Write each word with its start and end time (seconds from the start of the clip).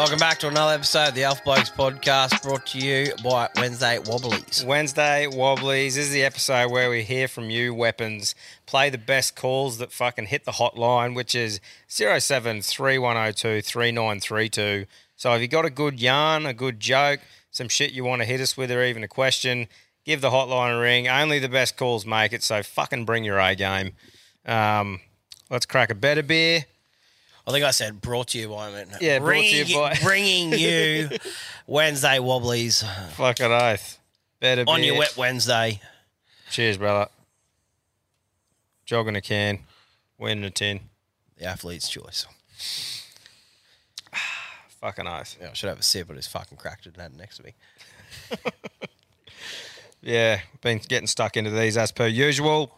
Welcome 0.00 0.18
back 0.18 0.38
to 0.38 0.48
another 0.48 0.72
episode 0.72 1.08
of 1.08 1.14
the 1.14 1.24
Alpha 1.24 1.42
Blokes 1.44 1.68
podcast 1.68 2.42
brought 2.42 2.64
to 2.68 2.78
you 2.78 3.12
by 3.22 3.50
Wednesday 3.56 3.98
Wobblies. 3.98 4.64
Wednesday 4.64 5.26
Wobblies. 5.26 5.94
This 5.94 6.06
is 6.06 6.10
the 6.10 6.24
episode 6.24 6.70
where 6.70 6.88
we 6.88 7.02
hear 7.02 7.28
from 7.28 7.50
you, 7.50 7.74
weapons. 7.74 8.34
Play 8.64 8.88
the 8.88 8.96
best 8.96 9.36
calls 9.36 9.76
that 9.76 9.92
fucking 9.92 10.28
hit 10.28 10.46
the 10.46 10.52
hotline, 10.52 11.14
which 11.14 11.34
is 11.34 11.60
073102 11.86 13.60
3932. 13.60 14.86
So 15.16 15.34
if 15.34 15.42
you 15.42 15.48
got 15.48 15.66
a 15.66 15.70
good 15.70 16.00
yarn, 16.00 16.46
a 16.46 16.54
good 16.54 16.80
joke, 16.80 17.20
some 17.50 17.68
shit 17.68 17.92
you 17.92 18.02
want 18.02 18.22
to 18.22 18.26
hit 18.26 18.40
us 18.40 18.56
with, 18.56 18.70
or 18.70 18.82
even 18.82 19.04
a 19.04 19.08
question, 19.08 19.68
give 20.06 20.22
the 20.22 20.30
hotline 20.30 20.78
a 20.78 20.80
ring. 20.80 21.08
Only 21.08 21.40
the 21.40 21.50
best 21.50 21.76
calls 21.76 22.06
make 22.06 22.32
it, 22.32 22.42
so 22.42 22.62
fucking 22.62 23.04
bring 23.04 23.22
your 23.22 23.38
A 23.38 23.54
game. 23.54 23.92
Um, 24.46 25.00
let's 25.50 25.66
crack 25.66 25.90
a 25.90 25.94
better 25.94 26.22
beer. 26.22 26.64
I 27.46 27.52
think 27.52 27.64
I 27.64 27.70
said 27.70 28.00
brought 28.00 28.28
to 28.28 28.38
you 28.38 28.48
by 28.48 28.70
meant 28.70 28.90
Yeah, 29.00 29.18
brought 29.18 29.32
to 29.32 29.44
you 29.44 29.64
bringing 29.64 29.80
by- 29.80 29.94
bringing 30.02 30.52
you 30.52 31.08
Wednesday 31.66 32.18
Wobblies 32.18 32.84
Fucking 33.14 33.46
oath. 33.50 33.98
Better 34.40 34.64
on 34.68 34.82
your 34.84 34.98
wet 34.98 35.16
Wednesday. 35.16 35.80
Cheers, 36.50 36.78
brother. 36.78 37.08
Jogging 38.86 39.16
a 39.16 39.20
can, 39.20 39.60
winning 40.18 40.44
a 40.44 40.50
tin. 40.50 40.80
The 41.38 41.44
athlete's 41.44 41.88
choice. 41.88 42.26
Fucking 44.80 45.06
oath. 45.06 45.36
Yeah, 45.40 45.50
I 45.50 45.52
should 45.52 45.68
have 45.68 45.78
a 45.78 45.82
sip, 45.82 46.08
but 46.08 46.16
it's 46.16 46.26
fucking 46.26 46.58
cracked 46.58 46.86
it 46.86 46.94
and 46.94 47.02
had 47.02 47.12
it 47.12 47.18
next 47.18 47.36
to 47.38 47.44
me. 47.44 47.54
Yeah, 50.02 50.40
been 50.62 50.78
getting 50.78 51.06
stuck 51.06 51.36
into 51.36 51.50
these 51.50 51.76
as 51.76 51.92
per 51.92 52.06
usual. 52.06 52.74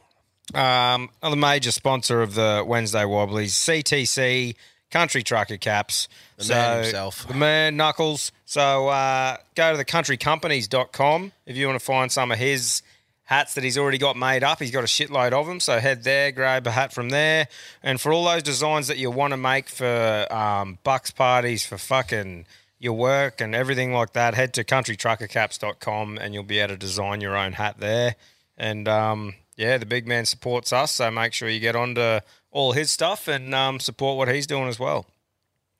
Um, 0.55 1.11
another 1.23 1.37
major 1.37 1.71
sponsor 1.71 2.21
of 2.23 2.35
the 2.35 2.65
Wednesday 2.67 3.05
Wobblies, 3.05 3.53
CTC 3.53 4.55
Country 4.91 5.23
Trucker 5.23 5.57
Caps. 5.57 6.09
The 6.37 6.49
man 6.49 6.83
himself. 6.83 7.27
The 7.27 7.35
man, 7.35 7.77
Knuckles. 7.77 8.33
So 8.45 8.89
uh, 8.89 9.39
go 9.55 9.77
to 9.77 9.85
thecountrycompanies.com 9.85 11.33
if 11.47 11.57
you 11.57 11.67
want 11.67 11.79
to 11.79 11.85
find 11.85 12.13
some 12.13 12.31
of 12.31 12.39
his 12.39 12.83
hats 13.25 13.55
that 13.55 13.65
he's 13.65 13.79
already 13.79 13.97
got 13.97 14.17
made 14.17 14.45
up. 14.45 14.59
He's 14.59 14.71
got 14.71 14.85
a 14.85 14.87
shitload 14.87 15.33
of 15.33 15.47
them. 15.47 15.59
So 15.61 15.79
head 15.79 16.05
there, 16.05 16.33
grab 16.33 16.67
a 16.67 16.71
hat 16.71 16.93
from 16.93 17.09
there. 17.09 17.49
And 17.83 17.99
for 17.99 18.13
all 18.13 18.25
those 18.25 18.43
designs 18.43 18.89
that 18.89 18.99
you 18.99 19.11
want 19.11 19.33
to 19.33 19.39
make 19.39 19.69
for 19.69 20.27
um, 20.31 20.79
bucks 20.85 21.11
parties, 21.11 21.65
for 21.65 21.79
fucking 21.79 22.45
your 22.79 22.93
work 22.93 23.41
and 23.41 23.55
everything 23.55 23.95
like 23.95 24.13
that, 24.13 24.35
head 24.35 24.53
to 24.55 24.65
countrytruckercaps.com 24.65 26.19
and 26.19 26.35
you'll 26.35 26.43
be 26.43 26.59
able 26.59 26.75
to 26.75 26.77
design 26.77 27.23
your 27.23 27.37
own 27.37 27.55
hat 27.55 27.77
there. 27.79 28.17
And 28.59 28.87
um, 28.87 29.35
yeah, 29.63 29.79
the 29.79 29.87
big 29.87 30.07
man 30.07 30.27
supports 30.27 30.73
us. 30.73 30.93
So 30.93 31.11
make 31.11 31.33
sure 31.33 31.49
you 31.49 31.61
get 31.61 31.77
onto 31.77 32.21
all 32.51 32.73
his 32.73 32.91
stuff 32.91 33.29
and 33.29 33.55
um, 33.55 33.81
support 33.81 34.19
what 34.19 34.29
he's 34.29 34.47
doing 34.47 34.69
as 34.69 34.79
well. 34.79 35.07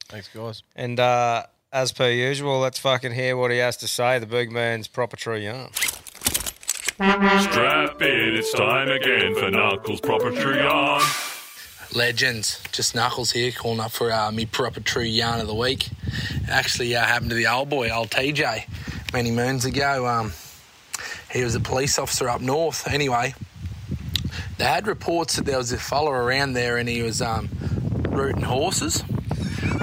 Thanks, 0.09 0.29
guys. 0.29 0.63
And 0.77 1.01
uh, 1.01 1.45
as 1.73 1.93
per 1.93 2.09
usual, 2.09 2.61
let's 2.61 2.79
fucking 2.79 3.13
hear 3.13 3.37
what 3.37 3.51
he 3.51 3.59
has 3.59 3.77
to 3.79 3.89
say. 3.89 4.19
The 4.19 4.27
big 4.27 4.53
man's 4.53 4.87
proper 4.87 5.17
true 5.17 5.37
yarn. 5.37 5.73
Strap 5.73 8.01
in, 8.03 8.37
it's 8.37 8.53
time 8.53 8.89
again 8.89 9.35
for 9.35 9.51
Knuckles 9.51 10.01
Proper 10.01 10.31
True 10.31 10.57
Yarn. 10.57 11.03
Legends, 11.95 12.63
just 12.71 12.95
Knuckles 12.95 13.33
here, 13.33 13.51
calling 13.51 13.81
up 13.81 13.91
for 13.91 14.13
uh, 14.13 14.31
me 14.31 14.47
proper 14.47 14.81
true 14.81 15.03
yarn 15.03 15.41
of 15.41 15.49
the 15.49 15.55
week. 15.55 15.89
It 15.89 16.49
Actually, 16.49 16.95
uh, 16.95 17.05
happened 17.05 17.31
to 17.31 17.37
the 17.37 17.49
old 17.49 17.71
boy, 17.71 17.91
old 17.91 18.11
TJ, 18.11 19.13
many 19.13 19.33
moons 19.33 19.65
ago. 19.65 20.07
Um, 20.07 20.33
he 21.33 21.43
was 21.43 21.55
a 21.55 21.61
police 21.61 21.99
officer 21.99 22.29
up 22.29 22.41
north. 22.41 22.87
Anyway, 22.87 23.35
they 24.59 24.65
had 24.65 24.87
reports 24.87 25.37
that 25.37 25.45
there 25.45 25.59
was 25.59 25.73
a 25.73 25.79
fella 25.79 26.11
around 26.11 26.53
there 26.53 26.77
and 26.77 26.89
he 26.89 27.03
was 27.03 27.21
um, 27.23 27.49
rooting 28.09 28.43
horses. 28.43 29.03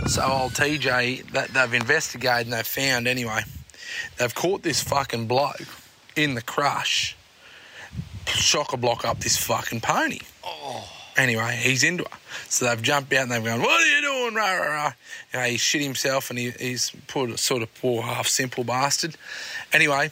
So 0.07 0.23
old 0.23 0.53
TJ, 0.53 1.31
that 1.31 1.49
they've 1.49 1.73
investigated 1.73 2.47
and 2.47 2.53
they've 2.53 2.65
found 2.65 3.07
anyway, 3.07 3.41
they've 4.17 4.33
caught 4.33 4.63
this 4.63 4.81
fucking 4.81 5.27
bloke 5.27 5.67
in 6.15 6.35
the 6.35 6.41
crush, 6.41 7.15
shock 8.25 8.73
a 8.73 8.77
block 8.77 9.05
up 9.05 9.19
this 9.19 9.37
fucking 9.37 9.81
pony. 9.81 10.19
Oh. 10.43 10.87
Anyway, 11.17 11.59
he's 11.61 11.83
into 11.83 12.05
her. 12.05 12.17
So 12.47 12.65
they've 12.65 12.81
jumped 12.81 13.11
out 13.13 13.23
and 13.23 13.31
they've 13.31 13.43
gone, 13.43 13.61
What 13.61 13.81
are 13.81 13.95
you 13.95 14.01
doing? 14.01 14.35
Rah, 14.35 14.53
rah, 14.53 14.67
rah. 14.67 14.93
You 15.33 15.39
know, 15.39 15.45
he 15.45 15.57
shit 15.57 15.81
himself 15.81 16.29
and 16.29 16.39
he, 16.39 16.51
he's 16.51 16.91
put 17.07 17.29
a 17.29 17.37
sort 17.37 17.61
of 17.61 17.73
poor 17.75 18.01
half 18.03 18.27
simple 18.27 18.63
bastard. 18.63 19.15
Anyway, 19.73 20.11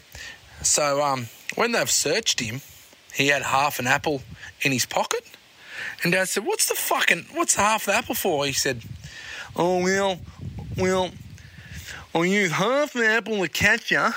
so 0.62 1.02
um, 1.02 1.28
when 1.56 1.72
they've 1.72 1.90
searched 1.90 2.40
him, 2.40 2.62
he 3.14 3.30
had 3.30 3.42
half 3.42 3.80
an 3.80 3.88
apple 3.88 4.22
in 4.62 4.72
his 4.72 4.86
pocket. 4.86 5.24
And 6.04 6.12
Dad 6.12 6.28
said, 6.28 6.46
What's 6.46 6.68
the 6.70 6.76
fucking, 6.76 7.26
what's 7.34 7.56
half 7.56 7.86
the 7.86 7.96
apple 7.96 8.16
for? 8.16 8.46
He 8.46 8.54
said, 8.54 8.82
Oh, 9.56 9.84
well, 9.84 10.20
well, 10.78 11.12
I'll 12.14 12.26
use 12.26 12.52
half 12.52 12.94
the 12.94 13.08
apple 13.08 13.42
to 13.42 13.50
catch 13.50 13.92
you. 13.92 14.10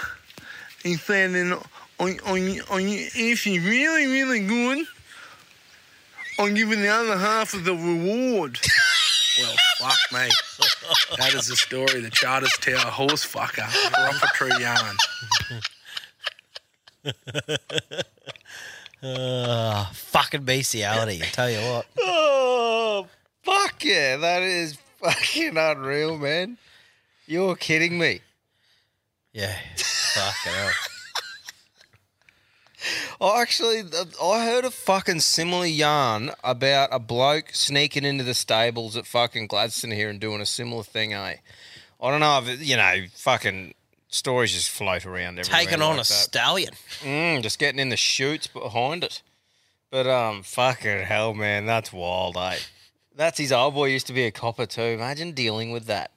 He 0.82 0.96
said, 0.96 1.30
and 1.30 1.54
on, 1.98 2.18
on, 2.26 2.60
on, 2.70 2.80
if 2.80 3.40
she's 3.40 3.62
really, 3.62 4.06
really 4.06 4.46
good, 4.46 4.86
I'll 6.38 6.48
give 6.48 6.68
you 6.68 6.76
the 6.76 6.88
other 6.88 7.18
half 7.18 7.52
of 7.52 7.64
the 7.64 7.74
reward. 7.74 8.58
well, 9.38 9.54
fuck 9.78 9.98
me. 10.12 10.28
That 11.18 11.34
is 11.34 11.48
the 11.48 11.56
story. 11.56 12.00
The 12.00 12.10
Charters 12.10 12.52
Tower 12.60 12.90
horse 12.90 13.26
fucker. 13.26 13.68
Proper 13.92 14.26
true 14.34 14.58
yarn. 14.58 14.96
Uh, 19.02 19.86
fucking 19.92 20.44
bestiality, 20.44 21.22
I 21.22 21.26
tell 21.26 21.50
you 21.50 21.58
what. 21.58 21.86
Oh, 22.92 23.06
fuck 23.42 23.84
yeah. 23.84 24.16
That 24.16 24.42
is 24.42 24.76
fucking 24.98 25.56
unreal, 25.56 26.18
man. 26.18 26.58
You're 27.26 27.56
kidding 27.56 27.98
me. 27.98 28.20
Yeah. 29.32 29.56
Fucking 29.76 30.52
hell. 30.52 30.70
I 33.20 33.40
actually, 33.42 33.82
I 34.22 34.44
heard 34.44 34.64
a 34.64 34.70
fucking 34.70 35.20
similar 35.20 35.66
yarn 35.66 36.32
about 36.42 36.88
a 36.92 36.98
bloke 36.98 37.50
sneaking 37.52 38.04
into 38.04 38.24
the 38.24 38.34
stables 38.34 38.96
at 38.96 39.06
fucking 39.06 39.46
Gladstone 39.46 39.92
here 39.92 40.08
and 40.10 40.18
doing 40.20 40.40
a 40.40 40.46
similar 40.46 40.82
thing, 40.82 41.14
eh? 41.14 41.36
I 42.02 42.10
don't 42.10 42.20
know 42.20 42.38
if, 42.38 42.48
it, 42.48 42.60
you 42.60 42.76
know, 42.76 43.04
fucking 43.14 43.74
stories 44.10 44.52
just 44.52 44.70
float 44.70 45.06
around 45.06 45.38
everywhere. 45.38 45.60
Taking 45.64 45.82
on 45.82 45.96
like 45.96 46.06
a 46.06 46.08
that. 46.08 46.14
stallion. 46.14 46.74
Mm, 47.00 47.42
just 47.42 47.58
getting 47.58 47.78
in 47.80 47.88
the 47.88 47.96
chutes 47.96 48.46
behind 48.46 49.04
it. 49.04 49.22
But 49.90 50.06
um, 50.06 50.42
fucking 50.42 51.04
hell, 51.04 51.34
man, 51.34 51.66
that's 51.66 51.92
wild, 51.92 52.36
eh? 52.36 52.58
That's 53.16 53.38
his 53.38 53.50
old 53.52 53.74
boy 53.74 53.86
used 53.86 54.06
to 54.06 54.12
be 54.12 54.24
a 54.24 54.30
copper 54.30 54.66
too. 54.66 54.82
Imagine 54.82 55.32
dealing 55.32 55.72
with 55.72 55.86
that. 55.86 56.10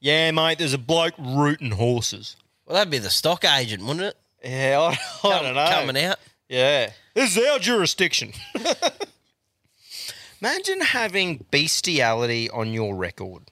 Yeah, 0.00 0.30
mate. 0.30 0.58
There's 0.58 0.72
a 0.74 0.78
bloke 0.78 1.14
rooting 1.18 1.72
horses. 1.72 2.36
Well, 2.66 2.74
that'd 2.74 2.90
be 2.90 2.98
the 2.98 3.10
stock 3.10 3.44
agent, 3.44 3.84
wouldn't 3.84 4.04
it? 4.06 4.16
Yeah, 4.44 4.80
I, 4.80 4.88
I 4.92 4.96
Come- 5.20 5.44
don't 5.44 5.54
know. 5.54 5.68
Coming 5.70 6.02
out. 6.04 6.18
Yeah, 6.48 6.90
this 7.14 7.36
is 7.36 7.44
our 7.46 7.58
jurisdiction. 7.58 8.32
Imagine 10.40 10.80
having 10.80 11.44
bestiality 11.50 12.50
on 12.50 12.72
your 12.72 12.96
record. 12.96 13.50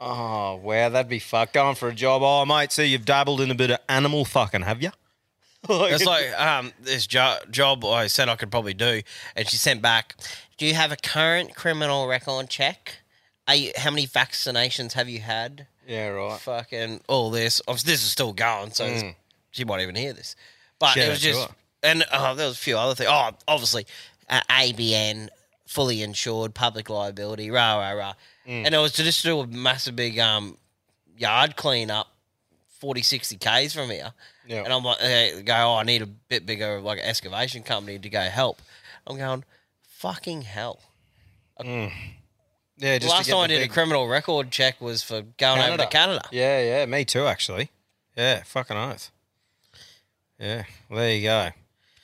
Oh 0.00 0.56
wow, 0.56 0.88
that'd 0.90 1.08
be 1.08 1.18
fucked. 1.18 1.54
Going 1.54 1.74
for 1.74 1.88
a 1.88 1.94
job. 1.94 2.22
Oh 2.22 2.44
mate, 2.44 2.72
so 2.72 2.82
you've 2.82 3.04
dabbled 3.04 3.40
in 3.40 3.50
a 3.50 3.54
bit 3.54 3.70
of 3.70 3.78
animal 3.88 4.24
fucking, 4.24 4.62
have 4.62 4.82
you? 4.82 4.90
It's 5.68 6.04
like 6.04 6.30
um, 6.38 6.72
this 6.80 7.06
jo- 7.08 7.38
job 7.50 7.84
I 7.84 8.06
said 8.06 8.28
I 8.28 8.36
could 8.36 8.50
probably 8.52 8.74
do, 8.74 9.02
and 9.34 9.48
she 9.48 9.56
sent 9.56 9.82
back. 9.82 10.14
Do 10.58 10.66
you 10.66 10.74
have 10.74 10.92
a 10.92 10.96
current 10.96 11.54
criminal 11.56 12.06
record 12.06 12.48
check? 12.48 12.98
Are 13.48 13.54
you, 13.56 13.72
how 13.76 13.90
many 13.90 14.06
vaccinations 14.06 14.92
have 14.92 15.08
you 15.08 15.20
had? 15.20 15.66
yeah, 15.86 16.08
right. 16.08 16.38
Fucking 16.40 17.00
all 17.08 17.30
this. 17.30 17.60
Obviously, 17.66 17.92
this 17.92 18.04
is 18.04 18.10
still 18.10 18.32
going, 18.32 18.72
so 18.72 18.84
it's- 18.84 19.14
she 19.50 19.64
might 19.64 19.80
even 19.80 19.94
hear 19.96 20.12
this. 20.12 20.36
But 20.78 20.88
Shout 20.94 21.04
it 21.06 21.10
was 21.10 21.20
just, 21.20 21.48
her. 21.48 21.54
and 21.82 22.04
uh, 22.12 22.34
there 22.34 22.46
was 22.46 22.56
a 22.56 22.60
few 22.60 22.76
other 22.76 22.94
things. 22.94 23.08
Oh, 23.10 23.30
obviously, 23.48 23.86
uh, 24.28 24.40
ABN, 24.50 25.28
fully 25.66 26.02
insured, 26.02 26.54
public 26.54 26.90
liability, 26.90 27.50
rah 27.50 27.76
rah 27.78 27.90
rah. 27.92 28.14
Mm. 28.46 28.66
And 28.66 28.74
it 28.74 28.78
was 28.78 28.92
to 28.92 29.02
just 29.02 29.22
do 29.24 29.40
a 29.40 29.46
massive 29.46 29.96
big 29.96 30.18
um 30.18 30.56
yard 31.16 31.56
clean 31.56 31.90
up, 31.90 32.08
40, 32.78 33.02
60 33.02 33.36
k's 33.36 33.74
from 33.74 33.90
here. 33.90 34.12
Yeah. 34.46 34.62
And 34.62 34.72
I'm 34.72 34.84
like, 34.84 35.00
they 35.00 35.42
go, 35.44 35.54
oh, 35.54 35.76
I 35.76 35.82
need 35.82 36.02
a 36.02 36.06
bit 36.06 36.46
bigger, 36.46 36.80
like 36.80 36.98
an 36.98 37.04
excavation 37.04 37.62
company 37.62 37.98
to 37.98 38.08
go 38.08 38.20
help. 38.20 38.60
I'm 39.06 39.16
going, 39.16 39.44
fucking 39.82 40.42
hell. 40.42 40.80
Yeah, 41.58 41.90
The 42.78 42.98
just 43.00 43.10
last 43.10 43.28
time 43.30 43.38
I 43.38 43.46
did 43.46 43.62
a 43.62 43.68
criminal 43.68 44.06
record 44.06 44.50
check 44.50 44.80
was 44.80 45.02
for 45.02 45.22
going 45.38 45.62
over 45.62 45.78
to 45.78 45.86
Canada. 45.86 46.22
Yeah, 46.30 46.60
yeah, 46.60 46.86
me 46.86 47.04
too, 47.04 47.26
actually. 47.26 47.70
Yeah, 48.16 48.42
fucking 48.44 48.76
oath. 48.76 49.10
Yeah, 50.38 50.64
well, 50.90 51.00
there 51.00 51.14
you 51.14 51.22
go. 51.22 51.48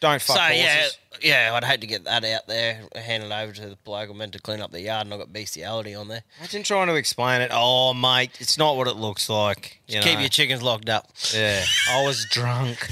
Don't 0.03 0.21
fuck 0.21 0.37
so 0.37 0.43
horses. 0.43 0.99
yeah, 1.23 1.49
yeah, 1.49 1.55
I'd 1.55 1.63
hate 1.63 1.81
to 1.83 1.87
get 1.87 2.03
that 2.05 2.25
out 2.25 2.49
there, 2.49 2.81
hand 2.97 3.23
it 3.23 3.31
over 3.31 3.53
to 3.53 3.69
the 3.69 3.77
bloke 3.85 4.11
I 4.11 4.13
meant 4.13 4.33
to 4.33 4.41
clean 4.41 4.61
up 4.61 4.73
the 4.73 4.81
yard, 4.81 5.07
and 5.07 5.15
I've 5.15 5.21
got 5.21 5.33
bestiality 5.33 5.95
on 5.95 6.09
there. 6.09 6.25
Imagine 6.41 6.65
trying 6.65 6.89
to 6.89 6.97
explain 6.97 7.41
it. 7.41 7.53
Oh, 7.55 7.95
mate, 7.95 8.33
it's 8.41 8.59
not 8.59 8.77
what 8.77 8.89
it 8.89 8.97
looks 8.97 9.31
like. 9.31 9.81
You 9.87 10.01
Keep 10.01 10.15
know? 10.15 10.21
your 10.21 10.29
chickens 10.29 10.61
locked 10.61 10.89
up. 10.89 11.09
Yeah, 11.33 11.63
I 11.91 12.05
was 12.05 12.27
drunk. 12.31 12.89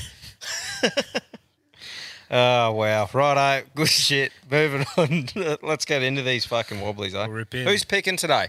oh 2.31 2.71
wow, 2.73 3.09
righto, 3.13 3.67
good 3.75 3.89
shit. 3.89 4.33
Moving 4.51 4.87
on. 4.97 5.57
Let's 5.63 5.85
get 5.85 6.03
into 6.03 6.23
these 6.23 6.45
fucking 6.45 6.81
wobblies, 6.81 7.15
eh? 7.15 7.19
We'll 7.27 7.37
rip 7.37 7.55
in. 7.55 7.67
Who's 7.67 7.85
picking 7.85 8.17
today? 8.17 8.49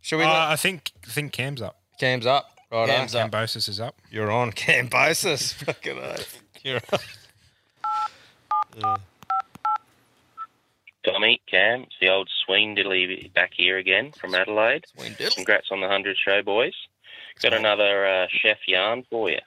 Should 0.00 0.16
we? 0.18 0.24
Uh, 0.24 0.28
let 0.28 0.36
I 0.36 0.56
think 0.56 0.92
I 1.06 1.10
think 1.10 1.32
Cam's 1.32 1.60
up. 1.62 1.76
Cam's 2.00 2.26
up. 2.26 2.50
Righto. 2.72 2.92
Cam's 2.92 3.14
up. 3.14 3.30
Cambosis 3.30 3.68
is 3.68 3.78
up. 3.78 3.94
You're 4.10 4.30
on 4.30 4.52
Cambosis. 4.52 5.52
fucking 5.52 5.98
oath. 5.98 6.40
You're 6.62 6.80
on. 6.92 6.98
Tommy, 11.04 11.40
Cam, 11.50 11.82
it's 11.82 11.94
the 12.00 12.08
old 12.08 12.30
Sween 12.44 12.74
Diddly 12.74 13.32
back 13.34 13.52
here 13.54 13.76
again 13.76 14.12
from 14.12 14.34
Adelaide. 14.34 14.86
Congrats 15.34 15.68
on 15.70 15.80
the 15.80 15.86
100 15.86 16.16
show, 16.16 16.42
boys. 16.42 16.72
Got 17.42 17.52
another 17.52 18.06
uh, 18.06 18.26
chef 18.30 18.58
yarn 18.66 19.04
for 19.10 19.30
you. 19.30 19.40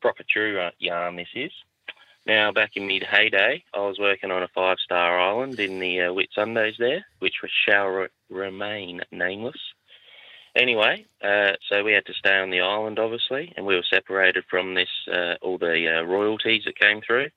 Proper 0.00 0.24
true 0.28 0.58
uh, 0.58 0.70
yarn, 0.78 1.16
this 1.16 1.28
is. 1.34 1.52
Now, 2.26 2.50
back 2.50 2.72
in 2.74 2.86
mid 2.86 3.04
heyday, 3.04 3.62
I 3.74 3.78
was 3.80 3.98
working 3.98 4.30
on 4.30 4.42
a 4.42 4.48
five 4.48 4.78
star 4.82 5.20
island 5.20 5.60
in 5.60 5.78
the 5.78 6.00
uh, 6.00 6.12
Whitsundays 6.12 6.78
there, 6.78 7.04
which 7.18 7.34
was 7.42 7.52
shall 7.68 7.86
re- 7.86 8.08
remain 8.30 9.02
nameless. 9.12 9.60
Anyway, 10.56 11.04
uh, 11.22 11.52
so 11.68 11.84
we 11.84 11.92
had 11.92 12.06
to 12.06 12.14
stay 12.14 12.36
on 12.36 12.50
the 12.50 12.62
island, 12.62 12.98
obviously, 12.98 13.52
and 13.56 13.66
we 13.66 13.74
were 13.74 13.84
separated 13.88 14.44
from 14.48 14.74
this 14.74 14.88
uh, 15.12 15.34
all 15.42 15.58
the 15.58 15.98
uh, 15.98 16.02
royalties 16.02 16.62
that 16.64 16.78
came 16.78 17.00
through 17.00 17.28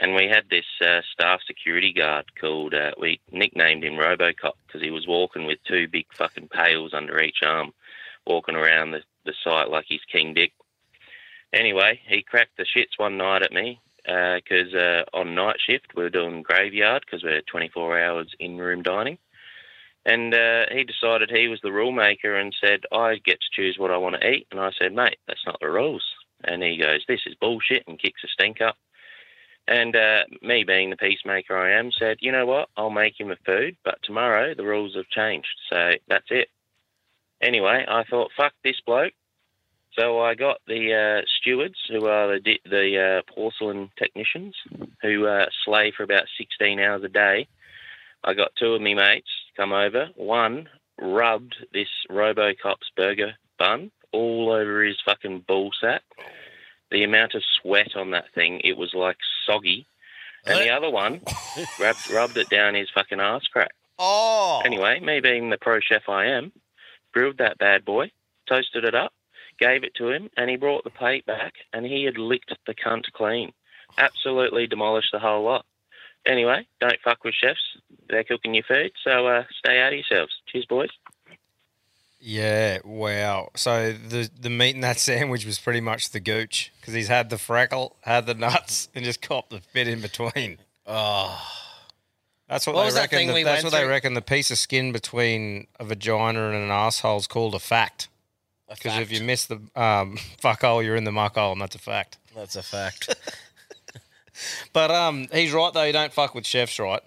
and 0.00 0.14
we 0.14 0.26
had 0.26 0.44
this 0.48 0.64
uh, 0.80 1.02
staff 1.12 1.40
security 1.46 1.92
guard 1.92 2.24
called 2.40 2.72
uh, 2.74 2.92
we 2.98 3.20
nicknamed 3.30 3.84
him 3.84 3.94
RoboCop 3.94 4.52
because 4.66 4.82
he 4.82 4.90
was 4.90 5.06
walking 5.06 5.44
with 5.44 5.58
two 5.68 5.88
big 5.88 6.06
fucking 6.14 6.48
pails 6.48 6.94
under 6.94 7.22
each 7.22 7.42
arm, 7.44 7.72
walking 8.26 8.56
around 8.56 8.92
the, 8.92 9.02
the 9.26 9.34
site 9.44 9.68
like 9.68 9.84
he's 9.86 10.00
King 10.10 10.32
Dick. 10.32 10.52
Anyway, 11.52 12.00
he 12.08 12.22
cracked 12.22 12.56
the 12.56 12.64
shits 12.64 12.96
one 12.98 13.18
night 13.18 13.42
at 13.42 13.52
me 13.52 13.78
because 14.04 14.72
uh, 14.74 15.04
on 15.12 15.34
night 15.34 15.56
shift 15.60 15.94
we 15.94 16.02
were 16.02 16.10
doing 16.10 16.42
graveyard 16.42 17.04
because 17.04 17.22
we're 17.22 17.42
24 17.42 18.00
hours 18.00 18.32
in 18.40 18.56
room 18.56 18.82
dining. 18.82 19.18
And 20.06 20.32
uh, 20.32 20.64
he 20.72 20.84
decided 20.84 21.30
he 21.30 21.48
was 21.48 21.60
the 21.62 21.72
rule 21.72 21.92
maker 21.92 22.34
and 22.34 22.56
said, 22.58 22.80
I 22.90 23.16
get 23.16 23.38
to 23.40 23.50
choose 23.52 23.76
what 23.78 23.90
I 23.90 23.98
want 23.98 24.16
to 24.18 24.30
eat. 24.30 24.46
And 24.50 24.58
I 24.58 24.70
said, 24.80 24.94
mate, 24.94 25.18
that's 25.28 25.44
not 25.44 25.58
the 25.60 25.68
rules. 25.68 26.02
And 26.42 26.62
he 26.62 26.78
goes, 26.78 27.04
this 27.06 27.20
is 27.26 27.34
bullshit 27.34 27.84
and 27.86 27.98
kicks 27.98 28.24
a 28.24 28.28
stink 28.28 28.62
up. 28.62 28.76
And 29.70 29.94
uh, 29.94 30.24
me, 30.42 30.64
being 30.64 30.90
the 30.90 30.96
peacemaker 30.96 31.56
I 31.56 31.78
am, 31.78 31.92
said, 31.96 32.16
you 32.20 32.32
know 32.32 32.44
what? 32.44 32.70
I'll 32.76 32.90
make 32.90 33.18
him 33.18 33.30
a 33.30 33.36
food, 33.46 33.76
but 33.84 34.00
tomorrow 34.02 34.52
the 34.52 34.64
rules 34.64 34.96
have 34.96 35.08
changed, 35.08 35.46
so 35.70 35.92
that's 36.08 36.26
it. 36.28 36.48
Anyway, 37.40 37.84
I 37.88 38.02
thought, 38.02 38.32
fuck 38.36 38.52
this 38.64 38.80
bloke. 38.84 39.12
So 39.96 40.20
I 40.20 40.34
got 40.34 40.58
the 40.66 41.22
uh, 41.22 41.26
stewards, 41.40 41.78
who 41.88 42.06
are 42.06 42.40
the 42.40 42.58
the 42.64 43.22
uh, 43.22 43.32
porcelain 43.32 43.90
technicians, 43.96 44.56
who 45.02 45.26
uh, 45.26 45.46
slay 45.64 45.92
for 45.96 46.02
about 46.02 46.24
16 46.36 46.80
hours 46.80 47.04
a 47.04 47.08
day. 47.08 47.46
I 48.24 48.34
got 48.34 48.50
two 48.58 48.74
of 48.74 48.82
me 48.82 48.94
mates 48.94 49.30
come 49.56 49.72
over. 49.72 50.08
One 50.16 50.68
rubbed 51.00 51.54
this 51.72 51.88
RoboCop's 52.10 52.90
burger 52.96 53.34
bun 53.56 53.92
all 54.12 54.50
over 54.50 54.84
his 54.84 54.96
fucking 55.04 55.44
ball 55.46 55.70
sack 55.80 56.02
the 56.90 57.04
amount 57.04 57.34
of 57.34 57.42
sweat 57.60 57.96
on 57.96 58.10
that 58.10 58.32
thing, 58.34 58.60
it 58.64 58.76
was 58.76 58.94
like 58.94 59.18
soggy. 59.46 59.86
And 60.46 60.58
the 60.58 60.70
other 60.70 60.90
one 60.90 61.20
rubbed, 61.80 62.10
rubbed 62.10 62.36
it 62.36 62.48
down 62.48 62.74
his 62.74 62.88
fucking 62.90 63.20
ass 63.20 63.46
crack. 63.46 63.72
Oh. 63.98 64.62
Anyway, 64.64 64.98
me 65.00 65.20
being 65.20 65.50
the 65.50 65.58
pro 65.58 65.80
chef 65.80 66.08
I 66.08 66.26
am, 66.26 66.52
grilled 67.12 67.38
that 67.38 67.58
bad 67.58 67.84
boy, 67.84 68.10
toasted 68.48 68.84
it 68.84 68.94
up, 68.94 69.12
gave 69.58 69.84
it 69.84 69.94
to 69.96 70.08
him, 70.10 70.30
and 70.36 70.48
he 70.48 70.56
brought 70.56 70.84
the 70.84 70.90
plate 70.90 71.26
back, 71.26 71.52
and 71.72 71.84
he 71.84 72.04
had 72.04 72.16
licked 72.16 72.54
the 72.66 72.74
cunt 72.74 73.04
clean. 73.12 73.52
Absolutely 73.98 74.66
demolished 74.66 75.12
the 75.12 75.18
whole 75.18 75.44
lot. 75.44 75.66
Anyway, 76.26 76.66
don't 76.80 77.00
fuck 77.02 77.24
with 77.24 77.34
chefs. 77.34 77.76
They're 78.08 78.24
cooking 78.24 78.54
your 78.54 78.64
food, 78.64 78.92
so 79.02 79.26
uh, 79.26 79.44
stay 79.58 79.80
out 79.80 79.92
of 79.92 79.98
yourselves. 79.98 80.32
Cheers, 80.46 80.66
boys. 80.66 80.90
Yeah, 82.22 82.78
wow. 82.84 83.48
So 83.56 83.92
the 83.92 84.30
the 84.38 84.50
meat 84.50 84.74
in 84.74 84.82
that 84.82 84.98
sandwich 85.08 85.46
was 85.46 85.58
pretty 85.58 85.80
much 85.80 86.10
the 86.10 86.20
gooch 86.20 86.72
because 86.80 86.92
he's 86.94 87.08
had 87.08 87.30
the 87.30 87.38
freckle, 87.38 87.96
had 88.02 88.26
the 88.26 88.34
nuts, 88.34 88.88
and 88.94 89.04
just 89.04 89.22
copped 89.22 89.50
the 89.50 89.62
bit 89.72 89.88
in 89.88 90.00
between. 90.00 90.58
Oh, 90.86 91.40
That's 92.48 92.66
what, 92.66 92.74
What 92.76 92.84
they 92.84 92.90
that 92.90 93.00
reckon. 93.02 93.18
thing 93.18 93.28
the- 93.28 93.34
we 93.34 93.42
that's 93.42 93.62
went 93.62 93.72
what 93.72 93.78
they 93.78 93.84
through? 93.84 93.90
reckon. 93.90 94.14
The 94.14 94.22
piece 94.22 94.50
of 94.50 94.58
skin 94.58 94.92
between 94.92 95.66
a 95.78 95.84
vagina 95.84 96.48
and 96.48 96.56
an 96.56 96.70
asshole 96.70 97.18
is 97.18 97.26
called 97.26 97.54
a 97.54 97.58
fact. 97.60 98.08
Because 98.68 98.98
if 98.98 99.10
you 99.10 99.22
miss 99.24 99.46
the 99.46 99.60
um, 99.74 100.16
fuck 100.40 100.60
hole, 100.60 100.82
you're 100.82 100.94
in 100.96 101.04
the 101.04 101.10
muck 101.12 101.34
hole, 101.36 101.52
and 101.52 101.60
that's 101.60 101.74
a 101.74 101.78
fact. 101.80 102.18
That's 102.36 102.54
a 102.54 102.62
fact. 102.62 103.14
But 104.72 104.90
um, 104.90 105.26
he's 105.32 105.52
right 105.52 105.72
though. 105.72 105.82
You 105.82 105.92
don't 105.92 106.12
fuck 106.12 106.34
with 106.34 106.46
chefs, 106.46 106.78
right? 106.78 107.02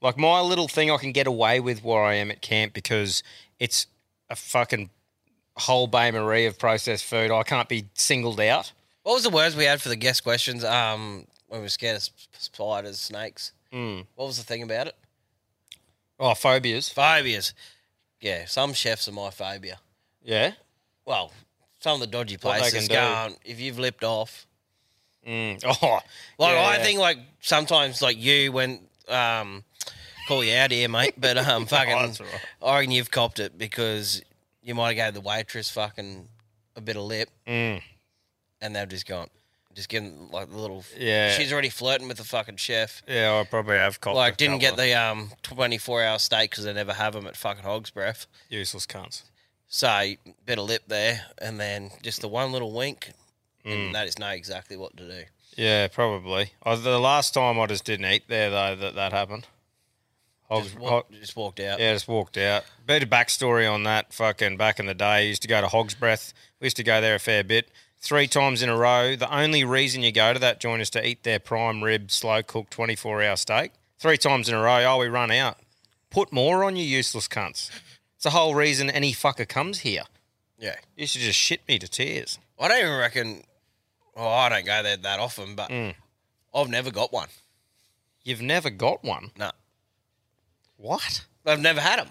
Like 0.00 0.16
my 0.16 0.40
little 0.40 0.68
thing, 0.68 0.90
I 0.90 0.96
can 0.96 1.12
get 1.12 1.26
away 1.26 1.58
with 1.60 1.82
where 1.82 2.02
I 2.04 2.14
am 2.14 2.30
at 2.30 2.40
camp 2.40 2.72
because 2.72 3.22
it's 3.58 3.86
a 4.30 4.36
fucking 4.36 4.90
whole 5.56 5.86
bain-marie 5.86 6.46
of 6.46 6.58
processed 6.58 7.04
food. 7.04 7.30
I 7.30 7.42
can't 7.42 7.68
be 7.68 7.86
singled 7.94 8.40
out. 8.40 8.72
what 9.02 9.14
was 9.14 9.22
the 9.24 9.30
words 9.30 9.56
we 9.56 9.64
had 9.64 9.80
for 9.82 9.88
the 9.88 9.96
guest 9.96 10.22
questions? 10.22 10.64
Um, 10.64 11.26
when 11.48 11.60
we 11.60 11.64
were 11.64 11.68
scared 11.70 11.96
of 11.96 12.02
sp- 12.04 12.14
spiders, 12.38 13.00
snakes. 13.00 13.52
Mm. 13.72 14.06
What 14.14 14.26
was 14.26 14.38
the 14.38 14.44
thing 14.44 14.62
about 14.62 14.86
it? 14.88 14.96
Oh, 16.20 16.34
phobias. 16.34 16.88
Phobias. 16.90 17.54
Yeah, 18.20 18.44
some 18.46 18.72
chefs 18.72 19.08
are 19.08 19.12
my 19.12 19.30
phobia. 19.30 19.78
Yeah. 20.22 20.52
Well, 21.04 21.32
some 21.80 21.94
of 21.94 22.00
the 22.00 22.06
dodgy 22.06 22.36
What 22.40 22.54
they 22.54 22.58
places 22.60 22.88
can 22.88 22.96
going, 22.96 23.36
if 23.44 23.60
you've 23.60 23.78
lipped 23.78 24.04
off. 24.04 24.46
Mm. 25.26 25.62
Oh, 25.82 26.00
Like, 26.38 26.56
I 26.56 26.82
think, 26.82 26.98
like, 26.98 27.18
sometimes, 27.40 28.02
like, 28.02 28.16
you, 28.18 28.50
when, 28.52 28.80
um, 29.08 29.64
call 30.28 30.44
you 30.44 30.54
out 30.54 30.70
here, 30.70 30.88
mate, 30.88 31.14
but 31.18 31.36
um, 31.38 31.66
fucking, 31.74 31.92
Oh, 31.94 31.96
all 31.98 32.06
right. 32.06 32.40
I 32.62 32.78
reckon 32.78 32.90
you've 32.92 33.10
copped 33.10 33.40
it 33.40 33.56
because 33.58 34.22
you 34.62 34.74
might 34.74 34.96
have 34.96 35.06
gave 35.06 35.14
the 35.22 35.26
waitress 35.28 35.70
fucking 35.70 36.28
a 36.76 36.80
bit 36.80 36.96
of 36.96 37.02
lip, 37.04 37.30
Mm. 37.46 37.82
and 38.60 38.76
they've 38.76 38.88
just 38.88 39.06
gone, 39.06 39.28
just 39.74 39.88
getting 39.88 40.28
like 40.30 40.50
the 40.50 40.56
little. 40.58 40.84
Yeah. 40.96 41.32
She's 41.32 41.52
already 41.52 41.70
flirting 41.70 42.06
with 42.08 42.18
the 42.18 42.24
fucking 42.24 42.56
chef. 42.56 43.02
Yeah, 43.08 43.40
I 43.40 43.44
probably 43.48 43.76
have 43.76 44.00
copped. 44.00 44.16
Like, 44.16 44.36
didn't 44.36 44.58
get 44.58 44.76
the 44.76 44.94
um 44.94 45.32
24 45.42 46.02
hour 46.04 46.18
steak 46.18 46.50
because 46.50 46.64
they 46.64 46.72
never 46.72 46.92
have 46.92 47.14
them 47.14 47.26
at 47.26 47.36
fucking 47.36 47.64
Hog's 47.64 47.90
Breath. 47.90 48.26
useless 48.48 48.86
cunts. 48.86 49.22
So, 49.70 50.12
bit 50.46 50.58
of 50.58 50.66
lip 50.66 50.84
there, 50.88 51.26
and 51.42 51.58
then 51.60 51.90
just 52.02 52.20
the 52.20 52.28
one 52.28 52.52
little 52.52 52.72
wink, 52.72 53.12
Mm. 53.66 53.86
and 53.86 53.94
they 53.94 54.04
just 54.06 54.18
know 54.18 54.28
exactly 54.30 54.76
what 54.76 54.96
to 54.96 55.06
do. 55.08 55.24
Yeah, 55.56 55.88
probably. 55.88 56.52
I, 56.62 56.76
the 56.76 56.98
last 57.00 57.34
time 57.34 57.58
I 57.58 57.66
just 57.66 57.84
didn't 57.84 58.06
eat 58.06 58.28
there 58.28 58.50
though 58.50 58.76
that 58.76 58.94
that 58.94 59.12
happened. 59.12 59.46
Hogs, 60.48 60.72
Just, 60.72 61.10
just 61.20 61.36
walked 61.36 61.60
out. 61.60 61.78
Yeah, 61.78 61.92
just 61.92 62.08
walked 62.08 62.38
out. 62.38 62.64
Bit 62.86 63.02
of 63.02 63.10
backstory 63.10 63.70
on 63.70 63.82
that. 63.82 64.12
Fucking 64.14 64.56
back 64.56 64.80
in 64.80 64.86
the 64.86 64.94
day, 64.94 65.28
used 65.28 65.42
to 65.42 65.48
go 65.48 65.60
to 65.60 65.68
Hog's 65.68 65.94
Breath. 65.94 66.32
We 66.60 66.66
used 66.66 66.76
to 66.78 66.84
go 66.84 67.00
there 67.00 67.14
a 67.14 67.18
fair 67.18 67.44
bit. 67.44 67.68
Three 68.00 68.26
times 68.28 68.62
in 68.62 68.68
a 68.68 68.76
row. 68.76 69.14
The 69.16 69.32
only 69.34 69.64
reason 69.64 70.02
you 70.02 70.12
go 70.12 70.32
to 70.32 70.38
that 70.38 70.60
joint 70.60 70.80
is 70.80 70.90
to 70.90 71.06
eat 71.06 71.22
their 71.24 71.38
prime 71.38 71.82
rib, 71.84 72.10
slow 72.10 72.42
cooked, 72.42 72.70
24 72.70 73.22
hour 73.22 73.36
steak. 73.36 73.72
Three 73.98 74.16
times 74.16 74.48
in 74.48 74.54
a 74.54 74.60
row. 74.62 74.84
Oh, 74.84 74.98
we 74.98 75.08
run 75.08 75.30
out. 75.32 75.58
Put 76.10 76.32
more 76.32 76.64
on 76.64 76.76
you, 76.76 76.84
useless 76.84 77.28
cunts. 77.28 77.70
It's 78.14 78.24
the 78.24 78.30
whole 78.30 78.54
reason 78.54 78.88
any 78.88 79.12
fucker 79.12 79.46
comes 79.48 79.80
here. 79.80 80.04
Yeah. 80.58 80.76
You 80.96 81.06
should 81.06 81.20
just 81.20 81.38
shit 81.38 81.60
me 81.68 81.78
to 81.78 81.88
tears. 81.88 82.38
I 82.58 82.68
don't 82.68 82.78
even 82.80 82.96
reckon. 82.98 83.42
Well, 84.16 84.28
I 84.28 84.48
don't 84.48 84.64
go 84.64 84.82
there 84.82 84.96
that 84.96 85.20
often, 85.20 85.54
but 85.54 85.68
Mm. 85.70 85.94
I've 86.54 86.68
never 86.68 86.90
got 86.90 87.12
one. 87.12 87.28
You've 88.24 88.42
never 88.42 88.70
got 88.70 89.04
one. 89.04 89.30
No, 89.36 89.50
What? 90.78 91.24
I've 91.44 91.60
never 91.60 91.80
had 91.80 91.98
them. 91.98 92.08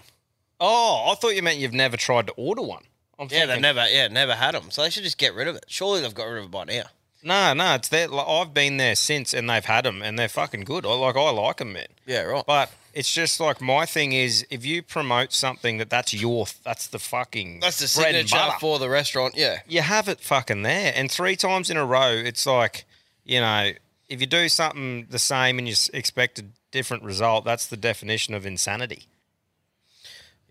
Oh, 0.60 1.10
I 1.10 1.14
thought 1.16 1.34
you 1.34 1.42
meant 1.42 1.58
you've 1.58 1.72
never 1.72 1.96
tried 1.96 2.26
to 2.28 2.32
order 2.34 2.62
one. 2.62 2.84
I'm 3.18 3.26
Yeah, 3.30 3.40
they've 3.40 3.48
thinking- 3.48 3.62
never. 3.62 3.88
Yeah, 3.88 4.08
never 4.08 4.34
had 4.36 4.54
them. 4.54 4.70
So 4.70 4.82
they 4.82 4.90
should 4.90 5.02
just 5.04 5.18
get 5.18 5.34
rid 5.34 5.48
of 5.48 5.56
it. 5.56 5.64
Surely 5.68 6.00
they've 6.00 6.14
got 6.14 6.24
rid 6.24 6.38
of 6.38 6.44
it 6.44 6.50
by 6.50 6.64
now. 6.64 6.84
No, 7.22 7.52
no, 7.52 7.74
it's 7.74 7.88
there. 7.88 8.06
Like, 8.06 8.28
I've 8.28 8.54
been 8.54 8.76
there 8.76 8.94
since, 8.94 9.34
and 9.34 9.50
they've 9.50 9.64
had 9.64 9.84
them, 9.84 10.02
and 10.02 10.16
they're 10.16 10.28
fucking 10.28 10.60
good. 10.62 10.86
I 10.86 10.90
like, 10.94 11.16
I 11.16 11.30
like 11.30 11.56
them, 11.56 11.72
man. 11.72 11.88
Yeah, 12.06 12.22
right. 12.22 12.44
But 12.46 12.70
it's 12.94 13.12
just 13.12 13.40
like 13.40 13.60
my 13.60 13.86
thing 13.86 14.12
is, 14.12 14.46
if 14.50 14.64
you 14.64 14.82
promote 14.84 15.32
something 15.32 15.78
that 15.78 15.90
that's 15.90 16.14
your, 16.14 16.46
that's 16.62 16.86
the 16.86 17.00
fucking 17.00 17.58
That's 17.60 17.78
the 17.78 18.00
bread 18.00 18.14
and 18.14 18.28
signature 18.28 18.46
butter. 18.50 18.58
for 18.60 18.78
the 18.78 18.88
restaurant. 18.88 19.34
Yeah. 19.36 19.60
You 19.66 19.80
have 19.80 20.08
it 20.08 20.20
fucking 20.20 20.62
there, 20.62 20.92
and 20.94 21.10
three 21.10 21.34
times 21.34 21.70
in 21.70 21.76
a 21.76 21.84
row, 21.84 22.10
it's 22.12 22.46
like, 22.46 22.84
you 23.24 23.40
know, 23.40 23.72
if 24.08 24.20
you 24.20 24.26
do 24.28 24.48
something 24.48 25.06
the 25.10 25.18
same 25.18 25.58
and 25.58 25.66
you 25.66 25.72
s- 25.72 25.90
expect 25.92 26.38
a 26.38 26.44
different 26.70 27.02
result, 27.02 27.44
that's 27.44 27.66
the 27.66 27.76
definition 27.76 28.34
of 28.34 28.46
insanity. 28.46 29.06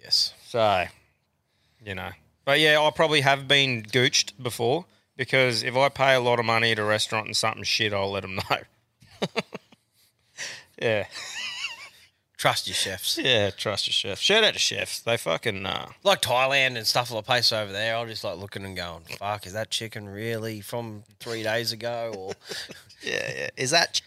Yes. 0.02 0.34
So, 0.48 0.86
you 1.84 1.96
know. 1.96 2.12
But 2.46 2.60
yeah, 2.60 2.80
I 2.80 2.90
probably 2.92 3.22
have 3.22 3.48
been 3.48 3.84
gooched 3.84 4.32
before 4.42 4.86
because 5.18 5.64
if 5.64 5.76
I 5.76 5.90
pay 5.90 6.16
a 6.16 6.22
lot 6.22 6.40
of 6.40 6.46
money 6.46 6.72
at 6.72 6.80
a 6.80 6.84
restaurant 6.84 7.26
and 7.26 7.36
something 7.36 7.64
shit, 7.64 7.94
I'll 7.94 8.12
let 8.12 8.22
them 8.22 8.36
know. 8.36 8.58
yeah. 10.82 11.08
Trust 12.38 12.68
your 12.68 12.76
chefs. 12.76 13.18
Yeah, 13.18 13.50
trust 13.50 13.88
your 13.88 13.94
chefs. 13.94 14.22
Shout 14.22 14.44
out 14.44 14.54
to 14.54 14.60
chefs. 14.60 15.00
They 15.00 15.18
fucking, 15.18 15.66
uh, 15.66 15.88
Like 16.04 16.22
Thailand 16.22 16.78
and 16.78 16.86
stuff 16.86 17.10
like 17.12 17.26
place 17.26 17.52
over 17.52 17.72
there, 17.72 17.96
I'll 17.96 18.06
just 18.06 18.24
like 18.24 18.38
looking 18.38 18.64
and 18.64 18.78
going, 18.78 19.06
"Fuck, 19.18 19.48
is 19.48 19.54
that 19.54 19.72
chicken 19.72 20.08
really 20.08 20.62
from 20.62 21.04
three 21.20 21.42
days 21.42 21.72
ago?" 21.72 22.14
Or 22.16 22.34
yeah, 23.02 23.32
yeah. 23.36 23.50
Is 23.58 23.72
that, 23.72 24.02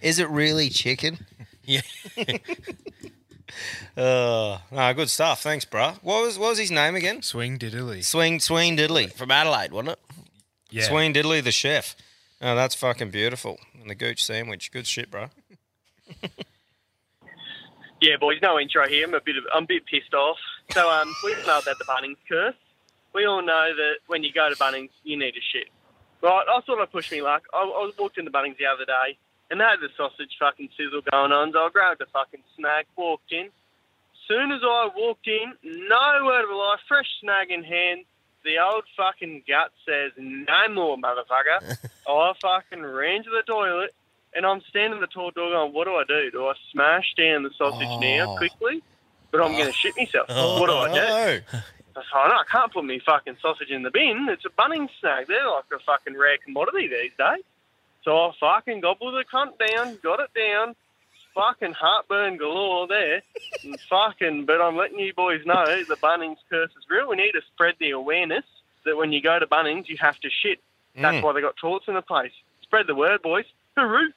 is 0.00 0.18
it 0.18 0.28
really 0.30 0.70
chicken? 0.70 1.26
Yeah, 1.66 1.80
Uh, 3.96 4.58
no, 4.70 4.92
good 4.94 5.08
stuff. 5.08 5.42
Thanks, 5.42 5.64
bro. 5.64 5.92
What 6.02 6.22
was, 6.22 6.38
what 6.38 6.50
was 6.50 6.58
his 6.58 6.70
name 6.70 6.94
again? 6.94 7.22
Swing 7.22 7.58
diddly. 7.58 8.04
Swing, 8.04 8.40
Swing 8.40 8.76
Diddley. 8.76 9.10
from 9.10 9.30
Adelaide, 9.30 9.72
wasn't 9.72 9.90
it? 9.90 9.98
Yeah. 10.70 10.82
Swing 10.82 11.14
Diddley, 11.14 11.42
the 11.42 11.52
chef. 11.52 11.96
Oh, 12.42 12.54
that's 12.54 12.74
fucking 12.74 13.10
beautiful. 13.10 13.58
And 13.80 13.88
the 13.88 13.94
gooch 13.94 14.22
sandwich. 14.22 14.70
Good 14.72 14.86
shit, 14.86 15.10
bro. 15.10 15.28
Yeah, 18.00 18.16
boys, 18.20 18.38
no 18.42 18.60
intro 18.60 18.86
here. 18.86 19.06
I'm 19.06 19.14
a 19.14 19.20
bit 19.20 19.36
of, 19.36 19.44
I'm 19.54 19.64
a 19.64 19.66
bit 19.66 19.86
pissed 19.86 20.12
off. 20.12 20.36
So 20.72 20.88
um, 20.90 21.12
we 21.24 21.34
all 21.34 21.46
know 21.46 21.58
about 21.58 21.78
the 21.78 21.84
Bunnings 21.86 22.18
curse. 22.28 22.54
We 23.14 23.24
all 23.24 23.40
know 23.42 23.74
that 23.74 23.94
when 24.06 24.22
you 24.22 24.32
go 24.32 24.48
to 24.50 24.54
Bunnings, 24.56 24.90
you 25.02 25.18
need 25.18 25.34
a 25.34 25.40
shit. 25.52 25.68
Right, 26.22 26.44
I 26.46 26.60
thought 26.60 26.78
I'd 26.80 26.92
push 26.92 27.10
me 27.10 27.22
luck. 27.22 27.44
I, 27.54 27.58
I 27.58 27.90
walked 27.98 28.18
into 28.18 28.30
Bunnings 28.30 28.58
the 28.58 28.66
other 28.66 28.84
day, 28.84 29.16
and 29.50 29.60
they 29.60 29.64
had 29.64 29.80
the 29.80 29.88
sausage 29.96 30.36
fucking 30.38 30.70
sizzle 30.76 31.02
going 31.10 31.32
on. 31.32 31.52
So 31.52 31.58
I 31.60 31.68
grabbed 31.70 32.00
a 32.00 32.06
fucking 32.06 32.42
snag, 32.56 32.86
walked 32.96 33.32
in. 33.32 33.48
Soon 34.28 34.50
as 34.50 34.60
I 34.64 34.90
walked 34.96 35.28
in, 35.28 35.52
no 35.62 36.24
word 36.24 36.44
of 36.44 36.50
a 36.50 36.54
lie, 36.54 36.76
fresh 36.88 37.06
snag 37.20 37.50
in 37.50 37.62
hand. 37.62 38.04
The 38.44 38.58
old 38.58 38.84
fucking 38.96 39.42
gut 39.48 39.72
says, 39.84 40.12
"No 40.16 40.68
more, 40.70 40.96
motherfucker." 40.96 41.78
I 42.08 42.32
fucking 42.40 42.82
ran 42.82 43.24
to 43.24 43.30
the 43.30 43.42
toilet, 43.42 43.94
and 44.34 44.46
I'm 44.46 44.60
standing 44.68 45.00
at 45.00 45.00
the 45.00 45.12
toilet 45.12 45.34
door 45.34 45.50
going, 45.50 45.72
"What 45.72 45.84
do 45.84 45.94
I 45.96 46.04
do? 46.06 46.30
Do 46.30 46.46
I 46.46 46.54
smash 46.72 47.14
down 47.16 47.42
the 47.42 47.50
sausage 47.56 47.88
oh. 47.88 47.98
now 47.98 48.32
Oh. 48.32 48.36
quickly?" 48.36 48.82
But 49.32 49.42
I'm 49.42 49.52
going 49.52 49.64
to 49.64 49.70
oh. 49.70 49.72
shit 49.72 49.96
myself. 49.96 50.26
Oh, 50.28 50.60
what 50.60 50.66
do 50.68 50.74
I 50.74 50.94
do? 50.94 51.00
I 51.52 51.62
"Oh, 51.96 52.28
no, 52.28 52.34
I 52.34 52.44
can't 52.50 52.72
put 52.72 52.84
me 52.84 53.00
fucking 53.04 53.36
sausage 53.42 53.70
in 53.70 53.82
the 53.82 53.90
bin. 53.90 54.28
It's 54.30 54.44
a 54.44 54.50
Bunnings 54.50 54.90
snag. 55.00 55.26
They're 55.26 55.48
like 55.48 55.64
a 55.74 55.78
fucking 55.80 56.16
rare 56.16 56.38
commodity 56.38 56.88
these 56.88 57.12
days. 57.18 57.42
So 58.06 58.16
I 58.16 58.30
fucking 58.38 58.80
gobbled 58.82 59.14
the 59.14 59.24
cunt 59.24 59.58
down, 59.58 59.98
got 60.00 60.20
it 60.20 60.30
down. 60.32 60.76
Fucking 61.34 61.72
heartburn 61.72 62.36
galore 62.38 62.86
there. 62.86 63.20
And 63.64 63.78
fucking, 63.90 64.46
but 64.46 64.62
I'm 64.62 64.76
letting 64.76 64.98
you 65.00 65.12
boys 65.12 65.44
know 65.44 65.82
the 65.88 65.96
Bunnings 65.96 66.36
curse 66.48 66.70
is 66.70 66.84
real. 66.88 67.08
We 67.10 67.16
need 67.16 67.32
to 67.32 67.42
spread 67.52 67.74
the 67.80 67.90
awareness 67.90 68.44
that 68.84 68.96
when 68.96 69.12
you 69.12 69.20
go 69.20 69.38
to 69.38 69.46
Bunnings, 69.46 69.88
you 69.88 69.96
have 70.00 70.18
to 70.20 70.30
shit. 70.30 70.60
That's 70.94 71.16
Mm. 71.16 71.22
why 71.22 71.32
they 71.32 71.40
got 71.40 71.56
toilets 71.56 71.88
in 71.88 71.94
the 71.94 72.00
place. 72.00 72.32
Spread 72.62 72.86
the 72.86 72.94
word, 72.94 73.20
boys. 73.22 73.44
Hooroo. 73.76 74.12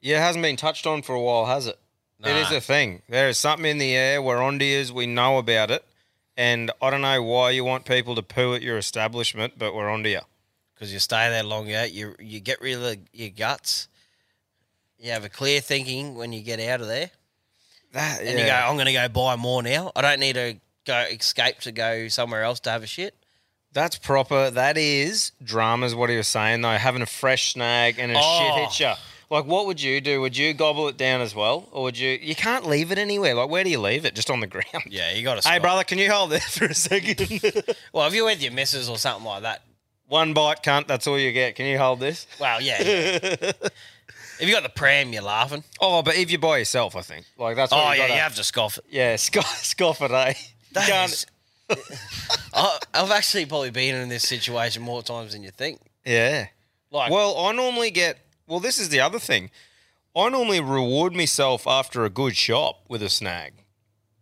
Yeah, 0.00 0.16
it 0.16 0.20
hasn't 0.22 0.42
been 0.42 0.56
touched 0.56 0.86
on 0.86 1.02
for 1.02 1.14
a 1.14 1.20
while, 1.20 1.44
has 1.44 1.66
it? 1.66 1.78
It 2.24 2.34
is 2.34 2.50
a 2.50 2.60
thing. 2.62 3.02
There 3.08 3.28
is 3.28 3.38
something 3.38 3.66
in 3.70 3.76
the 3.78 3.94
air. 3.94 4.20
We're 4.22 4.42
on 4.42 4.60
ears. 4.60 4.90
We 4.90 5.06
know 5.06 5.36
about 5.38 5.70
it. 5.70 5.84
And 6.36 6.70
I 6.82 6.88
don't 6.90 7.02
know 7.02 7.22
why 7.22 7.50
you 7.50 7.62
want 7.62 7.84
people 7.84 8.14
to 8.14 8.22
poo 8.22 8.54
at 8.54 8.62
your 8.62 8.78
establishment, 8.78 9.58
but 9.58 9.74
we're 9.74 9.88
on 9.90 10.02
to 10.04 10.08
you. 10.10 10.20
Because 10.80 10.94
you 10.94 10.98
stay 10.98 11.28
there 11.28 11.42
longer, 11.42 11.84
you 11.84 12.14
you 12.18 12.40
get 12.40 12.58
rid 12.62 12.76
of 12.76 12.80
the, 12.80 12.98
your 13.12 13.28
guts. 13.28 13.86
You 14.98 15.10
have 15.10 15.26
a 15.26 15.28
clear 15.28 15.60
thinking 15.60 16.14
when 16.14 16.32
you 16.32 16.40
get 16.42 16.58
out 16.58 16.80
of 16.80 16.86
there, 16.86 17.10
That, 17.92 18.22
and 18.22 18.38
you 18.38 18.46
go, 18.46 18.52
"I'm 18.54 18.76
going 18.76 18.86
to 18.86 18.94
go 18.94 19.06
buy 19.10 19.36
more 19.36 19.62
now. 19.62 19.92
I 19.94 20.00
don't 20.00 20.20
need 20.20 20.36
to 20.36 20.56
go 20.86 21.00
escape 21.10 21.58
to 21.60 21.72
go 21.72 22.08
somewhere 22.08 22.44
else 22.44 22.60
to 22.60 22.70
have 22.70 22.82
a 22.82 22.86
shit." 22.86 23.14
That's 23.74 23.98
proper. 23.98 24.50
That 24.50 24.78
is 24.78 25.32
dramas. 25.44 25.94
What 25.94 26.08
he 26.08 26.16
was 26.16 26.28
saying 26.28 26.62
though, 26.62 26.70
having 26.78 27.02
a 27.02 27.06
fresh 27.06 27.52
snag 27.52 27.98
and 27.98 28.12
a 28.12 28.14
Oh. 28.18 28.38
shit 28.38 28.64
hit 28.64 28.80
you. 28.80 28.94
Like, 29.28 29.44
what 29.44 29.66
would 29.66 29.82
you 29.82 30.00
do? 30.00 30.22
Would 30.22 30.34
you 30.36 30.54
gobble 30.54 30.88
it 30.88 30.96
down 30.96 31.20
as 31.20 31.34
well, 31.34 31.68
or 31.72 31.82
would 31.84 31.98
you? 31.98 32.18
You 32.22 32.34
can't 32.34 32.66
leave 32.66 32.90
it 32.90 32.96
anywhere. 32.98 33.34
Like, 33.34 33.50
where 33.50 33.64
do 33.64 33.68
you 33.70 33.80
leave 33.80 34.06
it? 34.06 34.14
Just 34.14 34.30
on 34.30 34.40
the 34.40 34.46
ground. 34.46 34.86
Yeah, 34.88 35.12
you 35.12 35.22
got 35.22 35.42
to. 35.42 35.46
Hey, 35.48 35.58
brother, 35.58 35.84
can 35.84 35.98
you 35.98 36.10
hold 36.10 36.30
there 36.30 36.40
for 36.40 36.64
a 36.64 36.74
second? 36.74 37.20
Well, 37.92 38.06
if 38.08 38.14
you're 38.14 38.24
with 38.24 38.42
your 38.42 38.52
missus 38.52 38.88
or 38.88 38.96
something 38.96 39.24
like 39.26 39.42
that, 39.42 39.62
One 40.10 40.34
bite, 40.34 40.62
cunt. 40.62 40.86
That's 40.88 41.06
all 41.06 41.18
you 41.18 41.32
get. 41.32 41.54
Can 41.54 41.66
you 41.66 41.78
hold 41.78 42.00
this? 42.00 42.26
well, 42.40 42.60
yeah. 42.60 42.82
yeah. 42.82 43.18
if 43.32 44.42
you 44.42 44.52
got 44.52 44.62
the 44.64 44.68
pram, 44.68 45.12
you're 45.12 45.22
laughing. 45.22 45.64
Oh, 45.80 46.02
but 46.02 46.16
if 46.16 46.30
you're 46.30 46.40
by 46.40 46.58
yourself, 46.58 46.96
I 46.96 47.00
think. 47.02 47.26
Like 47.38 47.56
that's. 47.56 47.70
What 47.72 47.80
Oh 47.80 47.92
you 47.92 47.98
yeah, 48.00 48.06
gotta- 48.08 48.14
you 48.14 48.20
have 48.20 48.34
to 48.34 48.44
scoff 48.44 48.76
it. 48.78 48.84
Yeah, 48.90 49.16
scoff, 49.28 49.64
scoff 49.64 50.02
it, 50.02 50.10
eh? 50.10 50.34
That 50.72 50.88
Can't- 50.88 51.12
is- 51.12 51.26
I, 52.54 52.78
I've 52.92 53.10
actually 53.12 53.46
probably 53.46 53.70
been 53.70 53.94
in 53.94 54.08
this 54.08 54.24
situation 54.28 54.82
more 54.82 55.02
times 55.02 55.32
than 55.32 55.42
you 55.44 55.50
think. 55.50 55.80
Yeah. 56.04 56.48
Like, 56.90 57.12
Well, 57.12 57.38
I 57.38 57.52
normally 57.52 57.90
get. 57.92 58.18
Well, 58.48 58.58
this 58.60 58.80
is 58.80 58.88
the 58.88 58.98
other 59.00 59.20
thing. 59.20 59.50
I 60.16 60.28
normally 60.28 60.60
reward 60.60 61.14
myself 61.14 61.68
after 61.68 62.04
a 62.04 62.10
good 62.10 62.34
shop 62.36 62.80
with 62.88 63.00
a 63.04 63.08
snag. 63.08 63.52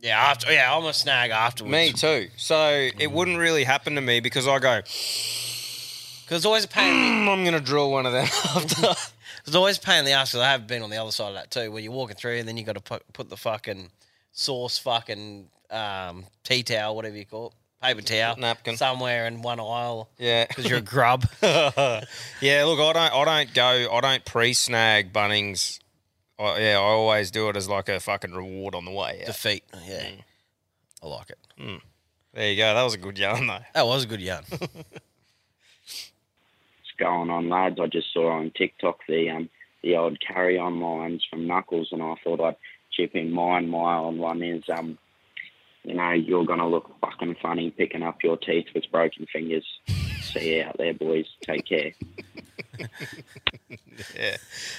yeah, 0.00 0.21
after 0.21 0.52
yeah, 0.52 0.76
I'm 0.76 0.85
a 0.85 0.92
snag 0.92 1.30
afterwards. 1.30 1.73
Me 1.73 1.92
too. 1.92 2.28
So 2.37 2.90
it 2.99 3.11
wouldn't 3.11 3.38
really 3.38 3.64
happen 3.64 3.95
to 3.95 4.02
me 4.02 4.21
because 4.21 4.47
I 4.47 4.59
go, 4.59 4.83
because 6.28 6.40
it's 6.40 6.47
always 6.47 6.66
a 6.66 6.68
pain. 6.68 6.92
"Mm, 6.92 7.32
I'm 7.32 7.42
going 7.42 7.54
to 7.54 7.61
drill 7.61 7.90
one 7.90 8.04
of 8.04 8.12
them 8.12 8.26
after. 8.54 8.94
It's 9.47 9.56
always 9.56 9.78
a 9.78 9.80
pain 9.80 10.00
in 10.00 10.04
the 10.04 10.12
ass. 10.12 10.32
Because 10.32 10.42
I 10.44 10.50
have 10.50 10.66
been 10.66 10.82
on 10.82 10.90
the 10.90 10.99
other 10.99 11.11
side 11.11 11.28
of 11.28 11.35
that 11.35 11.50
too, 11.50 11.70
where 11.73 11.80
you're 11.80 11.92
walking 11.92 12.16
through 12.16 12.35
and 12.35 12.47
then 12.47 12.58
you 12.58 12.64
got 12.64 12.75
to 12.75 12.82
put, 12.82 13.11
put 13.14 13.30
the 13.30 13.37
fucking 13.37 13.90
sauce, 14.32 14.76
fucking 14.76 15.49
um, 15.70 16.26
tea 16.44 16.62
towel, 16.62 16.94
whatever 16.94 17.16
you 17.16 17.25
call 17.25 17.47
it, 17.47 17.52
paper 17.82 18.02
towel, 18.02 18.37
Napkin. 18.37 18.76
somewhere 18.76 19.26
in 19.26 19.40
one 19.40 19.58
aisle 19.58 20.11
yeah. 20.18 20.44
because 20.47 20.68
you're 20.68 20.80
a 20.80 20.82
grub. 20.82 21.25
yeah, 21.42 22.04
look, 22.42 22.78
I 22.78 22.92
don't, 22.92 22.97
I 22.97 23.25
don't 23.25 23.54
go, 23.54 23.90
I 23.90 24.00
don't 24.02 24.25
pre-snag 24.26 25.14
Bunnings. 25.14 25.78
I, 26.38 26.58
yeah, 26.58 26.73
I 26.75 26.82
always 26.82 27.30
do 27.30 27.49
it 27.49 27.56
as 27.56 27.70
like 27.70 27.88
a 27.88 28.00
fucking 28.00 28.32
reward 28.32 28.75
on 28.75 28.85
the 28.85 28.92
way. 28.92 29.20
out. 29.23 29.26
Defeat. 29.28 29.64
Yeah, 29.87 30.11
I 31.02 31.06
like 31.06 31.30
it. 31.30 31.38
There 32.35 32.50
you 32.50 32.56
go. 32.56 32.75
That 32.75 32.82
was 32.82 32.94
a 32.94 32.99
good 32.99 33.18
yarn 33.18 33.47
though. 33.47 33.61
That 33.73 33.87
was 33.87 34.04
a 34.04 34.06
good 34.06 34.20
yarn. 34.20 34.44
What's 36.99 37.11
going 37.11 37.31
on, 37.31 37.49
lads? 37.49 37.78
I 37.81 37.87
just 37.87 38.12
saw 38.12 38.31
on 38.33 38.50
TikTok 38.57 39.00
the 39.09 39.31
um 39.31 39.49
the 39.83 39.97
old 39.97 40.19
carry 40.21 40.59
on 40.59 40.81
lines 40.81 41.25
from 41.28 41.47
Knuckles, 41.47 41.88
and 41.93 42.02
I 42.02 42.14
thought 42.25 42.40
I'd 42.40 42.57
chip 42.90 43.14
in. 43.14 43.31
Mine, 43.31 43.69
my 43.69 43.99
old 43.99 44.19
one 44.19 44.43
is, 44.43 44.64
um, 44.69 44.99
you 45.85 45.95
know, 45.95 46.11
you're 46.11 46.45
going 46.45 46.59
to 46.59 46.67
look 46.67 46.90
fucking 47.00 47.37
funny 47.40 47.71
picking 47.71 48.02
up 48.02 48.25
your 48.25 48.37
teeth 48.37 48.67
with 48.75 48.90
broken 48.90 49.26
fingers. 49.33 49.64
See 50.21 50.57
you 50.57 50.64
out 50.64 50.76
there, 50.78 50.95
boys. 50.95 51.26
Take 51.43 51.67
care. 51.67 51.93
Yeah, 54.17 54.37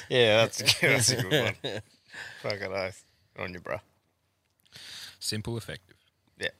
yeah, 0.07 0.37
that's 0.37 0.79
that's 0.79 1.11
a 1.11 1.21
good 1.21 1.53
one. 1.61 1.81
Fucking 2.41 2.71
oath 2.71 3.03
on 3.37 3.53
you, 3.53 3.59
bro. 3.59 3.77
Simple, 5.19 5.57
effective. 5.57 5.97
Yeah, 6.39 6.51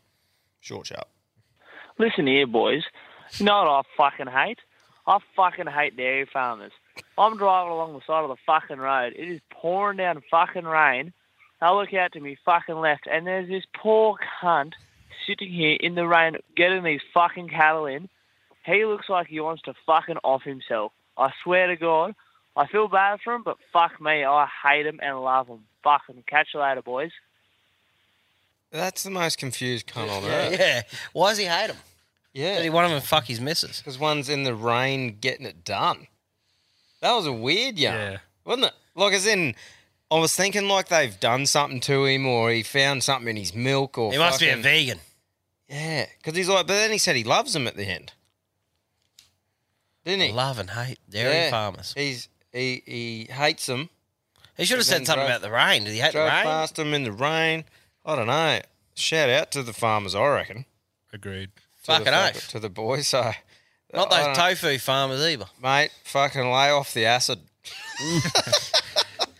short, 0.59 0.87
sharp. 0.87 1.07
Listen 1.97 2.27
here, 2.27 2.45
boys. 2.45 2.83
You 3.37 3.45
know 3.45 3.63
what 3.63 3.69
I 3.69 3.81
fucking 3.95 4.27
hate? 4.27 4.59
I 5.09 5.17
fucking 5.35 5.67
hate 5.67 5.97
dairy 5.97 6.25
farmers. 6.31 6.71
I'm 7.17 7.35
driving 7.37 7.71
along 7.73 7.93
the 7.93 8.01
side 8.07 8.23
of 8.23 8.29
the 8.29 8.35
fucking 8.45 8.77
road. 8.77 9.13
It 9.17 9.27
is 9.27 9.41
pouring 9.49 9.97
down 9.97 10.21
fucking 10.31 10.63
rain. 10.63 11.11
I 11.61 11.73
look 11.73 11.93
out 11.93 12.13
to 12.13 12.21
me 12.21 12.37
fucking 12.45 12.75
left, 12.75 13.07
and 13.11 13.27
there's 13.27 13.49
this 13.49 13.65
poor 13.75 14.17
cunt 14.41 14.73
sitting 15.27 15.51
here 15.51 15.75
in 15.81 15.95
the 15.95 16.07
rain 16.07 16.37
getting 16.55 16.83
these 16.83 17.01
fucking 17.13 17.49
cattle 17.49 17.85
in. 17.87 18.07
He 18.65 18.85
looks 18.85 19.09
like 19.09 19.27
he 19.27 19.39
wants 19.41 19.63
to 19.63 19.73
fucking 19.85 20.17
off 20.23 20.43
himself. 20.43 20.91
I 21.17 21.31
swear 21.43 21.67
to 21.67 21.75
God, 21.75 22.15
I 22.55 22.67
feel 22.67 22.87
bad 22.87 23.19
for 23.23 23.33
him, 23.33 23.43
but 23.43 23.57
fuck 23.73 23.99
me, 23.99 24.23
I 24.23 24.47
hate 24.63 24.85
him 24.85 24.99
and 25.01 25.21
love 25.21 25.47
him. 25.47 25.65
Fucking 25.83 26.23
catch 26.27 26.49
you 26.53 26.59
later, 26.61 26.81
boys. 26.81 27.11
That's 28.71 29.03
the 29.03 29.09
most 29.09 29.37
confused 29.39 29.87
cunt 29.87 30.09
on 30.09 30.23
Yeah, 30.29 30.29
earth. 30.29 30.59
yeah. 30.59 30.81
Why 31.13 31.29
does 31.31 31.39
he 31.39 31.45
hate 31.45 31.71
him? 31.71 31.77
Yeah. 32.39 32.55
Did 32.55 32.63
he 32.63 32.69
want 32.69 32.89
him 32.89 33.01
fuck 33.01 33.25
his 33.25 33.41
missus? 33.41 33.79
Because 33.79 33.99
one's 33.99 34.29
in 34.29 34.43
the 34.43 34.55
rain 34.55 35.17
getting 35.19 35.45
it 35.45 35.65
done. 35.65 36.07
That 37.01 37.11
was 37.11 37.25
a 37.25 37.33
weird 37.33 37.77
yarn, 37.77 37.97
yeah. 37.97 38.17
wasn't 38.45 38.67
it? 38.67 38.73
Like, 38.95 39.11
as 39.13 39.27
in, 39.27 39.55
I 40.09 40.19
was 40.19 40.33
thinking 40.33 40.69
like 40.69 40.87
they've 40.87 41.19
done 41.19 41.45
something 41.45 41.81
to 41.81 42.05
him, 42.05 42.25
or 42.25 42.49
he 42.49 42.63
found 42.63 43.03
something 43.03 43.27
in 43.27 43.35
his 43.35 43.53
milk, 43.53 43.97
or 43.97 44.13
He 44.13 44.17
must 44.17 44.39
be 44.39 44.47
a 44.47 44.51
fucking- 44.51 44.63
vegan. 44.63 44.99
Yeah, 45.67 46.05
because 46.17 46.37
he's 46.37 46.47
like, 46.47 46.65
but 46.65 46.75
then 46.75 46.91
he 46.91 46.97
said 46.97 47.17
he 47.17 47.25
loves 47.25 47.51
them 47.51 47.67
at 47.67 47.75
the 47.75 47.83
end, 47.85 48.13
didn't 50.05 50.21
he? 50.27 50.31
Love 50.31 50.59
and 50.59 50.69
hate 50.69 50.99
dairy 51.09 51.33
Yeah. 51.35 51.49
farmers. 51.51 51.93
He's 51.95 52.27
he 52.53 52.81
he 52.85 53.27
hates 53.33 53.65
them. 53.65 53.89
He 54.57 54.65
should 54.65 54.77
have 54.77 54.85
said 54.85 55.05
something 55.05 55.25
about 55.25 55.41
the 55.41 55.51
rain. 55.51 55.83
Did 55.83 55.93
he 55.93 55.99
hate 55.99 56.07
the 56.13 56.19
drove 56.19 56.31
rain? 56.31 56.43
past 56.43 56.75
them 56.75 56.93
in 56.93 57.03
the 57.03 57.11
rain. 57.11 57.65
I 58.05 58.15
don't 58.15 58.27
know. 58.27 58.61
Shout 58.95 59.29
out 59.29 59.51
to 59.51 59.61
the 59.61 59.73
farmers, 59.73 60.15
I 60.15 60.25
reckon. 60.27 60.65
Agreed. 61.13 61.51
To 61.89 61.99
the 61.99 62.05
Fucking 62.05 62.13
fuck- 62.13 62.35
oath. 62.35 62.47
to 62.49 62.59
the 62.59 62.69
boys. 62.69 63.07
So 63.07 63.31
Not 63.93 64.09
those 64.09 64.25
don't- 64.25 64.35
tofu 64.35 64.77
farmers 64.77 65.21
either. 65.21 65.45
mate. 65.61 65.91
Fucking 66.03 66.41
lay 66.51 66.69
off 66.69 66.93
the 66.93 67.05
acid. 67.05 67.39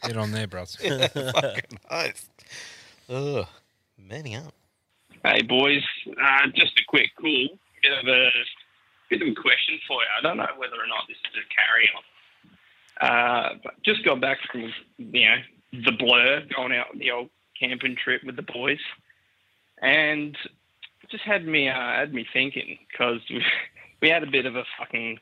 Get 0.03 0.18
on 0.18 0.32
there, 0.32 0.48
bros. 0.48 0.77
Yeah, 0.84 1.08
fucking 1.08 1.79
oath. 1.89 2.29
Ugh, 3.10 3.48
manning 3.98 4.36
up. 4.36 4.53
Hey 5.24 5.41
boys, 5.41 5.84
uh, 6.08 6.48
just 6.56 6.79
a 6.79 6.84
quick 6.88 7.10
call. 7.20 7.48
Bit 7.82 7.91
of 8.01 8.08
a 8.08 8.29
bit 9.10 9.22
of 9.22 9.27
a 9.27 9.34
question 9.36 9.79
for 9.88 9.96
you. 10.01 10.08
I 10.18 10.22
don't 10.22 10.38
know 10.38 10.48
whether 10.58 10.75
or 10.75 10.88
not 10.88 11.06
this 11.08 11.18
is 11.18 11.44
a 11.44 11.46
carry 11.53 11.89
on. 11.96 12.03
Uh, 13.01 13.50
but 13.63 13.74
just 13.84 14.03
got 14.06 14.22
back 14.22 14.38
from 14.51 14.72
you 14.98 15.25
know 15.25 15.36
the 15.86 15.91
blur, 15.91 16.44
going 16.56 16.74
out 16.74 16.88
on 16.94 17.00
the 17.00 17.12
old 17.12 17.29
camping 17.60 17.96
trip 18.01 18.22
with 18.25 18.36
the 18.38 18.41
boys, 18.44 18.79
and 19.82 20.36
it 20.36 20.51
just 21.12 21.24
had 21.24 21.46
me 21.46 21.70
uh, 21.70 21.74
had 21.74 22.13
me 22.13 22.25
thinking 22.32 22.78
because 22.89 23.20
we, 23.30 23.44
we 24.01 24.10
had 24.10 24.24
a 24.24 24.28
bit 24.28 24.46
of 24.46 24.56
a 24.56 24.63
fucking 24.78 25.20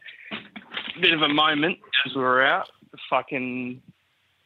bit 1.02 1.14
of 1.14 1.22
a 1.22 1.30
moment 1.30 1.80
as 2.06 2.16
we 2.16 2.22
were 2.22 2.44
out. 2.44 2.70
The 2.92 2.98
fucking 3.10 3.82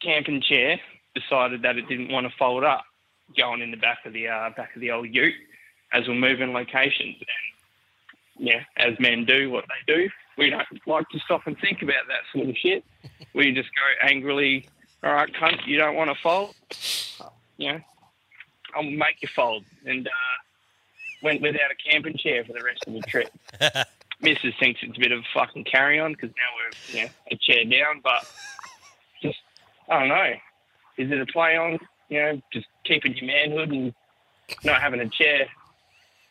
camping 0.00 0.42
chair 0.42 0.80
decided 1.14 1.62
that 1.62 1.76
it 1.76 1.88
didn't 1.88 2.10
want 2.10 2.26
to 2.26 2.32
fold 2.38 2.64
up 2.64 2.84
going 3.36 3.60
in 3.60 3.70
the 3.70 3.76
back 3.76 3.98
of 4.04 4.12
the 4.12 4.28
uh, 4.28 4.50
back 4.56 4.74
of 4.74 4.80
the 4.80 4.90
old 4.90 5.12
ute 5.12 5.34
as 5.92 6.08
we're 6.08 6.14
moving 6.14 6.52
locations. 6.52 7.16
And 7.18 8.46
yeah, 8.46 8.62
as 8.76 8.98
men 8.98 9.24
do 9.24 9.50
what 9.50 9.64
they 9.68 9.94
do, 9.94 10.08
we 10.38 10.50
don't 10.50 10.66
like 10.86 11.08
to 11.10 11.18
stop 11.20 11.46
and 11.46 11.58
think 11.58 11.82
about 11.82 12.08
that 12.08 12.22
sort 12.32 12.48
of 12.48 12.56
shit. 12.56 12.84
We 13.34 13.52
just 13.52 13.68
go 13.70 14.08
angrily, 14.08 14.68
all 15.02 15.12
right, 15.12 15.32
cunt, 15.32 15.66
you 15.66 15.78
don't 15.78 15.94
want 15.94 16.10
to 16.10 16.22
fold? 16.22 16.54
Know, 17.58 17.80
I'll 18.74 18.82
make 18.82 19.16
you 19.20 19.28
fold. 19.28 19.64
And 19.84 20.06
uh, 20.06 20.10
went 21.22 21.40
without 21.40 21.70
a 21.70 21.90
camping 21.90 22.16
chair 22.16 22.44
for 22.44 22.52
the 22.52 22.62
rest 22.62 22.84
of 22.86 22.92
the 22.92 23.00
trip. 23.00 23.30
Mrs. 24.22 24.58
thinks 24.58 24.80
it's 24.82 24.96
a 24.96 25.00
bit 25.00 25.12
of 25.12 25.20
a 25.20 25.24
fucking 25.34 25.64
carry 25.64 25.98
on 25.98 26.12
because 26.12 26.30
now 26.30 26.48
we're 26.56 26.98
you 26.98 27.04
know, 27.04 27.10
a 27.30 27.36
chair 27.36 27.64
down, 27.64 28.00
but 28.04 28.24
just, 29.20 29.38
I 29.88 30.00
don't 30.00 30.08
know. 30.08 30.32
Is 30.98 31.10
it 31.10 31.20
a 31.20 31.26
play 31.26 31.56
on, 31.56 31.78
you 32.08 32.20
know, 32.20 32.40
just 32.52 32.66
keeping 32.84 33.16
your 33.16 33.26
manhood 33.26 33.70
and 33.70 33.94
not 34.64 34.80
having 34.80 35.00
a 35.00 35.08
chair 35.08 35.48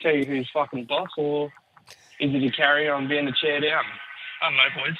tell 0.01 0.15
you 0.15 0.25
who's 0.25 0.49
fucking 0.53 0.85
boss, 0.85 1.09
or 1.17 1.51
is 2.19 2.33
it 2.33 2.43
a 2.43 2.51
carry 2.51 2.89
on 2.89 3.07
being 3.07 3.27
a 3.27 3.31
chair 3.33 3.59
down? 3.59 3.83
I 4.41 4.49
don't 4.49 4.57
know, 4.57 4.83
boys. 4.83 4.97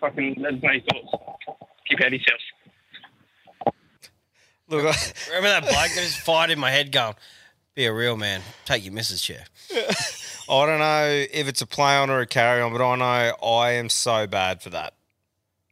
Fucking, 0.00 0.36
let 0.38 0.54
us 0.54 0.62
know 0.62 0.70
your 0.72 0.82
thoughts. 0.82 1.56
Keep 1.88 2.00
out 2.00 2.12
yourselves. 2.12 2.42
Look, 4.68 4.94
Remember 5.28 5.48
that 5.48 5.62
bloke 5.62 5.74
that 5.74 6.00
was 6.00 6.16
fired 6.16 6.50
in 6.50 6.58
my 6.58 6.70
head 6.70 6.92
going, 6.92 7.14
be 7.74 7.86
a 7.86 7.92
real 7.92 8.16
man, 8.16 8.42
take 8.64 8.84
your 8.84 8.92
missus 8.92 9.22
chair. 9.22 9.44
I 10.50 10.66
don't 10.66 10.78
know 10.80 11.24
if 11.32 11.46
it's 11.48 11.60
a 11.62 11.66
play 11.66 11.96
on 11.96 12.10
or 12.10 12.20
a 12.20 12.26
carry 12.26 12.60
on, 12.60 12.72
but 12.72 12.84
I 12.84 12.96
know 12.96 13.46
I 13.46 13.70
am 13.72 13.88
so 13.88 14.26
bad 14.26 14.62
for 14.62 14.70
that. 14.70 14.94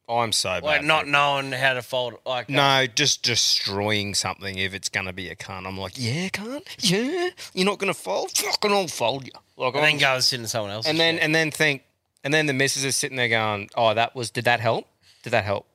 I'm 0.08 0.32
so 0.32 0.48
bad. 0.50 0.62
Like 0.64 0.80
for 0.80 0.87
not 0.87 1.04
it. 1.04 1.11
knowing 1.11 1.52
how 1.52 1.74
to 1.74 1.82
fold 1.82 2.14
like 2.24 2.48
uh, 2.48 2.52
No, 2.54 2.87
just 2.87 3.22
destroying 3.22 4.14
something 4.14 4.56
if 4.56 4.72
it's 4.72 4.88
going 4.88 5.06
to 5.06 5.12
be 5.12 5.28
a 5.28 5.37
cunt. 5.37 5.66
I'm 5.66 5.76
like, 5.76 5.94
yeah, 5.96 6.28
cunt, 6.28 6.62
yeah. 6.78 7.30
You're 7.52 7.66
not 7.66 7.78
going 7.78 7.92
to 7.92 7.98
fold? 7.98 8.30
Fucking 8.37 8.70
I'll 8.72 8.87
fold 8.88 9.26
you. 9.26 9.32
Like, 9.56 9.74
and 9.74 9.82
then 9.82 9.90
I'm- 9.90 9.98
go 9.98 10.14
and 10.14 10.24
sit 10.24 10.40
in 10.40 10.46
someone 10.46 10.70
else. 10.70 10.87
and 10.87 10.98
then 10.98 11.16
chair. 11.16 11.24
and 11.24 11.34
then 11.34 11.50
think, 11.50 11.82
and 12.24 12.32
then 12.32 12.46
the 12.46 12.52
missus 12.54 12.84
is 12.84 12.96
sitting 12.96 13.16
there 13.16 13.28
going, 13.28 13.68
"Oh, 13.76 13.92
that 13.94 14.14
was. 14.14 14.30
Did 14.30 14.44
that 14.44 14.61
help? 14.61 14.87
Did 15.24 15.30
that 15.30 15.44
help?" 15.44 15.66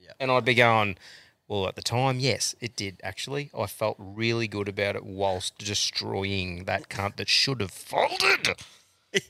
Yeah. 0.00 0.12
And 0.20 0.30
I'd 0.30 0.44
be 0.44 0.54
going, 0.54 0.96
"Well, 1.52 1.68
at 1.68 1.76
the 1.76 1.82
time, 1.82 2.18
yes, 2.18 2.54
it 2.62 2.76
did. 2.76 2.98
Actually, 3.02 3.50
I 3.56 3.66
felt 3.66 3.96
really 3.98 4.48
good 4.48 4.68
about 4.68 4.96
it 4.96 5.04
whilst 5.04 5.58
destroying 5.58 6.64
that 6.64 6.88
cunt 6.88 7.16
that 7.16 7.28
should 7.28 7.60
have 7.60 7.70
folded." 7.70 8.48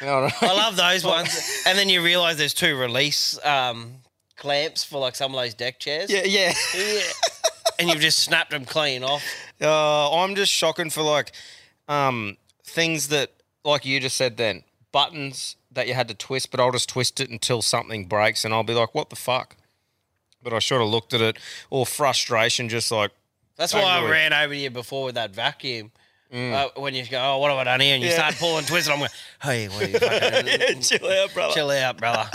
You 0.00 0.06
know 0.06 0.22
what 0.22 0.42
I 0.42 0.46
I 0.48 0.52
love 0.52 0.76
those 0.76 1.04
ones. 1.16 1.62
And 1.66 1.78
then 1.78 1.88
you 1.88 2.02
realise 2.02 2.36
there's 2.36 2.54
two 2.54 2.76
release 2.76 3.38
um, 3.44 3.94
clamps 4.36 4.84
for 4.84 5.00
like 5.00 5.14
some 5.14 5.34
of 5.34 5.40
those 5.40 5.54
deck 5.54 5.78
chairs. 5.78 6.10
Yeah, 6.10 6.24
yeah. 6.24 6.52
yeah. 6.76 7.00
And 7.78 7.88
you've 7.88 8.00
just 8.00 8.20
snapped 8.20 8.50
them 8.50 8.64
clean 8.64 9.02
off. 9.02 9.24
Uh, 9.60 10.22
I'm 10.22 10.36
just 10.36 10.52
shocking 10.52 10.90
for 10.90 11.02
like 11.02 11.32
um, 11.88 12.36
things 12.62 13.08
that, 13.08 13.32
like 13.64 13.84
you 13.84 13.98
just 13.98 14.16
said 14.16 14.36
then, 14.36 14.62
buttons 14.92 15.56
that 15.72 15.88
you 15.88 15.94
had 15.94 16.06
to 16.08 16.14
twist, 16.14 16.52
but 16.52 16.60
I'll 16.60 16.70
just 16.70 16.88
twist 16.90 17.20
it 17.20 17.30
until 17.30 17.62
something 17.62 18.04
breaks 18.04 18.44
and 18.44 18.54
I'll 18.54 18.62
be 18.62 18.74
like, 18.74 18.94
what 18.94 19.10
the 19.10 19.16
fuck? 19.16 19.56
But 20.44 20.52
I 20.52 20.58
should 20.60 20.80
have 20.80 20.88
looked 20.88 21.14
at 21.14 21.20
it. 21.20 21.38
Or 21.70 21.86
frustration, 21.86 22.68
just 22.68 22.92
like. 22.92 23.10
That's 23.56 23.72
why 23.72 23.82
I 23.82 24.08
ran 24.08 24.32
over 24.32 24.52
to 24.52 24.58
you 24.58 24.70
before 24.70 25.06
with 25.06 25.14
that 25.14 25.30
vacuum. 25.34 25.90
Mm. 26.32 26.52
Uh, 26.52 26.68
when 26.80 26.94
you 26.94 27.06
go, 27.06 27.20
oh, 27.22 27.38
what 27.38 27.50
have 27.50 27.58
I 27.58 27.64
done 27.64 27.80
here? 27.80 27.94
And 27.94 28.02
you 28.02 28.10
Yeah. 28.10 28.16
start 28.16 28.34
pulling, 28.36 28.64
twisting. 28.64 28.92
I'm 28.92 28.98
going, 28.98 29.10
hey, 29.40 29.68
what 29.68 29.82
are 29.84 29.88
you 29.88 29.98
fucking... 30.00 30.80
chill 30.80 31.08
out, 31.10 31.32
brother. 31.32 31.54
Chill 31.54 31.70
out, 31.70 31.96
brother. 31.96 32.30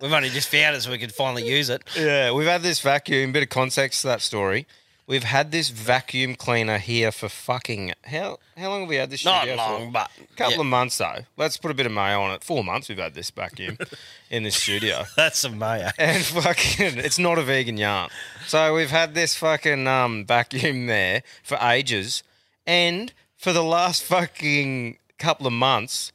We've 0.00 0.12
only 0.12 0.28
just 0.28 0.48
found 0.48 0.76
it 0.76 0.82
so 0.82 0.90
we 0.90 0.98
could 0.98 1.14
finally 1.14 1.48
use 1.48 1.70
it. 1.70 1.82
Yeah, 1.96 2.32
we've 2.32 2.46
had 2.46 2.62
this 2.62 2.80
vacuum. 2.80 3.32
Bit 3.32 3.44
of 3.44 3.48
context 3.48 4.02
to 4.02 4.08
that 4.08 4.20
story. 4.20 4.66
We've 5.06 5.24
had 5.24 5.50
this 5.50 5.70
vacuum 5.70 6.36
cleaner 6.36 6.78
here 6.78 7.10
for 7.10 7.28
fucking 7.28 7.92
how 8.04 8.38
how 8.56 8.68
long 8.70 8.80
have 8.80 8.88
we 8.88 8.96
had 8.96 9.10
this? 9.10 9.24
Not 9.24 9.42
studio 9.42 9.56
long, 9.56 9.86
for? 9.86 9.92
but 9.92 10.10
a 10.20 10.36
couple 10.36 10.54
yeah. 10.54 10.60
of 10.60 10.66
months 10.66 10.98
though. 10.98 11.18
Let's 11.36 11.56
put 11.56 11.70
a 11.70 11.74
bit 11.74 11.86
of 11.86 11.92
mayo 11.92 12.20
on 12.20 12.30
it. 12.32 12.44
Four 12.44 12.62
months 12.62 12.88
we've 12.88 12.98
had 12.98 13.14
this 13.14 13.30
vacuum 13.30 13.78
in 14.30 14.44
this 14.44 14.56
studio. 14.56 15.04
That's 15.16 15.38
some 15.38 15.58
mayo. 15.58 15.90
And 15.98 16.24
fucking, 16.24 16.98
it's 16.98 17.18
not 17.18 17.38
a 17.38 17.42
vegan 17.42 17.78
yarn. 17.78 18.10
So 18.46 18.74
we've 18.74 18.90
had 18.90 19.14
this 19.14 19.34
fucking 19.36 19.86
um, 19.88 20.24
vacuum 20.24 20.86
there 20.86 21.22
for 21.42 21.58
ages, 21.60 22.22
and 22.64 23.12
for 23.36 23.52
the 23.52 23.64
last 23.64 24.04
fucking 24.04 24.98
couple 25.18 25.48
of 25.48 25.52
months, 25.52 26.12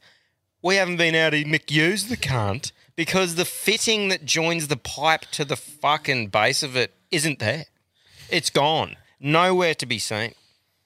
we 0.62 0.76
haven't 0.76 0.96
been 0.96 1.14
able 1.14 1.36
to 1.36 1.44
McUse 1.44 2.08
the 2.08 2.16
cunt 2.16 2.72
because 2.96 3.34
the 3.34 3.44
fitting 3.44 4.08
that 4.08 4.24
joins 4.24 4.68
the 4.68 4.76
pipe 4.76 5.26
to 5.32 5.44
the 5.44 5.56
fucking 5.56 6.28
base 6.28 6.62
of 6.62 6.74
it 6.74 6.94
isn't 7.10 7.38
there. 7.38 7.66
It's 8.30 8.50
gone. 8.50 8.96
Nowhere 9.20 9.74
to 9.74 9.86
be 9.86 9.98
seen. 9.98 10.34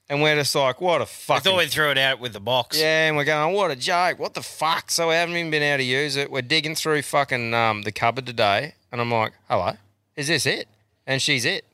And 0.09 0.21
we're 0.23 0.35
just 0.37 0.55
like, 0.55 0.81
what 0.81 1.01
a 1.01 1.07
fuck. 1.07 1.39
I 1.39 1.41
thought 1.41 1.57
we 1.59 1.67
threw 1.69 1.91
it 1.91 1.97
out 1.97 2.21
with 2.21 2.33
the 2.35 2.41
box. 2.41 2.79
yeah, 2.79 3.09
and 3.09 3.17
we're 3.17 3.25
going, 3.25 3.55
what 3.55 3.71
a 3.71 3.77
joke, 3.77 4.19
what 4.19 4.35
the 4.35 4.43
fuck? 4.43 4.91
So 4.91 5.09
we 5.09 5.15
haven't 5.15 5.37
even 5.37 5.51
been 5.51 5.63
able 5.63 5.79
to 5.79 5.85
use 5.85 6.17
it. 6.17 6.31
We're 6.31 6.43
digging 6.43 6.75
through 6.75 7.03
fucking 7.03 7.55
um, 7.55 7.83
the 7.83 7.93
cupboard 7.93 8.27
today, 8.27 8.75
and 8.91 9.01
I'm 9.01 9.11
like, 9.11 9.33
hello, 9.49 9.73
is 10.17 10.29
this 10.29 10.45
it? 10.45 10.69
And 11.07 11.23
she's 11.23 11.45
it. 11.47 11.65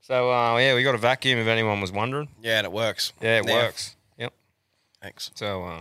So 0.00 0.32
uh, 0.32 0.56
yeah, 0.58 0.74
we 0.74 0.82
got 0.82 0.94
a 0.96 0.98
vacuum 0.98 1.38
if 1.38 1.46
anyone 1.46 1.80
was 1.80 1.92
wondering. 1.92 2.28
Yeah, 2.42 2.58
and 2.58 2.66
it 2.66 2.72
works. 2.72 3.12
Yeah, 3.20 3.38
it 3.38 3.46
works. 3.46 3.94
Yep. 4.18 4.32
Thanks. 5.00 5.30
So 5.34 5.64
uh, 5.64 5.80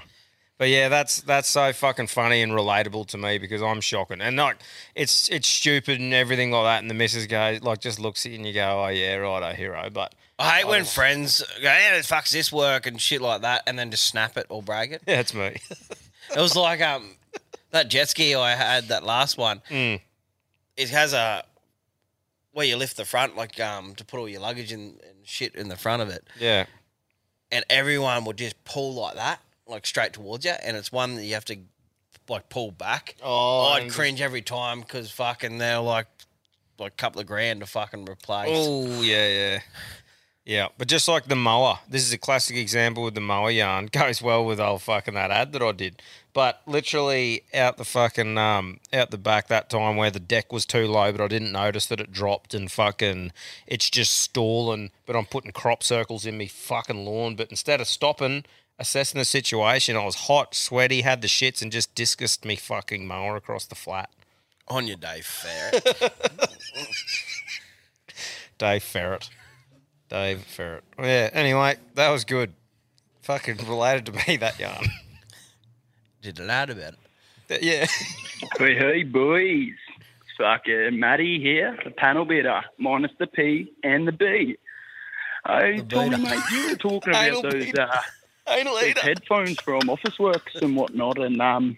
But 0.63 0.69
yeah, 0.69 0.87
that's 0.87 1.19
that's 1.19 1.49
so 1.49 1.73
fucking 1.73 2.07
funny 2.07 2.41
and 2.41 2.53
relatable 2.53 3.07
to 3.07 3.17
me 3.17 3.37
because 3.37 3.61
I'm 3.61 3.81
shocking 3.81 4.21
and 4.21 4.37
like 4.37 4.55
it's 4.95 5.27
it's 5.27 5.45
stupid 5.45 5.99
and 5.99 6.13
everything 6.13 6.51
like 6.51 6.63
that. 6.63 6.81
And 6.81 6.89
the 6.89 6.93
missus 6.93 7.27
goes 7.27 7.61
like 7.61 7.81
just 7.81 7.99
looks 7.99 8.25
at 8.25 8.31
you 8.31 8.37
and 8.37 8.47
you 8.47 8.53
go, 8.53 8.85
oh 8.85 8.87
yeah, 8.87 9.15
right, 9.15 9.43
oh 9.43 9.53
hero. 9.53 9.89
But 9.91 10.15
I 10.39 10.59
hate 10.59 10.67
when 10.69 10.85
friends 10.85 11.43
go, 11.57 11.63
"Yeah, 11.63 11.97
the 11.97 12.03
fuck's 12.03 12.31
this 12.31 12.49
work?" 12.49 12.87
and 12.87 13.01
shit 13.01 13.19
like 13.19 13.41
that, 13.41 13.63
and 13.67 13.77
then 13.77 13.91
just 13.91 14.05
snap 14.05 14.37
it 14.37 14.45
or 14.47 14.63
brag 14.63 14.93
it. 14.93 15.01
Yeah, 15.05 15.19
it's 15.19 15.33
me. 15.33 15.47
it 15.47 16.37
was 16.37 16.55
like 16.55 16.79
um 16.79 17.17
that 17.71 17.89
jet 17.89 18.07
ski 18.07 18.33
I 18.33 18.51
had 18.51 18.85
that 18.85 19.03
last 19.03 19.37
one. 19.37 19.61
Mm. 19.69 19.99
It 20.77 20.91
has 20.91 21.11
a 21.11 21.43
where 22.53 22.65
you 22.65 22.77
lift 22.77 22.95
the 22.95 23.03
front, 23.03 23.35
like 23.35 23.59
um 23.59 23.95
to 23.95 24.05
put 24.05 24.17
all 24.17 24.29
your 24.29 24.39
luggage 24.39 24.71
and, 24.71 24.97
and 25.01 25.27
shit 25.27 25.55
in 25.55 25.67
the 25.67 25.75
front 25.75 26.01
of 26.01 26.07
it, 26.07 26.25
yeah, 26.39 26.67
and 27.51 27.65
everyone 27.69 28.23
would 28.23 28.37
just 28.37 28.63
pull 28.63 28.93
like 28.93 29.15
that, 29.15 29.41
like 29.67 29.85
straight 29.85 30.13
towards 30.13 30.45
you, 30.45 30.51
and 30.51 30.75
it's 30.77 30.91
one 30.91 31.15
that 31.15 31.23
you 31.25 31.33
have 31.33 31.45
to 31.45 31.57
like 32.29 32.49
pull 32.49 32.71
back. 32.71 33.15
Oh, 33.21 33.69
I'd 33.73 33.83
and- 33.83 33.91
cringe 33.91 34.21
every 34.21 34.41
time 34.41 34.81
because 34.81 35.11
fucking 35.11 35.57
they're 35.57 35.79
like 35.79 36.07
like 36.79 36.93
a 36.93 36.95
couple 36.95 37.21
of 37.21 37.27
grand 37.27 37.59
to 37.61 37.65
fucking 37.65 38.05
replace. 38.05 38.49
Oh 38.51 39.01
yeah, 39.01 39.27
yeah, 39.27 39.59
yeah. 40.45 40.67
But 40.77 40.87
just 40.87 41.07
like 41.07 41.25
the 41.25 41.35
mower, 41.35 41.79
this 41.87 42.03
is 42.03 42.13
a 42.13 42.17
classic 42.17 42.57
example 42.57 43.03
with 43.03 43.15
the 43.15 43.21
mower 43.21 43.51
yarn. 43.51 43.85
Goes 43.91 44.21
well 44.21 44.45
with 44.45 44.59
old 44.59 44.81
fucking 44.81 45.13
that 45.13 45.31
ad 45.31 45.53
that 45.53 45.61
I 45.61 45.71
did. 45.71 46.01
But 46.33 46.61
literally 46.65 47.43
out 47.53 47.77
the 47.77 47.85
fucking 47.85 48.37
um 48.39 48.79
out 48.91 49.11
the 49.11 49.19
back 49.19 49.47
that 49.49 49.69
time 49.69 49.97
where 49.97 50.09
the 50.09 50.19
deck 50.19 50.51
was 50.51 50.65
too 50.65 50.87
low, 50.87 51.11
but 51.11 51.21
I 51.21 51.27
didn't 51.27 51.51
notice 51.51 51.85
that 51.87 51.99
it 51.99 52.11
dropped 52.11 52.53
and 52.55 52.71
fucking 52.71 53.31
it's 53.67 53.89
just 53.89 54.13
stalling. 54.17 54.89
But 55.05 55.15
I'm 55.15 55.25
putting 55.27 55.51
crop 55.51 55.83
circles 55.83 56.25
in 56.25 56.37
me 56.37 56.47
fucking 56.47 57.05
lawn. 57.05 57.35
But 57.35 57.51
instead 57.51 57.81
of 57.81 57.87
stopping, 57.87 58.45
assessing 58.79 59.19
the 59.19 59.25
situation, 59.25 59.95
I 59.95 60.05
was 60.05 60.15
hot, 60.15 60.55
sweaty, 60.55 61.01
had 61.01 61.21
the 61.21 61.27
shits, 61.27 61.61
and 61.61 61.71
just 61.71 61.93
discussed 61.95 62.45
me 62.45 62.55
fucking 62.55 63.07
mower 63.07 63.35
across 63.35 63.65
the 63.65 63.75
flat. 63.75 64.09
On 64.67 64.87
your 64.87 64.97
day, 64.97 65.21
Ferret. 65.21 65.83
Dave 68.57 68.83
Ferret. 68.83 69.29
Dave 70.09 70.41
Ferret. 70.43 70.83
Yeah, 70.97 71.29
anyway, 71.33 71.75
that 71.95 72.09
was 72.09 72.23
good. 72.23 72.53
Fucking 73.23 73.57
related 73.67 74.05
to 74.07 74.11
me, 74.11 74.37
that 74.41 74.59
yarn. 74.59 74.85
Did 76.21 76.39
a 76.39 76.43
lot 76.43 76.69
about 76.69 76.93
it. 77.49 77.63
Yeah. 77.63 77.85
Hey, 78.57 78.75
hey, 78.75 79.03
boys. 79.03 79.71
Fucking 80.37 80.99
Matty 80.99 81.39
here, 81.39 81.77
the 81.85 81.91
panel 81.91 82.25
beater, 82.25 82.61
minus 82.77 83.11
the 83.17 83.25
P 83.25 83.71
and 83.85 84.05
the 84.05 84.11
B. 84.11 84.57
Hey, 85.47 85.81
Tommy, 85.87 86.17
mate, 86.17 86.39
you 86.51 86.69
were 86.69 86.75
talking 86.75 87.13
about 87.13 87.43
those, 87.43 87.43
uh, 87.43 87.47
Anal 87.47 87.51
those 87.51 87.65
eater. 87.67 87.89
Headphones 88.45 89.59
from 89.59 89.81
Officeworks 89.83 90.61
and 90.61 90.75
whatnot, 90.75 91.17
and 91.17 91.41
um, 91.41 91.77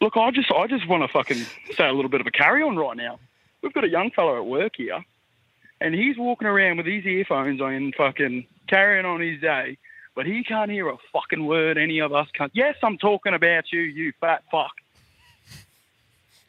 look, 0.00 0.16
I 0.16 0.30
just, 0.30 0.50
I 0.50 0.66
just 0.66 0.88
want 0.88 1.02
to 1.02 1.08
fucking 1.08 1.44
say 1.74 1.88
a 1.88 1.92
little 1.92 2.10
bit 2.10 2.20
of 2.20 2.26
a 2.26 2.30
carry 2.30 2.62
on 2.62 2.76
right 2.76 2.96
now. 2.96 3.18
We've 3.62 3.72
got 3.72 3.84
a 3.84 3.88
young 3.88 4.10
fellow 4.10 4.36
at 4.36 4.46
work 4.46 4.76
here, 4.76 5.04
and 5.80 5.94
he's 5.94 6.16
walking 6.16 6.48
around 6.48 6.78
with 6.78 6.86
his 6.86 7.04
earphones 7.04 7.60
on, 7.60 7.92
fucking 7.92 8.46
carrying 8.68 9.04
on 9.04 9.20
his 9.20 9.40
day, 9.40 9.76
but 10.14 10.26
he 10.26 10.42
can't 10.44 10.70
hear 10.70 10.88
a 10.88 10.96
fucking 11.12 11.44
word 11.44 11.76
any 11.76 11.98
of 12.00 12.12
us 12.12 12.28
can't. 12.32 12.52
Yes, 12.54 12.76
I'm 12.82 12.98
talking 12.98 13.34
about 13.34 13.72
you, 13.72 13.80
you 13.80 14.12
fat 14.20 14.42
fuck. 14.50 14.72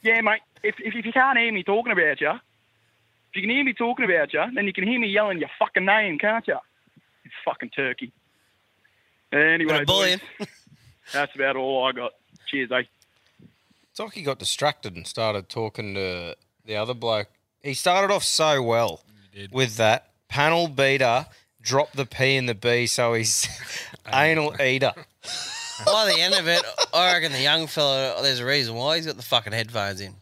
Yeah, 0.01 0.21
mate. 0.21 0.41
If, 0.63 0.75
if, 0.79 0.95
if 0.95 1.05
you 1.05 1.11
can't 1.11 1.37
hear 1.37 1.51
me 1.51 1.63
talking 1.63 1.91
about 1.91 2.21
you, 2.21 2.31
if 2.31 3.35
you 3.35 3.41
can 3.41 3.49
hear 3.49 3.63
me 3.63 3.73
talking 3.73 4.05
about 4.05 4.33
you, 4.33 4.43
then 4.53 4.65
you 4.65 4.73
can 4.73 4.87
hear 4.87 4.99
me 4.99 5.07
yelling 5.07 5.39
your 5.39 5.49
fucking 5.59 5.85
name, 5.85 6.17
can't 6.17 6.47
you? 6.47 6.57
You 7.23 7.31
fucking 7.45 7.69
turkey. 7.69 8.11
Anyway, 9.31 9.71
Bit 9.73 9.81
of 9.81 9.87
bullying. 9.87 10.21
boys, 10.39 10.47
that's 11.13 11.35
about 11.35 11.55
all 11.55 11.85
I 11.85 11.91
got. 11.93 12.11
Cheers, 12.47 12.71
eh? 12.71 12.83
It's 13.91 13.99
like 13.99 14.13
he 14.13 14.23
got 14.23 14.39
distracted 14.39 14.95
and 14.95 15.05
started 15.07 15.49
talking 15.49 15.93
to 15.95 16.35
the 16.65 16.75
other 16.75 16.93
bloke. 16.93 17.27
He 17.61 17.73
started 17.73 18.13
off 18.13 18.23
so 18.23 18.61
well 18.61 19.03
with 19.51 19.77
that 19.77 20.09
panel 20.27 20.67
beater, 20.67 21.27
drop 21.61 21.91
the 21.93 22.05
P 22.05 22.35
and 22.37 22.47
the 22.49 22.55
B, 22.55 22.87
so 22.87 23.13
he's 23.13 23.47
anal 24.13 24.59
eater. 24.61 24.93
By 25.85 26.11
the 26.13 26.21
end 26.21 26.33
of 26.35 26.47
it, 26.47 26.61
I 26.93 27.13
reckon 27.13 27.31
the 27.31 27.41
young 27.41 27.67
fella, 27.67 28.21
there's 28.21 28.39
a 28.39 28.45
reason 28.45 28.75
why 28.75 28.97
he's 28.97 29.05
got 29.05 29.17
the 29.17 29.23
fucking 29.23 29.53
headphones 29.53 29.99
in. 30.01 30.13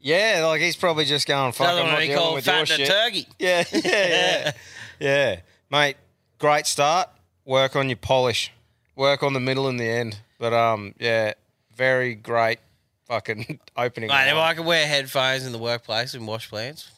Yeah, 0.00 0.44
like 0.46 0.60
he's 0.60 0.76
probably 0.76 1.04
just 1.06 1.26
going, 1.26 1.52
fuck, 1.52 1.66
Another 1.66 1.80
I'm 1.80 1.86
one 1.86 1.94
not 1.94 2.02
he 2.02 2.08
dealing 2.08 2.22
called 2.22 2.34
with 2.36 2.46
your 2.46 2.54
fatting 2.56 2.76
shit. 2.76 2.86
turkey. 2.88 3.28
Yeah, 3.38 3.64
yeah, 3.72 3.80
yeah. 3.84 4.52
yeah. 5.00 5.40
Mate, 5.70 5.96
great 6.38 6.66
start. 6.66 7.08
Work 7.44 7.76
on 7.76 7.88
your 7.88 7.96
polish. 7.96 8.52
Work 8.96 9.22
on 9.22 9.32
the 9.32 9.40
middle 9.40 9.68
and 9.68 9.78
the 9.78 9.88
end. 9.88 10.18
But 10.38 10.52
um, 10.52 10.94
yeah, 10.98 11.34
very 11.74 12.14
great 12.14 12.58
fucking 13.06 13.60
opening. 13.76 14.08
Mate, 14.08 14.28
if 14.28 14.34
line. 14.34 14.50
I 14.50 14.54
could 14.54 14.66
wear 14.66 14.86
headphones 14.86 15.44
in 15.46 15.52
the 15.52 15.58
workplace 15.58 16.14
and 16.14 16.26
wash 16.26 16.48
plants, 16.48 16.90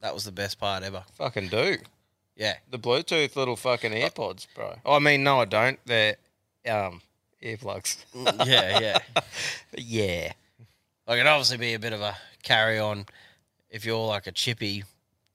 that 0.00 0.14
was 0.14 0.24
the 0.24 0.32
best 0.32 0.58
part 0.58 0.82
ever. 0.82 1.04
Fucking 1.14 1.48
do. 1.48 1.78
Yeah. 2.36 2.54
The 2.70 2.78
Bluetooth 2.78 3.36
little 3.36 3.56
fucking 3.56 3.92
AirPods, 3.92 4.46
bro. 4.54 4.76
I 4.84 4.98
mean, 4.98 5.22
no, 5.22 5.40
I 5.40 5.44
don't. 5.44 5.78
They're 5.86 6.16
um 6.68 7.00
earplugs. 7.42 8.04
yeah, 8.46 8.80
yeah. 8.80 8.98
yeah. 9.76 10.32
Like 11.06 11.16
it'd 11.20 11.26
obviously 11.26 11.58
be 11.58 11.74
a 11.74 11.78
bit 11.78 11.92
of 11.92 12.00
a 12.00 12.16
carry 12.42 12.78
on 12.78 13.06
if 13.70 13.84
you're 13.84 14.06
like 14.06 14.26
a 14.26 14.32
chippy 14.32 14.84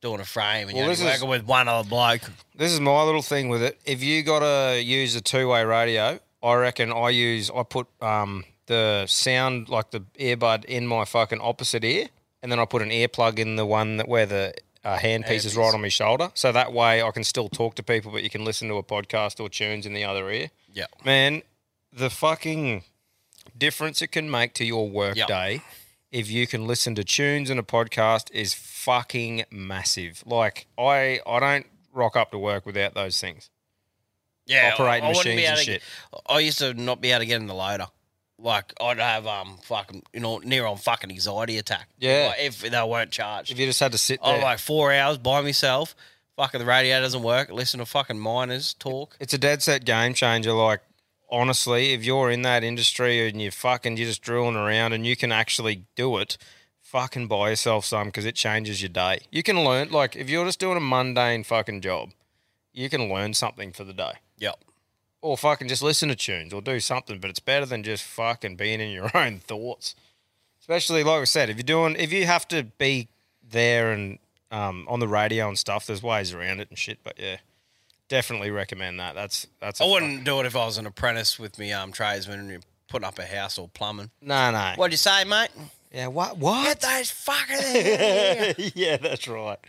doing 0.02 0.20
a 0.22 0.26
frame 0.26 0.68
and 0.70 0.74
Well, 0.74 0.86
you're 0.86 0.90
this 0.94 1.00
is- 1.00 1.06
working 1.06 1.30
with 1.30 1.44
one 1.46 1.68
other 1.68 1.88
bloke. 1.88 2.22
This 2.56 2.72
is 2.72 2.80
my 2.80 3.04
little 3.04 3.22
thing 3.22 3.50
with 3.50 3.62
it. 3.64 3.80
If 3.86 4.02
you 4.04 4.24
gotta 4.24 4.82
use 4.82 5.16
a 5.16 5.22
two 5.22 5.48
way 5.50 5.64
radio, 5.64 6.20
I 6.42 6.54
reckon 6.56 6.92
I 6.92 7.10
use 7.10 7.50
I 7.54 7.64
put 7.64 7.88
um 8.02 8.46
the 8.68 9.06
sound 9.08 9.68
like 9.70 9.92
the 9.92 10.02
earbud 10.20 10.64
in 10.66 10.86
my 10.88 11.04
fucking 11.06 11.42
opposite 11.42 11.84
ear, 11.84 12.08
and 12.44 12.52
then 12.52 12.60
I 12.60 12.66
put 12.66 12.82
an 12.82 12.90
earplug 12.92 13.40
in 13.40 13.56
the 13.56 13.66
one 13.66 13.98
that 13.98 14.08
where 14.08 14.26
the 14.26 14.54
uh, 14.86 14.98
handpiece 14.98 15.44
is 15.46 15.58
right 15.58 15.74
on 15.74 15.82
my 15.82 15.90
shoulder, 15.90 16.32
so 16.36 16.52
that 16.54 16.72
way 16.72 17.02
I 17.02 17.12
can 17.12 17.24
still 17.26 17.50
talk 17.50 17.76
to 17.76 17.84
people, 17.84 18.12
but 18.14 18.24
you 18.24 18.30
can 18.30 18.46
listen 18.46 18.68
to 18.70 18.76
a 18.76 18.84
podcast 18.84 19.40
or 19.42 19.50
tunes 19.50 19.86
in 19.86 19.94
the 19.94 20.06
other 20.06 20.30
ear. 20.32 20.52
Yeah. 20.72 20.86
Man, 21.04 21.42
the 21.92 22.10
fucking 22.10 22.84
difference 23.58 24.02
it 24.02 24.08
can 24.12 24.30
make 24.32 24.54
to 24.54 24.64
your 24.64 24.88
work 24.88 25.18
Yep. 25.18 25.28
day 25.28 25.62
if 26.12 26.30
you 26.30 26.48
can 26.48 26.66
listen 26.66 26.96
to 26.96 27.04
tunes 27.04 27.50
and 27.50 27.60
a 27.60 27.64
podcast 27.64 28.32
is 28.32 28.54
fucking 28.54 29.46
massive. 29.52 30.24
Like 30.26 30.68
I 30.78 31.20
I 31.26 31.40
don't 31.40 31.66
rock 31.94 32.16
up 32.16 32.32
to 32.32 32.40
work 32.40 32.66
without 32.66 32.94
those 32.94 33.20
things. 33.20 33.50
Yeah, 34.46 34.72
Operating 34.74 35.06
I, 35.06 35.08
I 35.08 35.14
machines 35.14 35.42
and 35.46 35.58
to 35.58 35.64
shit. 35.64 35.82
I 36.28 36.40
used 36.40 36.58
to 36.60 36.74
not 36.74 37.02
be 37.02 37.12
able 37.12 37.20
to 37.20 37.26
get 37.28 37.40
in 37.40 37.48
the 37.48 37.54
loader. 37.54 37.88
Like 38.40 38.74
I'd 38.82 39.00
have 39.00 39.28
um 39.28 39.58
fucking 39.64 40.04
you 40.14 40.22
know 40.22 40.40
near 40.40 40.66
on 40.66 40.78
fucking 40.78 41.12
anxiety 41.12 41.58
attack. 41.58 41.90
Yeah. 42.00 42.30
Like, 42.30 42.46
if 42.46 42.62
they 42.62 42.84
weren't 42.84 43.12
charged. 43.12 43.52
If 43.52 43.60
you 43.60 43.66
just 43.66 43.80
had 43.80 43.92
to 43.92 43.98
sit 43.98 44.20
I'm 44.24 44.36
there. 44.36 44.44
like 44.44 44.60
four 44.60 44.92
hours 44.92 45.18
by 45.18 45.42
myself. 45.42 45.96
Fucking 46.38 46.60
the 46.60 46.66
radio 46.66 47.02
doesn't 47.02 47.22
work. 47.22 47.50
Listen 47.50 47.80
to 47.80 47.86
fucking 47.86 48.18
miners 48.18 48.74
talk. 48.74 49.18
It's 49.20 49.34
a 49.34 49.38
dead 49.38 49.62
set 49.62 49.84
game 49.84 50.14
changer. 50.14 50.54
Like, 50.54 50.80
honestly, 51.32 51.94
if 51.94 52.04
you're 52.04 52.30
in 52.32 52.42
that 52.44 52.64
industry 52.64 53.28
and 53.28 53.42
you're 53.42 53.52
fucking, 53.52 53.98
you're 53.98 54.08
just 54.08 54.22
drilling 54.22 54.56
around 54.56 54.94
and 54.94 55.06
you 55.06 55.16
can 55.16 55.32
actually 55.32 55.86
do 55.96 56.18
it, 56.18 56.38
fucking 56.82 57.28
buy 57.28 57.50
yourself 57.50 57.86
some 57.86 58.08
because 58.08 58.26
it 58.26 58.36
changes 58.36 58.82
your 58.82 58.90
day. 58.90 59.20
You 59.32 59.44
can 59.44 59.64
learn, 59.64 59.90
like, 59.92 60.16
if 60.16 60.30
you're 60.30 60.46
just 60.46 60.60
doing 60.60 60.78
a 60.78 60.82
mundane 60.82 61.44
fucking 61.44 61.82
job, 61.82 62.12
you 62.74 62.90
can 62.90 63.10
learn 63.10 63.34
something 63.34 63.72
for 63.72 63.84
the 63.84 63.94
day. 63.94 64.14
Yep. 64.38 64.64
Or 65.22 65.38
fucking 65.38 65.68
just 65.68 65.84
listen 65.84 66.10
to 66.10 66.16
tunes 66.16 66.54
or 66.54 66.62
do 66.62 66.80
something, 66.80 67.20
but 67.20 67.30
it's 67.30 67.40
better 67.40 67.66
than 67.66 67.84
just 67.84 68.04
fucking 68.04 68.56
being 68.56 68.80
in 68.80 68.90
your 68.90 69.12
own 69.18 69.40
thoughts. 69.40 69.96
Especially, 70.60 71.04
like 71.04 71.22
I 71.22 71.26
said, 71.26 71.50
if 71.50 71.58
you're 71.58 71.64
doing, 71.64 71.96
if 71.98 72.14
you 72.14 72.26
have 72.26 72.48
to 72.50 72.64
be 72.64 73.10
there 73.48 73.92
and 73.92 74.20
um, 74.52 74.86
on 74.88 75.00
the 75.00 75.08
radio 75.08 75.48
and 75.48 75.58
stuff, 75.58 75.86
there's 75.86 76.04
ways 76.04 76.34
around 76.34 76.60
it 76.60 76.70
and 76.70 76.78
shit. 76.78 77.00
But 77.04 77.20
yeah, 77.20 77.38
definitely 78.10 78.52
recommend 78.52 79.00
that. 79.00 79.16
That's 79.16 79.48
that's. 79.62 79.80
I 79.80 79.86
wouldn't 79.86 80.26
do 80.26 80.42
it 80.42 80.46
if 80.46 80.56
I 80.56 80.66
was 80.66 80.78
an 80.78 80.86
apprentice 80.86 81.40
with 81.40 81.58
me 81.58 81.72
um 81.72 81.94
tradesman 81.94 82.40
and 82.40 82.50
you're 82.50 82.60
putting 82.90 83.08
up 83.08 83.18
a 83.18 83.26
house 83.26 83.58
or 83.58 83.70
plumbing. 83.70 84.12
No, 84.22 84.52
no. 84.52 84.74
What'd 84.76 84.92
you 84.92 84.98
say, 84.98 85.24
mate? 85.24 85.50
Yeah, 85.94 86.08
what? 86.08 86.38
What? 86.38 86.66
Get 86.66 86.82
those 86.82 87.12
fuckers. 87.12 88.72
yeah, 88.76 88.98
that's 88.98 89.28
right. 89.28 89.60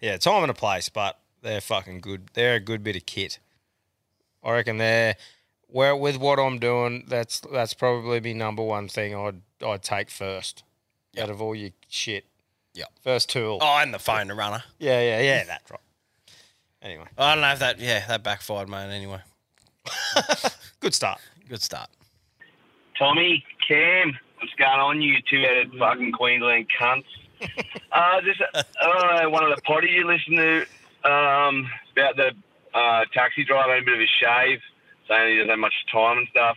Yeah, 0.00 0.16
time 0.18 0.42
and 0.42 0.50
a 0.50 0.54
place, 0.54 0.88
but 0.88 1.18
they're 1.42 1.60
fucking 1.60 2.00
good. 2.00 2.28
They're 2.34 2.54
a 2.54 2.60
good 2.60 2.84
bit 2.84 2.96
of 2.96 3.06
kit. 3.06 3.38
I 4.44 4.52
reckon 4.52 4.78
they're 4.78 5.16
where 5.68 5.96
with 5.96 6.18
what 6.18 6.38
I'm 6.38 6.58
doing. 6.58 7.04
That's 7.08 7.40
that's 7.40 7.74
probably 7.74 8.20
be 8.20 8.34
number 8.34 8.62
one 8.62 8.88
thing 8.88 9.14
I'd 9.14 9.40
I'd 9.64 9.82
take 9.82 10.10
first 10.10 10.62
out 11.18 11.30
of 11.30 11.42
all 11.42 11.54
your 11.54 11.70
shit. 11.88 12.26
Yeah, 12.74 12.84
first 13.02 13.30
tool. 13.30 13.58
Oh, 13.60 13.78
and 13.78 13.92
the 13.92 13.98
phone 13.98 14.28
to 14.28 14.34
runner. 14.34 14.62
Yeah, 14.78 15.00
yeah, 15.00 15.20
yeah. 15.20 15.44
That's 15.44 15.70
right. 15.70 15.80
Anyway, 16.82 17.06
I 17.16 17.34
don't 17.34 17.42
know 17.42 17.52
if 17.52 17.58
that 17.58 17.80
yeah 17.80 18.06
that 18.06 18.22
backfired, 18.22 18.68
mate. 18.68 18.90
Anyway, 18.94 19.20
good 20.80 20.94
start. 20.94 21.20
Good 21.48 21.62
start. 21.62 21.88
Tommy, 22.98 23.44
Cam, 23.66 24.18
what's 24.38 24.54
going 24.54 24.80
on, 24.80 25.02
you 25.02 25.16
two-headed 25.28 25.72
fucking 25.78 26.12
Queensland 26.12 26.66
cunts? 26.80 27.04
uh, 27.92 28.20
just 28.22 28.40
uh, 28.54 29.28
one 29.28 29.44
of 29.44 29.54
the 29.54 29.60
potties 29.62 29.92
you 29.92 30.06
listen 30.06 30.36
to 30.36 30.60
um, 31.04 31.68
about 31.92 32.16
the 32.16 32.32
uh, 32.74 33.04
taxi 33.12 33.44
driver 33.44 33.74
having 33.74 33.82
a 33.82 33.86
bit 33.86 33.94
of 33.94 34.00
a 34.00 34.06
shave, 34.20 34.60
saying 35.08 35.32
he 35.32 35.36
doesn't 35.38 35.50
have 35.50 35.58
much 35.58 35.74
time 35.92 36.18
and 36.18 36.28
stuff. 36.30 36.56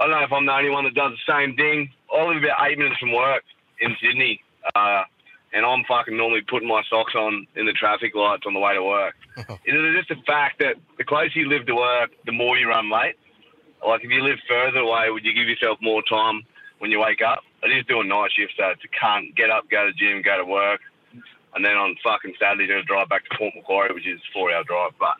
I 0.00 0.06
don't 0.06 0.12
know 0.12 0.24
if 0.24 0.32
I'm 0.32 0.46
the 0.46 0.52
only 0.52 0.70
one 0.70 0.84
that 0.84 0.94
does 0.94 1.12
the 1.12 1.32
same 1.32 1.56
thing. 1.56 1.90
I 2.12 2.24
live 2.24 2.42
about 2.42 2.70
eight 2.70 2.78
minutes 2.78 2.98
from 2.98 3.12
work 3.12 3.42
in 3.80 3.96
Sydney, 4.00 4.42
uh, 4.74 5.04
and 5.56 5.64
I'm 5.64 5.84
fucking 5.88 6.14
normally 6.14 6.42
putting 6.42 6.68
my 6.68 6.82
socks 6.90 7.14
on 7.14 7.46
in 7.56 7.64
the 7.64 7.72
traffic 7.72 8.14
lights 8.14 8.44
on 8.46 8.52
the 8.52 8.60
way 8.60 8.74
to 8.74 8.84
work. 8.84 9.14
it 9.64 9.72
is 9.72 10.04
just 10.04 10.12
a 10.12 10.22
fact 10.24 10.58
that 10.60 10.76
the 10.98 11.04
closer 11.04 11.32
you 11.32 11.48
live 11.48 11.64
to 11.64 11.74
work, 11.74 12.10
the 12.26 12.32
more 12.32 12.58
you 12.58 12.68
run 12.68 12.92
late. 12.92 13.16
Like 13.80 14.04
if 14.04 14.10
you 14.10 14.22
live 14.22 14.36
further 14.46 14.80
away, 14.80 15.08
would 15.08 15.24
you 15.24 15.32
give 15.32 15.48
yourself 15.48 15.78
more 15.80 16.02
time 16.02 16.42
when 16.78 16.90
you 16.90 17.00
wake 17.00 17.22
up? 17.22 17.40
I 17.64 17.72
just 17.72 17.88
do 17.88 18.00
a 18.00 18.04
night 18.04 18.32
shift, 18.36 18.52
so 18.58 18.68
it's 18.68 18.84
a 18.84 18.92
cunt. 18.92 19.34
Get 19.34 19.48
up, 19.48 19.64
go 19.70 19.86
to 19.86 19.92
the 19.92 19.96
gym, 19.96 20.20
go 20.20 20.36
to 20.36 20.44
work, 20.44 20.80
and 21.54 21.64
then 21.64 21.72
on 21.76 21.96
fucking 22.04 22.34
Saturday, 22.38 22.68
going 22.68 22.84
to 22.84 22.86
drive 22.86 23.08
back 23.08 23.24
to 23.24 23.36
Port 23.38 23.54
Macquarie, 23.56 23.94
which 23.94 24.06
is 24.06 24.20
a 24.20 24.32
four-hour 24.34 24.64
drive. 24.64 24.92
But 25.00 25.16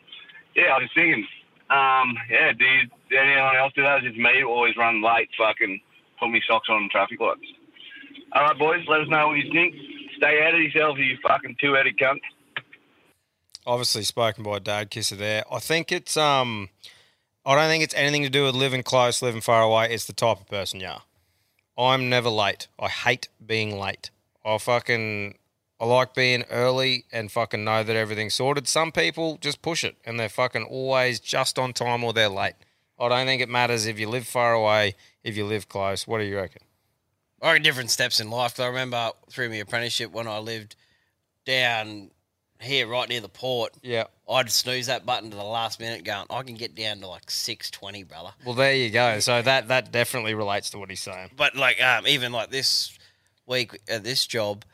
yeah, 0.55 0.69
I 0.69 0.77
was 0.77 0.85
just 0.85 0.93
thinking, 0.93 1.25
um, 1.73 2.13
yeah, 2.29 2.53
do 2.53 2.63
you, 2.63 2.85
anyone 3.17 3.57
else 3.57 3.73
do 3.73 3.81
that? 3.81 4.05
It's 4.05 4.15
me, 4.15 4.43
always 4.45 4.77
run 4.77 5.01
late, 5.01 5.29
fucking 5.33 5.81
put 6.19 6.29
me 6.29 6.41
socks 6.45 6.69
on 6.69 6.83
in 6.83 6.89
traffic 6.89 7.19
lights. 7.19 7.41
All 8.33 8.43
right, 8.43 8.59
boys, 8.59 8.85
let 8.87 9.01
us 9.01 9.09
know 9.09 9.33
what 9.33 9.41
you 9.41 9.49
think. 9.51 9.73
Stay 10.17 10.41
out 10.43 10.55
of 10.55 10.61
yourselves, 10.61 10.99
you 10.99 11.17
fucking 11.21 11.55
two-headed 11.61 11.97
cunt. 11.97 12.19
Obviously 13.65 14.03
spoken 14.03 14.43
by 14.43 14.59
Dad 14.59 14.89
Kisser 14.89 15.15
there. 15.15 15.43
I 15.51 15.59
think 15.59 15.91
it's 15.91 16.17
um 16.17 16.69
I 17.45 17.55
don't 17.55 17.69
think 17.69 17.83
it's 17.83 17.95
anything 17.95 18.23
to 18.23 18.29
do 18.29 18.43
with 18.43 18.55
living 18.55 18.83
close, 18.83 19.21
living 19.21 19.41
far 19.41 19.61
away. 19.61 19.93
It's 19.93 20.05
the 20.05 20.13
type 20.13 20.39
of 20.41 20.47
person 20.47 20.79
you 20.79 20.87
are. 20.87 21.03
I'm 21.77 22.09
never 22.09 22.29
late. 22.29 22.67
I 22.79 22.87
hate 22.87 23.29
being 23.45 23.77
late. 23.77 24.09
I 24.43 24.57
fucking 24.57 25.35
I 25.79 25.85
like 25.85 26.15
being 26.15 26.43
early 26.49 27.05
and 27.11 27.31
fucking 27.31 27.63
know 27.63 27.83
that 27.83 27.95
everything's 27.95 28.33
sorted. 28.33 28.67
Some 28.67 28.91
people 28.91 29.37
just 29.39 29.61
push 29.61 29.83
it 29.83 29.95
and 30.03 30.19
they're 30.19 30.29
fucking 30.29 30.63
always 30.63 31.19
just 31.19 31.59
on 31.59 31.73
time 31.73 32.03
or 32.03 32.13
they're 32.13 32.29
late. 32.29 32.55
I 32.99 33.09
don't 33.09 33.27
think 33.27 33.43
it 33.43 33.49
matters 33.49 33.85
if 33.85 33.99
you 33.99 34.09
live 34.09 34.25
far 34.25 34.53
away, 34.53 34.95
if 35.23 35.37
you 35.37 35.45
live 35.45 35.69
close. 35.69 36.07
What 36.07 36.17
do 36.17 36.23
you 36.23 36.37
reckon? 36.37 36.63
I 37.47 37.57
different 37.59 37.91
steps 37.91 38.19
in 38.19 38.29
life. 38.29 38.59
I 38.59 38.67
remember 38.67 39.11
through 39.29 39.49
my 39.49 39.55
apprenticeship 39.55 40.11
when 40.11 40.27
I 40.27 40.39
lived 40.39 40.75
down 41.45 42.11
here, 42.59 42.87
right 42.87 43.07
near 43.07 43.21
the 43.21 43.29
port. 43.29 43.73
Yeah. 43.81 44.05
I'd 44.29 44.51
snooze 44.51 44.87
that 44.87 45.05
button 45.05 45.29
to 45.31 45.37
the 45.37 45.43
last 45.43 45.79
minute, 45.79 46.03
going, 46.03 46.25
I 46.29 46.43
can 46.43 46.55
get 46.55 46.75
down 46.75 46.99
to 46.99 47.07
like 47.07 47.31
six 47.31 47.71
twenty, 47.71 48.03
brother. 48.03 48.31
Well, 48.45 48.55
there 48.55 48.75
you 48.75 48.89
go. 48.89 49.19
So 49.19 49.41
that 49.41 49.69
that 49.69 49.91
definitely 49.91 50.33
relates 50.33 50.69
to 50.71 50.77
what 50.77 50.89
he's 50.89 51.01
saying. 51.01 51.31
But 51.37 51.55
like, 51.55 51.81
um, 51.81 52.05
even 52.07 52.31
like 52.33 52.49
this 52.49 52.97
week 53.45 53.79
at 53.87 54.03
this 54.03 54.27
job, 54.27 54.65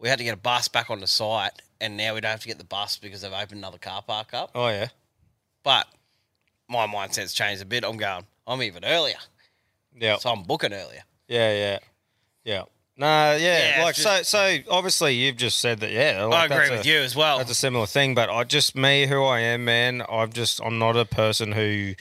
we 0.00 0.08
had 0.08 0.18
to 0.18 0.24
get 0.24 0.34
a 0.34 0.38
bus 0.38 0.66
back 0.66 0.90
on 0.90 0.98
the 0.98 1.06
site, 1.06 1.52
and 1.80 1.96
now 1.96 2.14
we 2.14 2.20
don't 2.20 2.32
have 2.32 2.40
to 2.40 2.48
get 2.48 2.58
the 2.58 2.64
bus 2.64 2.98
because 2.98 3.22
they've 3.22 3.32
opened 3.32 3.58
another 3.58 3.78
car 3.78 4.02
park 4.02 4.34
up. 4.34 4.50
Oh 4.54 4.68
yeah. 4.68 4.88
But 5.62 5.86
my 6.68 6.86
mindset's 6.88 7.34
changed 7.34 7.62
a 7.62 7.66
bit. 7.66 7.84
I'm 7.84 7.96
going, 7.96 8.24
I'm 8.46 8.62
even 8.62 8.84
earlier. 8.84 9.18
Yeah. 9.96 10.16
So 10.16 10.30
I'm 10.30 10.42
booking 10.42 10.72
earlier. 10.72 11.04
Yeah, 11.28 11.52
yeah, 11.52 11.78
yeah. 12.46 12.62
No, 12.98 13.36
yeah, 13.36 13.76
Yeah, 13.76 13.84
like 13.84 13.94
just- 13.94 14.30
so. 14.30 14.38
So 14.38 14.58
obviously, 14.70 15.14
you've 15.16 15.36
just 15.36 15.58
said 15.58 15.80
that. 15.80 15.90
Yeah, 15.90 16.24
like, 16.24 16.46
agree 16.50 16.56
that's 16.60 16.70
with 16.70 16.86
a- 16.86 16.88
you 16.88 16.98
as 17.00 17.14
well. 17.14 17.36
That's 17.36 17.50
a 17.50 17.54
similar 17.54 17.84
thing, 17.84 18.14
but 18.14 18.30
I 18.30 18.44
just 18.44 18.74
me 18.74 19.06
who 19.06 19.22
I 19.22 19.40
am, 19.40 19.66
man. 19.66 20.02
I'm 20.08 20.32
just 20.32 20.62
I'm 20.64 20.78
not 20.78 20.96
a 20.96 21.04
person 21.04 21.52
who. 21.52 21.92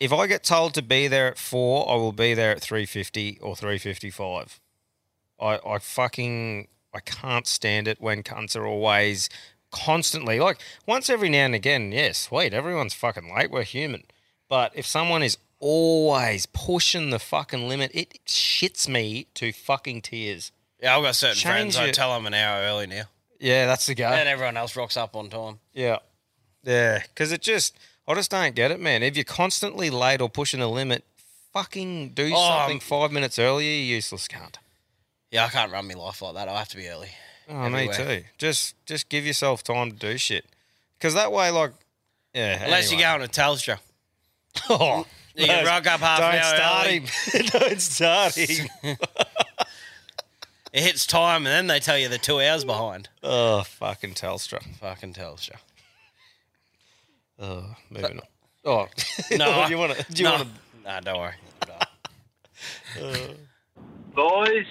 If 0.00 0.12
I 0.12 0.26
get 0.26 0.42
told 0.42 0.74
to 0.74 0.82
be 0.82 1.06
there 1.06 1.28
at 1.28 1.38
four, 1.38 1.88
I 1.88 1.94
will 1.94 2.10
be 2.12 2.34
there 2.34 2.50
at 2.50 2.60
three 2.60 2.84
fifty 2.84 3.38
or 3.40 3.54
three 3.54 3.78
fifty 3.78 4.10
five. 4.10 4.58
I 5.40 5.60
I 5.64 5.78
fucking 5.78 6.66
I 6.92 6.98
can't 6.98 7.46
stand 7.46 7.86
it 7.86 8.00
when 8.00 8.24
cunts 8.24 8.56
are 8.56 8.66
always 8.66 9.28
constantly 9.70 10.40
like 10.40 10.58
once 10.86 11.08
every 11.08 11.28
now 11.28 11.44
and 11.44 11.54
again. 11.54 11.92
Yeah, 11.92 12.10
sweet, 12.12 12.52
everyone's 12.54 12.94
fucking 12.94 13.32
late. 13.32 13.52
We're 13.52 13.62
human, 13.62 14.02
but 14.48 14.72
if 14.74 14.84
someone 14.86 15.22
is 15.22 15.38
always 15.60 16.46
pushing 16.46 17.10
the 17.10 17.18
fucking 17.18 17.68
limit, 17.68 17.90
it 17.94 18.18
shits 18.26 18.88
me 18.88 19.26
to 19.34 19.52
fucking 19.52 20.02
tears. 20.02 20.52
Yeah, 20.82 20.96
I've 20.96 21.02
got 21.02 21.16
certain 21.16 21.36
Change 21.36 21.74
friends. 21.74 21.76
I 21.76 21.86
it. 21.86 21.94
tell 21.94 22.14
them 22.14 22.26
an 22.26 22.34
hour 22.34 22.62
early 22.62 22.86
now, 22.86 23.04
Yeah, 23.40 23.66
that's 23.66 23.86
the 23.86 23.94
guy. 23.94 24.18
and 24.18 24.28
everyone 24.28 24.56
else 24.56 24.76
rocks 24.76 24.96
up 24.96 25.16
on 25.16 25.28
time. 25.30 25.58
Yeah. 25.74 25.98
Yeah. 26.62 27.02
Because 27.02 27.32
it 27.32 27.40
just, 27.42 27.76
I 28.06 28.14
just 28.14 28.30
don't 28.30 28.54
get 28.54 28.70
it, 28.70 28.80
man. 28.80 29.02
If 29.02 29.16
you're 29.16 29.24
constantly 29.24 29.90
late 29.90 30.20
or 30.20 30.28
pushing 30.28 30.60
the 30.60 30.68
limit, 30.68 31.04
fucking 31.52 32.10
do 32.10 32.30
Oh, 32.32 32.48
something 32.58 32.76
um, 32.76 32.80
five 32.80 33.10
minutes 33.10 33.38
earlier, 33.38 33.68
you 33.70 33.94
useless 33.96 34.28
cunt. 34.28 34.56
Yeah, 35.30 35.44
I 35.44 35.48
can't 35.48 35.72
run 35.72 35.88
my 35.88 35.94
life 35.94 36.22
like 36.22 36.34
that. 36.34 36.48
I 36.48 36.58
have 36.58 36.68
to 36.68 36.76
be 36.76 36.88
early. 36.88 37.08
Oh, 37.50 37.68
me 37.68 37.88
Everywhere. 37.88 38.20
too. 38.20 38.24
Just, 38.38 38.74
just 38.86 39.08
give 39.08 39.26
yourself 39.26 39.62
time 39.64 39.90
to 39.90 39.96
do 39.96 40.16
shit. 40.18 40.44
Because 40.98 41.14
that 41.14 41.32
way, 41.32 41.50
like, 41.50 41.72
yeah. 42.34 42.62
Unless 42.64 42.88
anyway. 42.92 43.02
you 43.02 43.08
go 43.08 43.14
on 43.14 43.22
a 43.22 43.28
Telstra. 43.28 43.78
You 45.38 45.46
can 45.46 45.64
rock 45.66 45.86
up 45.86 46.00
half 46.00 46.18
don't 46.18 46.34
an 46.34 46.40
hour 46.40 46.56
start 46.56 46.86
early. 46.86 46.98
him. 46.98 47.46
don't 47.46 47.80
start 47.80 48.34
him. 48.34 48.68
It 50.70 50.82
hits 50.82 51.06
time, 51.06 51.46
and 51.46 51.46
then 51.46 51.66
they 51.66 51.80
tell 51.80 51.96
you 51.96 52.10
they're 52.10 52.18
two 52.18 52.40
hours 52.42 52.62
behind. 52.62 53.08
Oh, 53.22 53.62
fucking 53.62 54.12
Telstra. 54.12 54.62
Fucking 54.80 55.14
Telstra. 55.14 55.56
Oh, 57.38 57.74
moving 57.88 58.18
on. 58.18 58.26
Oh, 58.66 58.86
No, 59.36 59.64
Do 59.66 59.70
you 59.72 59.78
want 59.78 59.92
to? 59.96 60.12
Do 60.12 60.22
you 60.22 60.28
no. 60.28 60.34
want 60.36 60.48
to? 60.48 60.80
Nah, 60.84 61.00
don't 61.00 61.18
worry. 61.18 61.34
Boys, 64.14 64.66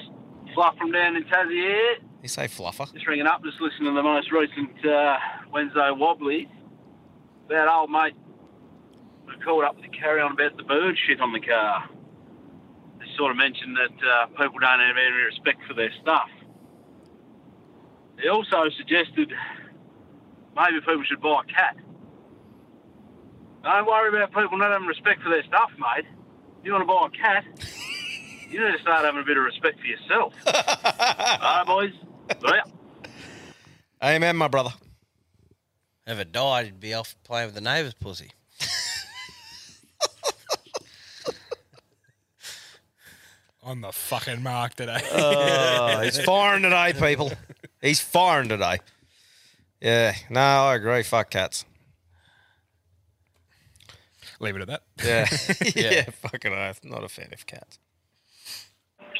Fluff 0.53 0.77
from 0.77 0.91
down 0.91 1.15
in 1.15 1.23
Tassie 1.23 1.51
here. 1.51 1.95
You 2.21 2.27
say 2.27 2.47
fluffer? 2.47 2.91
Just 2.93 3.07
ringing 3.07 3.25
up, 3.27 3.43
just 3.43 3.59
listening 3.59 3.89
to 3.89 3.95
the 3.95 4.03
most 4.03 4.31
recent 4.31 4.85
uh, 4.85 5.17
Wednesday 5.51 5.89
wobbly. 5.91 6.47
That 7.49 7.67
old 7.67 7.89
mate 7.89 8.13
we 9.27 9.35
called 9.43 9.63
up 9.63 9.81
to 9.81 9.87
carry 9.89 10.21
on 10.21 10.31
about 10.31 10.57
the 10.57 10.63
bird 10.63 10.97
shit 11.05 11.21
on 11.21 11.33
the 11.33 11.39
car. 11.39 11.89
They 12.99 13.05
sort 13.17 13.31
of 13.31 13.37
mentioned 13.37 13.77
that 13.77 14.07
uh, 14.07 14.25
people 14.27 14.59
don't 14.59 14.79
have 14.79 14.97
any 14.97 15.23
respect 15.25 15.59
for 15.67 15.73
their 15.73 15.91
stuff. 16.01 16.29
They 18.17 18.29
also 18.29 18.69
suggested 18.77 19.31
maybe 20.55 20.79
people 20.79 21.03
should 21.03 21.21
buy 21.21 21.41
a 21.47 21.53
cat. 21.53 21.77
Don't 23.63 23.85
worry 23.85 24.09
about 24.09 24.31
people 24.33 24.57
not 24.57 24.71
having 24.71 24.87
respect 24.87 25.21
for 25.21 25.29
their 25.29 25.43
stuff, 25.43 25.71
mate. 25.77 26.05
If 26.59 26.65
you 26.65 26.71
want 26.71 26.83
to 26.83 26.87
buy 26.87 27.07
a 27.07 27.09
cat, 27.09 27.45
you 28.49 28.63
need 28.63 28.71
to 28.71 28.81
start 28.81 29.05
having 29.05 29.21
a 29.21 29.25
bit 29.25 29.37
of 29.37 29.43
respect 29.43 29.79
for 29.79 29.85
yourself. 29.85 30.33
All 30.47 30.53
right, 30.53 31.63
boys. 31.65 31.93
Amen, 34.01 34.35
my 34.35 34.47
brother. 34.47 34.71
If 36.05 36.19
it 36.19 36.31
died, 36.31 36.65
he'd 36.65 36.79
be 36.79 36.93
off 36.93 37.15
playing 37.23 37.47
with 37.47 37.55
the 37.55 37.61
neighbour's 37.61 37.93
pussy. 37.93 38.31
On 43.67 43.81
the 43.81 43.91
fucking 43.91 44.41
mark 44.43 44.75
today. 44.75 45.01
Oh, 45.11 45.99
he's 46.01 46.17
firing 46.23 46.63
today, 46.63 46.93
people. 46.97 47.33
He's 47.81 47.99
firing 47.99 48.47
today. 48.47 48.79
Yeah, 49.81 50.13
no, 50.29 50.39
I 50.39 50.75
agree. 50.75 51.03
Fuck 51.03 51.31
cats. 51.31 51.65
Leave 54.39 54.55
it 54.55 54.61
at 54.61 54.67
that. 54.69 54.83
Yeah, 55.75 55.91
yeah, 55.91 56.09
fucking 56.11 56.53
oath. 56.53 56.79
Not 56.85 57.03
a 57.03 57.09
fan 57.09 57.27
of 57.33 57.45
cats. 57.45 57.77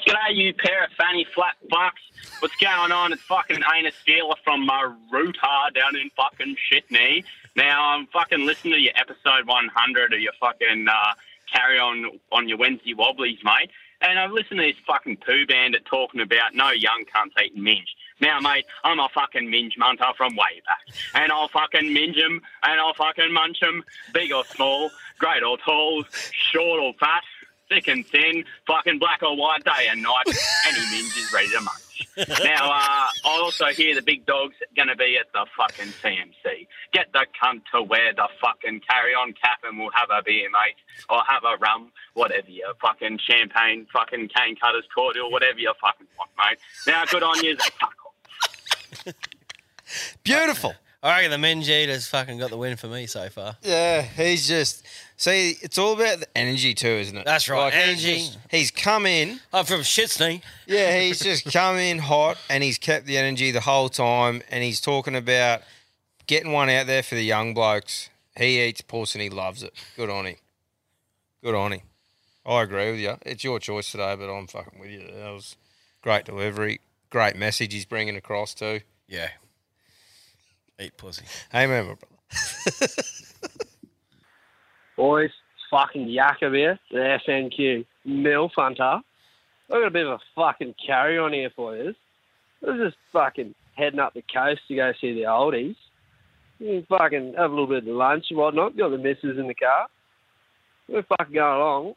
G'day, 0.08 0.36
you 0.36 0.54
pair 0.54 0.86
of 0.86 0.92
fanny 0.98 1.28
flat 1.36 1.56
fucks. 1.70 2.40
What's 2.40 2.56
going 2.56 2.94
on? 2.94 3.12
It's 3.12 3.22
fucking 3.24 3.60
Anus 3.78 3.96
Steeler 4.08 4.36
from 4.46 4.66
Maruta 4.66 5.74
down 5.76 5.98
in 5.98 6.10
fucking 6.16 6.56
Shitney. 6.72 7.26
Now, 7.58 7.90
I'm 7.90 8.08
fucking 8.08 8.46
listening 8.46 8.76
to 8.76 8.80
your 8.80 8.94
episode 8.96 9.46
100 9.46 10.14
of 10.14 10.22
your 10.22 10.32
fucking 10.40 10.86
uh, 10.90 11.14
carry 11.52 11.80
on 11.80 12.20
on 12.32 12.48
your 12.48 12.58
Wednesday 12.58 12.94
Wobblies, 12.94 13.40
mate. 13.44 13.72
And 14.02 14.20
I've 14.20 14.32
listened 14.32 14.60
to 14.60 14.66
this 14.66 14.76
fucking 14.86 15.18
poo 15.18 15.46
bandit 15.48 15.86
talking 15.86 16.22
about 16.22 16.54
no 16.54 16.70
young 16.72 17.04
cunts 17.14 17.42
eating 17.44 17.64
minge. 17.64 17.96
Now, 18.20 18.40
mate, 18.40 18.66
I'm 18.84 19.00
a 19.00 19.10
fucking 19.10 19.50
minge 19.50 19.76
munter 19.78 20.06
from 20.16 20.36
way 20.36 20.62
back. 20.66 20.96
And 21.16 21.32
I'll 21.32 21.48
fucking 21.48 21.94
minge 21.94 22.18
'em 22.18 22.42
and 22.64 22.80
I'll 22.80 22.94
fucking 22.94 23.32
munch 23.32 23.62
'em, 23.64 23.84
big 24.14 24.32
or 24.32 24.46
small, 24.46 24.92
great 25.20 25.44
or 25.44 25.58
tall, 25.58 26.04
short 26.32 26.80
or 26.80 26.94
fat, 27.00 27.24
thick 27.70 27.88
and 27.88 28.06
thin, 28.06 28.46
fucking 28.66 29.00
black 29.00 29.22
or 29.24 29.36
white, 29.36 29.64
day 29.64 29.88
and 29.90 30.02
night. 30.02 30.26
Any 30.68 30.80
minge 30.92 31.18
is 31.18 31.32
ready 31.34 31.50
to 31.50 31.62
munch. 31.62 31.88
Now, 32.44 32.70
uh, 32.70 33.08
I 33.26 33.40
also 33.42 33.66
hear 33.68 33.96
the 33.96 34.02
big 34.02 34.26
dog's 34.26 34.56
going 34.76 34.88
to 34.88 34.96
be 34.96 35.18
at 35.18 35.32
the 35.34 35.46
fucking 35.56 35.94
CMC. 36.04 36.68
Get 36.94 37.12
the 37.14 37.26
cunt 37.42 37.62
to 37.74 37.82
wear 37.82 38.14
the 38.14 38.28
fucking 38.42 38.82
carry-on 38.90 39.34
cap 39.34 39.60
and 39.64 39.78
we'll 39.80 39.92
have 39.94 40.10
a 40.12 40.22
beer, 40.24 40.50
mate. 40.50 40.76
Or 41.10 41.22
have 41.28 41.44
a 41.44 41.58
rum, 41.58 41.92
whatever 42.14 42.50
you 42.50 42.72
fucking 42.82 43.20
champagne, 43.20 43.88
fucking 43.92 44.30
cane 44.30 44.56
cutters 44.56 44.86
cordial, 44.94 45.32
whatever 45.32 45.60
you 45.60 45.74
fucking 45.82 46.08
want, 46.18 46.32
mate. 46.38 46.60
Now, 46.88 47.06
good 47.06 47.24
on 47.24 47.44
you. 47.44 47.58
Fuck 47.58 47.94
off. 48.06 49.14
Beautiful. 50.24 50.74
I 51.04 51.16
reckon 51.18 51.32
the 51.32 51.38
Minge 51.38 51.70
Eater's 51.70 52.08
fucking 52.08 52.40
got 52.40 52.50
the 52.50 52.58
win 52.58 52.76
for 52.76 52.88
me 52.88 53.06
so 53.06 53.30
far. 53.30 53.56
Yeah, 53.62 54.02
he's 54.02 54.48
just 54.48 54.84
see. 55.16 55.56
It's 55.62 55.78
all 55.78 55.94
about 55.94 56.20
the 56.20 56.28
energy 56.38 56.74
too, 56.74 56.88
isn't 56.88 57.16
it? 57.16 57.24
That's 57.26 57.48
right, 57.50 57.66
Like, 57.66 57.74
he's 57.74 58.04
energy. 58.06 58.18
just- 58.26 58.38
He's 58.50 58.72
come 58.72 59.06
in. 59.06 59.40
I'm 59.54 59.66
from 59.66 59.82
Shitsney. 59.82 60.42
Yeah, 60.66 61.00
he's 61.00 61.20
just 61.20 61.46
come 61.54 61.78
in 61.78 62.00
hot, 62.00 62.38
and 62.50 62.64
he's 62.64 62.78
kept 62.80 63.06
the 63.06 63.18
energy 63.18 63.52
the 63.52 63.62
whole 63.62 63.90
time. 63.90 64.42
And 64.50 64.64
he's 64.64 64.82
talking 64.82 65.16
about 65.16 65.62
getting 66.26 66.52
one 66.52 66.70
out 66.70 66.88
there 66.88 67.04
for 67.04 67.16
the 67.16 67.24
young 67.24 67.54
blokes. 67.54 68.10
He 68.36 68.62
eats 68.62 68.82
puss 68.82 69.14
and 69.16 69.22
he 69.22 69.30
loves 69.30 69.64
it. 69.64 69.74
Good 69.96 70.10
on 70.10 70.26
him. 70.26 70.36
Good 71.44 71.56
on 71.56 71.74
him. 71.74 71.82
I 72.46 72.62
agree 72.64 72.92
with 72.92 73.00
you. 73.00 73.18
It's 73.24 73.44
your 73.44 73.60
choice 73.60 73.92
today, 73.92 74.16
but 74.18 74.30
I'm 74.34 74.48
fucking 74.48 74.80
with 74.80 74.90
you. 74.90 75.00
That 75.14 75.30
was 75.32 75.56
great 76.02 76.26
delivery, 76.26 76.80
great 77.10 77.36
message 77.36 77.74
he's 77.74 77.86
bringing 77.86 78.16
across 78.16 78.54
too. 78.54 78.82
Yeah. 79.08 79.30
Eat 80.80 80.96
pussy. 80.98 81.26
Amen, 81.54 81.88
my 81.88 81.94
brother. 81.94 82.08
Boys, 84.96 85.32
fucking 85.72 86.08
Yakub 86.08 86.54
here, 86.54 86.80
the 86.92 87.20
FNQ 87.28 87.86
Milf 88.06 88.52
Hunter. 88.56 89.02
I've 89.70 89.70
got 89.70 89.88
a 89.88 89.92
bit 89.92 90.06
of 90.06 90.14
a 90.14 90.20
fucking 90.36 90.76
carry 90.86 91.18
on 91.18 91.34
here 91.34 91.50
for 91.56 91.76
you. 91.76 91.94
I 92.66 92.72
was 92.72 92.80
just 92.80 92.98
fucking 93.12 93.54
heading 93.76 94.00
up 94.00 94.14
the 94.14 94.24
coast 94.34 94.62
to 94.68 94.76
go 94.76 94.94
see 95.00 95.14
the 95.14 95.24
oldies. 95.24 95.76
You 96.60 96.86
fucking 96.90 97.34
have 97.38 97.52
a 97.52 97.54
little 97.54 97.68
bit 97.68 97.88
of 97.88 97.96
lunch 97.96 98.26
and 98.30 98.40
whatnot. 98.40 98.78
Got 98.78 98.90
the 98.90 98.98
missus 98.98 99.38
in 99.38 99.48
the 99.48 99.54
car. 99.54 99.88
We're 100.88 101.04
fucking 101.04 101.34
going 101.34 101.56
along. 101.56 101.96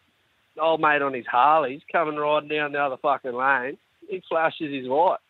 Old 0.61 0.81
mate 0.81 1.01
on 1.01 1.15
his 1.15 1.27
Harley's 1.27 1.81
coming 1.91 2.17
riding 2.17 2.49
down 2.49 2.73
the 2.73 2.79
other 2.79 2.97
fucking 2.97 3.33
lane. 3.33 3.79
He 4.09 4.23
flashes 4.29 4.73
his 4.73 4.87
light. 4.87 5.21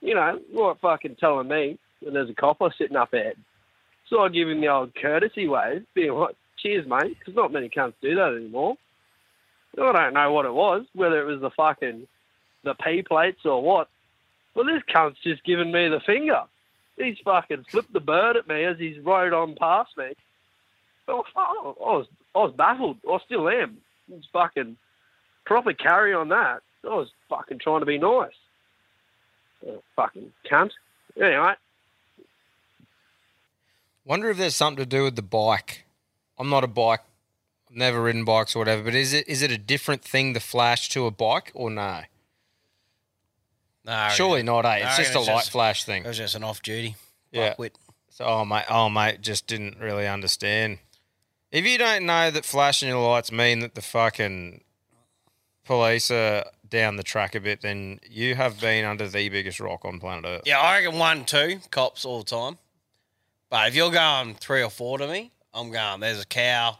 You 0.00 0.14
know, 0.14 0.40
what 0.52 0.80
fucking 0.80 1.16
telling 1.18 1.48
me 1.48 1.78
that 2.02 2.12
there's 2.12 2.30
a 2.30 2.34
copper 2.34 2.72
sitting 2.76 2.96
up 2.96 3.12
ahead. 3.12 3.36
So 4.08 4.20
I 4.20 4.28
give 4.28 4.48
him 4.48 4.60
the 4.60 4.68
old 4.68 4.94
courtesy 4.94 5.48
wave, 5.48 5.84
being 5.94 6.12
like, 6.12 6.36
cheers, 6.58 6.86
mate, 6.86 7.16
because 7.18 7.34
not 7.34 7.52
many 7.52 7.68
cunts 7.68 7.94
do 8.00 8.14
that 8.16 8.34
anymore. 8.34 8.76
I 9.78 9.92
don't 9.92 10.14
know 10.14 10.32
what 10.32 10.46
it 10.46 10.54
was, 10.54 10.86
whether 10.94 11.20
it 11.20 11.30
was 11.30 11.40
the 11.40 11.50
fucking, 11.50 12.08
the 12.64 12.74
P 12.74 13.02
plates 13.02 13.44
or 13.44 13.62
what. 13.62 13.88
Well, 14.54 14.64
this 14.64 14.82
cunt's 14.92 15.20
just 15.22 15.44
giving 15.44 15.70
me 15.70 15.88
the 15.88 16.00
finger. 16.00 16.42
He's 16.96 17.18
fucking 17.24 17.66
flipped 17.70 17.92
the 17.92 18.00
bird 18.00 18.36
at 18.36 18.48
me 18.48 18.64
as 18.64 18.78
he's 18.78 18.98
rode 18.98 19.32
on 19.32 19.54
past 19.54 19.96
me. 19.96 20.14
I 21.06 21.12
was, 21.12 21.26
I 21.36 21.62
was, 21.64 22.06
I 22.34 22.38
was 22.38 22.52
baffled. 22.56 22.96
I 23.08 23.18
still 23.24 23.48
am. 23.48 23.78
It's 24.12 24.26
fucking 24.32 24.76
proper 25.44 25.72
carry 25.74 26.12
on 26.12 26.28
that. 26.30 26.62
I 26.84 26.94
was 26.94 27.08
fucking 27.28 27.60
trying 27.60 27.80
to 27.80 27.86
be 27.86 27.98
nice. 27.98 28.32
Oh, 29.66 29.82
fucking 29.96 30.32
cunt. 30.50 30.70
Anyway, 31.16 31.54
Wonder 34.08 34.30
if 34.30 34.38
there's 34.38 34.56
something 34.56 34.82
to 34.82 34.88
do 34.88 35.04
with 35.04 35.16
the 35.16 35.22
bike. 35.22 35.84
I'm 36.38 36.48
not 36.48 36.64
a 36.64 36.66
bike, 36.66 37.02
I've 37.68 37.76
never 37.76 38.00
ridden 38.00 38.24
bikes 38.24 38.56
or 38.56 38.60
whatever, 38.60 38.82
but 38.82 38.94
is 38.94 39.12
it 39.12 39.28
is 39.28 39.42
it 39.42 39.50
a 39.52 39.58
different 39.58 40.02
thing 40.02 40.32
to 40.32 40.40
flash 40.40 40.88
to 40.90 41.04
a 41.04 41.10
bike 41.10 41.52
or 41.52 41.68
no? 41.70 42.00
No, 43.84 44.08
Surely 44.10 44.42
not, 44.42 44.64
eh? 44.64 44.78
It's 44.82 44.96
just 44.96 45.14
a 45.14 45.20
light 45.20 45.44
flash 45.44 45.84
thing. 45.84 46.04
It 46.04 46.08
was 46.08 46.16
just 46.16 46.34
an 46.34 46.42
off 46.42 46.62
duty. 46.62 46.96
Yeah. 47.32 47.54
Fuckwit. 47.54 47.72
So, 48.08 48.24
oh 48.24 48.44
mate, 48.46 48.64
oh 48.70 48.88
mate, 48.88 49.20
just 49.20 49.46
didn't 49.46 49.78
really 49.78 50.06
understand. 50.06 50.78
If 51.52 51.66
you 51.66 51.76
don't 51.76 52.06
know 52.06 52.30
that 52.30 52.46
flashing 52.46 52.88
your 52.88 53.06
lights 53.06 53.30
mean 53.30 53.60
that 53.60 53.74
the 53.74 53.82
fucking 53.82 54.62
police 55.66 56.10
are 56.10 56.46
down 56.66 56.96
the 56.96 57.02
track 57.02 57.34
a 57.34 57.40
bit, 57.40 57.60
then 57.60 58.00
you 58.08 58.36
have 58.36 58.58
been 58.58 58.86
under 58.86 59.06
the 59.06 59.28
biggest 59.28 59.60
rock 59.60 59.84
on 59.84 60.00
planet 60.00 60.24
Earth. 60.24 60.42
Yeah, 60.46 60.60
I 60.60 60.78
reckon 60.78 60.98
one, 60.98 61.26
two 61.26 61.60
cops 61.70 62.06
all 62.06 62.20
the 62.20 62.24
time. 62.24 62.56
But 63.50 63.68
if 63.68 63.74
you're 63.74 63.90
going 63.90 64.34
three 64.34 64.62
or 64.62 64.70
four 64.70 64.98
to 64.98 65.06
me, 65.08 65.30
I'm 65.54 65.70
going. 65.70 66.00
There's 66.00 66.20
a 66.22 66.26
cow. 66.26 66.78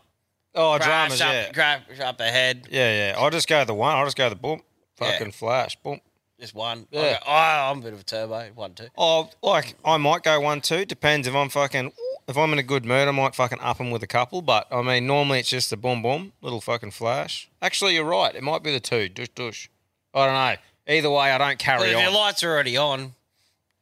Oh, 0.55 0.79
dramas, 0.79 1.21
up, 1.21 1.33
yeah. 1.33 1.53
Crash 1.53 2.01
up 2.01 2.21
ahead. 2.21 2.67
Yeah, 2.71 3.11
yeah. 3.13 3.15
I'll 3.19 3.31
just 3.31 3.49
go 3.49 3.65
the 3.65 3.75
one. 3.75 3.95
I'll 3.97 4.05
just 4.05 4.17
go 4.17 4.29
the 4.29 4.35
boom, 4.35 4.61
Yeah. 5.01 5.13
fucking 5.13 5.33
flash, 5.33 5.77
boom. 5.77 6.01
Just 6.41 6.55
one. 6.55 6.87
Yeah. 6.91 7.03
Yeah. 7.03 7.19
Oh, 7.27 7.71
I'm 7.73 7.79
a 7.79 7.83
bit 7.83 7.93
of 7.93 8.01
a 8.01 8.05
turbo. 8.05 8.51
One, 8.55 8.75
two. 8.75 8.87
Oh, 8.97 9.31
like 9.43 9.75
I 9.85 9.97
might 9.97 10.23
go 10.23 10.41
one 10.41 10.61
two. 10.61 10.85
Depends 10.85 11.27
if 11.27 11.35
I'm 11.35 11.49
fucking. 11.49 11.93
If 12.29 12.37
I'm 12.37 12.53
in 12.53 12.59
a 12.59 12.63
good 12.63 12.85
mood, 12.85 13.09
I 13.09 13.11
might 13.11 13.35
fucking 13.35 13.59
up 13.61 13.79
them 13.79 13.91
with 13.91 14.03
a 14.03 14.07
couple. 14.07 14.43
But 14.43 14.67
I 14.71 14.83
mean, 14.83 15.07
normally 15.07 15.41
it's 15.41 15.49
just 15.49 15.73
a 15.73 15.77
boom 15.77 16.03
boom, 16.03 16.33
little 16.43 16.61
fucking 16.61 16.91
flash. 16.91 17.49
Actually, 17.63 17.95
you're 17.95 18.05
right. 18.05 18.35
It 18.35 18.43
might 18.43 18.63
be 18.63 18.71
the 18.73 18.81
two. 18.81 19.09
Dush 19.09 19.29
dush. 19.31 19.71
I 20.15 20.27
don't 20.27 20.35
know. 20.35 20.95
Either 20.95 21.11
way, 21.11 21.31
I 21.33 21.39
don't 21.39 21.49
But 21.51 21.59
carry 21.59 21.91
if 21.91 21.97
on. 21.97 22.03
your 22.03 22.13
lights 22.13 22.43
are 22.43 22.51
already 22.51 22.77
on, 22.77 23.15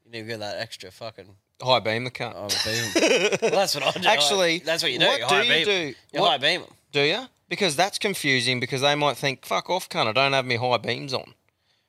you 0.05 0.11
need 0.12 0.20
to 0.22 0.27
get 0.27 0.40
that 0.40 0.59
extra 0.59 0.90
fucking. 0.90 1.37
High 1.62 1.81
beam 1.81 2.05
the 2.05 2.11
cunt. 2.11 2.35
Oh, 2.37 2.49
beam. 2.64 3.38
well, 3.42 3.51
that's 3.51 3.75
what 3.75 3.85
I 3.97 3.99
do. 4.01 4.07
Actually, 4.09 4.59
that's 4.59 4.83
what 4.83 4.92
you 4.92 4.99
do. 4.99 5.07
What 5.07 5.21
you 5.21 5.27
do 5.29 5.35
high 5.35 5.42
you 5.42 5.49
beam. 5.53 5.64
do? 5.64 5.95
You 6.12 6.21
What- 6.21 6.31
high 6.33 6.38
beam 6.38 6.61
'em. 6.62 6.69
Do 6.92 7.01
you? 7.03 7.27
Because 7.49 7.77
that's 7.77 7.99
confusing. 7.99 8.61
Because 8.61 8.81
they 8.83 8.95
might 8.95 9.16
think, 9.16 9.45
"Fuck 9.47 9.71
off, 9.71 9.88
cunt! 9.88 10.07
I 10.09 10.12
don't 10.12 10.33
have 10.33 10.45
my 10.45 10.57
high 10.57 10.77
beams 10.79 11.14
on." 11.14 11.35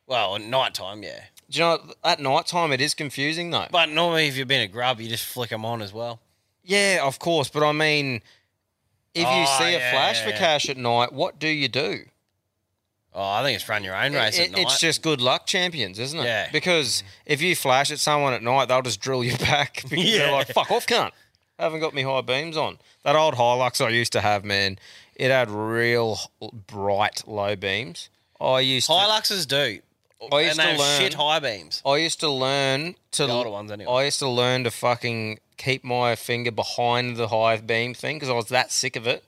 Well, 0.06 0.36
at 0.36 0.42
night 0.42 0.74
time, 0.74 1.04
yeah. 1.04 1.26
Do 1.50 1.58
you 1.60 1.66
know 1.66 1.82
at 2.04 2.20
night 2.20 2.46
time 2.48 2.72
it 2.72 2.80
is 2.82 2.94
confusing 2.94 3.50
though? 3.52 3.68
But 3.72 3.90
normally, 3.90 4.28
if 4.28 4.38
you've 4.38 4.48
been 4.48 4.62
a 4.62 4.68
grub, 4.68 5.02
you 5.02 5.10
just 5.10 5.26
flick 5.26 5.50
them 5.50 5.66
on 5.66 5.82
as 5.82 5.92
well. 5.94 6.20
Yeah, 6.64 7.00
of 7.04 7.20
course. 7.20 7.50
But 7.50 7.64
I 7.64 7.72
mean, 7.72 8.22
if 9.14 9.22
you 9.24 9.28
Oh, 9.28 9.58
see 9.60 9.74
a 9.76 9.80
flash 9.80 10.18
yeah, 10.18 10.24
for 10.24 10.30
yeah. 10.30 10.38
cash 10.38 10.70
at 10.70 10.78
night, 10.78 11.12
what 11.14 11.40
do 11.40 11.48
you 11.48 11.68
do? 11.68 12.06
Oh, 13.20 13.24
I 13.24 13.42
think 13.44 13.56
it's 13.56 13.68
run 13.68 13.84
your 13.84 13.96
own 13.96 14.14
race 14.14 14.38
It- 14.38 14.44
at 14.44 14.52
night. 14.52 14.62
It's 14.62 14.80
just 14.80 15.02
good 15.02 15.20
luck 15.22 15.48
champions, 15.48 15.98
isn't 15.98 16.20
it? 16.20 16.24
Yeah. 16.26 16.50
Because 16.52 17.04
if 17.26 17.42
you 17.42 17.56
flash 17.56 17.90
at 17.90 17.98
someone 18.00 18.34
at 18.34 18.44
night, 18.44 18.68
they'll 18.68 18.84
just 18.84 19.00
drill 19.02 19.24
you 19.24 19.36
back 19.40 19.76
because 19.84 19.90
they're 19.90 20.28
Yeah. 20.28 20.32
like, 20.32 20.48
fuck 20.50 20.70
off, 20.70 20.86
cunt. 20.86 21.12
Haven't 21.58 21.80
got 21.80 21.96
me 21.96 22.04
high 22.04 22.22
beams 22.22 22.56
on. 22.56 22.78
That 23.04 23.16
old 23.16 23.34
Hilux 23.34 23.84
I 23.84 23.90
used 23.90 24.12
to 24.14 24.22
have, 24.22 24.46
man, 24.46 24.78
it 25.16 25.32
had 25.32 25.50
real 25.50 26.20
bright 26.68 27.24
low 27.28 27.56
beams. 27.56 28.10
I 28.40 28.60
used 28.60 28.86
to, 28.86 28.94
Hiluxes 28.94 29.48
do. 29.48 29.80
I 30.32 30.42
used 30.42 30.60
to 30.60 30.78
learn 30.78 31.00
shit 31.00 31.14
high 31.16 31.40
beams. 31.40 31.82
I 31.86 31.98
used 31.98 32.20
to 32.20 32.30
learn 32.30 32.96
to 33.14 33.26
The 33.26 33.32
older 33.34 33.50
ones 33.50 33.72
anyway. 33.72 33.92
I 33.92 34.04
used 34.06 34.20
to 34.20 34.30
learn 34.30 34.64
to 34.66 34.72
fucking 34.72 35.40
keep 35.58 35.84
my 35.84 36.16
finger 36.16 36.52
behind 36.52 37.18
the 37.18 37.30
high 37.30 37.58
beam 37.58 37.96
thing 37.96 38.18
because 38.18 38.30
I 38.30 38.34
was 38.34 38.48
that 38.50 38.72
sick 38.72 38.96
of 38.96 39.08
it 39.08 39.24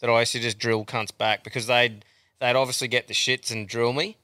that 0.00 0.08
I 0.08 0.20
used 0.20 0.32
to 0.32 0.40
just 0.40 0.58
drill 0.58 0.84
cunts 0.86 1.16
back 1.16 1.44
because 1.44 1.66
they'd 1.66 2.04
they'd 2.40 2.56
obviously 2.56 2.88
get 2.88 3.08
the 3.08 3.14
shits 3.14 3.50
and 3.50 3.68
drill 3.68 3.92
me. 3.92 4.16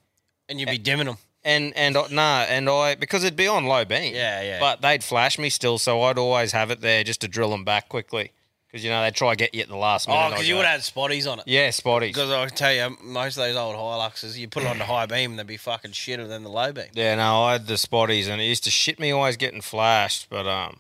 And 0.48 0.58
you'd 0.58 0.68
be 0.68 0.78
dimming 0.78 1.06
them. 1.06 1.18
And 1.44 1.72
and 1.76 1.96
I- 1.96 2.08
nah, 2.10 2.40
and 2.42 2.68
I 2.68 2.94
because 2.96 3.24
it'd 3.24 3.36
be 3.36 3.46
on 3.46 3.64
low 3.64 3.84
beam. 3.84 4.14
Yeah, 4.14 4.42
yeah. 4.42 4.60
But 4.60 4.82
they'd 4.82 5.02
flash 5.02 5.38
me 5.38 5.48
still, 5.48 5.78
so 5.78 6.02
I'd 6.02 6.18
always 6.18 6.52
have 6.52 6.70
it 6.70 6.80
there 6.82 7.02
just 7.04 7.20
to 7.22 7.28
drill 7.28 7.50
them 7.50 7.64
back 7.64 7.88
quickly 7.88 8.32
because 8.66 8.84
you 8.84 8.90
know 8.90 9.00
they'd 9.02 9.14
try 9.14 9.30
to 9.30 9.36
get 9.36 9.54
you 9.54 9.62
at 9.62 9.68
the 9.68 9.76
last 9.76 10.06
minute. 10.06 10.20
Oh, 10.22 10.28
because 10.30 10.46
you 10.46 10.56
would 10.56 10.66
have 10.66 10.82
had 10.82 10.94
spotties 10.94 11.26
on 11.30 11.38
it. 11.38 11.46
Yeah, 11.48 11.68
spotties. 11.70 12.08
Because 12.08 12.30
I 12.30 12.46
can 12.46 12.56
tell 12.56 12.72
you, 12.74 12.94
most 13.02 13.38
of 13.38 13.44
those 13.44 13.56
old 13.56 13.74
Hiluxes, 13.74 14.36
you 14.36 14.48
put 14.48 14.64
it 14.64 14.68
on 14.68 14.76
the 14.78 14.84
high 14.84 15.06
beam, 15.06 15.30
and 15.30 15.38
they'd 15.38 15.46
be 15.46 15.56
fucking 15.56 15.92
shitter 15.92 16.28
than 16.28 16.42
the 16.42 16.50
low 16.50 16.72
beam. 16.72 16.86
Yeah, 16.92 17.14
no, 17.14 17.42
I 17.44 17.52
had 17.52 17.66
the 17.66 17.74
spotties, 17.78 18.28
and 18.28 18.40
it 18.42 18.44
used 18.44 18.64
to 18.64 18.70
shit 18.70 19.00
me 19.00 19.10
always 19.10 19.38
getting 19.38 19.62
flashed. 19.62 20.26
But 20.28 20.46
um, 20.46 20.76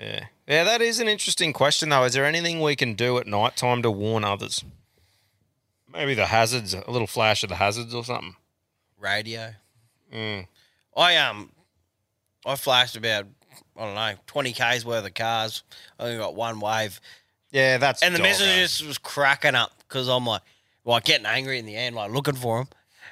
yeah, 0.00 0.26
yeah, 0.46 0.62
that 0.62 0.80
is 0.82 1.00
an 1.00 1.08
interesting 1.08 1.52
question 1.52 1.88
though. 1.88 2.04
Is 2.04 2.12
there 2.12 2.24
anything 2.24 2.60
we 2.60 2.76
can 2.76 2.94
do 2.94 3.18
at 3.18 3.26
night 3.26 3.56
time 3.56 3.82
to 3.82 3.90
warn 3.90 4.22
others? 4.24 4.62
Maybe 5.96 6.14
the 6.14 6.26
hazards, 6.26 6.74
a 6.74 6.90
little 6.90 7.06
flash 7.06 7.42
of 7.42 7.48
the 7.48 7.56
hazards 7.56 7.94
or 7.94 8.04
something. 8.04 8.36
Radio. 8.98 9.54
Mm. 10.12 10.46
I 10.96 11.16
um, 11.16 11.50
I 12.44 12.56
flashed 12.56 12.96
about 12.96 13.26
I 13.76 13.84
don't 13.84 13.94
know 13.94 14.14
twenty 14.26 14.52
k's 14.52 14.84
worth 14.84 15.06
of 15.06 15.14
cars. 15.14 15.62
I 15.98 16.04
only 16.04 16.18
got 16.18 16.34
one 16.34 16.60
wave. 16.60 17.00
Yeah, 17.50 17.78
that's 17.78 18.02
and 18.02 18.14
the 18.14 18.18
dog, 18.18 18.26
eh? 18.26 18.32
just 18.62 18.86
was 18.86 18.98
cracking 18.98 19.54
up 19.54 19.72
because 19.88 20.08
I'm 20.08 20.26
like, 20.26 20.42
like 20.84 21.04
getting 21.04 21.26
angry 21.26 21.58
in 21.58 21.64
the 21.66 21.76
end, 21.76 21.96
like 21.96 22.10
looking 22.10 22.34
for 22.34 22.60
him, 22.60 22.68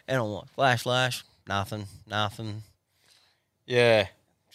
and 0.07 0.19
I'm 0.19 0.27
like, 0.27 0.49
flash, 0.51 0.83
flash, 0.83 1.25
nothing, 1.49 1.87
nothing, 2.07 2.63
Yeah, 3.67 4.09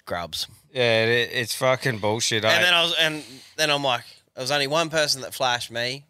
grubs. 0.05 0.47
yeah, 0.71 1.05
it, 1.05 1.29
it's 1.33 1.55
fucking 1.55 1.99
bullshit. 1.99 2.45
And 2.45 2.63
then 2.63 2.73
I 2.73 2.83
was, 2.83 2.95
and 2.99 3.23
then 3.57 3.71
I'm 3.71 3.83
like, 3.83 4.03
there 4.35 4.43
was 4.43 4.51
only 4.51 4.67
one 4.67 4.89
person 4.89 5.21
that 5.21 5.33
flashed 5.33 5.71
me, 5.71 6.05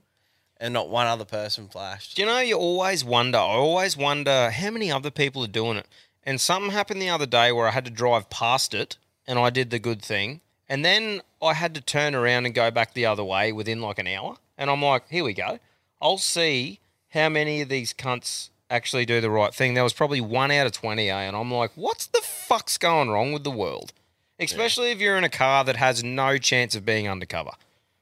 and 0.59 0.73
not 0.73 0.89
one 0.89 1.07
other 1.07 1.25
person 1.25 1.67
flashed. 1.67 2.15
Do 2.15 2.21
you 2.21 2.27
know, 2.27 2.39
you 2.39 2.55
always 2.55 3.03
wonder, 3.03 3.37
I 3.37 3.41
always 3.41 3.95
wonder 3.95 4.51
how 4.51 4.71
many 4.71 4.91
other 4.91 5.11
people 5.11 5.43
are 5.43 5.47
doing 5.47 5.77
it. 5.77 5.87
And 6.23 6.39
something 6.39 6.71
happened 6.71 7.01
the 7.01 7.09
other 7.09 7.25
day 7.25 7.51
where 7.51 7.67
I 7.67 7.71
had 7.71 7.85
to 7.85 7.91
drive 7.91 8.29
past 8.29 8.73
it 8.73 8.97
and 9.25 9.39
I 9.39 9.49
did 9.49 9.69
the 9.69 9.79
good 9.79 10.01
thing. 10.01 10.41
And 10.67 10.83
then 10.83 11.21
I 11.41 11.53
had 11.53 11.73
to 11.75 11.81
turn 11.81 12.13
around 12.13 12.45
and 12.45 12.53
go 12.53 12.69
back 12.69 12.93
the 12.93 13.05
other 13.05 13.23
way 13.23 13.51
within 13.51 13.81
like 13.81 13.99
an 13.99 14.07
hour. 14.07 14.35
And 14.57 14.69
I'm 14.69 14.81
like, 14.81 15.07
here 15.09 15.23
we 15.23 15.33
go. 15.33 15.59
I'll 16.01 16.17
see 16.17 16.79
how 17.09 17.29
many 17.29 17.61
of 17.61 17.69
these 17.69 17.93
cunts 17.93 18.49
actually 18.69 19.05
do 19.05 19.21
the 19.21 19.29
right 19.29 19.53
thing. 19.53 19.73
There 19.73 19.83
was 19.83 19.93
probably 19.93 20.21
one 20.21 20.51
out 20.51 20.67
of 20.67 20.73
20, 20.73 21.09
eh? 21.09 21.15
And 21.15 21.35
I'm 21.35 21.51
like, 21.51 21.71
what's 21.75 22.05
the 22.07 22.21
fuck's 22.21 22.77
going 22.77 23.09
wrong 23.09 23.31
with 23.31 23.43
the 23.43 23.51
world? 23.51 23.93
Especially 24.39 24.91
if 24.91 24.99
you're 24.99 25.17
in 25.17 25.23
a 25.23 25.29
car 25.29 25.63
that 25.65 25.75
has 25.75 26.03
no 26.03 26.37
chance 26.37 26.75
of 26.75 26.85
being 26.85 27.07
undercover. 27.07 27.51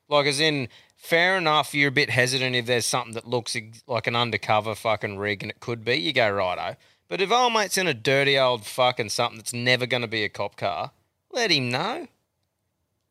Like, 0.09 0.27
as 0.27 0.39
in, 0.39 0.67
fair 1.07 1.37
enough, 1.37 1.73
you're 1.73 1.89
a 1.89 1.91
bit 1.91 2.09
hesitant 2.09 2.55
if 2.55 2.65
there's 2.65 2.85
something 2.85 3.13
that 3.13 3.27
looks 3.27 3.55
ex- 3.55 3.83
like 3.87 4.07
an 4.07 4.15
undercover 4.15 4.75
fucking 4.75 5.17
rig 5.17 5.41
and 5.41 5.51
it 5.51 5.59
could 5.59 5.83
be, 5.85 5.95
you 5.95 6.13
go, 6.13 6.29
righto. 6.29 6.75
But 7.07 7.21
if 7.21 7.31
old 7.31 7.53
mate's 7.53 7.77
in 7.77 7.87
a 7.87 7.93
dirty 7.93 8.37
old 8.37 8.65
fucking 8.65 9.09
something 9.09 9.37
that's 9.37 9.53
never 9.53 9.85
going 9.85 10.01
to 10.01 10.07
be 10.07 10.23
a 10.23 10.29
cop 10.29 10.55
car, 10.57 10.91
let 11.31 11.51
him 11.51 11.69
know. 11.71 12.07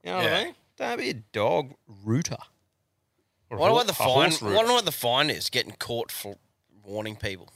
You 0.05 0.11
know 0.13 0.17
what 0.17 0.25
Yeah. 0.25 0.37
I 0.39 0.45
mean? 0.45 0.55
Don't 0.77 0.99
be 0.99 1.11
a 1.11 1.15
dog 1.15 1.75
rooter. 2.05 2.37
Or 3.49 3.57
a 3.57 3.61
Wonder 3.61 3.75
what 3.75 3.87
the 3.87 3.95
fine. 3.95 4.09
horse 4.09 4.43
rooter. 4.43 4.57
Wonder 4.57 4.73
what 4.73 4.85
the 4.85 4.93
fine 4.93 5.31
is 5.31 5.49
getting 5.51 5.73
caught 5.79 6.13
for 6.13 6.37
warning 6.85 7.17
people. 7.17 7.49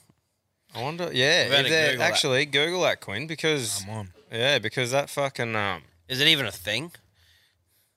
I 0.73 0.81
wonder. 0.81 1.11
Yeah, 1.13 1.49
We've 1.49 1.59
if 1.59 1.65
to 1.65 1.69
they're- 1.71 1.97
that. 1.97 2.11
actually, 2.11 2.45
Google 2.45 2.81
that, 2.83 3.01
Quinn, 3.01 3.27
because 3.27 3.85
yeah, 4.31 4.57
because 4.59 4.91
that 4.91 5.09
fucking 5.09 5.55
um, 5.55 5.83
Is 6.07 6.21
it 6.21 6.27
even 6.27 6.45
a 6.45 6.51
thing? 6.51 6.93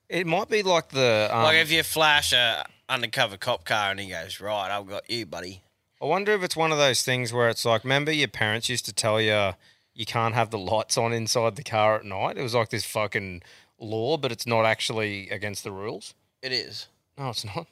It 0.09 0.27
might 0.27 0.49
be 0.49 0.63
like 0.63 0.89
the 0.89 1.29
um, 1.31 1.43
like 1.43 1.57
if 1.57 1.71
you 1.71 1.83
flash 1.83 2.33
a 2.33 2.65
undercover 2.87 3.37
cop 3.37 3.65
car 3.65 3.91
and 3.91 3.99
he 3.99 4.09
goes, 4.09 4.39
"Right, 4.39 4.69
I've 4.69 4.87
got 4.87 5.09
you, 5.09 5.25
buddy." 5.25 5.61
I 6.01 6.05
wonder 6.05 6.33
if 6.33 6.43
it's 6.43 6.55
one 6.55 6.71
of 6.71 6.77
those 6.77 7.03
things 7.03 7.31
where 7.31 7.49
it's 7.49 7.65
like, 7.65 7.83
remember 7.83 8.11
your 8.11 8.27
parents 8.27 8.69
used 8.69 8.85
to 8.85 8.93
tell 8.93 9.19
you 9.21 9.51
you 9.93 10.05
can't 10.05 10.35
have 10.35 10.49
the 10.49 10.57
lights 10.57 10.97
on 10.97 11.13
inside 11.13 11.55
the 11.55 11.63
car 11.63 11.95
at 11.95 12.03
night? 12.03 12.37
It 12.37 12.41
was 12.41 12.53
like 12.53 12.69
this 12.69 12.83
fucking 12.85 13.41
law, 13.79 14.17
but 14.17 14.31
it's 14.31 14.45
not 14.45 14.65
actually 14.65 15.29
against 15.29 15.63
the 15.63 15.71
rules. 15.71 16.13
It 16.41 16.51
is. 16.51 16.87
No, 17.17 17.29
it's 17.29 17.45
not. 17.45 17.67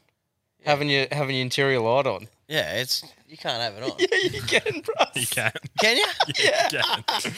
Having 0.66 0.90
your 0.90 1.08
having 1.12 1.36
your 1.36 1.44
interior 1.44 1.80
light 1.82 2.08
on. 2.08 2.30
Yeah, 2.48 2.76
it's 2.76 3.04
you 3.28 3.38
can't 3.38 3.62
have 3.62 3.76
it 3.76 3.84
on. 3.84 3.92
yeah, 4.00 4.30
you 4.32 4.42
can, 4.42 4.82
bro. 4.82 5.06
You 5.16 5.28
can. 5.28 5.52
Can 5.80 5.98
you? 5.98 6.06
Yeah, 6.42 6.68
you 6.72 7.04
can. 7.04 7.34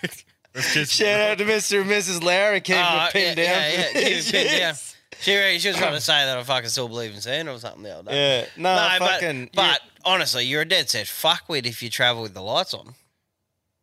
We've 0.54 0.64
just- 0.64 0.92
Shout 0.92 1.20
out 1.20 1.38
to 1.38 1.44
Mr. 1.44 1.80
and 1.82 1.90
Mrs. 1.90 2.22
Larry 2.22 2.60
keeping 2.60 2.82
Oh, 2.82 2.84
it 2.84 2.98
uh, 2.98 3.10
pinned 3.10 3.38
yeah, 3.38 3.44
down. 3.44 3.72
Yeah, 3.80 3.92
for 3.92 3.98
yeah, 3.98 4.08
these 4.08 4.30
pinned 4.30 4.58
down. 4.58 4.74
She, 5.20 5.58
she 5.58 5.68
was 5.68 5.76
trying 5.76 5.92
to 5.92 6.00
say 6.00 6.24
that 6.24 6.38
I 6.38 6.42
fucking 6.42 6.70
still 6.70 6.88
believe 6.88 7.12
in 7.14 7.20
Santa 7.20 7.52
or 7.52 7.58
something 7.58 7.82
the 7.82 7.90
other 7.94 8.10
day. 8.10 8.40
Yeah, 8.40 8.46
no, 8.56 8.96
but, 8.98 9.10
fucking- 9.10 9.50
But, 9.54 9.80
honestly, 10.02 10.46
you're 10.46 10.62
a 10.62 10.64
dead 10.64 10.88
set 10.88 11.06
fuckwit 11.08 11.66
if 11.66 11.82
you 11.82 11.90
travel 11.90 12.22
with 12.22 12.32
the 12.32 12.40
lights 12.40 12.72
on. 12.72 12.94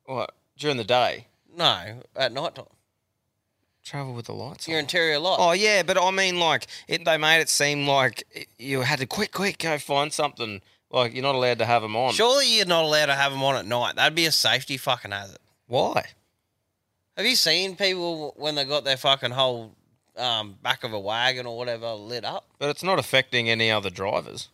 What 0.06 0.32
during 0.58 0.78
the 0.78 0.84
day? 0.84 1.28
No, 1.56 2.02
at 2.16 2.32
night 2.32 2.56
time. 2.56 2.66
Travel 3.86 4.14
with 4.14 4.26
the 4.26 4.34
lights. 4.34 4.68
Your 4.68 4.80
interior 4.80 5.20
light. 5.20 5.38
Oh 5.40 5.52
yeah, 5.52 5.84
but 5.84 6.02
I 6.02 6.10
mean, 6.10 6.40
like 6.40 6.66
it, 6.88 7.06
they 7.06 7.18
made 7.18 7.40
it 7.42 7.50
seem 7.50 7.86
like 7.88 8.24
it- 8.32 8.48
you 8.58 8.82
had 8.82 8.98
to 9.00 9.06
quick, 9.06 9.32
quick 9.32 9.60
go 9.60 9.78
find 9.78 10.12
something. 10.12 10.62
Like 10.90 11.14
you're 11.14 11.22
not 11.24 11.36
allowed 11.36 11.60
to 11.60 11.66
have 11.66 11.84
them 11.84 11.96
on. 11.96 12.14
Surely 12.14 12.48
you're 12.58 12.66
not 12.66 12.84
allowed 12.84 13.08
to 13.08 13.16
have 13.16 13.32
them 13.32 13.44
on 13.44 13.56
at 13.58 13.66
night. 13.68 13.96
That'd 13.96 14.16
be 14.16 14.26
a 14.26 14.32
safety 14.32 14.78
fucking 14.78 15.12
hazard. 15.12 15.38
Why? 15.68 16.06
Have 17.18 17.26
you 17.26 17.36
seen 17.36 17.76
people 17.76 18.34
when 18.38 18.56
they 18.56 18.64
got 18.64 18.84
their 18.84 18.96
fucking 18.96 19.32
whole 19.32 19.74
um, 20.16 20.56
back 20.62 20.84
of 20.84 20.94
a 20.94 21.00
wagon 21.00 21.48
or 21.48 21.58
whatever 21.58 21.94
lit 21.94 22.24
up? 22.24 22.46
But 22.60 22.70
it's 22.70 22.84
not 22.84 23.00
affecting 23.00 23.50
any 23.50 23.72
other 23.72 23.90
drivers. 23.90 24.50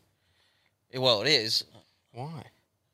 Yeah, 0.92 1.00
Well, 1.00 1.22
it 1.22 1.28
is. 1.28 1.66
Why? 2.14 2.44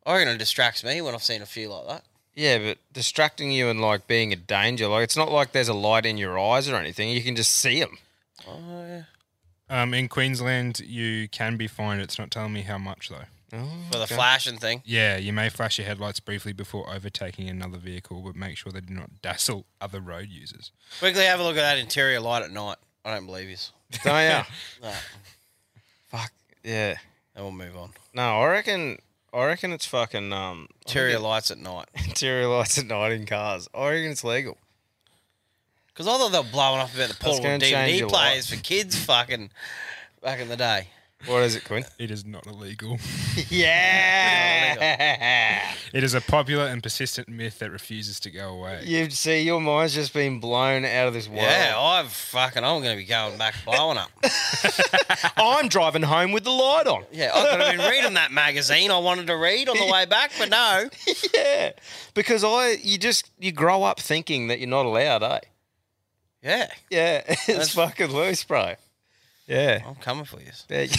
I 0.05 0.13
reckon 0.17 0.33
it 0.33 0.37
distracts 0.39 0.83
me 0.83 1.01
when 1.01 1.13
I've 1.13 1.23
seen 1.23 1.43
a 1.43 1.45
few 1.45 1.69
like 1.69 1.87
that. 1.87 2.03
Yeah, 2.33 2.57
but 2.57 2.77
distracting 2.93 3.51
you 3.51 3.69
and 3.69 3.79
like 3.79 4.07
being 4.07 4.33
a 4.33 4.37
danger. 4.37 4.87
Like 4.87 5.03
it's 5.03 5.17
not 5.17 5.31
like 5.31 5.51
there's 5.51 5.67
a 5.67 5.73
light 5.73 6.05
in 6.05 6.17
your 6.17 6.39
eyes 6.39 6.67
or 6.67 6.75
anything. 6.75 7.09
You 7.09 7.21
can 7.21 7.35
just 7.35 7.53
see 7.53 7.79
them. 7.79 7.97
Oh, 8.47 8.85
yeah. 8.87 9.03
Um, 9.69 9.93
in 9.93 10.07
Queensland, 10.07 10.79
you 10.79 11.27
can 11.27 11.57
be 11.57 11.67
fined. 11.67 12.01
It's 12.01 12.17
not 12.17 12.31
telling 12.31 12.53
me 12.53 12.61
how 12.63 12.79
much 12.79 13.09
though. 13.09 13.25
For 13.49 13.97
the 13.97 14.07
flashing 14.07 14.57
thing. 14.57 14.83
Yeah, 14.85 15.17
you 15.17 15.33
may 15.33 15.49
flash 15.49 15.77
your 15.79 15.87
headlights 15.87 16.19
briefly 16.19 16.53
before 16.53 16.89
overtaking 16.93 17.49
another 17.49 17.77
vehicle, 17.77 18.21
but 18.21 18.35
make 18.35 18.57
sure 18.57 18.71
they 18.71 18.81
do 18.81 18.93
not 18.93 19.21
dazzle 19.21 19.65
other 19.81 19.99
road 19.99 20.29
users. 20.29 20.71
Quickly 20.99 21.25
have 21.25 21.39
a 21.39 21.43
look 21.43 21.57
at 21.57 21.61
that 21.61 21.77
interior 21.79 22.19
light 22.19 22.43
at 22.43 22.51
night. 22.51 22.77
I 23.03 23.13
don't 23.15 23.25
believe 23.25 23.49
you. 23.49 23.57
Don't 24.03 24.23
ya? 24.23 24.43
no. 24.83 24.91
Fuck 26.09 26.31
yeah. 26.63 26.95
And 27.35 27.43
we'll 27.45 27.51
move 27.51 27.75
on. 27.75 27.91
No, 28.13 28.41
I 28.41 28.47
reckon. 28.47 28.99
I 29.33 29.45
reckon 29.45 29.71
it's 29.73 29.85
fucking 29.85 30.33
um 30.33 30.67
Interior 30.85 31.17
I 31.17 31.21
lights 31.21 31.51
at 31.51 31.57
night. 31.57 31.87
Interior 32.05 32.47
lights 32.47 32.77
at 32.77 32.85
night 32.85 33.11
in 33.11 33.25
cars. 33.25 33.67
I 33.73 33.89
reckon 33.89 34.11
it's 34.11 34.23
legal. 34.23 34.57
Because 35.87 36.07
I 36.07 36.17
thought 36.17 36.31
they 36.31 36.39
were 36.39 36.51
blowing 36.51 36.79
off 36.81 36.95
about 36.95 37.09
the 37.09 37.15
portable 37.15 37.43
gonna 37.43 37.59
DVD 37.59 38.07
players 38.07 38.49
for 38.49 38.55
kids 38.55 38.95
fucking 38.95 39.51
back 40.21 40.39
in 40.39 40.47
the 40.49 40.55
day. 40.57 40.87
What 41.25 41.43
is 41.43 41.55
it, 41.55 41.65
Quinn? 41.65 41.83
It 41.97 42.11
is 42.11 42.25
not 42.25 42.45
illegal. 42.47 42.97
yeah. 43.49 44.75
It 45.91 46.03
is 46.03 46.13
a 46.13 46.21
popular 46.21 46.65
and 46.67 46.81
persistent 46.81 47.27
myth 47.27 47.59
that 47.59 47.71
refuses 47.71 48.19
to 48.21 48.31
go 48.31 48.49
away. 48.49 48.83
You 48.85 49.09
see, 49.09 49.41
your 49.41 49.59
mind's 49.59 49.93
just 49.95 50.13
been 50.13 50.39
blown 50.39 50.85
out 50.85 51.07
of 51.07 51.13
this 51.13 51.27
world. 51.27 51.41
Yeah, 51.41 51.75
I've 51.77 52.11
fucking, 52.11 52.63
I'm 52.63 52.81
going 52.81 52.95
to 52.97 53.01
be 53.03 53.05
going 53.07 53.37
back 53.37 53.55
blowing 53.65 53.97
up. 53.97 54.09
I'm 55.35 55.67
driving 55.67 56.03
home 56.03 56.31
with 56.31 56.43
the 56.45 56.51
light 56.51 56.87
on. 56.87 57.03
Yeah, 57.11 57.31
I 57.33 57.49
could 57.51 57.59
have 57.61 57.77
been 57.77 57.89
reading 57.89 58.13
that 58.13 58.31
magazine 58.31 58.89
I 58.91 58.99
wanted 58.99 59.27
to 59.27 59.35
read 59.35 59.67
on 59.67 59.77
the 59.77 59.91
way 59.91 60.05
back, 60.05 60.31
but 60.37 60.49
no. 60.49 60.89
yeah, 61.33 61.71
because 62.13 62.43
I, 62.45 62.77
you 62.81 62.97
just 62.97 63.29
you 63.39 63.51
grow 63.51 63.83
up 63.83 63.99
thinking 63.99 64.47
that 64.47 64.59
you're 64.59 64.69
not 64.69 64.85
allowed, 64.85 65.23
eh? 65.23 65.39
Yeah. 66.43 66.67
Yeah, 66.89 67.23
it's 67.27 67.45
That's- 67.47 67.73
fucking 67.73 68.11
loose, 68.13 68.43
bro. 68.43 68.75
Yeah. 69.49 69.81
I'm 69.85 69.95
coming 69.95 70.25
for 70.25 70.39
you. 70.39 70.51
Yeah. 70.69 70.85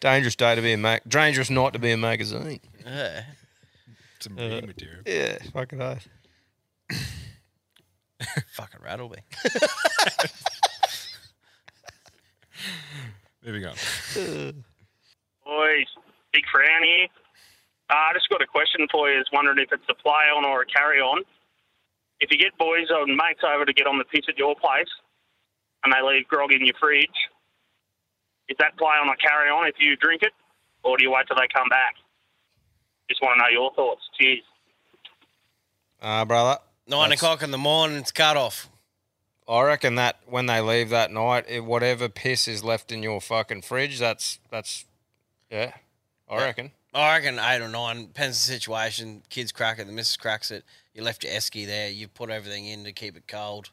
dangerous 0.00 0.36
day 0.36 0.54
to 0.54 0.60
be 0.60 0.72
a 0.74 0.76
mag. 0.76 1.00
Dangerous 1.08 1.48
night 1.48 1.72
to 1.72 1.78
be 1.78 1.90
a 1.92 1.96
magazine. 1.96 2.60
Yeah. 2.84 3.22
Some 4.20 4.38
Uh, 4.38 4.42
reading 4.42 4.66
material. 4.66 5.02
Yeah, 5.06 5.38
fucking 5.52 5.80
oath. 5.80 6.06
fucking 8.54 8.80
rattle 8.84 9.08
me. 9.08 9.16
Moving 13.44 13.64
on. 13.66 13.74
Boys, 15.44 15.86
Big 16.32 16.44
Frown 16.52 16.84
here. 16.84 17.08
Uh, 17.90 17.94
I 17.94 18.12
just 18.14 18.28
got 18.28 18.40
a 18.42 18.46
question 18.46 18.86
for 18.92 19.08
you. 19.10 19.16
I 19.16 19.18
was 19.18 19.28
wondering 19.32 19.58
if 19.58 19.72
it's 19.72 19.82
a 19.88 19.94
play 19.94 20.30
on 20.36 20.44
or 20.44 20.62
a 20.62 20.66
carry 20.66 21.00
on. 21.00 21.22
If 22.20 22.30
you 22.30 22.38
get 22.38 22.56
boys 22.58 22.86
or 22.94 23.04
mates 23.06 23.40
over 23.42 23.64
to 23.64 23.72
get 23.72 23.86
on 23.88 23.98
the 23.98 24.04
piss 24.04 24.26
at 24.28 24.38
your 24.38 24.54
place 24.54 24.86
and 25.84 25.92
they 25.92 26.02
leave 26.02 26.28
grog 26.28 26.52
in 26.52 26.64
your 26.64 26.74
fridge, 26.78 27.08
is 28.48 28.56
that 28.58 28.76
play 28.76 28.88
on 29.00 29.08
a 29.08 29.16
carry 29.16 29.48
on 29.50 29.66
if 29.66 29.74
you 29.78 29.96
drink 29.96 30.22
it? 30.22 30.32
Or 30.84 30.96
do 30.96 31.04
you 31.04 31.10
wait 31.10 31.26
till 31.28 31.36
they 31.36 31.48
come 31.54 31.68
back? 31.68 31.94
Just 33.08 33.22
want 33.22 33.38
to 33.38 33.42
know 33.42 33.48
your 33.50 33.72
thoughts. 33.74 34.02
Cheers. 34.18 34.40
Ah, 36.00 36.24
brother. 36.24 36.60
Nine 36.88 37.10
That's- 37.10 37.20
o'clock 37.20 37.42
in 37.42 37.50
the 37.52 37.58
morning, 37.58 37.98
it's 37.98 38.10
cut 38.10 38.36
off. 38.36 38.68
I 39.48 39.62
reckon 39.62 39.96
that 39.96 40.18
when 40.26 40.46
they 40.46 40.60
leave 40.60 40.90
that 40.90 41.10
night, 41.10 41.44
it, 41.48 41.64
whatever 41.64 42.08
piss 42.08 42.46
is 42.48 42.62
left 42.64 42.90
in 42.92 43.02
your 43.02 43.20
fucking 43.20 43.62
fridge, 43.62 43.98
that's 43.98 44.38
that's 44.50 44.84
yeah. 45.50 45.72
I 46.28 46.36
Yeah. 46.38 46.44
reckon. 46.44 46.70
I 46.94 47.16
reckon 47.16 47.38
eight 47.38 47.60
or 47.60 47.68
nine. 47.68 48.06
Depends 48.06 48.48
on 48.48 48.52
the 48.52 48.58
situation. 48.60 49.22
Kids 49.30 49.50
crack 49.52 49.78
it, 49.78 49.86
the 49.86 49.92
missus 49.92 50.16
cracks 50.16 50.50
it. 50.50 50.64
You 50.94 51.02
left 51.02 51.24
your 51.24 51.32
esky 51.32 51.66
there. 51.66 51.88
You 51.90 52.06
put 52.08 52.30
everything 52.30 52.66
in 52.66 52.84
to 52.84 52.92
keep 52.92 53.16
it 53.16 53.26
cold. 53.26 53.70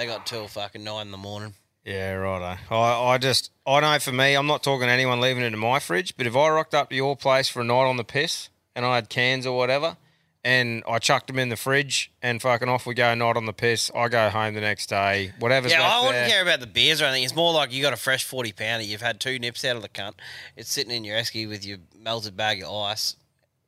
They 0.00 0.06
got 0.06 0.24
till 0.24 0.48
fucking 0.48 0.82
nine 0.82 1.08
in 1.08 1.10
the 1.10 1.18
morning. 1.18 1.52
Yeah, 1.84 2.14
right. 2.14 2.58
I, 2.70 2.74
I 2.74 3.18
just, 3.18 3.50
I 3.66 3.80
know 3.80 3.98
for 3.98 4.12
me, 4.12 4.32
I'm 4.34 4.46
not 4.46 4.62
talking 4.62 4.86
to 4.86 4.90
anyone 4.90 5.20
leaving 5.20 5.42
it 5.42 5.52
in 5.52 5.58
my 5.58 5.78
fridge, 5.78 6.16
but 6.16 6.26
if 6.26 6.34
I 6.34 6.48
rocked 6.48 6.72
up 6.72 6.88
to 6.88 6.96
your 6.96 7.14
place 7.18 7.50
for 7.50 7.60
a 7.60 7.64
night 7.64 7.84
on 7.84 7.98
the 7.98 8.04
piss 8.04 8.48
and 8.74 8.86
I 8.86 8.94
had 8.94 9.10
cans 9.10 9.44
or 9.44 9.58
whatever, 9.58 9.98
and 10.42 10.82
I 10.88 11.00
chucked 11.00 11.26
them 11.26 11.38
in 11.38 11.50
the 11.50 11.56
fridge 11.56 12.10
and 12.22 12.40
fucking 12.40 12.66
off 12.66 12.86
we 12.86 12.94
go, 12.94 13.14
night 13.14 13.36
on 13.36 13.44
the 13.44 13.52
piss, 13.52 13.90
I 13.94 14.08
go 14.08 14.30
home 14.30 14.54
the 14.54 14.62
next 14.62 14.86
day, 14.86 15.32
whatever's 15.38 15.70
yeah, 15.72 15.80
left 15.80 15.92
I 15.92 16.00
wouldn't 16.00 16.14
there. 16.14 16.28
care 16.30 16.42
about 16.44 16.60
the 16.60 16.66
beers 16.66 17.02
or 17.02 17.04
anything. 17.04 17.24
It's 17.24 17.36
more 17.36 17.52
like 17.52 17.70
you 17.70 17.82
got 17.82 17.92
a 17.92 17.98
fresh 17.98 18.24
forty 18.24 18.52
pounder. 18.52 18.86
You've 18.86 19.02
had 19.02 19.20
two 19.20 19.38
nips 19.38 19.66
out 19.66 19.76
of 19.76 19.82
the 19.82 19.90
cunt. 19.90 20.14
It's 20.56 20.72
sitting 20.72 20.92
in 20.92 21.04
your 21.04 21.18
esky 21.18 21.46
with 21.46 21.62
your 21.66 21.76
melted 21.94 22.38
bag 22.38 22.62
of 22.62 22.72
ice. 22.72 23.16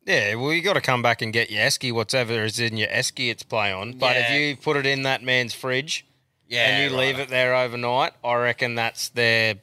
Yeah, 0.07 0.37
well, 0.37 0.55
you 0.55 0.63
got 0.63 0.75
to 0.75 0.81
come 0.81 1.03
back 1.03 1.21
and 1.21 1.31
get 1.31 1.51
your 1.51 1.61
esky, 1.61 1.93
whatever 1.93 2.43
is 2.43 2.59
in 2.59 2.79
your 2.79 2.89
esky 2.89 3.31
it's 3.31 3.43
play 3.43 3.71
on. 3.71 3.99
But 3.99 4.17
if 4.17 4.31
you 4.31 4.57
put 4.57 4.79
it 4.79 4.87
in 4.87 5.03
that 5.03 5.23
man's 5.23 5.53
fridge 5.53 6.07
Yeah, 6.53 6.67
and 6.69 6.93
you 6.93 6.99
leave 6.99 7.19
it 7.19 7.31
there 7.31 7.55
overnight, 7.55 8.13
I 8.23 8.35
reckon 8.35 8.75
that's 8.75 9.09
their, 9.09 9.55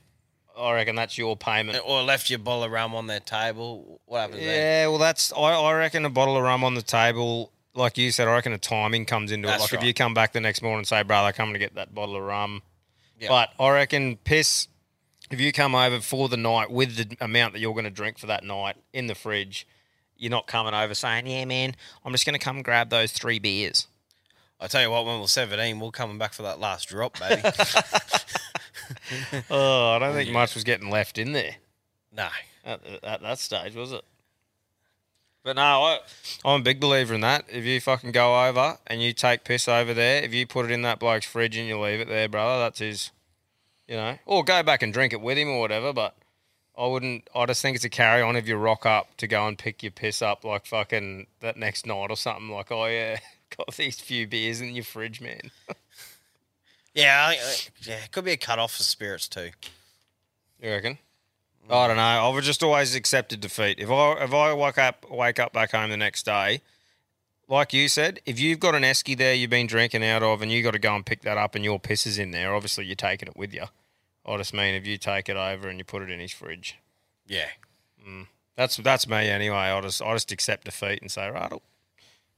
I 0.57 0.73
reckon 0.73 0.95
that's 0.95 1.19
your 1.19 1.37
payment. 1.37 1.79
Or 1.85 2.01
left 2.01 2.31
your 2.31 2.39
bottle 2.39 2.63
of 2.63 2.71
rum 2.71 2.95
on 2.95 3.05
their 3.05 3.19
table. 3.19 4.01
What 4.05 4.21
happens 4.21 4.39
then? 4.39 4.47
Yeah, 4.47 4.87
well, 4.87 4.97
that's 4.97 5.31
I, 5.31 5.53
I 5.53 5.73
reckon 5.75 6.03
a 6.05 6.09
bottle 6.09 6.35
of 6.35 6.41
rum 6.41 6.63
on 6.63 6.73
the 6.73 6.81
table, 6.81 7.51
like 7.75 7.99
you 7.99 8.11
said, 8.11 8.27
I 8.27 8.33
reckon 8.33 8.53
a 8.53 8.57
timing 8.57 9.05
comes 9.05 9.31
into 9.31 9.47
That's 9.47 9.65
it. 9.65 9.71
Like 9.71 9.81
if 9.81 9.87
you 9.87 9.93
come 9.93 10.15
back 10.15 10.33
the 10.33 10.41
next 10.41 10.63
morning 10.63 10.79
and 10.79 10.87
say, 10.87 11.03
"Brother, 11.03 11.31
come 11.31 11.53
to 11.53 11.59
get 11.59 11.75
that 11.75 11.93
bottle 11.93 12.15
of 12.15 12.23
rum," 12.23 12.63
Yeah. 13.19 13.29
but 13.29 13.51
I 13.59 13.69
reckon 13.69 14.17
piss. 14.17 14.67
If 15.29 15.39
you 15.39 15.51
come 15.53 15.75
over 15.75 16.01
for 16.01 16.27
the 16.27 16.37
night 16.37 16.71
with 16.71 16.95
the 16.95 17.17
amount 17.23 17.53
that 17.53 17.59
you're 17.59 17.73
going 17.73 17.83
to 17.83 17.91
drink 17.91 18.17
for 18.17 18.25
that 18.25 18.43
night 18.43 18.77
in 18.93 19.05
the 19.05 19.13
fridge, 19.13 19.67
you're 20.17 20.31
not 20.31 20.47
coming 20.47 20.73
over 20.73 20.95
saying, 20.95 21.27
"Yeah, 21.27 21.45
man, 21.45 21.75
I'm 22.03 22.11
just 22.13 22.25
going 22.25 22.37
to 22.37 22.43
come 22.43 22.63
grab 22.63 22.89
those 22.89 23.11
three 23.11 23.37
beers." 23.37 23.85
I 24.59 24.67
tell 24.67 24.81
you 24.81 24.91
what, 24.91 25.05
when 25.05 25.19
we're 25.19 25.27
seventeen, 25.27 25.79
we're 25.79 25.91
coming 25.91 26.17
back 26.17 26.33
for 26.33 26.43
that 26.43 26.59
last 26.59 26.89
drop, 26.89 27.17
baby. 27.19 27.41
oh, 29.49 29.91
I 29.91 29.99
don't 29.99 30.13
think 30.13 30.31
much 30.31 30.53
was 30.53 30.63
getting 30.63 30.89
left 30.89 31.17
in 31.17 31.31
there 31.31 31.55
no. 32.11 32.27
at, 32.65 32.81
at 33.03 33.21
that 33.21 33.39
stage, 33.39 33.75
was 33.75 33.91
it? 33.91 34.03
But 35.43 35.55
no, 35.55 35.61
I, 35.61 35.99
I'm 36.43 36.61
a 36.61 36.63
big 36.63 36.79
believer 36.79 37.13
in 37.13 37.21
that. 37.21 37.45
If 37.47 37.63
you 37.63 37.79
fucking 37.79 38.11
go 38.11 38.47
over 38.47 38.77
and 38.87 39.01
you 39.01 39.13
take 39.13 39.45
piss 39.45 39.67
over 39.67 39.93
there, 39.93 40.21
if 40.21 40.33
you 40.33 40.45
put 40.45 40.65
it 40.65 40.71
in 40.71 40.81
that 40.81 40.99
bloke's 40.99 41.25
fridge 41.25 41.55
and 41.55 41.67
you 41.67 41.79
leave 41.79 42.01
it 42.01 42.09
there, 42.09 42.27
brother, 42.27 42.59
that's 42.59 42.79
his, 42.79 43.11
you 43.87 43.95
know, 43.95 44.17
or 44.25 44.43
go 44.43 44.61
back 44.63 44.83
and 44.83 44.91
drink 44.91 45.13
it 45.13 45.21
with 45.21 45.37
him 45.37 45.47
or 45.47 45.61
whatever. 45.61 45.93
But 45.93 46.15
I 46.77 46.87
wouldn't. 46.87 47.29
I 47.33 47.45
just 47.45 47.61
think 47.61 47.75
it's 47.75 47.85
a 47.85 47.89
carry 47.89 48.21
on 48.21 48.35
if 48.35 48.47
you 48.47 48.57
rock 48.57 48.85
up 48.85 49.15
to 49.17 49.27
go 49.27 49.47
and 49.47 49.57
pick 49.57 49.81
your 49.81 49.93
piss 49.93 50.21
up 50.21 50.43
like 50.43 50.65
fucking 50.65 51.27
that 51.39 51.55
next 51.55 51.85
night 51.85 52.07
or 52.09 52.17
something. 52.17 52.49
Like, 52.49 52.71
oh 52.71 52.87
yeah, 52.87 53.19
got 53.57 53.75
these 53.75 53.99
few 53.99 54.27
beers 54.27 54.61
in 54.61 54.73
your 54.75 54.83
fridge, 54.83 55.21
man. 55.21 55.51
Yeah, 56.93 57.25
I, 57.27 57.31
I- 57.33 57.55
yeah, 57.81 57.95
it 58.03 58.11
could 58.11 58.25
be 58.25 58.31
a 58.31 58.37
cut 58.37 58.59
off 58.59 58.75
for 58.75 58.83
spirits 58.83 59.27
too. 59.27 59.51
You 60.61 60.69
reckon? 60.71 60.97
I 61.71 61.85
don't 61.87 61.97
know. 61.97 62.31
I've 62.31 62.43
just 62.43 62.63
always 62.63 62.95
accepted 62.95 63.41
defeat. 63.41 63.77
If 63.79 63.91
I 63.91 64.23
if 64.23 64.33
I 64.33 64.53
wake 64.53 64.79
up 64.79 65.05
wake 65.09 65.37
up 65.39 65.53
back 65.53 65.71
home 65.71 65.91
the 65.91 65.97
next 65.97 66.23
day, 66.23 66.61
like 67.47 67.73
you 67.73 67.87
said, 67.87 68.19
if 68.25 68.39
you've 68.39 68.59
got 68.59 68.73
an 68.73 68.81
esky 68.81 69.15
there 69.15 69.35
you've 69.35 69.51
been 69.51 69.67
drinking 69.67 70.03
out 70.03 70.23
of 70.23 70.41
and 70.41 70.51
you 70.51 70.63
got 70.63 70.71
to 70.71 70.79
go 70.79 70.95
and 70.95 71.05
pick 71.05 71.21
that 71.21 71.37
up 71.37 71.53
and 71.53 71.63
your 71.63 71.79
piss 71.79 72.07
is 72.07 72.17
in 72.17 72.31
there, 72.31 72.55
obviously 72.55 72.85
you're 72.85 72.95
taking 72.95 73.27
it 73.27 73.37
with 73.37 73.53
you. 73.53 73.65
I 74.25 74.37
just 74.37 74.51
mean 74.53 74.73
if 74.73 74.87
you 74.87 74.97
take 74.97 75.29
it 75.29 75.37
over 75.37 75.67
and 75.69 75.77
you 75.77 75.85
put 75.85 76.01
it 76.01 76.09
in 76.09 76.19
his 76.19 76.31
fridge. 76.31 76.77
Yeah. 77.27 77.49
Mm. 78.05 78.25
That's 78.55 78.77
that's 78.77 79.07
me 79.07 79.29
anyway. 79.29 79.55
I 79.55 79.79
just 79.81 80.01
I 80.01 80.11
just 80.13 80.31
accept 80.31 80.65
defeat 80.65 81.01
and 81.03 81.11
say, 81.11 81.29
right, 81.29 81.51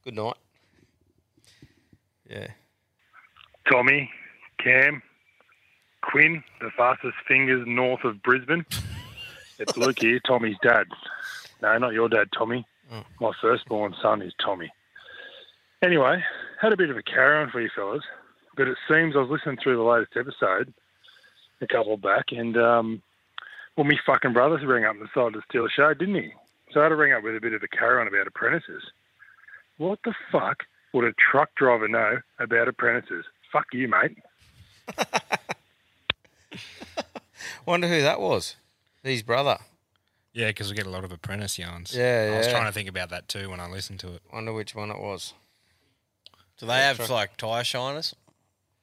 good 0.03 0.15
night. 0.15 0.35
Yeah. 2.31 2.47
Tommy, 3.69 4.09
Cam, 4.57 5.01
Quinn, 6.01 6.43
the 6.61 6.71
fastest 6.77 7.15
fingers 7.27 7.63
north 7.67 8.05
of 8.05 8.23
Brisbane. 8.23 8.65
It's 9.59 9.75
Luke 9.75 9.99
here, 9.99 10.19
Tommy's 10.25 10.55
dad. 10.63 10.87
No, 11.61 11.77
not 11.77 11.93
your 11.93 12.07
dad, 12.07 12.29
Tommy. 12.35 12.65
My 13.19 13.31
firstborn 13.41 13.95
son 14.01 14.21
is 14.21 14.33
Tommy. 14.43 14.71
Anyway, 15.83 16.23
had 16.61 16.73
a 16.73 16.77
bit 16.77 16.89
of 16.89 16.97
a 16.97 17.03
carry 17.03 17.41
on 17.41 17.51
for 17.51 17.59
you 17.59 17.69
fellas, 17.75 18.03
but 18.55 18.67
it 18.67 18.77
seems 18.87 19.15
I 19.15 19.19
was 19.19 19.29
listening 19.29 19.57
through 19.61 19.77
the 19.77 19.83
latest 19.83 20.15
episode, 20.15 20.73
a 21.59 21.67
couple 21.67 21.97
back, 21.97 22.25
and 22.31 22.57
um, 22.57 23.01
well, 23.75 23.85
me 23.85 23.99
fucking 24.05 24.33
brother 24.33 24.65
rang 24.65 24.85
up 24.85 24.95
and 24.95 25.07
decided 25.07 25.33
to 25.33 25.41
steal 25.49 25.65
a 25.65 25.69
show, 25.69 25.93
didn't 25.93 26.15
he? 26.15 26.31
So 26.71 26.79
I 26.79 26.83
had 26.83 26.89
to 26.89 26.95
ring 26.95 27.13
up 27.13 27.23
with 27.23 27.35
a 27.35 27.41
bit 27.41 27.53
of 27.53 27.63
a 27.63 27.67
carry 27.67 27.99
on 27.99 28.07
about 28.07 28.27
apprentices. 28.27 28.83
What 29.77 29.99
the 30.05 30.13
fuck 30.31 30.63
would 30.93 31.05
a 31.05 31.13
truck 31.13 31.53
driver 31.55 31.87
know 31.87 32.19
about 32.39 32.67
apprentices? 32.67 33.25
Fuck 33.51 33.65
you, 33.73 33.87
mate. 33.87 34.17
Wonder 37.65 37.87
who 37.87 38.01
that 38.01 38.19
was. 38.19 38.55
His 39.03 39.23
brother. 39.23 39.57
Yeah, 40.33 40.47
because 40.47 40.69
we 40.69 40.75
get 40.75 40.85
a 40.85 40.89
lot 40.89 41.03
of 41.03 41.11
apprentice 41.11 41.59
yarns. 41.59 41.95
Yeah, 41.95 42.31
I 42.33 42.37
was 42.37 42.47
trying 42.47 42.65
to 42.65 42.71
think 42.71 42.87
about 42.89 43.09
that 43.09 43.27
too 43.27 43.49
when 43.49 43.59
I 43.59 43.67
listened 43.67 43.99
to 44.01 44.13
it. 44.13 44.21
Wonder 44.31 44.53
which 44.53 44.73
one 44.73 44.89
it 44.89 44.99
was. 44.99 45.33
Do 46.57 46.65
they 46.67 46.73
have 46.77 47.09
like 47.09 47.35
tyre 47.37 47.63
shiners? 47.63 48.15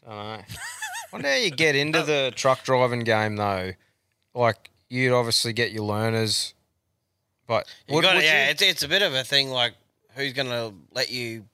Don't 0.05 0.17
know. 0.17 0.41
Wonder 1.13 1.29
how 1.29 1.37
you 1.37 1.51
get 1.51 1.75
into 1.75 2.03
the 2.03 2.33
truck 2.37 2.65
driving 2.65 3.01
game 3.01 3.37
though. 3.37 3.73
Like 4.35 4.71
you'd 4.91 5.15
obviously 5.15 5.53
get 5.55 5.73
your 5.73 5.85
learners, 5.85 6.53
but 7.47 7.67
You 7.87 7.95
would- 7.97 8.03
got 8.03 8.17
would 8.17 8.25
yeah, 8.25 8.47
you- 8.47 8.51
it's 8.51 8.63
it's 8.63 8.83
a 8.83 8.89
bit 8.89 9.03
of 9.03 9.15
a 9.15 9.25
thing. 9.25 9.49
Like, 9.51 9.75
who's 10.15 10.33
going 10.35 10.49
to 10.49 10.75
let 10.93 11.11
you 11.11 11.45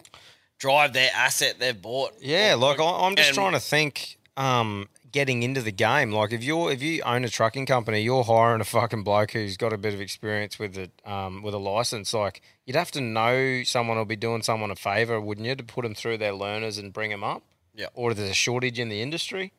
drive 0.64 0.94
their 0.94 1.10
asset 1.14 1.56
they've 1.58 1.80
bought? 1.80 2.12
Yeah, 2.20 2.54
like 2.54 2.80
I- 2.80 3.06
I'm 3.06 3.14
just 3.16 3.28
And- 3.30 3.34
trying 3.34 3.52
to 3.52 3.60
think. 3.60 4.16
Um, 4.36 4.88
getting 5.12 5.44
into 5.44 5.62
the 5.62 5.70
game, 5.70 6.10
like 6.10 6.32
if 6.32 6.42
you're 6.42 6.72
if 6.72 6.82
you 6.82 7.00
own 7.02 7.24
a 7.24 7.28
trucking 7.28 7.66
company, 7.66 8.00
you're 8.00 8.24
hiring 8.24 8.60
a 8.60 8.64
fucking 8.64 9.04
bloke 9.04 9.30
who's 9.30 9.56
got 9.56 9.72
a 9.72 9.78
bit 9.78 9.94
of 9.94 10.00
experience 10.00 10.58
with 10.58 10.76
it, 10.76 10.90
um, 11.04 11.40
with 11.40 11.54
a 11.54 11.58
license. 11.58 12.12
Like 12.12 12.42
you'd 12.66 12.74
have 12.74 12.90
to 12.92 13.00
know 13.00 13.62
someone 13.62 13.96
will 13.96 14.04
be 14.06 14.16
doing 14.16 14.42
someone 14.42 14.72
a 14.72 14.74
favor, 14.76 15.20
wouldn't 15.20 15.46
you, 15.46 15.54
to 15.54 15.62
put 15.62 15.82
them 15.82 15.94
through 15.94 16.18
their 16.18 16.32
learners 16.32 16.78
and 16.78 16.92
bring 16.92 17.10
them 17.10 17.22
up? 17.22 17.44
Yeah. 17.76 17.86
Or 17.94 18.12
there's 18.12 18.30
a 18.30 18.34
shortage 18.34 18.80
in 18.80 18.88
the 18.88 19.02
industry. 19.02 19.52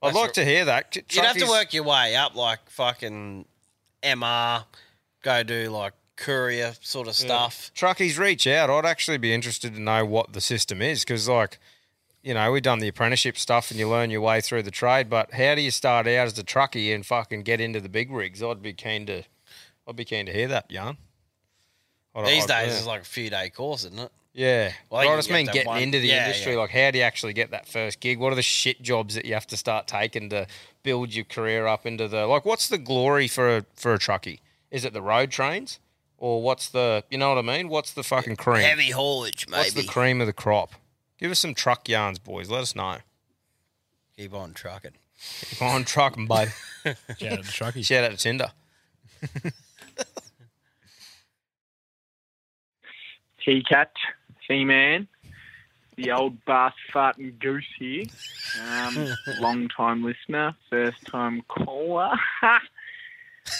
I'd 0.00 0.08
That's 0.10 0.16
like 0.16 0.32
to 0.34 0.44
hear 0.44 0.64
that. 0.66 0.94
You'd 0.94 1.24
have 1.24 1.36
to 1.38 1.46
work 1.48 1.74
your 1.74 1.82
way 1.84 2.14
up, 2.14 2.36
like 2.36 2.70
fucking 2.70 3.46
MR, 4.04 4.64
go 5.22 5.42
do 5.42 5.70
like 5.70 5.94
courier 6.20 6.74
sort 6.80 7.08
of 7.08 7.18
Yeah. 7.18 7.26
stuff. 7.26 7.70
Truckies 7.74 8.18
reach 8.18 8.46
out. 8.46 8.70
I'd 8.70 8.86
actually 8.86 9.18
be 9.18 9.32
interested 9.34 9.74
to 9.74 9.80
know 9.80 10.04
what 10.04 10.32
the 10.32 10.40
system 10.40 10.80
is 10.80 11.00
because, 11.04 11.28
like, 11.28 11.58
you 12.22 12.34
know, 12.34 12.52
we've 12.52 12.62
done 12.62 12.78
the 12.80 12.88
apprenticeship 12.88 13.36
stuff 13.38 13.70
and 13.70 13.80
you 13.80 13.88
learn 13.88 14.10
your 14.10 14.20
way 14.20 14.40
through 14.40 14.62
the 14.62 14.70
trade. 14.70 15.08
But 15.10 15.32
how 15.32 15.54
do 15.54 15.62
you 15.62 15.70
start 15.70 16.06
out 16.06 16.26
as 16.26 16.38
a 16.38 16.44
truckie 16.44 16.94
and 16.94 17.04
fucking 17.04 17.42
get 17.42 17.60
into 17.60 17.80
the 17.80 17.88
big 17.88 18.10
rigs? 18.12 18.42
I'd 18.42 18.62
be 18.62 18.74
keen 18.74 19.06
to, 19.06 19.24
I'd 19.88 19.96
be 19.96 20.04
keen 20.04 20.26
to 20.26 20.32
hear 20.32 20.46
that 20.48 20.70
yarn. 20.70 20.98
I'd- 22.14 22.30
These 22.30 22.44
I'd- 22.44 22.52
days 22.64 22.72
yeah. 22.72 22.78
it's 22.78 22.86
like 22.86 23.02
a 23.02 23.04
few 23.04 23.30
day 23.30 23.48
course, 23.50 23.84
isn't 23.84 23.98
it? 23.98 24.12
Yeah. 24.32 24.72
Well, 24.90 25.02
But 25.04 25.12
I 25.12 25.16
just 25.16 25.28
get 25.28 25.34
mean 25.34 25.46
that 25.46 25.52
getting 25.54 25.68
one- 25.68 25.82
into 25.82 25.98
the 25.98 26.08
yeah, 26.08 26.26
industry. 26.26 26.52
yeah. 26.52 26.58
Like, 26.60 26.70
how 26.70 26.90
do 26.90 26.98
you 26.98 27.04
actually 27.04 27.32
get 27.32 27.50
that 27.50 27.66
first 27.66 27.98
gig? 28.00 28.18
What 28.18 28.32
are 28.32 28.36
the 28.36 28.42
shit 28.42 28.80
jobs 28.82 29.14
that 29.16 29.24
you 29.24 29.34
have 29.34 29.46
to 29.48 29.56
start 29.56 29.88
taking 29.88 30.28
to 30.30 30.46
build 30.82 31.12
your 31.14 31.24
career 31.24 31.66
up 31.66 31.84
into 31.86 32.06
the 32.06 32.26
like? 32.26 32.44
What's 32.44 32.68
the 32.68 32.78
glory 32.78 33.26
for 33.28 33.56
a 33.56 33.64
for 33.74 33.92
a 33.94 33.98
truckie? 33.98 34.38
Is 34.70 34.84
it 34.84 34.92
the 34.92 35.02
road 35.02 35.30
trains, 35.32 35.80
or 36.20 36.40
what's 36.42 36.68
the 36.68 37.02
you 37.10 37.18
know 37.18 37.30
what 37.30 37.38
I 37.38 37.42
mean? 37.42 37.68
What's 37.68 37.92
the 37.92 38.04
fucking 38.04 38.36
cream? 38.36 38.62
Heavy 38.62 38.90
haulage, 38.90 39.46
maybe. 39.48 39.58
What's 39.58 39.74
the 39.74 39.84
cream 39.84 40.20
of 40.20 40.28
the 40.28 40.32
crop? 40.32 40.74
Give 41.18 41.32
us 41.32 41.40
some 41.40 41.54
truck 41.54 41.88
yarns, 41.88 42.20
boys. 42.20 42.48
Let 42.48 42.62
us 42.62 42.76
know. 42.76 42.98
Keep 44.16 44.34
on 44.34 44.52
trucking. 44.54 44.92
Keep 45.40 45.62
on 45.62 45.84
trucking, 45.84 46.26
bud. 46.26 46.52
Shout 46.84 46.96
out 47.32 47.44
to 47.44 47.50
truckies. 47.50 47.86
Shout 47.86 48.04
out 48.04 48.12
to 48.12 48.16
Tinder. 48.16 48.52
T 53.44 53.62
Cat, 53.68 53.92
C 54.46 54.64
Man, 54.64 55.08
the 55.96 56.12
old 56.12 56.44
bass 56.44 56.74
farting 56.92 57.38
goose 57.38 57.64
here. 57.78 58.04
Um, 58.70 59.08
long 59.40 59.68
time 59.68 60.04
listener, 60.04 60.54
first 60.68 61.04
time 61.06 61.42
caller. 61.48 62.10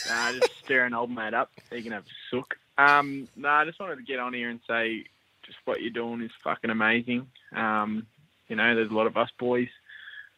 Nah, 0.09 0.33
just 0.33 0.51
stirring 0.65 0.95
old 0.95 1.11
mate 1.11 1.35
up. 1.35 1.51
He 1.71 1.83
can 1.83 1.93
have 1.93 2.05
a 2.05 2.31
sook. 2.31 2.57
Um, 2.79 3.29
no, 3.37 3.49
I 3.49 3.65
just 3.65 3.81
wanted 3.81 3.97
to 3.97 4.03
get 4.03 4.19
on 4.19 4.33
here 4.33 4.51
and 4.51 4.61
say 4.69 5.05
just 5.45 5.59
what 5.65 5.81
you're 5.81 5.91
doing 5.91 6.23
is 6.23 6.31
fucking 6.43 6.71
amazing. 6.71 7.27
Um, 7.55 8.07
you 8.49 8.57
know, 8.57 8.75
there's 8.75 8.91
a 8.91 8.95
lot 8.95 9.07
of 9.07 9.17
us 9.17 9.31
boys 9.39 9.69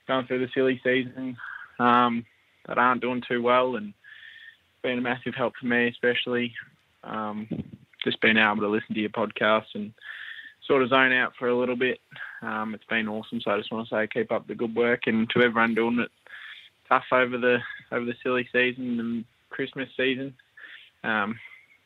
going 0.09 0.26
through 0.26 0.40
the 0.40 0.53
silly 0.53 0.80
season 0.82 1.36
um, 1.78 2.24
that 2.66 2.78
aren't 2.78 3.01
doing 3.01 3.22
too 3.26 3.43
well, 3.43 3.76
and 3.76 3.95
been 4.82 4.99
a 4.99 5.03
massive 5.03 5.34
help 5.34 5.55
for 5.61 5.66
me, 5.66 5.88
especially. 5.88 6.55
Um, 7.05 7.49
just 8.05 8.20
being 8.20 8.36
able 8.36 8.62
to 8.62 8.68
listen 8.68 8.95
to 8.95 9.01
your 9.01 9.11
podcast 9.11 9.66
and 9.74 9.93
sort 10.66 10.82
of 10.82 10.90
zone 10.90 11.12
out 11.12 11.34
for 11.38 11.49
a 11.49 11.57
little 11.57 11.76
bit. 11.76 12.01
Um, 12.43 12.74
it's 12.74 12.84
been 12.84 13.09
awesome. 13.09 13.40
So 13.40 13.51
I 13.51 13.59
just 13.59 13.72
want 13.72 13.88
to 13.88 13.95
say 13.95 14.09
keep 14.12 14.32
up 14.32 14.47
the 14.47 14.55
good 14.55 14.74
work 14.74 15.03
and 15.07 15.28
to 15.30 15.43
everyone 15.43 15.74
doing 15.74 16.01
it 16.01 16.11
tough 16.88 17.05
over 17.12 17.38
the 17.38 17.59
over 17.93 18.05
the 18.05 18.14
silly 18.22 18.49
season 18.53 18.99
and 18.99 19.24
Christmas 19.51 19.88
season. 19.97 20.34
Um, 21.05 21.38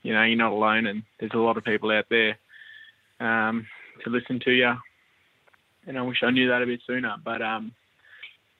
you 0.02 0.14
know, 0.14 0.22
you're 0.22 0.36
not 0.36 0.52
alone, 0.52 0.86
and 0.86 1.02
there's 1.18 1.32
a 1.34 1.38
lot 1.38 1.56
of 1.56 1.64
people 1.64 1.90
out 1.90 2.06
there 2.08 2.38
um, 3.20 3.66
to 4.04 4.10
listen 4.10 4.40
to 4.44 4.52
you. 4.52 4.72
And 5.86 5.98
I 5.98 6.02
wish 6.02 6.22
I 6.22 6.30
knew 6.30 6.48
that 6.48 6.62
a 6.62 6.66
bit 6.66 6.80
sooner. 6.86 7.16
But 7.22 7.42
um, 7.42 7.72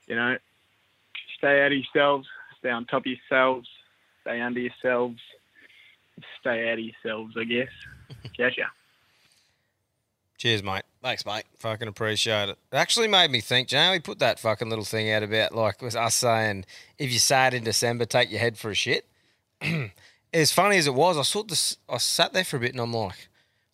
you 0.07 0.17
know, 0.17 0.37
stay 1.39 1.63
out 1.65 1.73
of 1.73 1.79
yourselves, 1.79 2.27
stay 2.59 2.71
on 2.71 2.85
top 2.87 3.03
of 3.03 3.07
yourselves, 3.07 3.69
stay 4.23 4.41
under 4.41 4.61
yourselves, 4.61 5.21
stay 6.41 6.71
out 6.71 6.79
of 6.79 6.85
yourselves, 6.85 7.35
I 7.39 7.45
guess. 7.45 7.69
Gotcha. 8.39 8.71
Cheers, 10.39 10.63
mate. 10.63 10.83
Thanks, 11.07 11.25
mate. 11.25 11.45
Fucking 11.61 11.87
appreciate 11.87 12.49
it. 12.49 12.59
It 12.73 12.77
actually 12.77 13.07
made 13.07 13.31
me 13.31 13.41
think. 13.41 13.71
Know, 13.71 13.93
we 13.93 14.01
put 14.01 14.19
that 14.19 14.41
fucking 14.41 14.69
little 14.69 14.85
thing 14.85 15.09
out 15.13 15.23
about 15.23 15.55
like 15.55 15.81
was 15.81 15.95
us 15.95 16.17
saying 16.17 16.65
if 16.99 17.13
you 17.13 17.21
say 17.21 17.47
it 17.47 17.55
in 17.55 17.63
December, 17.63 18.07
take 18.07 18.29
your 18.29 18.41
head 18.41 18.59
for 18.59 18.73
a 18.73 18.75
shit. 18.75 19.07
as 20.35 20.51
funny 20.51 20.79
as 20.79 20.89
it 20.89 20.95
was, 20.95 21.17
I 21.17 21.23
sort 21.23 21.53
of 21.53 21.77
I 21.89 21.99
sat 21.99 22.33
there 22.33 22.43
for 22.43 22.57
a 22.57 22.59
bit 22.59 22.73
and 22.73 22.81
I'm 22.81 22.93
like, 22.93 23.29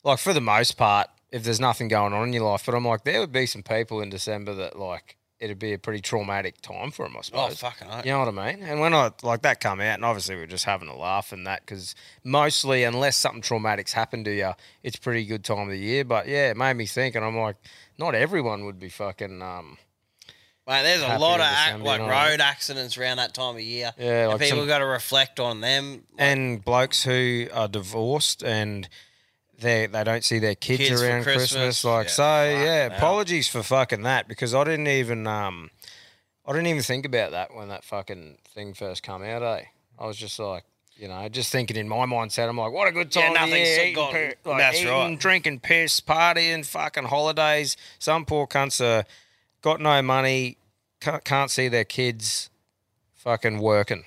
like 0.04 0.18
for 0.18 0.34
the 0.34 0.42
most 0.42 0.72
part, 0.72 1.08
if 1.30 1.42
there's 1.42 1.58
nothing 1.58 1.88
going 1.88 2.12
on 2.12 2.28
in 2.28 2.34
your 2.34 2.44
life, 2.44 2.66
but 2.66 2.74
I'm 2.74 2.84
like, 2.84 3.04
there 3.04 3.20
would 3.20 3.32
be 3.32 3.46
some 3.46 3.62
people 3.62 4.02
in 4.02 4.10
December 4.10 4.52
that 4.52 4.78
like 4.78 5.16
it'd 5.42 5.58
be 5.58 5.72
a 5.72 5.78
pretty 5.78 6.00
traumatic 6.00 6.60
time 6.62 6.90
for 6.92 7.04
them, 7.04 7.16
I 7.18 7.22
suppose. 7.22 7.52
Oh, 7.52 7.68
fucking 7.68 7.88
oath. 7.88 8.06
You 8.06 8.12
know 8.12 8.20
what 8.20 8.38
I 8.38 8.52
mean? 8.52 8.62
And 8.62 8.80
when 8.80 8.94
I 8.94 9.10
like 9.22 9.42
that 9.42 9.60
come 9.60 9.80
out, 9.80 9.94
and 9.94 10.04
obviously 10.04 10.36
we 10.36 10.42
are 10.42 10.46
just 10.46 10.64
having 10.64 10.88
a 10.88 10.96
laugh 10.96 11.32
and 11.32 11.46
that 11.46 11.60
because 11.66 11.94
mostly, 12.24 12.84
unless 12.84 13.16
something 13.16 13.42
traumatic's 13.42 13.92
happened 13.92 14.24
to 14.26 14.34
you, 14.34 14.52
it's 14.82 14.96
pretty 14.96 15.24
good 15.24 15.44
time 15.44 15.58
of 15.60 15.68
the 15.68 15.78
year. 15.78 16.04
But 16.04 16.28
yeah, 16.28 16.50
it 16.50 16.56
made 16.56 16.74
me 16.74 16.86
think, 16.86 17.14
and 17.16 17.24
I'm 17.24 17.36
like, 17.36 17.56
not 17.98 18.14
everyone 18.14 18.64
would 18.64 18.78
be 18.78 18.88
fucking. 18.88 19.42
Um, 19.42 19.78
Mate, 20.64 20.84
there's 20.84 21.02
a 21.02 21.18
lot 21.18 21.40
of 21.40 21.46
ac- 21.46 21.72
like 21.72 21.72
you 21.72 21.78
know 21.78 21.84
what 21.84 22.00
I 22.00 22.24
mean? 22.26 22.30
road 22.30 22.40
accidents 22.40 22.96
around 22.96 23.16
that 23.16 23.34
time 23.34 23.56
of 23.56 23.60
year. 23.60 23.90
Yeah, 23.98 24.28
like 24.28 24.40
people 24.40 24.64
got 24.64 24.78
to 24.78 24.86
reflect 24.86 25.40
on 25.40 25.60
them. 25.60 26.04
and 26.16 26.64
blokes 26.64 27.02
who 27.02 27.48
are 27.52 27.66
divorced 27.66 28.44
and 28.44 28.88
they 29.58 29.86
they 29.86 30.04
don't 30.04 30.24
see 30.24 30.38
their 30.38 30.54
kids, 30.54 30.88
Kids 30.88 31.02
around 31.02 31.22
Christmas. 31.22 31.52
Christmas. 31.52 31.84
Like 31.84 32.06
Yeah, 32.06 32.12
so, 32.12 32.44
yeah. 32.44 32.88
hell. 32.88 32.92
Apologies 32.98 33.48
for 33.48 33.62
fucking 33.62 34.02
that 34.02 34.28
because 34.28 34.54
I 34.54 34.64
didn't 34.64 34.88
even 34.88 35.26
um 35.26 35.70
I 36.46 36.52
didn't 36.52 36.66
even 36.68 36.82
think 36.82 37.06
about 37.06 37.30
that 37.32 37.54
when 37.54 37.68
that 37.68 37.84
fucking 37.84 38.38
thing 38.54 38.74
first 38.74 39.02
come 39.02 39.22
out. 39.22 39.42
Eh, 39.42 39.64
I 39.98 40.06
was 40.06 40.16
just 40.16 40.38
like. 40.38 40.64
You 40.94 41.08
know, 41.08 41.26
just 41.30 41.50
thinking 41.50 41.78
in 41.78 41.88
my 41.88 42.04
mindset, 42.04 42.48
I'm 42.50 42.58
like, 42.58 42.70
what 42.70 42.86
a 42.86 42.92
good 42.92 43.10
time 43.10 43.30
of 43.30 43.34
nothing's 43.34 43.54
year, 43.56 43.76
so 43.76 43.82
eating, 43.82 43.94
gone- 43.94 44.12
like, 44.44 44.58
that's 44.58 44.76
eating, 44.78 44.88
right. 44.92 45.18
drinking 45.18 45.60
piss, 45.60 46.00
partying, 46.00 46.64
fucking 46.66 47.04
holidays. 47.04 47.78
Some 47.98 48.26
poor 48.26 48.46
cunts 48.46 48.80
are 48.84 49.04
got 49.62 49.80
no 49.80 50.00
money, 50.02 50.58
can't, 51.00 51.24
can't 51.24 51.50
see 51.50 51.68
their 51.68 51.84
kids, 51.86 52.50
fucking 53.14 53.58
working 53.58 54.04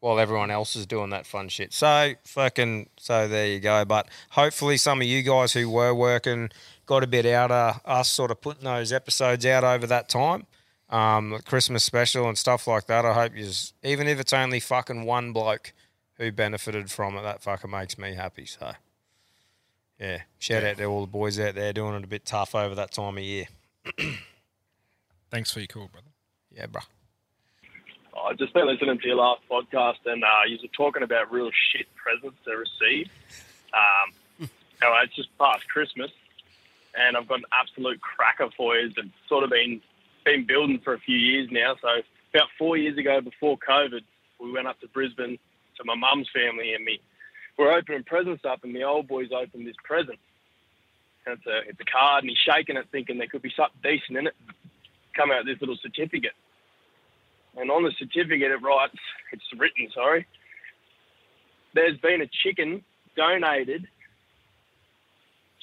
while 0.00 0.20
everyone 0.20 0.50
else 0.50 0.76
is 0.76 0.86
doing 0.86 1.10
that 1.10 1.26
fun 1.26 1.48
shit. 1.48 1.72
So 1.72 2.12
fucking 2.24 2.88
so 2.98 3.26
there 3.28 3.46
you 3.46 3.60
go. 3.60 3.84
But 3.84 4.08
hopefully 4.30 4.76
some 4.76 5.00
of 5.00 5.06
you 5.06 5.22
guys 5.22 5.52
who 5.52 5.68
were 5.68 5.94
working 5.94 6.50
got 6.86 7.02
a 7.02 7.06
bit 7.06 7.26
out 7.26 7.50
of 7.50 7.80
us 7.84 8.08
sort 8.08 8.30
of 8.30 8.40
putting 8.40 8.64
those 8.64 8.92
episodes 8.92 9.44
out 9.44 9.64
over 9.64 9.86
that 9.86 10.08
time. 10.08 10.46
Um, 10.88 11.38
Christmas 11.44 11.84
special 11.84 12.28
and 12.28 12.38
stuff 12.38 12.66
like 12.66 12.86
that. 12.86 13.04
I 13.04 13.12
hope 13.12 13.36
you 13.36 13.50
even 13.82 14.06
if 14.06 14.18
it's 14.20 14.32
only 14.32 14.60
fucking 14.60 15.04
one 15.04 15.32
bloke 15.32 15.72
who 16.14 16.32
benefited 16.32 16.90
from 16.90 17.16
it, 17.16 17.22
that 17.22 17.42
fucking 17.42 17.70
makes 17.70 17.98
me 17.98 18.14
happy. 18.14 18.46
So 18.46 18.72
yeah, 20.00 20.22
shout 20.38 20.64
out 20.64 20.78
to 20.78 20.84
all 20.84 21.02
the 21.02 21.06
boys 21.08 21.38
out 21.40 21.56
there 21.56 21.72
doing 21.72 21.94
it 21.94 22.04
a 22.04 22.08
bit 22.08 22.24
tough 22.24 22.54
over 22.54 22.74
that 22.76 22.92
time 22.92 23.18
of 23.18 23.24
year. 23.24 23.46
Thanks 25.30 25.50
for 25.50 25.60
your 25.60 25.66
call, 25.66 25.88
brother. 25.88 26.06
Yeah, 26.50 26.66
bro. 26.66 26.82
I 28.24 28.34
just 28.34 28.52
been 28.52 28.66
listening 28.66 28.98
to 28.98 29.06
your 29.06 29.16
last 29.16 29.42
podcast, 29.50 30.06
and 30.06 30.22
uh, 30.24 30.44
you 30.46 30.58
were 30.62 30.68
talking 30.68 31.02
about 31.02 31.30
real 31.32 31.50
shit 31.72 31.86
presents 31.94 32.36
to 32.44 32.56
receive. 32.56 33.08
Um, 33.72 34.48
anyway, 34.82 35.00
it's 35.04 35.16
just 35.16 35.28
past 35.38 35.68
Christmas, 35.68 36.10
and 36.94 37.16
I've 37.16 37.28
got 37.28 37.38
an 37.38 37.44
absolute 37.52 38.00
cracker 38.00 38.48
for 38.56 38.76
you 38.76 38.92
that's 38.94 39.08
sort 39.28 39.44
of 39.44 39.50
been 39.50 39.80
been 40.24 40.46
building 40.46 40.80
for 40.80 40.94
a 40.94 40.98
few 40.98 41.16
years 41.16 41.48
now. 41.50 41.76
So 41.80 41.88
about 42.34 42.48
four 42.58 42.76
years 42.76 42.98
ago, 42.98 43.20
before 43.20 43.56
COVID, 43.58 44.02
we 44.40 44.52
went 44.52 44.66
up 44.66 44.80
to 44.80 44.88
Brisbane 44.88 45.38
to 45.76 45.84
my 45.84 45.94
mum's 45.94 46.28
family, 46.34 46.74
and 46.74 46.84
me 46.84 47.00
we're 47.58 47.76
opening 47.76 48.04
presents 48.04 48.44
up, 48.44 48.64
and 48.64 48.74
the 48.74 48.84
old 48.84 49.08
boys 49.08 49.28
opened 49.32 49.66
this 49.66 49.76
present. 49.84 50.18
And 51.26 51.36
it's 51.36 51.46
a 51.46 51.68
it's 51.68 51.80
a 51.80 51.84
card, 51.84 52.24
and 52.24 52.30
he's 52.30 52.38
shaking 52.38 52.76
it, 52.76 52.86
thinking 52.90 53.18
there 53.18 53.26
could 53.26 53.42
be 53.42 53.52
something 53.54 53.80
decent 53.82 54.18
in 54.18 54.26
it. 54.28 54.34
Come 55.14 55.30
out 55.30 55.44
this 55.44 55.60
little 55.60 55.76
certificate. 55.82 56.32
And 57.58 57.70
on 57.70 57.82
the 57.82 57.92
certificate, 57.98 58.50
it 58.50 58.62
writes, 58.62 58.94
it's 59.32 59.42
written, 59.56 59.88
sorry, 59.92 60.26
there's 61.74 61.98
been 61.98 62.20
a 62.20 62.26
chicken 62.26 62.84
donated 63.16 63.86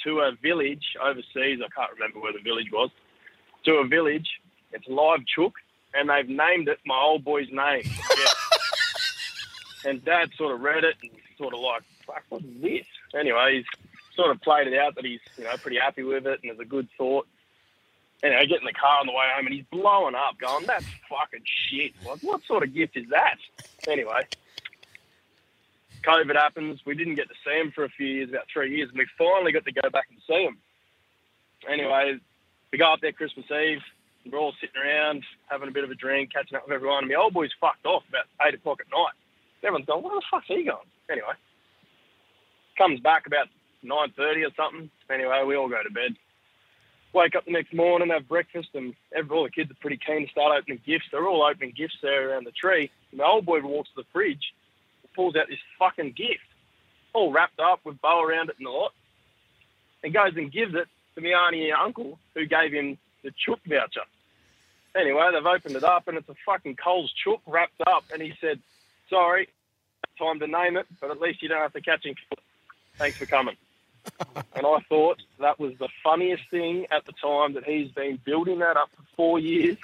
to 0.03 0.19
a 0.19 0.33
village 0.41 0.95
overseas. 1.01 1.59
I 1.63 1.69
can't 1.75 1.91
remember 1.93 2.19
where 2.19 2.33
the 2.33 2.43
village 2.43 2.71
was. 2.71 2.89
To 3.65 3.75
a 3.75 3.87
village. 3.87 4.27
It's 4.71 4.87
live 4.87 5.25
chook, 5.25 5.53
and 5.93 6.09
they've 6.09 6.27
named 6.27 6.67
it 6.67 6.79
my 6.85 6.99
old 6.99 7.23
boy's 7.23 7.47
name. 7.51 7.83
Yeah. 9.85 9.91
and 9.91 10.03
Dad 10.03 10.31
sort 10.35 10.53
of 10.53 10.61
read 10.61 10.83
it 10.83 10.95
and 11.03 11.11
sort 11.37 11.53
of 11.53 11.59
like, 11.59 11.83
fuck, 12.07 12.23
what's 12.29 12.45
this? 12.61 12.85
Anyway, 13.13 13.57
he's 13.57 13.65
sort 14.15 14.31
of 14.31 14.41
played 14.41 14.67
it 14.67 14.77
out 14.79 14.95
that 14.95 15.05
he's 15.05 15.19
you 15.37 15.43
know 15.43 15.55
pretty 15.57 15.77
happy 15.77 16.01
with 16.03 16.25
it 16.25 16.39
and 16.41 16.49
there's 16.49 16.59
a 16.59 16.65
good 16.65 16.87
thought. 16.97 17.27
Anyway, 18.25 18.41
I 18.41 18.45
get 18.45 18.59
in 18.59 18.65
the 18.65 18.73
car 18.73 19.01
on 19.01 19.05
the 19.05 19.11
way 19.11 19.25
home 19.35 19.45
and 19.45 19.53
he's 19.53 19.65
blowing 19.69 20.15
up, 20.15 20.39
going, 20.39 20.65
"That's 20.65 20.85
fucking 21.07 21.45
shit! 21.45 21.93
What 22.23 22.43
sort 22.45 22.63
of 22.63 22.73
gift 22.73 22.97
is 22.97 23.07
that?" 23.09 23.37
Anyway, 23.87 24.27
COVID 26.01 26.35
happens. 26.35 26.83
We 26.87 26.95
didn't 26.95 27.15
get 27.15 27.27
to 27.27 27.35
see 27.45 27.55
him 27.55 27.71
for 27.71 27.83
a 27.83 27.89
few 27.89 28.07
years, 28.07 28.29
about 28.29 28.47
three 28.51 28.75
years, 28.75 28.89
and 28.89 28.97
we 28.97 29.05
finally 29.15 29.51
got 29.51 29.65
to 29.65 29.71
go 29.71 29.91
back 29.91 30.07
and 30.09 30.19
see 30.25 30.43
him. 30.43 30.57
Anyway, 31.69 32.17
we 32.71 32.79
go 32.79 32.91
up 32.91 33.01
there 33.01 33.11
Christmas 33.11 33.45
Eve. 33.51 33.83
We're 34.25 34.39
all 34.39 34.55
sitting 34.59 34.81
around 34.81 35.23
having 35.47 35.67
a 35.67 35.71
bit 35.71 35.83
of 35.83 35.91
a 35.91 35.95
drink, 35.95 36.33
catching 36.33 36.57
up 36.57 36.65
with 36.65 36.73
everyone. 36.73 37.03
And 37.03 37.09
my 37.09 37.15
old 37.15 37.35
boy's 37.35 37.53
fucked 37.61 37.85
off 37.85 38.09
about 38.09 38.25
eight 38.41 38.55
o'clock 38.55 38.81
at 38.81 38.89
night. 38.91 39.13
Everyone's 39.61 39.85
going, 39.85 40.01
"Where 40.01 40.15
the 40.15 40.25
fuck's 40.31 40.47
he 40.47 40.63
going?" 40.63 40.89
Anyway, 41.11 41.33
comes 42.75 42.99
back 43.01 43.27
about 43.27 43.49
nine 43.83 44.09
thirty 44.17 44.43
or 44.43 44.51
something. 44.55 44.89
Anyway, 45.11 45.43
we 45.43 45.55
all 45.55 45.69
go 45.69 45.83
to 45.83 45.91
bed. 45.91 46.15
Wake 47.15 47.33
up 47.33 47.45
the 47.45 47.51
next 47.51 47.73
morning, 47.73 48.09
have 48.09 48.27
breakfast, 48.27 48.67
and 48.73 48.93
every, 49.15 49.37
all 49.37 49.45
the 49.45 49.49
kids 49.49 49.71
are 49.71 49.75
pretty 49.79 49.97
keen 50.05 50.25
to 50.25 50.31
start 50.31 50.59
opening 50.59 50.81
gifts. 50.85 51.05
They're 51.09 51.25
all 51.25 51.43
opening 51.49 51.73
gifts 51.75 51.95
there 52.01 52.29
around 52.29 52.45
the 52.45 52.51
tree. 52.51 52.91
And 53.11 53.19
my 53.19 53.25
old 53.25 53.45
boy 53.45 53.61
walks 53.61 53.89
to 53.95 54.01
the 54.01 54.07
fridge, 54.11 54.53
pulls 55.15 55.37
out 55.37 55.47
this 55.47 55.57
fucking 55.79 56.11
gift, 56.11 56.43
all 57.13 57.31
wrapped 57.31 57.61
up 57.61 57.79
with 57.85 58.01
bow 58.01 58.21
around 58.21 58.49
it 58.49 58.57
and 58.59 58.67
and 60.03 60.13
goes 60.13 60.35
and 60.35 60.51
gives 60.51 60.75
it 60.75 60.89
to 61.15 61.21
my 61.21 61.29
auntie 61.29 61.69
and 61.69 61.79
uncle 61.79 62.19
who 62.33 62.45
gave 62.45 62.73
him 62.73 62.97
the 63.23 63.31
chook 63.45 63.59
voucher. 63.65 64.03
Anyway, 64.93 65.29
they've 65.31 65.45
opened 65.45 65.77
it 65.77 65.85
up 65.85 66.09
and 66.09 66.17
it's 66.17 66.27
a 66.27 66.35
fucking 66.45 66.75
Coles 66.75 67.13
chook 67.23 67.39
wrapped 67.47 67.81
up, 67.87 68.03
and 68.11 68.21
he 68.21 68.33
said, 68.41 68.59
"Sorry, 69.09 69.47
time 70.19 70.39
to 70.39 70.47
name 70.47 70.75
it, 70.75 70.85
but 70.99 71.11
at 71.11 71.21
least 71.21 71.41
you 71.41 71.47
don't 71.47 71.61
have 71.61 71.73
to 71.73 71.81
catch 71.81 72.05
him. 72.05 72.15
Thanks 72.97 73.17
for 73.17 73.25
coming." 73.25 73.55
and 74.55 74.65
I 74.65 74.77
thought 74.89 75.21
that 75.39 75.59
was 75.59 75.73
the 75.79 75.89
funniest 76.03 76.43
thing 76.49 76.85
at 76.91 77.05
the 77.05 77.11
time 77.13 77.53
that 77.53 77.63
he's 77.65 77.91
been 77.91 78.19
building 78.23 78.59
that 78.59 78.77
up 78.77 78.89
for 78.95 79.03
four 79.15 79.39
years. 79.39 79.77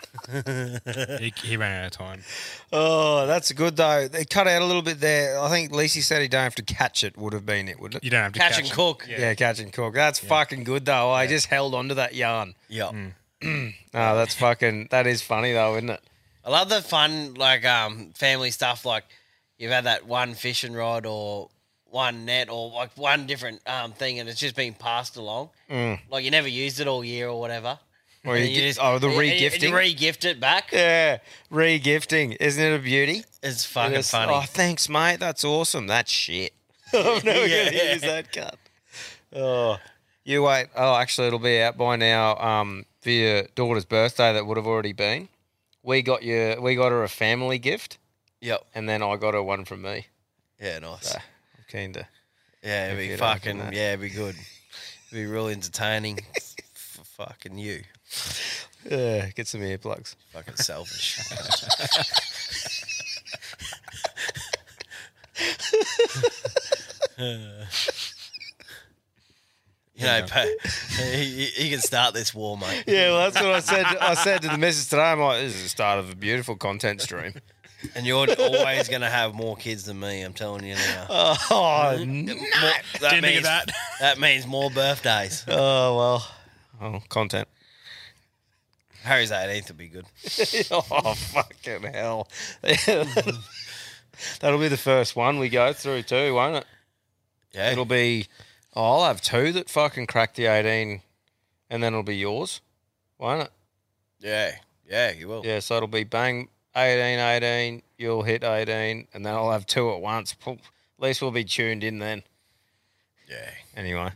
he, 1.19 1.34
he 1.43 1.57
ran 1.57 1.82
out 1.84 1.86
of 1.88 1.91
time. 1.91 2.22
Oh, 2.72 3.26
that's 3.28 3.51
good 3.51 3.76
though. 3.78 4.07
They 4.07 4.26
cut 4.26 4.47
out 4.47 4.61
a 4.61 4.65
little 4.65 4.82
bit 4.82 4.99
there. 4.99 5.39
I 5.39 5.49
think 5.49 5.74
Lacey 5.74 6.01
said 6.01 6.22
he 6.22 6.28
don't 6.28 6.43
have 6.43 6.55
to 6.55 6.63
catch 6.63 7.03
it. 7.03 7.17
Would 7.17 7.34
have 7.34 7.45
been 7.45 7.67
it, 7.67 7.80
wouldn't 7.80 8.01
it? 8.01 8.05
You 8.05 8.11
don't 8.11 8.24
have 8.24 8.34
to 8.34 8.39
Catch 8.39 8.57
and 8.57 8.67
catch 8.67 8.72
it. 8.74 8.76
cook. 8.76 9.05
Yeah. 9.09 9.34
catch 9.36 9.59
and 9.59 9.74
cook. 9.74 9.93
That's 9.93 10.19
fucking 10.19 10.63
good 10.63 10.86
though. 10.86 11.11
I 11.11 11.28
just 11.28 11.47
held 11.47 11.74
on 11.76 11.89
to 11.89 11.95
that 11.95 12.15
yarn. 12.15 12.55
Yeah. 12.69 12.91
oh, 13.43 13.72
that's 13.91 14.36
fucking. 14.36 14.88
That 14.91 15.07
is 15.07 15.22
funny 15.22 15.53
though, 15.53 15.76
isn't 15.76 15.89
it? 15.89 16.01
I 16.43 16.49
love 16.49 16.69
the 16.69 16.82
fun, 16.82 17.36
like 17.36 17.65
um, 17.65 18.11
family 18.15 18.51
stuff. 18.51 18.86
Like 18.86 19.03
you've 19.57 19.72
had 19.72 19.84
that 19.86 20.05
one 20.07 20.34
fishing 20.34 20.74
rod 20.74 21.05
or 21.05 21.49
one 21.92 22.26
net 22.26 22.50
or 22.50 22.72
like 22.72 22.92
one 22.98 23.28
different 23.28 23.62
um, 23.68 23.92
thing, 23.94 24.20
and 24.20 24.28
it's 24.30 24.39
just 24.39 24.56
been 24.56 24.74
passed 24.74 25.18
along. 25.18 25.50
Mm. 25.70 26.00
Like 26.10 26.24
you 26.26 26.32
never 26.32 26.48
used 26.48 26.80
it 26.80 26.88
all 26.88 27.04
year 27.04 27.28
or 27.28 27.39
whatever. 27.39 27.78
Or 28.24 28.38
you 28.38 28.46
then 28.46 28.54
get- 28.54 28.78
oh, 28.80 29.00
the 29.00 29.10
re-gifting? 29.10 29.70
You 29.72 29.76
re-gift 29.78 30.26
it 30.26 30.39
back. 30.39 30.72
Yeah, 30.72 31.18
re-gifting. 31.50 32.34
Isn't 32.34 32.64
it 32.64 32.76
a 32.76 32.80
beauty? 32.80 33.24
It's 33.42 33.66
fucking 33.66 34.04
funny. 34.04 34.34
Oh, 34.34 34.42
thanks, 34.42 34.88
mate. 34.88 35.20
That's 35.20 35.44
awesome. 35.44 35.88
That's 35.88 36.12
shit. 36.12 36.54
I'm 36.94 37.24
never 37.26 37.48
Yeah. 37.48 37.70
to 37.70 37.94
use 37.94 38.02
that 38.02 38.32
cut. 38.32 38.58
Oh, 39.34 39.78
you 40.24 40.44
wait. 40.44 40.68
Oh, 40.76 40.96
actually, 40.96 41.28
it'll 41.28 41.39
be 41.39 41.60
out 41.62 41.78
by 41.78 41.96
now. 41.96 42.36
Um, 42.38 42.86
for 43.02 43.10
your 43.10 43.44
daughter's 43.56 43.86
birthday, 43.86 44.34
that 44.34 44.46
would 44.46 44.58
have 44.58 44.68
already 44.68 44.94
been. 44.94 45.28
We 45.82 46.04
got 46.04 46.22
your, 46.22 46.62
We 46.62 46.76
got 46.76 46.92
her 46.92 47.04
a 47.04 47.10
family 47.10 47.58
gift. 47.58 47.98
Yep. 48.42 48.66
And 48.76 48.88
then 48.88 49.02
I 49.02 49.16
got 49.16 49.34
her 49.34 49.42
one 49.42 49.66
from 49.66 49.82
me. 49.82 50.06
Yeah, 50.62 50.78
nice. 50.80 51.08
So, 51.14 51.20
keen 51.72 51.93
to. 51.93 52.07
Yeah, 52.63 52.88
it'd 52.88 52.97
be 52.97 53.15
fucking 53.15 53.57
yeah, 53.74 53.93
it'd 53.93 54.01
be 54.01 54.09
good. 54.09 54.36
It'd 54.36 55.11
be 55.11 55.26
real 55.26 55.47
entertaining. 55.47 56.19
for 56.74 57.03
fucking 57.03 57.57
you. 57.57 57.84
Yeah, 58.89 59.30
get 59.30 59.47
some 59.47 59.61
earplugs. 59.61 60.15
Fucking 60.34 60.55
selfish. 60.57 61.19
You 70.01 70.07
know, 70.07 70.26
pa- 70.28 70.45
he, 70.97 71.45
he 71.45 71.69
can 71.69 71.80
start 71.80 72.15
this 72.15 72.34
war, 72.34 72.57
mate. 72.57 72.86
Yeah, 72.88 73.11
well, 73.11 73.30
that's 73.30 73.36
what 73.36 73.53
I 73.53 73.59
said. 73.59 73.86
I 73.86 74.15
said 74.15 74.41
to 74.41 74.47
the 74.47 74.57
missus 74.57 74.88
today. 74.88 75.03
I'm 75.03 75.19
like, 75.19 75.41
this 75.41 75.55
is 75.55 75.63
the 75.63 75.69
start 75.69 75.99
of 75.99 76.09
a 76.09 76.15
beautiful 76.15 76.55
content 76.55 77.01
stream. 77.01 77.34
And 77.95 78.05
you're 78.05 78.27
always 78.38 78.89
going 78.89 79.01
to 79.01 79.09
have 79.09 79.34
more 79.34 79.55
kids 79.55 79.86
than 79.86 79.99
me. 79.99 80.21
I'm 80.21 80.34
telling 80.34 80.63
you 80.65 80.75
now. 80.75 81.07
Oh, 81.49 81.95
More- 81.97 82.05
no. 82.05 82.34
that 82.36 82.84
Didn't 82.93 83.09
think 83.09 83.13
of 83.15 83.21
means 83.23 83.43
that. 83.43 83.71
that 83.99 84.19
means 84.19 84.45
more 84.47 84.69
birthdays. 84.69 85.45
Oh 85.49 85.97
well, 85.97 86.27
oh, 86.82 87.01
content. 87.09 87.47
Harry's 89.03 89.32
18th 89.32 89.67
would 89.69 89.77
be 89.77 89.88
good. 89.88 90.05
oh 90.71 91.13
fucking 91.15 91.84
hell! 91.91 92.27
That'll 94.39 94.59
be 94.59 94.67
the 94.67 94.77
first 94.77 95.15
one 95.15 95.39
we 95.39 95.49
go 95.49 95.73
through 95.73 96.03
too, 96.03 96.36
won't 96.36 96.57
it? 96.57 96.65
Yeah. 97.53 97.71
It'll 97.71 97.86
be. 97.86 98.27
Oh, 98.75 98.99
I'll 98.99 99.07
have 99.07 99.21
two 99.21 99.51
that 99.53 99.69
fucking 99.69 100.05
crack 100.07 100.36
the 100.36 100.45
eighteen, 100.45 101.01
and 101.69 101.82
then 101.82 101.93
it'll 101.93 102.03
be 102.03 102.15
yours, 102.17 102.61
won't 103.17 103.41
it? 103.43 103.51
Yeah, 104.19 104.51
yeah, 104.88 105.11
you 105.11 105.27
will. 105.27 105.43
Yeah, 105.45 105.59
so 105.59 105.77
it'll 105.77 105.88
be 105.88 106.03
bang 106.03 106.47
18, 106.76 107.19
18, 107.19 107.82
You'll 107.97 108.24
hit 108.24 108.43
eighteen, 108.43 109.07
and 109.13 109.24
then 109.24 109.36
I'll 109.36 109.51
have 109.51 109.67
two 109.67 109.91
at 109.91 110.01
once. 110.01 110.36
At 110.47 110.57
least 110.97 111.22
we'll 111.22 111.30
be 111.30 111.43
tuned 111.43 111.84
in 111.84 111.99
then. 111.99 112.24
Yeah. 113.30 113.51
Anyway, 113.76 114.11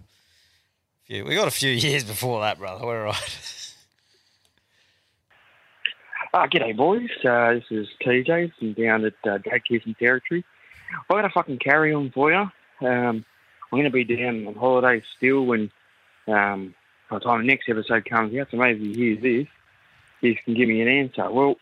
yeah, 1.07 1.21
we 1.21 1.35
got 1.35 1.47
a 1.47 1.51
few 1.51 1.69
years 1.69 2.03
before 2.03 2.41
that, 2.41 2.57
brother. 2.57 2.83
We're 2.83 3.05
all 3.05 3.13
right. 3.13 3.73
Uh, 6.33 6.47
g'day, 6.47 6.75
boys. 6.75 7.09
Uh, 7.23 7.53
this 7.53 7.63
is 7.69 7.87
TJ 8.03 8.53
from 8.57 8.73
down 8.73 9.05
at 9.05 9.13
uh, 9.23 9.37
Dadkirsten 9.37 9.97
Territory. 9.97 10.43
I 11.09 11.13
got 11.13 11.25
a 11.25 11.29
fucking 11.29 11.59
carry 11.59 11.93
on 11.93 12.09
for 12.09 12.31
you. 12.31 12.51
Um, 12.81 13.23
I'm 13.71 13.79
going 13.79 13.83
to 13.83 13.91
be 13.91 14.03
down 14.03 14.47
on 14.47 14.55
holiday 14.55 15.03
still 15.15 15.45
when 15.45 15.71
um, 16.27 16.73
by 17.09 17.19
the 17.19 17.25
time 17.25 17.41
the 17.41 17.47
next 17.47 17.69
episode 17.69 18.03
comes 18.05 18.35
out, 18.35 18.47
so 18.49 18.57
maybe 18.57 18.85
you 18.87 18.95
hear 18.95 19.15
this, 19.15 19.47
you 20.21 20.35
can 20.43 20.55
give 20.55 20.67
me 20.67 20.81
an 20.81 20.87
answer. 20.87 21.29
Well, 21.31 21.55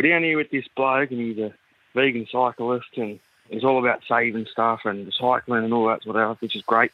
we're 0.00 0.08
down 0.08 0.22
here 0.22 0.38
with 0.38 0.50
this 0.50 0.64
bloke, 0.76 1.10
and 1.10 1.20
he's 1.20 1.38
a 1.38 1.52
vegan 1.94 2.26
cyclist, 2.32 2.86
and 2.96 3.20
he's 3.50 3.64
all 3.64 3.78
about 3.78 4.00
saving 4.08 4.46
stuff 4.50 4.80
and 4.84 5.12
cycling 5.20 5.64
and 5.64 5.74
all 5.74 5.88
that 5.88 6.02
sort 6.02 6.16
of 6.16 6.22
stuff, 6.22 6.40
which 6.40 6.56
is 6.56 6.62
great. 6.62 6.90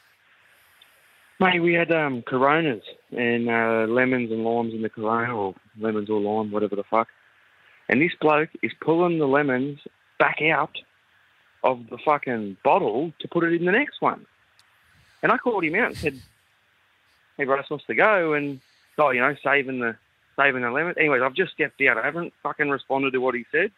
Mate, 1.39 1.63
we 1.63 1.75
had 1.75 1.93
um, 1.93 2.23
Coronas 2.23 2.83
and 3.13 3.49
uh, 3.49 3.87
lemons 3.89 4.33
and 4.33 4.43
limes 4.43 4.75
in 4.75 4.83
the 4.83 4.89
Corona, 4.89 5.37
or 5.37 5.55
lemons 5.79 6.11
or 6.11 6.21
lime, 6.21 6.51
whatever 6.51 6.75
the 6.75 6.83
fuck. 6.83 7.07
And 7.89 8.01
this 8.01 8.11
bloke 8.21 8.51
is 8.63 8.73
pulling 8.81 9.21
the 9.21 9.29
lemons 9.29 9.79
back 10.19 10.43
out 10.43 10.77
of 11.63 11.89
the 11.89 11.99
fucking 12.05 12.57
bottle 12.65 13.13
to 13.21 13.29
put 13.29 13.45
it 13.45 13.53
in 13.53 13.67
the 13.67 13.73
next 13.73 14.01
one. 14.01 14.27
And 15.23 15.31
I 15.31 15.39
called 15.39 15.63
him 15.63 15.77
out 15.77 15.89
and 15.89 15.97
said, 15.97 16.21
"Hey, 17.37 17.45
bro, 17.45 17.57
it's 17.59 17.69
supposed 17.69 17.87
to 17.87 17.95
go." 17.95 18.33
And 18.33 18.61
oh, 18.99 19.11
you 19.11 19.21
know, 19.21 19.37
saving 19.45 19.79
the 19.79 19.97
saving 20.37 20.63
the 20.63 20.71
lemon. 20.71 20.95
Anyways, 20.99 21.23
I've 21.23 21.35
just 21.35 21.53
stepped 21.53 21.81
out. 21.83 21.99
I 21.99 22.05
haven't 22.05 22.33
fucking 22.43 22.69
responded 22.71 23.13
to 23.13 23.19
what 23.21 23.35
he 23.35 23.45
said. 23.51 23.71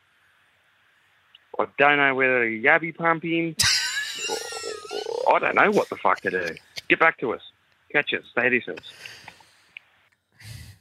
I 1.58 1.66
don't 1.78 1.96
know 1.96 2.14
whether 2.14 2.44
to 2.44 2.62
yabby 2.62 2.96
pump 2.96 3.24
him. 3.24 3.56
I 5.28 5.38
don't 5.38 5.54
know 5.56 5.70
what 5.70 5.88
the 5.88 5.96
fuck 5.96 6.20
to 6.22 6.30
do. 6.30 6.54
Get 6.88 6.98
back 7.00 7.18
to 7.18 7.32
us. 7.34 7.42
Catch 7.92 8.14
us. 8.14 8.22
Stay 8.30 8.46
at 8.46 8.52
yourselves. 8.52 8.92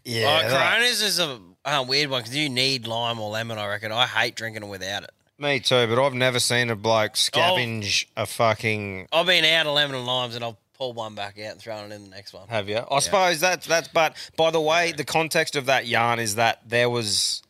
Yeah, 0.03 0.27
Like, 0.27 0.47
that- 0.47 0.73
Coronas 0.73 1.01
is 1.01 1.19
a 1.19 1.39
uh, 1.65 1.85
weird 1.87 2.09
one 2.09 2.21
because 2.21 2.35
you 2.35 2.49
need 2.49 2.87
lime 2.87 3.19
or 3.19 3.29
lemon. 3.29 3.57
I 3.57 3.67
reckon. 3.67 3.91
I 3.91 4.05
hate 4.05 4.35
drinking 4.35 4.63
it 4.63 4.67
without 4.69 5.03
it. 5.03 5.11
Me 5.39 5.59
too, 5.59 5.85
but 5.87 6.03
I've 6.03 6.13
never 6.15 6.39
seen 6.39 6.69
a 6.71 6.75
bloke 6.75 7.13
scavenge 7.13 8.05
a 8.15 8.25
fucking. 8.25 9.07
I've 9.11 9.25
been 9.27 9.45
out 9.45 9.67
of 9.67 9.75
lemon 9.75 9.95
and 9.95 10.05
limes, 10.07 10.33
and 10.35 10.43
I'll 10.43 10.57
pull 10.77 10.93
one 10.93 11.15
back 11.15 11.39
out 11.39 11.51
and 11.51 11.59
throw 11.59 11.77
it 11.77 11.91
in 11.91 12.03
the 12.03 12.09
next 12.09 12.33
one. 12.33 12.47
Have 12.47 12.69
you? 12.69 12.81
I 12.89 12.99
suppose 12.99 13.39
that's 13.39 13.67
that's. 13.67 13.87
But 13.87 14.15
by 14.35 14.51
the 14.51 14.61
way, 14.61 14.91
the 14.91 15.05
context 15.05 15.55
of 15.55 15.65
that 15.65 15.87
yarn 15.87 16.19
is 16.19 16.35
that 16.35 16.61
there 16.67 16.89
was 16.89 17.41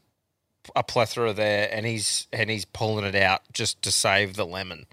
a 0.75 0.84
plethora 0.84 1.34
there, 1.34 1.69
and 1.71 1.86
he's 1.86 2.28
and 2.32 2.49
he's 2.49 2.65
pulling 2.65 3.05
it 3.05 3.15
out 3.15 3.41
just 3.53 3.82
to 3.84 3.91
save 3.91 4.36
the 4.36 4.45
lemon. 4.45 4.86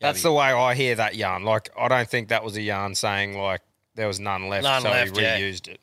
That's 0.00 0.22
the 0.22 0.32
way 0.32 0.46
I 0.46 0.74
hear 0.74 0.94
that 0.96 1.14
yarn. 1.14 1.44
Like 1.44 1.70
I 1.78 1.88
don't 1.88 2.08
think 2.08 2.28
that 2.28 2.44
was 2.44 2.56
a 2.56 2.62
yarn 2.62 2.94
saying 2.94 3.38
like 3.38 3.62
there 3.94 4.06
was 4.06 4.20
none 4.20 4.48
left, 4.48 4.64
None 4.64 4.82
so 4.82 4.90
left, 4.90 5.16
he 5.16 5.22
yeah. 5.22 5.38
reused 5.38 5.68
it. 5.68 5.80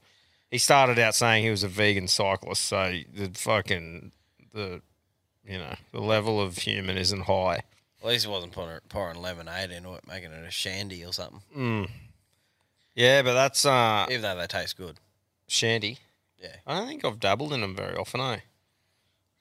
He 0.50 0.58
started 0.58 1.00
out 1.00 1.16
saying 1.16 1.44
he 1.44 1.50
was 1.50 1.64
a 1.64 1.70
vegan 1.70 2.08
cyclist, 2.08 2.66
so 2.66 3.00
the 3.14 3.32
fucking 3.34 4.12
the 4.54 4.82
you 5.46 5.58
know 5.58 5.76
the 5.92 6.02
level 6.02 6.42
of 6.42 6.58
human 6.58 6.98
isn't 6.98 7.22
high. 7.22 7.64
At 8.02 8.08
least 8.08 8.26
it 8.26 8.30
wasn't 8.30 8.52
pouring, 8.54 8.80
pouring 8.90 9.22
lemonade 9.22 9.70
into 9.72 9.94
it, 9.94 10.08
making 10.08 10.32
it 10.32 10.46
a 10.48 10.52
shandy 10.52 11.06
or 11.06 11.14
something. 11.14 11.42
Mm. 11.56 11.90
Yeah, 12.96 13.22
but 13.22 13.34
that's 13.34 13.66
uh 13.66 14.08
Even 14.10 14.22
though 14.24 14.38
they 14.38 14.48
taste 14.48 14.76
good. 14.78 15.00
shandy. 15.48 15.98
Yeah. 16.42 16.56
I 16.66 16.78
don't 16.80 16.88
think 16.88 17.06
I've 17.06 17.20
dabbled 17.20 17.54
in 17.54 17.62
them 17.62 17.76
very 17.76 17.96
often, 17.96 18.20
eh? 18.22 18.40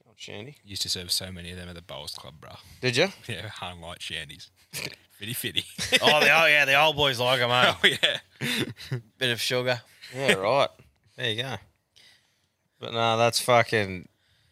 Old 0.07 0.17
shandy. 0.19 0.57
Used 0.65 0.83
to 0.83 0.89
serve 0.91 1.11
so 1.11 1.33
many 1.33 1.51
of 1.51 1.57
them 1.57 1.69
at 1.71 1.75
the 1.75 1.81
Bowls 1.83 2.13
Club, 2.15 2.35
bro. 2.41 2.51
Did 2.83 2.97
you? 2.97 3.09
Yeah, 3.27 3.49
hung 3.49 3.81
light 3.81 4.01
shandies. 4.01 4.51
fitty 5.19 5.33
fitty. 5.33 5.65
oh, 6.03 6.21
the, 6.21 6.31
oh 6.31 6.47
yeah, 6.47 6.65
the 6.67 6.79
old 6.81 6.97
boys 6.97 7.19
like 7.19 7.41
them, 7.41 7.51
eh? 7.51 7.75
Oh 7.83 7.87
yeah. 7.89 8.99
Bit 9.19 9.31
of 9.33 9.41
sugar. 9.41 9.81
Yeah, 10.15 10.35
right. 10.35 10.69
There 11.17 11.31
you 11.31 11.43
go. 11.43 11.57
But 12.79 12.93
no, 12.93 13.17
that's 13.17 13.41
fucking. 13.41 14.09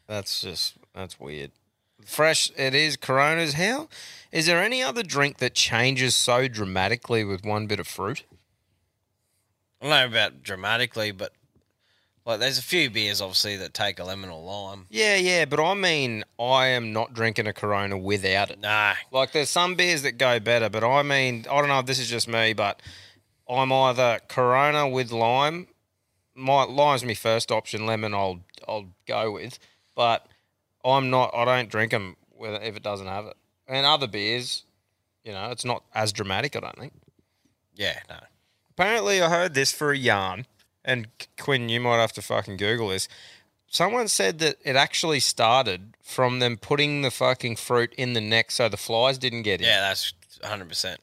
That's 0.07 0.41
just 0.41 0.75
that's 0.95 1.21
weird. 1.21 1.51
Fresh, 2.09 2.51
it 2.57 2.75
is. 2.75 2.97
Coronas. 2.97 3.53
How 3.53 3.89
is 4.33 4.47
there 4.47 4.63
any 4.63 4.83
other 4.83 5.03
drink 5.03 5.39
that 5.39 5.55
changes 5.55 6.15
so 6.15 6.49
dramatically 6.49 7.23
with 7.23 7.45
one 7.45 7.67
bit 7.67 7.79
of 7.79 7.87
fruit? 7.87 8.25
I 9.81 9.85
don't 9.85 9.91
know 9.91 10.07
about 10.07 10.43
dramatically, 10.43 11.13
but 11.13 11.33
like 12.25 12.41
there's 12.41 12.59
a 12.59 12.63
few 12.63 12.89
beers 12.89 13.21
obviously 13.21 13.59
that 13.59 13.75
take 13.75 13.99
a 13.99 14.05
lemon 14.05 14.31
or 14.31 14.43
lime. 14.43 14.87
Yeah, 14.89 15.17
yeah, 15.17 15.45
but 15.45 15.61
I 15.63 15.75
mean, 15.75 16.25
I 16.41 16.69
am 16.69 16.95
not 16.95 17.13
drinking 17.13 17.47
a 17.47 17.53
Corona 17.53 17.99
without 17.99 18.51
it. 18.51 18.59
Nah. 18.59 18.95
Like, 19.13 19.33
there's 19.33 19.51
some 19.51 19.75
beers 19.75 20.01
that 20.03 20.13
go 20.13 20.41
better, 20.41 20.71
but 20.71 20.83
I 20.83 21.03
mean, 21.03 21.45
I 21.51 21.61
don't 21.61 21.69
know 21.69 21.79
if 21.79 21.87
this 21.87 21.99
is 21.99 22.09
just 22.09 22.27
me, 22.27 22.55
but 22.55 22.81
I'm 23.49 23.71
either 23.71 24.21
Corona 24.29 24.89
with 24.89 25.13
lime. 25.13 25.69
My 26.35 26.65
lime's 26.65 27.05
my 27.05 27.15
first 27.15 27.53
option. 27.53 27.85
Lemon, 27.85 28.15
I'll 28.15 28.41
I'll 28.67 28.87
go 29.07 29.33
with, 29.33 29.59
but 29.95 30.27
I'm 30.85 31.11
not. 31.11 31.31
I 31.35 31.45
don't 31.45 31.69
drink 31.71 31.91
them 31.93 32.17
if 32.41 32.77
it 32.77 32.83
doesn't 32.83 33.07
have 33.07 33.27
it. 33.27 33.37
And 33.67 33.85
other 33.85 34.07
beers, 34.07 34.65
you 35.25 35.33
know, 35.33 35.51
it's 35.51 35.65
not 35.65 35.85
as 35.95 36.13
dramatic. 36.13 36.57
I 36.57 36.61
don't 36.61 36.79
think. 36.79 36.93
Yeah, 37.75 37.99
no. 38.09 38.17
Apparently, 38.71 39.21
I 39.21 39.29
heard 39.29 39.55
this 39.55 39.73
for 39.73 39.91
a 39.93 39.97
yarn, 39.99 40.47
and 40.85 41.09
Quinn, 41.39 41.69
you 41.69 41.81
might 41.81 41.99
have 42.01 42.13
to 42.15 42.23
fucking 42.23 42.57
Google 42.57 42.89
this. 42.89 43.09
Someone 43.71 44.09
said 44.09 44.39
that 44.39 44.57
it 44.65 44.77
actually 44.77 45.21
started 45.21 45.95
from 46.03 46.39
them 46.39 46.57
putting 46.57 47.03
the 47.03 47.11
fucking 47.11 47.57
fruit 47.57 47.93
in 47.99 48.15
the 48.15 48.21
neck 48.21 48.51
so 48.51 48.69
the 48.69 48.77
flies 48.79 49.19
didn't 49.19 49.43
get 49.43 49.61
in. 49.61 49.67
Yeah, 49.67 49.81
that's 49.81 50.15
100. 50.41 50.69
percent 50.69 51.01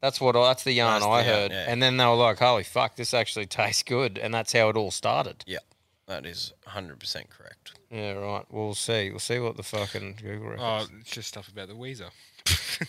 That's 0.00 0.20
what 0.20 0.36
I, 0.36 0.42
that's 0.48 0.62
the 0.62 0.72
yarn 0.72 0.92
That's 1.00 1.04
the 1.04 1.10
I 1.10 1.22
yarn, 1.24 1.26
heard. 1.34 1.50
yeah. 1.52 1.64
And 1.66 1.82
then 1.82 1.96
they 1.96 2.04
were 2.04 2.14
like, 2.14 2.38
"Holy 2.38 2.62
fuck, 2.62 2.94
this 2.96 3.12
actually 3.12 3.46
tastes 3.60 3.82
good," 3.82 4.18
and 4.18 4.32
that's 4.32 4.52
how 4.52 4.68
it 4.68 4.76
all 4.76 4.90
started. 4.92 5.42
Yeah, 5.46 5.58
that 6.06 6.26
is 6.26 6.52
100 6.64 6.98
percent 6.98 7.30
correct. 7.30 7.72
Yeah, 7.90 8.12
right. 8.12 8.44
We'll 8.50 8.74
see. 8.74 9.10
We'll 9.10 9.18
see 9.18 9.38
what 9.38 9.56
the 9.56 9.62
fucking 9.62 10.18
Google 10.22 10.50
reckons. 10.50 10.88
Oh, 10.90 10.96
it's 11.00 11.10
just 11.10 11.28
stuff 11.28 11.48
about 11.48 11.68
the 11.68 11.74
Weezer. 11.74 12.10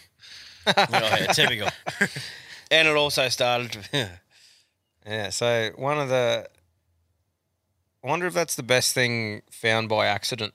oh, 0.67 0.85
yeah, 0.89 1.27
typical. 1.33 1.69
and 2.71 2.87
it 2.87 2.95
also 2.95 3.27
started. 3.29 3.77
Yeah, 5.07 5.29
so 5.29 5.71
one 5.77 5.99
of 5.99 6.09
the. 6.09 6.49
I 8.03 8.07
wonder 8.07 8.27
if 8.27 8.33
that's 8.33 8.55
the 8.55 8.63
best 8.63 8.93
thing 8.93 9.41
found 9.49 9.87
by 9.87 10.07
accident. 10.07 10.53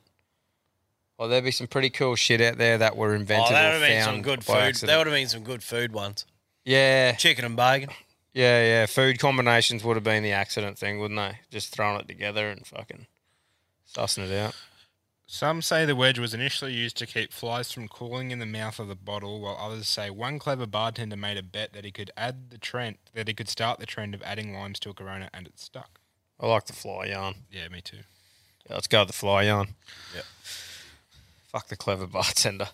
Or 1.18 1.28
there'd 1.28 1.44
be 1.44 1.50
some 1.50 1.68
pretty 1.68 1.90
cool 1.90 2.16
shit 2.16 2.40
out 2.40 2.58
there 2.58 2.78
that 2.78 2.96
were 2.96 3.12
oh, 3.12 3.14
invented. 3.14 3.54
oh, 3.54 3.56
invented 3.56 3.58
that 3.58 3.72
would 3.72 3.88
have 3.88 3.88
been 3.88 4.04
some 4.04 4.22
good 4.22 4.44
food. 4.44 4.56
accident. 4.56 4.88
That 4.88 4.98
would 4.98 5.06
have 5.06 5.16
been 5.16 5.28
some 5.28 5.42
good 5.42 5.62
food 5.62 5.92
ones. 5.92 6.26
Yeah. 6.64 7.12
Chicken 7.12 7.44
and 7.44 7.56
bacon. 7.56 7.90
Yeah, 8.32 8.62
yeah. 8.62 8.86
Food 8.86 9.18
combinations 9.18 9.84
would 9.84 9.96
have 9.96 10.04
been 10.04 10.22
the 10.22 10.32
accident 10.32 10.78
thing, 10.78 10.98
wouldn't 10.98 11.18
they? 11.20 11.40
Just 11.50 11.74
throwing 11.74 12.00
it 12.00 12.08
together 12.08 12.48
and 12.48 12.66
fucking 12.66 13.06
sussing 13.86 14.28
it 14.30 14.32
out. 14.32 14.54
Some 15.26 15.62
say 15.62 15.86
the 15.86 15.96
wedge 15.96 16.18
was 16.18 16.34
initially 16.34 16.74
used 16.74 16.96
to 16.98 17.06
keep 17.06 17.32
flies 17.32 17.72
from 17.72 17.88
cooling 17.88 18.32
in 18.32 18.38
the 18.38 18.46
mouth 18.46 18.78
of 18.78 18.88
the 18.88 18.94
bottle, 18.94 19.40
while 19.40 19.56
others 19.58 19.88
say 19.88 20.10
one 20.10 20.38
clever 20.38 20.66
bartender 20.66 21.16
made 21.16 21.38
a 21.38 21.42
bet 21.42 21.72
that 21.72 21.84
he 21.84 21.90
could 21.90 22.10
add 22.16 22.50
the 22.50 22.58
trend 22.58 22.98
that 23.14 23.28
he 23.28 23.34
could 23.34 23.48
start 23.48 23.78
the 23.78 23.86
trend 23.86 24.14
of 24.14 24.22
adding 24.22 24.52
limes 24.52 24.78
to 24.80 24.90
a 24.90 24.94
Corona, 24.94 25.30
and 25.32 25.46
it 25.46 25.58
stuck. 25.58 26.00
I 26.38 26.46
like 26.46 26.66
the 26.66 26.74
fly 26.74 27.06
yarn. 27.06 27.34
Yeah, 27.50 27.68
me 27.68 27.80
too. 27.80 27.98
Yeah, 28.68 28.74
let's 28.74 28.88
go 28.88 29.00
with 29.00 29.08
the 29.08 29.14
fly 29.14 29.44
yarn. 29.44 29.68
Yep. 30.14 30.24
Fuck 31.48 31.68
the 31.68 31.76
clever 31.76 32.06
bartender. 32.06 32.68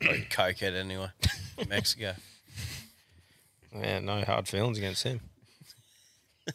Like 0.00 0.30
cokehead 0.30 0.76
anyway. 0.76 1.08
Mexico. 1.68 2.14
Yeah, 3.80 4.00
no 4.00 4.22
hard 4.22 4.48
feelings 4.48 4.78
against 4.78 5.04
him. 5.04 5.20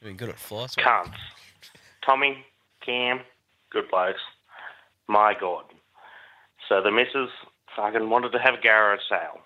You've 0.00 0.02
been 0.02 0.16
good 0.16 0.28
at 0.28 0.38
fly 0.38 0.66
Cunts. 0.66 1.14
Tommy, 2.04 2.44
Cam, 2.84 3.20
good 3.70 3.90
blokes. 3.90 4.20
My 5.08 5.34
God. 5.38 5.64
So 6.68 6.82
the 6.82 6.90
missus 6.90 7.30
fucking 7.74 8.10
wanted 8.10 8.32
to 8.32 8.38
have 8.38 8.54
a 8.54 8.60
garage 8.60 9.00
sale. 9.08 9.40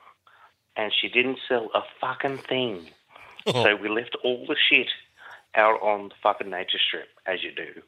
And 0.76 0.92
she 0.98 1.08
didn't 1.08 1.38
sell 1.48 1.68
a 1.74 1.80
fucking 2.00 2.38
thing. 2.38 2.90
Oh. 3.46 3.64
So 3.64 3.76
we 3.76 3.88
left 3.88 4.16
all 4.22 4.46
the 4.46 4.56
shit 4.68 4.88
out 5.54 5.80
on 5.82 6.08
the 6.08 6.14
fucking 6.22 6.50
nature 6.50 6.78
strip, 6.78 7.08
as 7.26 7.42
you 7.42 7.52
do. 7.54 7.82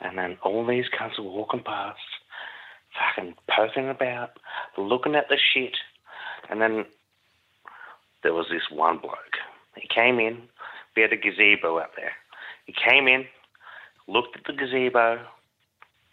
And 0.00 0.18
then 0.18 0.38
all 0.42 0.66
these 0.66 0.86
cunts 0.98 1.18
were 1.18 1.30
walking 1.30 1.62
past, 1.62 1.98
fucking 2.98 3.34
poking 3.48 3.88
about, 3.88 4.38
looking 4.76 5.14
at 5.14 5.28
the 5.28 5.38
shit. 5.38 5.76
And 6.50 6.60
then 6.60 6.84
there 8.22 8.34
was 8.34 8.46
this 8.50 8.70
one 8.70 8.98
bloke. 8.98 9.36
He 9.76 9.88
came 9.88 10.18
in. 10.18 10.42
We 10.94 11.02
had 11.02 11.12
a 11.12 11.16
gazebo 11.16 11.78
out 11.78 11.92
there. 11.96 12.12
He 12.66 12.72
came 12.72 13.08
in, 13.08 13.24
looked 14.06 14.36
at 14.36 14.44
the 14.46 14.52
gazebo, 14.52 15.24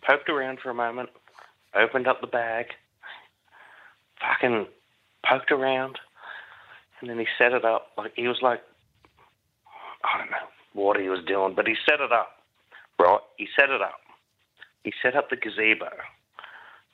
poked 0.08 0.30
around 0.30 0.60
for 0.60 0.70
a 0.70 0.74
moment, 0.74 1.10
opened 1.76 2.08
up 2.08 2.22
the 2.22 2.28
bag, 2.28 2.68
fucking 4.20 4.68
poked 5.24 5.52
around, 5.52 6.00
and 7.02 7.10
then 7.10 7.20
he 7.20 7.28
set 7.38 7.52
it 7.52 7.66
up. 7.66 7.88
Like 7.98 8.14
he 8.16 8.28
was 8.28 8.42
like, 8.42 8.62
I 10.04 10.18
don't 10.18 10.32
know 10.32 10.38
what 10.74 11.00
he 11.00 11.10
was 11.10 11.24
doing, 11.26 11.54
but 11.56 11.68
he 11.68 11.76
set 11.88 12.00
it 12.00 12.12
up. 12.12 12.30
Right? 12.98 13.20
He 13.38 13.48
set 13.58 13.70
it 13.70 13.82
up. 13.82 14.00
He 14.84 14.94
set 15.02 15.16
up 15.16 15.30
the 15.30 15.36
gazebo. 15.36 15.90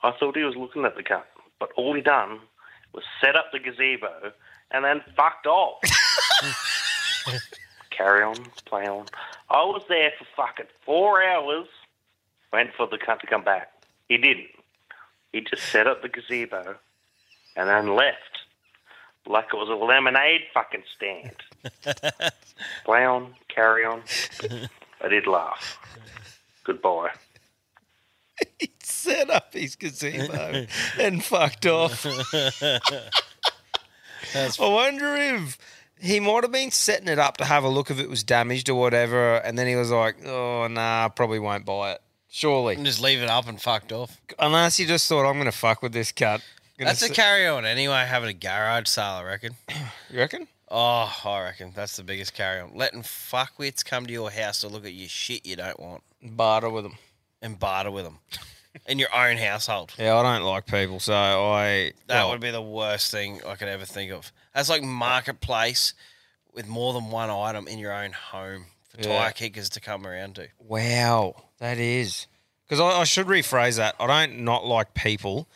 I 0.05 0.11
thought 0.19 0.37
he 0.37 0.43
was 0.43 0.55
looking 0.55 0.85
at 0.85 0.95
the 0.95 1.01
cup, 1.01 1.27
but 1.59 1.71
all 1.75 1.95
he 1.95 2.01
done 2.01 2.39
was 2.93 3.03
set 3.19 3.35
up 3.35 3.47
the 3.51 3.59
gazebo 3.59 4.31
and 4.69 4.85
then 4.85 5.01
fucked 5.17 5.47
off. 5.47 5.79
Carry 7.89 8.21
on, 8.21 8.35
play 8.65 8.87
on. 8.87 9.07
I 9.49 9.63
was 9.63 9.83
there 9.89 10.11
for 10.19 10.25
fucking 10.35 10.67
four 10.85 11.23
hours. 11.23 11.67
Went 12.53 12.69
for 12.77 12.85
the 12.87 12.97
cunt 12.97 13.21
to 13.21 13.27
come 13.27 13.43
back. 13.43 13.71
He 14.07 14.17
didn't. 14.17 14.49
He 15.33 15.41
just 15.41 15.63
set 15.71 15.87
up 15.87 16.03
the 16.03 16.09
gazebo 16.09 16.75
and 17.55 17.67
then 17.67 17.95
left 17.95 18.19
like 19.27 19.47
it 19.53 19.57
was 19.57 19.69
a 19.69 19.73
lemonade 19.73 20.41
fucking 20.53 20.83
stand. 20.95 21.35
play 22.85 23.05
on, 23.05 23.33
carry 23.47 23.83
on. 23.85 24.03
I 25.01 25.07
did 25.07 25.25
laugh. 25.25 25.79
Goodbye. 26.63 27.09
Set 28.85 29.29
up 29.31 29.53
his 29.53 29.75
gazebo 29.75 30.67
and 30.99 31.23
fucked 31.23 31.65
off. 31.65 32.05
I 32.05 32.79
wonder 34.59 35.15
if 35.15 35.57
he 35.99 36.19
might 36.19 36.43
have 36.43 36.51
been 36.51 36.71
setting 36.71 37.07
it 37.07 37.17
up 37.19 37.37
to 37.37 37.45
have 37.45 37.63
a 37.63 37.69
look 37.69 37.89
if 37.89 37.99
it 37.99 38.09
was 38.09 38.23
damaged 38.23 38.69
or 38.69 38.79
whatever, 38.79 39.37
and 39.37 39.57
then 39.57 39.65
he 39.67 39.75
was 39.75 39.89
like, 39.91 40.23
"Oh 40.25 40.67
nah, 40.67 41.09
probably 41.09 41.39
won't 41.39 41.65
buy 41.65 41.93
it." 41.93 42.01
Surely, 42.29 42.75
And 42.75 42.85
just 42.85 43.01
leave 43.01 43.21
it 43.21 43.29
up 43.29 43.47
and 43.47 43.61
fucked 43.61 43.91
off. 43.91 44.19
unless 44.37 44.77
he 44.77 44.85
just 44.85 45.07
thought, 45.07 45.25
"I'm 45.27 45.35
going 45.35 45.45
to 45.45 45.51
fuck 45.51 45.81
with 45.81 45.93
this 45.93 46.11
cut." 46.11 46.41
That's 46.77 47.01
a 47.01 47.09
carry 47.09 47.47
on 47.47 47.65
anyway, 47.65 48.05
having 48.07 48.29
a 48.29 48.33
garage 48.33 48.87
sale, 48.87 49.03
I 49.05 49.23
reckon. 49.23 49.55
You 50.11 50.19
reckon? 50.19 50.47
Oh, 50.69 51.11
I 51.25 51.41
reckon 51.43 51.71
that's 51.75 51.95
the 51.95 52.03
biggest 52.03 52.33
carry 52.35 52.61
on. 52.61 52.75
Letting 52.75 53.01
fuckwits 53.01 53.83
come 53.83 54.05
to 54.05 54.13
your 54.13 54.29
house 54.29 54.61
to 54.61 54.67
look 54.67 54.85
at 54.85 54.93
your 54.93 55.09
shit 55.09 55.45
you 55.45 55.55
don't 55.55 55.79
want. 55.79 56.03
Barter 56.21 56.69
with 56.69 56.83
them. 56.83 56.97
And 57.41 57.59
barter 57.59 57.91
with 57.91 58.05
them. 58.05 58.19
In 58.87 58.99
your 58.99 59.13
own 59.15 59.37
household. 59.37 59.93
Yeah, 59.97 60.15
I 60.17 60.23
don't 60.23 60.45
like 60.45 60.65
people, 60.65 60.99
so 60.99 61.13
I. 61.13 61.93
That 62.07 62.23
well, 62.23 62.31
would 62.31 62.41
be 62.41 62.51
the 62.51 62.61
worst 62.61 63.11
thing 63.11 63.41
I 63.45 63.55
could 63.55 63.67
ever 63.67 63.85
think 63.85 64.11
of. 64.11 64.31
That's 64.53 64.69
like 64.69 64.83
marketplace 64.83 65.93
with 66.53 66.67
more 66.67 66.93
than 66.93 67.09
one 67.11 67.29
item 67.29 67.67
in 67.67 67.79
your 67.79 67.93
own 67.93 68.11
home 68.13 68.65
for 68.89 69.01
Yeah. 69.01 69.19
tire 69.19 69.31
kickers 69.31 69.69
to 69.69 69.79
come 69.79 70.05
around 70.07 70.35
to. 70.35 70.47
Wow, 70.59 71.35
that 71.59 71.77
is. 71.77 72.27
Because 72.67 72.79
I, 72.79 73.01
I 73.01 73.03
should 73.03 73.27
rephrase 73.27 73.77
that. 73.77 73.95
I 73.99 74.07
don't 74.07 74.39
not 74.39 74.65
like 74.65 74.93
people. 74.93 75.47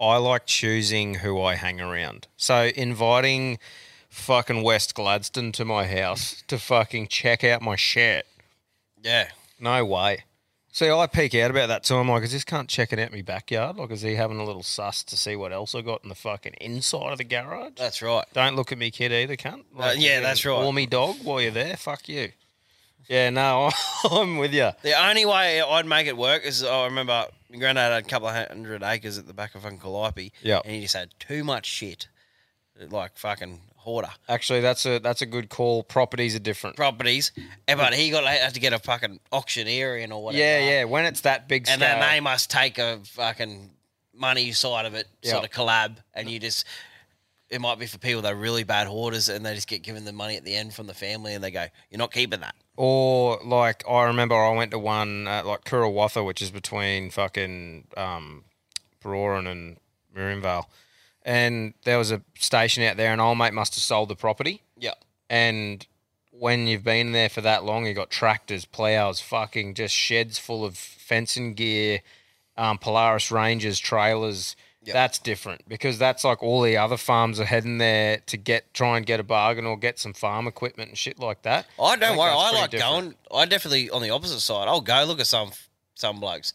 I 0.00 0.16
like 0.16 0.46
choosing 0.46 1.14
who 1.14 1.40
I 1.40 1.54
hang 1.54 1.80
around. 1.80 2.26
So 2.36 2.70
inviting 2.74 3.58
fucking 4.08 4.62
West 4.62 4.94
Gladstone 4.94 5.52
to 5.52 5.64
my 5.64 5.86
house 5.86 6.42
to 6.48 6.58
fucking 6.58 7.08
check 7.08 7.44
out 7.44 7.62
my 7.62 7.76
shit. 7.76 8.26
Yeah. 9.02 9.28
No 9.60 9.84
way. 9.84 10.24
See, 10.74 10.90
I 10.90 11.06
peek 11.06 11.36
out 11.36 11.52
about 11.52 11.68
that 11.68 11.84
too. 11.84 11.94
I'm 11.94 12.08
like, 12.08 12.24
is 12.24 12.32
this 12.32 12.44
cunt 12.44 12.66
checking 12.66 12.98
out 12.98 13.12
my 13.12 13.22
backyard? 13.22 13.76
Like, 13.76 13.92
is 13.92 14.02
he 14.02 14.16
having 14.16 14.40
a 14.40 14.44
little 14.44 14.64
suss 14.64 15.04
to 15.04 15.16
see 15.16 15.36
what 15.36 15.52
else 15.52 15.72
I 15.72 15.82
got 15.82 16.02
in 16.02 16.08
the 16.08 16.16
fucking 16.16 16.54
inside 16.54 17.12
of 17.12 17.18
the 17.18 17.22
garage? 17.22 17.74
That's 17.76 18.02
right. 18.02 18.24
Don't 18.32 18.56
look 18.56 18.72
at 18.72 18.78
me 18.78 18.90
kid 18.90 19.12
either, 19.12 19.36
cunt. 19.36 19.62
Uh, 19.78 19.94
yeah, 19.96 20.18
that's 20.18 20.44
right. 20.44 20.52
Or 20.52 20.72
me 20.72 20.86
dog 20.86 21.14
while 21.22 21.40
you're 21.40 21.52
there. 21.52 21.76
Fuck 21.76 22.08
you. 22.08 22.32
Yeah, 23.06 23.30
no, 23.30 23.70
I'm 24.10 24.36
with 24.36 24.52
you. 24.52 24.72
The 24.82 25.00
only 25.00 25.24
way 25.24 25.62
I'd 25.62 25.86
make 25.86 26.08
it 26.08 26.16
work 26.16 26.44
is 26.44 26.64
I 26.64 26.86
remember 26.86 27.26
my 27.52 27.58
granddad 27.58 27.92
had 27.92 28.04
a 28.04 28.08
couple 28.08 28.26
of 28.26 28.48
hundred 28.48 28.82
acres 28.82 29.16
at 29.16 29.28
the 29.28 29.32
back 29.32 29.54
of 29.54 29.62
fucking 29.62 29.78
Calliope. 29.78 30.32
Yep. 30.42 30.62
And 30.64 30.74
he 30.74 30.80
just 30.80 30.96
had 30.96 31.10
too 31.20 31.44
much 31.44 31.66
shit. 31.66 32.08
Like 32.90 33.16
fucking 33.16 33.60
hoarder. 33.84 34.10
Actually, 34.28 34.60
that's 34.60 34.84
a 34.86 34.98
that's 34.98 35.22
a 35.22 35.26
good 35.26 35.48
call. 35.48 35.82
Properties 35.82 36.34
are 36.34 36.40
different. 36.40 36.76
Properties. 36.76 37.32
But 37.66 37.94
he 37.94 38.10
got 38.10 38.24
had 38.24 38.54
to 38.54 38.60
get 38.60 38.72
a 38.72 38.78
fucking 38.78 39.20
auctioneer 39.30 39.96
in 39.96 40.10
or 40.10 40.24
whatever. 40.24 40.42
Yeah, 40.42 40.58
yeah. 40.58 40.84
When 40.84 41.04
it's 41.04 41.20
that 41.22 41.48
big 41.48 41.68
And 41.68 41.80
scale, 41.80 42.00
then 42.00 42.00
they 42.00 42.20
must 42.20 42.50
take 42.50 42.78
a 42.78 43.00
fucking 43.04 43.70
money 44.14 44.52
side 44.52 44.86
of 44.86 44.94
it, 44.94 45.06
sort 45.22 45.44
of 45.44 45.50
collab, 45.50 45.96
and 46.14 46.28
you 46.28 46.38
just. 46.38 46.66
It 47.50 47.60
might 47.60 47.78
be 47.78 47.86
for 47.86 47.98
people 47.98 48.22
that 48.22 48.32
are 48.32 48.36
really 48.36 48.64
bad 48.64 48.88
hoarders, 48.88 49.28
and 49.28 49.44
they 49.46 49.54
just 49.54 49.68
get 49.68 49.82
given 49.82 50.04
the 50.04 50.12
money 50.12 50.36
at 50.36 50.44
the 50.44 50.56
end 50.56 50.74
from 50.74 50.86
the 50.88 50.94
family, 50.94 51.34
and 51.34 51.44
they 51.44 51.50
go, 51.52 51.66
"You're 51.90 51.98
not 51.98 52.10
keeping 52.10 52.40
that." 52.40 52.54
Or 52.76 53.38
like 53.44 53.84
I 53.88 54.04
remember 54.04 54.34
I 54.34 54.50
went 54.56 54.72
to 54.72 54.78
one 54.78 55.28
at 55.28 55.46
like 55.46 55.64
Kurawatha, 55.64 56.24
which 56.24 56.42
is 56.42 56.50
between 56.50 57.10
fucking 57.10 57.86
um, 57.96 58.44
Bororen 59.00 59.46
and 59.46 59.76
Miriam 60.12 60.40
Vale, 60.40 60.68
and 61.24 61.74
there 61.84 61.98
was 61.98 62.10
a 62.12 62.22
station 62.38 62.82
out 62.82 62.96
there, 62.96 63.12
and 63.12 63.20
old 63.20 63.38
mate 63.38 63.54
must 63.54 63.74
have 63.74 63.82
sold 63.82 64.08
the 64.08 64.16
property. 64.16 64.62
Yeah. 64.78 64.94
And 65.30 65.86
when 66.30 66.66
you've 66.66 66.84
been 66.84 67.12
there 67.12 67.28
for 67.28 67.40
that 67.40 67.64
long, 67.64 67.86
you 67.86 67.94
got 67.94 68.10
tractors, 68.10 68.64
plows, 68.64 69.20
fucking 69.20 69.74
just 69.74 69.94
sheds 69.94 70.38
full 70.38 70.64
of 70.64 70.76
fencing 70.76 71.54
gear, 71.54 72.00
um, 72.56 72.78
Polaris 72.78 73.30
Rangers, 73.30 73.78
trailers. 73.78 74.56
That's 74.86 75.18
different 75.18 75.66
because 75.66 75.98
that's 75.98 76.24
like 76.24 76.42
all 76.42 76.60
the 76.60 76.76
other 76.76 76.98
farms 76.98 77.40
are 77.40 77.46
heading 77.46 77.78
there 77.78 78.18
to 78.26 78.36
get 78.36 78.74
try 78.74 78.98
and 78.98 79.06
get 79.06 79.18
a 79.18 79.22
bargain 79.22 79.64
or 79.64 79.78
get 79.78 79.98
some 79.98 80.12
farm 80.12 80.46
equipment 80.46 80.90
and 80.90 80.98
shit 80.98 81.18
like 81.18 81.40
that. 81.42 81.66
I 81.80 81.96
don't 81.96 82.10
think 82.10 82.18
worry. 82.18 82.30
I 82.30 82.50
like 82.50 82.70
different. 82.70 83.16
going. 83.30 83.42
I 83.42 83.46
definitely 83.46 83.88
on 83.88 84.02
the 84.02 84.10
opposite 84.10 84.40
side. 84.40 84.68
I'll 84.68 84.82
go 84.82 85.04
look 85.04 85.20
at 85.20 85.26
some 85.26 85.52
some 85.94 86.20
blokes. 86.20 86.52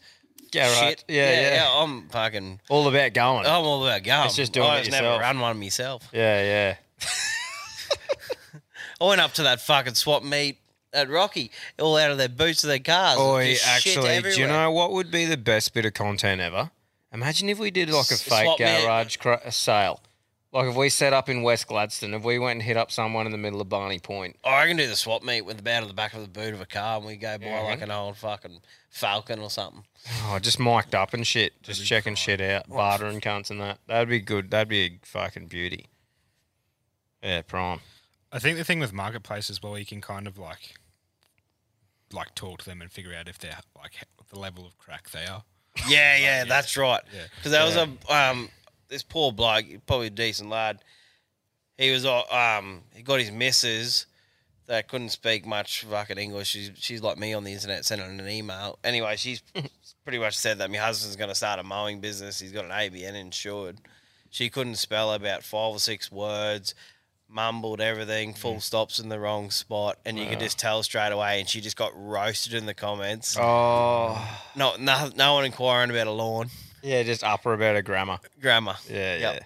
Yeah, 0.54 0.68
right. 0.82 0.90
Shit. 1.00 1.06
Yeah, 1.08 1.54
yeah. 1.56 1.68
I'm 1.72 2.08
fucking. 2.10 2.60
All 2.70 2.88
about 2.88 3.14
going. 3.14 3.46
I'm 3.46 3.64
all 3.64 3.86
about 3.86 4.04
going. 4.04 4.26
It's 4.26 4.36
just 4.36 4.54
doing 4.54 4.68
I 4.68 4.78
it 4.80 4.84
just 4.84 4.92
never 4.92 5.06
yourself. 5.08 5.22
run 5.22 5.40
one 5.40 5.60
myself. 5.60 6.10
Yeah, 6.12 6.44
yeah. 6.44 6.76
I 9.02 9.06
went 9.06 9.22
up 9.22 9.34
to 9.34 9.44
that 9.44 9.62
fucking 9.62 9.96
swap 9.96 10.24
meet 10.24 10.58
at 10.94 11.10
Rocky, 11.10 11.52
all 11.80 11.98
out 11.98 12.12
of 12.12 12.18
their 12.18 12.30
boots 12.30 12.64
of 12.64 12.68
their 12.70 12.80
cars. 12.80 13.20
Oi, 13.20 13.54
Just 13.54 13.64
shit 13.82 13.98
actually, 13.98 14.32
do 14.34 14.42
you 14.42 14.48
know 14.48 14.72
what 14.72 14.92
would 14.92 15.12
be 15.12 15.26
the 15.26 15.38
best 15.38 15.74
bit 15.74 15.86
of 15.86 15.94
content 15.94 16.42
ever? 16.42 16.72
Imagine 17.14 17.50
if 17.50 17.60
we 17.60 17.72
did 17.72 17.90
like 17.90 18.12
a 18.12 18.16
fake 18.16 18.44
swap 18.44 18.58
garage 18.58 19.18
cra- 19.18 19.52
sale. 19.52 20.02
Like 20.52 20.66
if 20.68 20.76
we 20.76 20.90
set 20.90 21.14
up 21.14 21.30
in 21.30 21.44
West 21.44 21.68
Gladstone, 21.68 22.16
if 22.16 22.24
we 22.24 22.40
went 22.40 22.54
and 22.58 22.64
hit 22.64 22.76
up 22.76 22.90
someone 22.90 23.28
in 23.28 23.32
the 23.32 23.38
middle 23.38 23.62
of 23.62 23.70
Barney 23.70 24.00
Point. 24.00 24.36
Oh, 24.44 24.50
I 24.52 24.66
can 24.66 24.78
do 24.78 24.88
the 24.88 24.96
swap 24.96 25.22
meet 25.24 25.42
with 25.42 25.64
the 25.64 25.72
out 25.72 25.84
of 25.84 25.88
the 25.90 25.94
back 25.94 26.14
of 26.16 26.22
the 26.22 26.28
boot 26.28 26.56
of 26.56 26.62
a 26.62 26.66
car, 26.66 26.98
and 26.98 27.06
we 27.06 27.18
go 27.18 27.38
buy 27.38 27.46
Yeah. 27.46 27.60
like 27.62 27.82
an 27.84 27.92
old 27.92 28.18
fucking 28.18 28.62
Falcon 28.90 29.40
or 29.40 29.52
something. 29.52 29.84
Oh, 30.24 30.40
just 30.40 30.60
mic'd 30.60 30.96
up 30.96 31.14
and 31.14 31.26
shit, 31.28 31.62
just 31.62 31.86
checking 31.86 32.16
shit 32.16 32.42
out, 32.42 32.68
bartering 32.68 33.22
cunts 33.22 33.52
and 33.52 33.62
that. 33.62 33.78
That'd 33.86 34.10
be 34.10 34.20
good. 34.20 34.50
That'd 34.50 34.70
be 34.70 34.86
a 34.86 35.00
fucking 35.04 35.48
beauty. 35.48 35.86
Yeah, 37.22 37.44
prime. 37.44 37.82
I 38.32 38.40
think 38.40 38.58
the 38.58 38.64
thing 38.64 38.80
with 38.80 38.92
marketplace 38.94 39.50
as 39.52 39.62
well, 39.62 39.78
you 39.78 39.86
can 39.86 40.02
kind 40.02 40.26
of 40.26 40.40
like, 40.40 40.76
like 42.12 42.34
talk 42.34 42.60
to 42.60 42.66
them 42.66 42.82
and 42.82 42.92
figure 42.92 43.14
out 43.14 43.28
if 43.28 43.38
they're 43.38 43.60
like 43.78 43.92
the 44.30 44.40
level 44.40 44.66
of 44.66 44.78
crack 44.80 45.12
they 45.12 45.26
are. 45.26 45.44
Yeah, 45.88 46.18
yeah, 46.18 46.44
that's 46.46 46.76
right. 46.76 47.02
Yeah. 47.14 47.22
Because 47.36 47.52
there 47.52 47.64
was 47.66 47.76
a 47.76 47.88
um, 48.14 48.50
this 48.90 49.04
poor 49.04 49.32
bloke, 49.32 49.66
probably 49.86 50.08
a 50.08 50.12
decent 50.12 50.50
lad. 50.50 50.80
He 51.78 51.92
was 51.92 52.06
uh, 52.06 52.24
um, 52.24 52.82
he 52.94 53.04
got 53.04 53.20
his 53.20 53.32
missus 53.32 54.06
that 54.68 54.88
couldn't 54.88 55.10
speak 55.10 55.46
much 55.46 55.84
fucking 55.86 56.18
English. 56.18 56.50
She's 56.50 56.72
she's 56.76 57.02
like 57.02 57.18
me 57.18 57.34
on 57.34 57.44
the 57.44 57.54
internet, 57.54 57.86
sending 57.86 58.20
an 58.20 58.30
email. 58.30 58.78
Anyway, 58.84 59.16
she's 59.16 59.42
pretty 60.04 60.20
much 60.20 60.38
said 60.38 60.60
that 60.60 60.70
my 60.70 60.78
husband's 60.78 61.16
going 61.16 61.30
to 61.30 61.36
start 61.36 61.60
a 61.60 61.64
mowing 61.64 62.00
business. 62.02 62.40
He's 62.40 62.52
got 62.52 62.66
an 62.66 62.72
ABN 62.72 63.16
insured. 63.16 63.78
She 64.30 64.50
couldn't 64.50 64.76
spell 64.76 65.14
about 65.14 65.44
five 65.44 65.74
or 65.74 65.80
six 65.80 66.12
words. 66.12 66.76
Mumbled 67.32 67.80
everything, 67.80 68.34
full 68.34 68.60
stops 68.60 68.98
in 68.98 69.10
the 69.10 69.20
wrong 69.20 69.52
spot, 69.52 70.00
and 70.04 70.18
you 70.18 70.26
could 70.26 70.40
just 70.40 70.58
tell 70.58 70.82
straight 70.82 71.12
away. 71.12 71.40
And 71.40 71.48
she 71.48 71.62
just 71.62 71.78
got 71.78 71.92
roasted 71.96 72.56
in 72.56 72.66
the 72.66 72.74
comments. 72.74 73.38
Oh. 73.40 74.40
No, 74.56 74.76
no, 74.80 75.12
no 75.16 75.36
one 75.36 75.46
inquiring 75.46 75.92
about 75.92 76.08
a 76.08 76.12
lawn. 76.12 76.50
Yeah, 76.82 77.04
just 77.04 77.24
upper 77.24 77.54
about 77.54 77.76
a 77.76 77.82
grammar. 77.82 78.20
Grammar. 78.42 78.76
Yeah, 78.90 79.18
Yep. 79.18 79.34
yeah. 79.36 79.40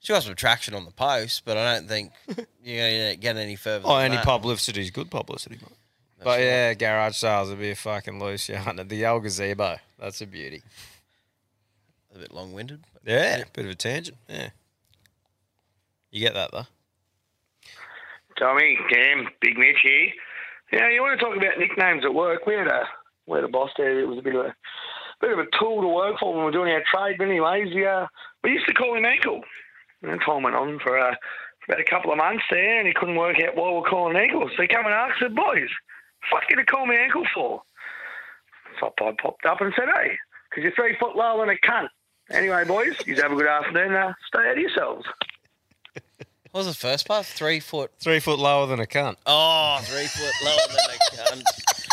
She 0.00 0.12
got 0.12 0.22
some 0.22 0.34
traction 0.34 0.74
on 0.74 0.84
the 0.84 0.90
post, 0.90 1.44
but 1.46 1.56
I 1.56 1.74
don't 1.74 1.88
think 1.88 2.12
you're 2.62 2.76
going 2.78 3.10
to 3.12 3.16
get 3.16 3.36
any 3.36 3.56
further. 3.56 3.84
Oh, 3.86 3.96
than 3.96 4.06
any 4.06 4.16
that. 4.16 4.24
publicity 4.24 4.82
is 4.82 4.90
good 4.90 5.10
publicity, 5.10 5.56
mate. 5.56 5.78
But 6.22 6.40
yeah, 6.40 6.72
garage 6.74 7.16
sales 7.16 7.50
would 7.50 7.58
be 7.58 7.70
a 7.70 7.74
fucking 7.74 8.18
loose 8.18 8.48
yarn. 8.48 8.80
The 8.88 9.06
old 9.06 9.22
gazebo, 9.24 9.76
that's 9.98 10.20
a 10.22 10.26
beauty. 10.26 10.62
A 12.14 12.18
bit 12.18 12.32
long 12.32 12.52
winded. 12.52 12.80
Yeah, 13.04 13.44
bit 13.52 13.64
of 13.66 13.70
a 13.70 13.74
tangent. 13.74 14.16
Yeah. 14.28 14.50
You 16.10 16.20
get 16.20 16.34
that 16.34 16.50
though. 16.52 16.66
Tommy, 18.38 18.78
Cam, 18.90 19.28
Big 19.40 19.56
Mitch 19.58 19.76
here. 19.82 20.08
Yeah, 20.72 20.88
you 20.90 21.02
want 21.02 21.18
to 21.18 21.24
talk 21.24 21.36
about 21.36 21.58
nicknames 21.58 22.04
at 22.04 22.14
work? 22.14 22.46
We 22.46 22.54
had 22.54 22.66
a 22.68 22.84
we 23.26 23.36
had 23.36 23.44
a 23.44 23.48
boss 23.48 23.70
there. 23.76 24.00
It 24.00 24.08
was 24.08 24.18
a 24.18 24.22
bit 24.22 24.34
of 24.34 24.46
a 24.46 24.54
bit 25.24 25.38
of 25.38 25.46
a 25.46 25.58
tool 25.58 25.80
to 25.80 25.88
work 25.88 26.18
for 26.20 26.32
when 26.32 26.40
we 26.40 26.44
were 26.44 26.52
doing 26.52 26.72
our 26.72 26.82
trade. 26.92 27.16
But 27.18 27.28
anyways, 27.28 27.74
we, 27.74 27.86
uh, 27.86 28.06
we 28.42 28.52
used 28.52 28.66
to 28.66 28.74
call 28.74 28.96
him 28.96 29.04
Ankle. 29.04 29.42
And 30.02 30.20
time 30.20 30.42
went 30.42 30.56
on 30.56 30.78
for, 30.80 30.98
uh, 30.98 31.14
for 31.64 31.72
about 31.72 31.80
a 31.80 31.90
couple 31.90 32.12
of 32.12 32.18
months 32.18 32.44
there, 32.50 32.78
and 32.78 32.86
he 32.86 32.92
couldn't 32.92 33.16
work 33.16 33.40
out 33.40 33.56
why 33.56 33.70
we 33.70 33.76
we're 33.76 33.88
calling 33.88 34.14
him 34.14 34.22
Ankle. 34.22 34.50
So 34.54 34.62
he 34.62 34.68
came 34.68 34.84
and 34.84 34.92
asked, 34.92 35.20
said, 35.20 35.34
"Boys, 35.34 35.70
fuck 36.30 36.42
you 36.50 36.56
to 36.56 36.64
call 36.64 36.86
me 36.86 36.96
Ankle 36.96 37.24
for?" 37.34 37.62
So 38.78 38.92
I 39.00 39.12
popped 39.20 39.46
up 39.46 39.60
and 39.62 39.72
said, 39.76 39.88
"Hey, 39.88 40.18
because 40.50 40.62
you're 40.62 40.74
three 40.74 40.96
foot 41.00 41.16
lower 41.16 41.46
than 41.46 41.56
a 41.56 41.66
cunt." 41.66 41.88
Anyway, 42.30 42.64
boys, 42.64 42.94
you 43.06 43.16
have 43.16 43.32
a 43.32 43.34
good 43.34 43.46
afternoon. 43.46 43.94
Uh, 43.94 44.12
stay 44.26 44.46
out 44.46 44.52
of 44.52 44.58
yourselves. 44.58 45.06
What 46.50 46.60
was 46.60 46.66
the 46.68 46.74
first 46.74 47.08
part? 47.08 47.26
Three 47.26 47.60
foot. 47.60 47.90
Three 47.98 48.20
foot 48.20 48.38
lower 48.38 48.66
than 48.66 48.78
a 48.78 48.86
cunt. 48.86 49.16
Oh, 49.26 49.80
three 49.82 50.06
foot 50.06 50.34
lower 50.44 50.68
than 50.68 50.94
a 50.94 51.16
cunt. 51.16 51.83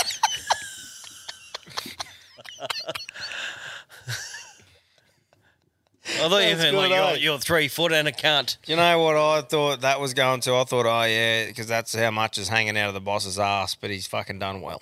I 6.04 6.30
thought 6.30 6.44
you 6.44 6.56
That's 6.56 6.62
meant 6.62 6.76
like 6.76 6.90
good, 6.90 6.96
you're, 6.96 7.06
eh? 7.06 7.16
you're 7.16 7.40
three 7.40 7.68
foot 7.68 7.94
and 7.94 8.08
a 8.08 8.12
cunt. 8.12 8.58
You 8.68 8.76
know 8.76 9.00
what 9.00 9.16
I 9.16 9.42
thought 9.42 9.82
that 9.82 10.00
was 10.00 10.14
going 10.14 10.42
to? 10.42 10.54
I 10.56 10.64
thought, 10.66 10.86
oh 10.86 11.04
yeah, 11.04 11.48
because 11.48 11.68
that's 11.68 11.96
how 11.96 12.12
much 12.12 12.38
is 12.38 12.50
hanging 12.50 12.78
out 12.78 12.90
of 12.90 12.94
the 12.94 13.02
boss's 13.02 13.40
ass. 13.40 13.76
But 13.76 13.90
he's 13.90 14.08
fucking 14.08 14.40
done 14.40 14.62
well. 14.62 14.82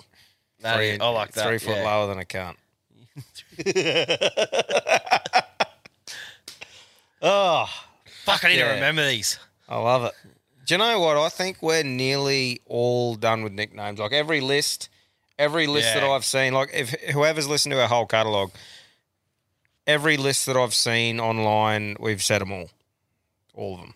No, 0.62 0.70
I 0.70 0.96
like 0.96 1.32
that, 1.32 1.46
Three 1.46 1.58
foot 1.58 1.76
yeah. 1.76 1.84
lower 1.84 2.08
than 2.08 2.18
a 2.18 2.24
cunt. 2.24 2.56
oh, 7.22 7.66
Fuck, 8.24 8.44
I 8.44 8.48
need 8.48 8.58
to 8.58 8.64
remember 8.64 9.06
these. 9.06 9.38
I 9.68 9.78
love 9.78 10.04
it. 10.04 10.12
Do 10.66 10.74
you 10.74 10.78
know 10.78 11.00
what? 11.00 11.16
I 11.16 11.28
think 11.28 11.62
we're 11.62 11.82
nearly 11.82 12.60
all 12.66 13.16
done 13.16 13.42
with 13.42 13.52
nicknames. 13.52 13.98
Like 13.98 14.12
every 14.12 14.40
list, 14.40 14.88
every 15.40 15.66
list 15.66 15.94
that 15.94 16.04
I've 16.04 16.24
seen, 16.24 16.52
like 16.52 16.70
if 16.74 16.90
whoever's 17.12 17.48
listened 17.48 17.72
to 17.72 17.80
our 17.80 17.88
whole 17.88 18.06
catalogue, 18.06 18.52
every 19.86 20.16
list 20.16 20.46
that 20.46 20.56
I've 20.56 20.74
seen 20.74 21.18
online, 21.18 21.96
we've 21.98 22.22
said 22.22 22.42
them 22.42 22.52
all. 22.52 22.70
All 23.54 23.74
of 23.74 23.80
them. 23.80 23.94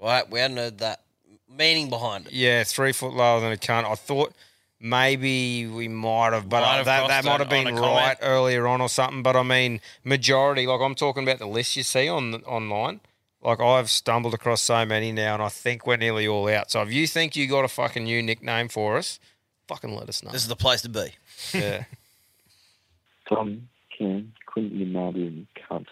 Right, 0.00 0.28
we 0.28 0.40
hadn't 0.40 0.56
heard 0.56 0.78
that 0.78 1.00
meaning 1.48 1.88
behind 1.88 2.26
it. 2.26 2.32
Yeah, 2.32 2.64
three 2.64 2.92
foot 2.92 3.14
lower 3.14 3.40
than 3.40 3.52
a 3.52 3.56
cunt. 3.56 3.84
I 3.84 3.94
thought 3.94 4.34
maybe 4.80 5.66
we 5.66 5.88
might 5.88 6.32
have, 6.32 6.48
but 6.48 6.60
Might 6.60 6.66
uh, 6.66 6.76
have 6.76 6.86
that, 6.86 7.08
that 7.08 7.24
might 7.24 7.40
have 7.40 7.48
been 7.48 7.76
right 7.76 8.16
earlier 8.20 8.66
on 8.66 8.80
or 8.80 8.88
something. 8.88 9.22
But 9.22 9.36
I 9.36 9.42
mean, 9.44 9.80
majority, 10.02 10.66
like 10.66 10.80
I'm 10.80 10.96
talking 10.96 11.22
about 11.22 11.38
the 11.38 11.46
list 11.46 11.76
you 11.76 11.84
see 11.84 12.08
on 12.08 12.32
the, 12.32 12.38
online. 12.40 13.00
Like 13.40 13.60
I've 13.60 13.90
stumbled 13.90 14.34
across 14.34 14.62
so 14.62 14.84
many 14.84 15.12
now, 15.12 15.34
and 15.34 15.42
I 15.42 15.48
think 15.48 15.86
we're 15.86 15.98
nearly 15.98 16.26
all 16.26 16.48
out. 16.48 16.70
So 16.70 16.82
if 16.82 16.92
you 16.92 17.06
think 17.06 17.36
you 17.36 17.46
got 17.46 17.64
a 17.64 17.68
fucking 17.68 18.04
new 18.04 18.22
nickname 18.22 18.68
for 18.68 18.96
us, 18.96 19.20
fucking 19.68 19.94
let 19.94 20.08
us 20.08 20.22
know. 20.22 20.30
This 20.30 20.42
is 20.42 20.48
the 20.48 20.56
place 20.56 20.82
to 20.82 20.88
be. 20.88 21.12
Yeah. 21.52 21.84
Tom, 23.28 23.68
Cam, 23.96 24.32
couldn't 24.46 24.72
you 24.72 24.86
mad 24.86 25.16
in 25.16 25.46
cunt? 25.70 25.86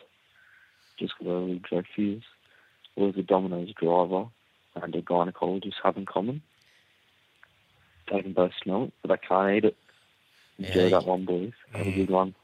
Just 0.99 1.15
got 1.19 1.29
over 1.29 1.55
drug 1.55 1.85
fears. 1.97 2.23
What 2.95 3.13
does 3.15 3.21
a 3.21 3.27
Domino's 3.27 3.73
driver 3.81 4.27
and 4.77 4.95
a 4.95 5.03
gynecologist 5.03 5.75
have 5.83 5.97
in 5.97 6.07
common? 6.07 6.43
They 8.11 8.21
can 8.23 8.33
both 8.33 8.53
smell 8.63 8.85
it, 8.85 8.93
but 9.03 9.09
they 9.09 9.27
can't 9.27 9.57
eat 9.57 9.65
it. 9.65 9.77
Enjoy 10.59 10.85
Yeah. 10.85 10.89
that 10.91 11.07
one, 11.07 11.25
boys. 11.25 11.53
Have 11.73 11.87
a 11.87 11.91
mm. 11.91 11.95
good 11.95 12.11
one. 12.11 12.35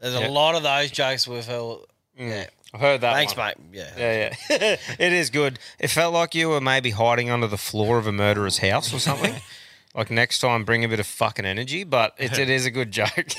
There's 0.00 0.14
Yeah. 0.14 0.28
a 0.28 0.30
lot 0.30 0.54
of 0.54 0.62
those 0.62 0.90
jokes 0.90 1.28
we've 1.28 1.44
heard. 1.44 1.80
Mm. 2.18 2.28
Yeah. 2.28 2.46
I've 2.74 2.80
heard 2.80 3.00
that. 3.02 3.14
Thanks, 3.14 3.36
one. 3.36 3.46
mate. 3.46 3.56
Yeah. 3.72 3.92
Yeah, 3.96 4.34
yeah. 4.50 4.76
it 4.98 5.12
is 5.12 5.30
good. 5.30 5.58
It 5.78 5.88
felt 5.88 6.12
like 6.12 6.34
you 6.34 6.48
were 6.48 6.60
maybe 6.60 6.90
hiding 6.90 7.30
under 7.30 7.46
the 7.46 7.56
floor 7.56 7.98
of 7.98 8.06
a 8.06 8.12
murderer's 8.12 8.58
house 8.58 8.92
or 8.92 8.98
something. 8.98 9.34
like 9.94 10.10
next 10.10 10.40
time, 10.40 10.64
bring 10.64 10.84
a 10.84 10.88
bit 10.88 11.00
of 11.00 11.06
fucking 11.06 11.44
energy. 11.44 11.84
But 11.84 12.14
it, 12.18 12.38
it 12.38 12.50
is 12.50 12.66
a 12.66 12.70
good 12.70 12.90
joke. 12.90 13.32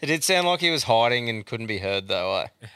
it 0.00 0.06
did 0.06 0.24
sound 0.24 0.46
like 0.46 0.60
he 0.60 0.70
was 0.70 0.84
hiding 0.84 1.28
and 1.28 1.44
couldn't 1.44 1.66
be 1.66 1.78
heard 1.78 2.08
though. 2.08 2.46
Eh? 2.60 2.66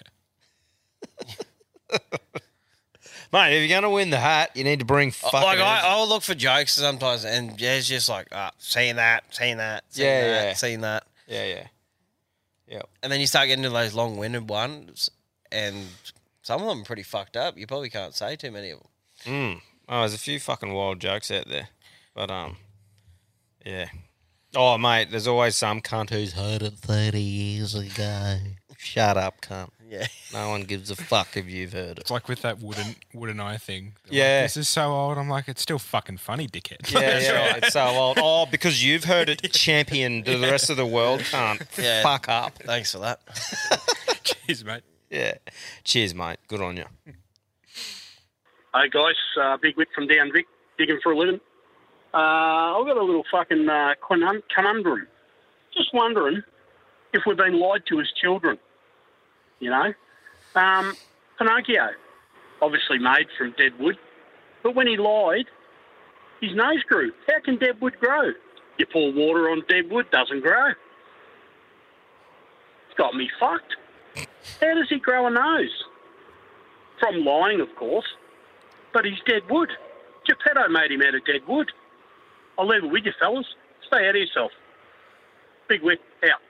Mate, 3.32 3.56
if 3.56 3.60
you're 3.60 3.80
going 3.80 3.82
to 3.82 3.90
win 3.90 4.10
the 4.10 4.18
hat, 4.18 4.50
you 4.54 4.62
need 4.62 4.80
to 4.80 4.84
bring 4.84 5.10
fucking. 5.10 5.40
like 5.40 5.58
I, 5.58 5.78
energy. 5.78 5.86
I'll 5.86 6.06
look 6.06 6.22
for 6.22 6.34
jokes 6.34 6.74
sometimes, 6.74 7.24
and 7.24 7.58
yeah, 7.58 7.76
it's 7.76 7.88
just 7.88 8.10
like, 8.10 8.28
uh, 8.30 8.50
seen 8.58 8.96
that, 8.96 9.34
seen 9.34 9.56
that, 9.56 9.84
seen 9.88 10.04
Yeah, 10.04 10.20
that, 10.20 10.44
yeah. 10.44 10.52
seen 10.52 10.80
that. 10.82 11.06
Yeah, 11.26 11.46
yeah. 11.46 11.66
Yeah. 12.72 12.82
And 13.02 13.12
then 13.12 13.20
you 13.20 13.26
start 13.26 13.48
getting 13.48 13.64
into 13.64 13.76
those 13.76 13.92
long-winded 13.92 14.48
ones, 14.48 15.10
and 15.52 15.84
some 16.42 16.62
of 16.62 16.68
them 16.68 16.80
are 16.80 16.84
pretty 16.84 17.02
fucked 17.02 17.36
up. 17.36 17.58
You 17.58 17.66
probably 17.66 17.90
can't 17.90 18.14
say 18.14 18.34
too 18.34 18.50
many 18.50 18.70
of 18.70 18.78
them. 18.80 18.88
Mm. 19.26 19.60
Oh, 19.90 20.00
there's 20.00 20.14
a 20.14 20.18
few 20.18 20.40
fucking 20.40 20.72
wild 20.72 20.98
jokes 20.98 21.30
out 21.30 21.48
there. 21.48 21.68
But 22.14 22.30
um 22.30 22.56
yeah. 23.64 23.88
Oh 24.54 24.78
mate, 24.78 25.10
there's 25.10 25.26
always 25.26 25.54
some 25.54 25.82
cunt 25.82 26.10
who's 26.10 26.32
heard 26.32 26.62
it 26.62 26.74
thirty 26.74 27.20
years 27.20 27.74
ago. 27.74 28.38
Shut 28.78 29.18
up, 29.18 29.42
cunt. 29.42 29.70
Yeah. 29.92 30.06
No 30.32 30.48
one 30.48 30.62
gives 30.62 30.90
a 30.90 30.96
fuck 30.96 31.36
if 31.36 31.46
you've 31.50 31.74
heard 31.74 31.98
it. 31.98 31.98
It's 31.98 32.10
like 32.10 32.26
with 32.26 32.40
that 32.42 32.60
wooden 32.60 32.96
wooden 33.12 33.40
eye 33.40 33.58
thing. 33.58 33.92
They're 34.04 34.12
like, 34.12 34.16
Yeah. 34.18 34.42
this 34.44 34.56
is 34.56 34.66
so 34.66 34.84
old. 34.90 35.18
I'm 35.18 35.28
like, 35.28 35.48
it's 35.48 35.60
still 35.60 35.78
fucking 35.78 36.16
funny, 36.16 36.48
dickhead. 36.48 36.90
Yeah, 36.90 37.00
yeah, 37.20 37.56
it's 37.56 37.74
so 37.74 37.84
old. 37.84 38.18
Oh, 38.18 38.46
because 38.50 38.82
you've 38.82 39.04
heard 39.04 39.28
it 39.28 39.42
champion, 39.52 40.22
the 40.22 40.38
rest 40.40 40.70
of 40.70 40.78
the 40.78 40.86
world 40.86 41.20
can't. 41.20 41.62
Yeah. 41.76 42.02
Fuck 42.02 42.30
up. 42.30 42.54
Thanks 42.64 42.92
for 42.92 43.00
that. 43.00 43.20
Cheers, 44.24 44.64
mate. 44.64 44.82
Yeah. 45.10 45.34
Cheers, 45.84 46.14
mate. 46.14 46.38
Good 46.48 46.62
on 46.62 46.78
you. 46.78 46.86
Hey 48.74 48.88
guys, 48.90 49.14
uh, 49.38 49.58
Big 49.60 49.76
Whip 49.76 49.88
from 49.94 50.06
down 50.06 50.32
Vic, 50.32 50.46
digging 50.78 51.00
for 51.02 51.12
a 51.12 51.18
living. 51.18 51.38
Uh, 52.14 52.16
I've 52.78 52.86
got 52.86 52.96
a 52.96 53.02
little 53.04 53.24
fucking 53.30 53.68
uh, 53.68 53.94
conun- 54.02 54.42
conundrum. 54.54 55.06
Just 55.76 55.90
wondering 55.92 56.42
if 57.12 57.22
we've 57.26 57.36
been 57.36 57.60
lied 57.60 57.82
to 57.88 58.00
as 58.00 58.06
children. 58.20 58.58
You 59.62 59.70
know, 59.70 59.94
um, 60.56 60.94
Pinocchio, 61.38 61.90
obviously 62.60 62.98
made 62.98 63.28
from 63.38 63.54
dead 63.56 63.78
wood, 63.78 63.96
but 64.62 64.74
when 64.74 64.88
he 64.88 64.96
lied, 64.96 65.46
his 66.40 66.54
nose 66.54 66.82
grew. 66.88 67.12
How 67.28 67.40
can 67.44 67.58
dead 67.58 67.80
wood 67.80 67.94
grow? 68.00 68.32
You 68.78 68.86
pour 68.92 69.12
water 69.12 69.48
on 69.50 69.62
dead 69.68 69.90
wood, 69.90 70.10
doesn't 70.10 70.40
grow. 70.40 70.70
It's 72.88 72.98
got 72.98 73.14
me 73.14 73.30
fucked. 73.38 73.76
How 74.60 74.74
does 74.74 74.88
he 74.90 74.98
grow 74.98 75.26
a 75.26 75.30
nose? 75.30 75.84
From 76.98 77.24
lying, 77.24 77.60
of 77.60 77.74
course 77.76 78.06
but 78.92 79.04
he's 79.04 79.18
dead 79.26 79.42
wood. 79.50 79.70
Geppetto 80.26 80.68
made 80.68 80.92
him 80.92 81.02
out 81.02 81.14
of 81.14 81.24
dead 81.24 81.40
wood. 81.48 81.70
I'll 82.58 82.68
leave 82.68 82.84
it 82.84 82.90
with 82.90 83.04
you, 83.04 83.12
fellas. 83.18 83.46
Stay 83.86 84.08
out 84.08 84.14
of 84.14 84.20
yourself. 84.20 84.52
Big 85.68 85.82
whip, 85.82 86.00
out. 86.24 86.40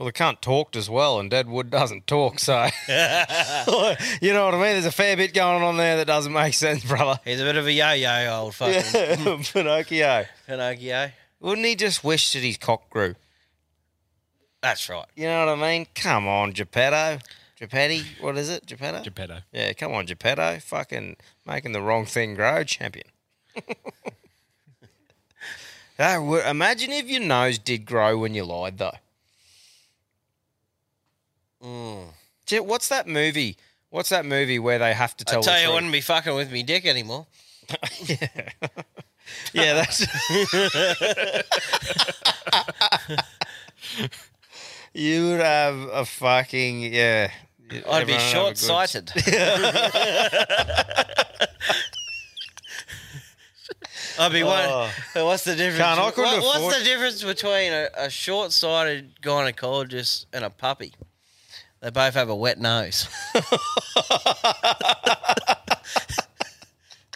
Well, 0.00 0.06
the 0.06 0.14
cunt 0.14 0.40
talked 0.40 0.76
as 0.76 0.88
well, 0.88 1.20
and 1.20 1.30
Deadwood 1.30 1.68
doesn't 1.68 2.06
talk, 2.06 2.38
so 2.38 2.54
you 2.88 4.32
know 4.32 4.46
what 4.46 4.54
I 4.54 4.58
mean. 4.58 4.72
There's 4.72 4.86
a 4.86 4.90
fair 4.90 5.14
bit 5.14 5.34
going 5.34 5.62
on 5.62 5.76
there 5.76 5.98
that 5.98 6.06
doesn't 6.06 6.32
make 6.32 6.54
sense, 6.54 6.82
brother. 6.82 7.20
He's 7.22 7.38
a 7.38 7.44
bit 7.44 7.56
of 7.56 7.66
a 7.66 7.70
yo-yo, 7.70 8.34
old 8.34 8.54
fucking 8.54 8.82
Yeah, 8.94 9.42
Pinocchio. 9.52 10.24
Pinocchio. 10.46 11.12
Wouldn't 11.40 11.66
he 11.66 11.74
just 11.74 12.02
wish 12.02 12.32
that 12.32 12.38
his 12.42 12.56
cock 12.56 12.88
grew? 12.88 13.14
That's 14.62 14.88
right. 14.88 15.04
You 15.16 15.24
know 15.24 15.44
what 15.44 15.58
I 15.58 15.70
mean? 15.70 15.86
Come 15.94 16.26
on, 16.26 16.52
Geppetto. 16.52 17.18
Geppetto, 17.58 18.02
what 18.22 18.38
is 18.38 18.48
it? 18.48 18.64
Geppetto? 18.64 19.02
Geppetto. 19.02 19.40
Yeah, 19.52 19.74
come 19.74 19.92
on, 19.92 20.06
Geppetto. 20.06 20.60
Fucking 20.60 21.16
making 21.44 21.72
the 21.72 21.82
wrong 21.82 22.06
thing 22.06 22.36
grow, 22.36 22.64
champion. 22.64 23.04
Wo- 25.98 26.40
imagine 26.48 26.90
if 26.90 27.06
your 27.10 27.20
nose 27.20 27.58
did 27.58 27.84
grow 27.84 28.16
when 28.16 28.32
you 28.32 28.44
lied, 28.46 28.78
though. 28.78 28.96
Mm. 31.62 32.04
What's 32.64 32.88
that 32.88 33.06
movie? 33.06 33.56
What's 33.90 34.08
that 34.10 34.24
movie 34.24 34.58
where 34.58 34.78
they 34.78 34.94
have 34.94 35.16
to 35.18 35.24
tell? 35.24 35.40
I 35.40 35.42
tell 35.42 35.54
the 35.54 35.60
you, 35.60 35.64
I 35.64 35.66
truth? 35.66 35.74
wouldn't 35.74 35.92
be 35.92 36.00
fucking 36.00 36.34
with 36.34 36.50
me 36.52 36.62
dick 36.62 36.86
anymore. 36.86 37.26
Yeah, 38.06 38.16
yeah, 39.52 39.74
that's. 39.74 40.00
you 44.94 45.28
would 45.28 45.40
have 45.40 45.76
a 45.92 46.04
fucking 46.04 46.92
yeah. 46.92 47.30
I'd 47.70 47.70
be 47.70 47.76
everyone 47.76 47.86
would 47.86 48.00
have 48.00 48.08
a 48.08 48.12
good- 48.12 48.20
short-sighted. 48.20 49.12
I'd 54.18 54.32
be 54.32 54.42
Oh. 54.42 54.90
one. 55.14 55.24
What's 55.24 55.44
the 55.44 55.54
difference? 55.54 55.78
Can't, 55.78 56.00
I 56.00 56.10
couldn't 56.10 56.32
what- 56.32 56.42
what's 56.42 56.56
afford- 56.58 56.74
the 56.74 56.84
difference 56.84 57.22
between 57.24 57.72
a, 57.72 57.88
a 57.96 58.10
short-sighted 58.10 59.20
gynecologist 59.22 60.26
and 60.32 60.44
a 60.44 60.50
puppy? 60.50 60.92
They 61.80 61.90
both 61.90 62.14
have 62.14 62.28
a 62.28 62.36
wet 62.36 62.58
nose. 62.60 63.08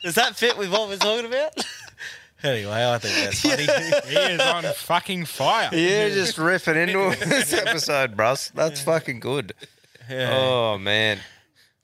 Does 0.02 0.14
that 0.16 0.36
fit 0.36 0.56
with 0.58 0.70
what 0.70 0.88
we're 0.88 0.96
talking 0.96 1.26
about? 1.26 1.52
anyway, 2.42 2.86
I 2.90 2.98
think 2.98 3.14
that's 3.24 3.40
funny. 3.42 3.64
he 4.10 4.32
is 4.34 4.40
on 4.40 4.64
fucking 4.64 5.24
fire. 5.26 5.68
You're 5.72 6.10
just 6.10 6.38
ripping 6.38 6.76
into 6.76 7.16
this 7.26 7.52
episode, 7.52 8.16
Bruss. 8.16 8.52
That's 8.52 8.82
fucking 8.82 9.20
good. 9.20 9.52
Yeah. 10.08 10.30
Oh 10.32 10.78
man, 10.78 11.18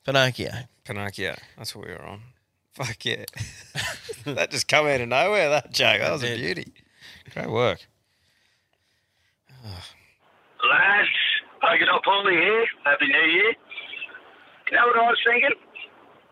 Pinocchio. 0.04 0.50
Pinocchio. 0.84 1.34
That's 1.56 1.74
what 1.74 1.86
we 1.86 1.92
were 1.92 2.02
on. 2.04 2.20
Fuck 2.74 3.04
yeah. 3.04 3.24
that 4.24 4.50
just 4.50 4.68
come 4.68 4.86
out 4.86 5.00
of 5.00 5.08
nowhere. 5.08 5.48
That 5.50 5.72
joke. 5.72 6.00
That 6.00 6.12
was 6.12 6.22
a 6.24 6.36
beauty. 6.36 6.72
Great 7.32 7.50
work. 7.50 7.80
Lads, 10.62 11.08
Poking 11.60 11.88
up 11.92 12.02
Polly 12.02 12.34
here. 12.34 12.66
Happy 12.84 13.06
New 13.06 13.32
Year. 13.32 13.54
You 14.70 14.76
know 14.76 14.86
what 14.86 14.96
I 14.96 15.08
was 15.08 15.18
thinking? 15.26 15.50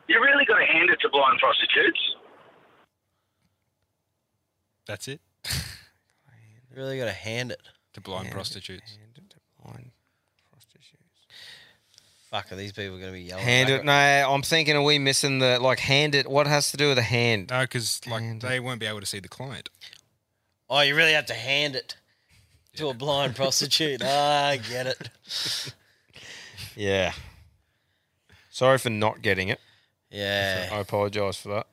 You 0.08 0.20
really 0.22 0.44
got 0.44 0.58
to 0.58 0.64
hand 0.64 0.90
it 0.90 1.00
to 1.00 1.08
blind 1.10 1.38
prostitutes. 1.38 2.00
That's 4.86 5.08
it. 5.08 5.20
You 6.70 6.76
really 6.76 6.98
got 6.98 7.06
to 7.06 7.12
hand 7.12 7.50
it 7.52 7.60
to 7.94 8.00
blind 8.00 8.30
prostitutes. 8.30 8.98
Fuck, 12.30 12.52
are 12.52 12.56
these 12.56 12.72
people 12.72 12.98
going 12.98 13.08
to 13.08 13.12
be 13.12 13.22
yelling? 13.22 13.42
Hand 13.42 13.70
it. 13.70 13.84
No, 13.86 13.92
I'm 13.92 14.42
thinking, 14.42 14.76
are 14.76 14.82
we 14.82 14.98
missing 14.98 15.38
the 15.38 15.58
like 15.58 15.78
hand 15.78 16.14
it? 16.14 16.28
What 16.28 16.46
has 16.46 16.70
to 16.72 16.76
do 16.76 16.88
with 16.88 16.98
a 16.98 17.02
hand? 17.02 17.48
No, 17.50 17.62
because 17.62 18.02
like 18.06 18.40
they 18.40 18.60
won't 18.60 18.80
be 18.80 18.86
able 18.86 19.00
to 19.00 19.06
see 19.06 19.18
the 19.18 19.28
client. 19.28 19.70
Oh, 20.68 20.82
you 20.82 20.94
really 20.94 21.12
have 21.12 21.24
to 21.26 21.34
hand 21.34 21.74
it 21.74 21.96
to 22.78 22.88
a 22.88 22.94
blind 22.94 23.36
prostitute. 23.36 24.00
Ah, 24.04 24.48
I 24.48 24.56
get 24.56 24.86
it. 24.86 25.10
Yeah. 26.76 27.12
Sorry 28.50 28.78
for 28.78 28.88
not 28.88 29.20
getting 29.20 29.48
it. 29.48 29.58
Yeah. 30.12 30.68
I 30.70 30.76
apologise 30.78 31.36
for 31.36 31.48
that. 31.48 31.66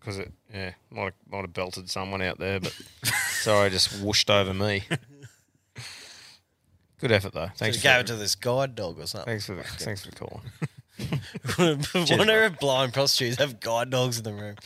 Because 0.00 0.18
it, 0.18 0.32
yeah, 0.52 0.72
might 0.90 1.04
have, 1.04 1.14
might 1.30 1.40
have 1.42 1.52
belted 1.52 1.88
someone 1.88 2.20
out 2.20 2.40
there, 2.40 2.58
but 2.58 2.76
sorry, 3.04 3.70
just 3.70 4.02
whooshed 4.02 4.30
over 4.30 4.52
me. 4.52 4.82
Good 6.98 7.12
effort 7.12 7.34
though. 7.34 7.50
Thanks. 7.56 7.76
For 7.76 7.82
gave 7.84 8.00
it 8.00 8.06
to 8.08 8.16
this 8.16 8.34
guide 8.34 8.74
dog 8.74 8.98
or 8.98 9.06
something. 9.06 9.26
Thanks 9.26 9.46
for 9.46 9.54
the, 9.54 9.62
thanks 9.62 10.04
for 10.04 10.10
calling. 10.10 10.42
Wonder 12.18 12.42
if 12.44 12.58
blind 12.58 12.92
prostitutes 12.94 13.38
have 13.38 13.60
guide 13.60 13.90
dogs 13.90 14.18
in 14.18 14.24
the 14.24 14.32
room. 14.32 14.56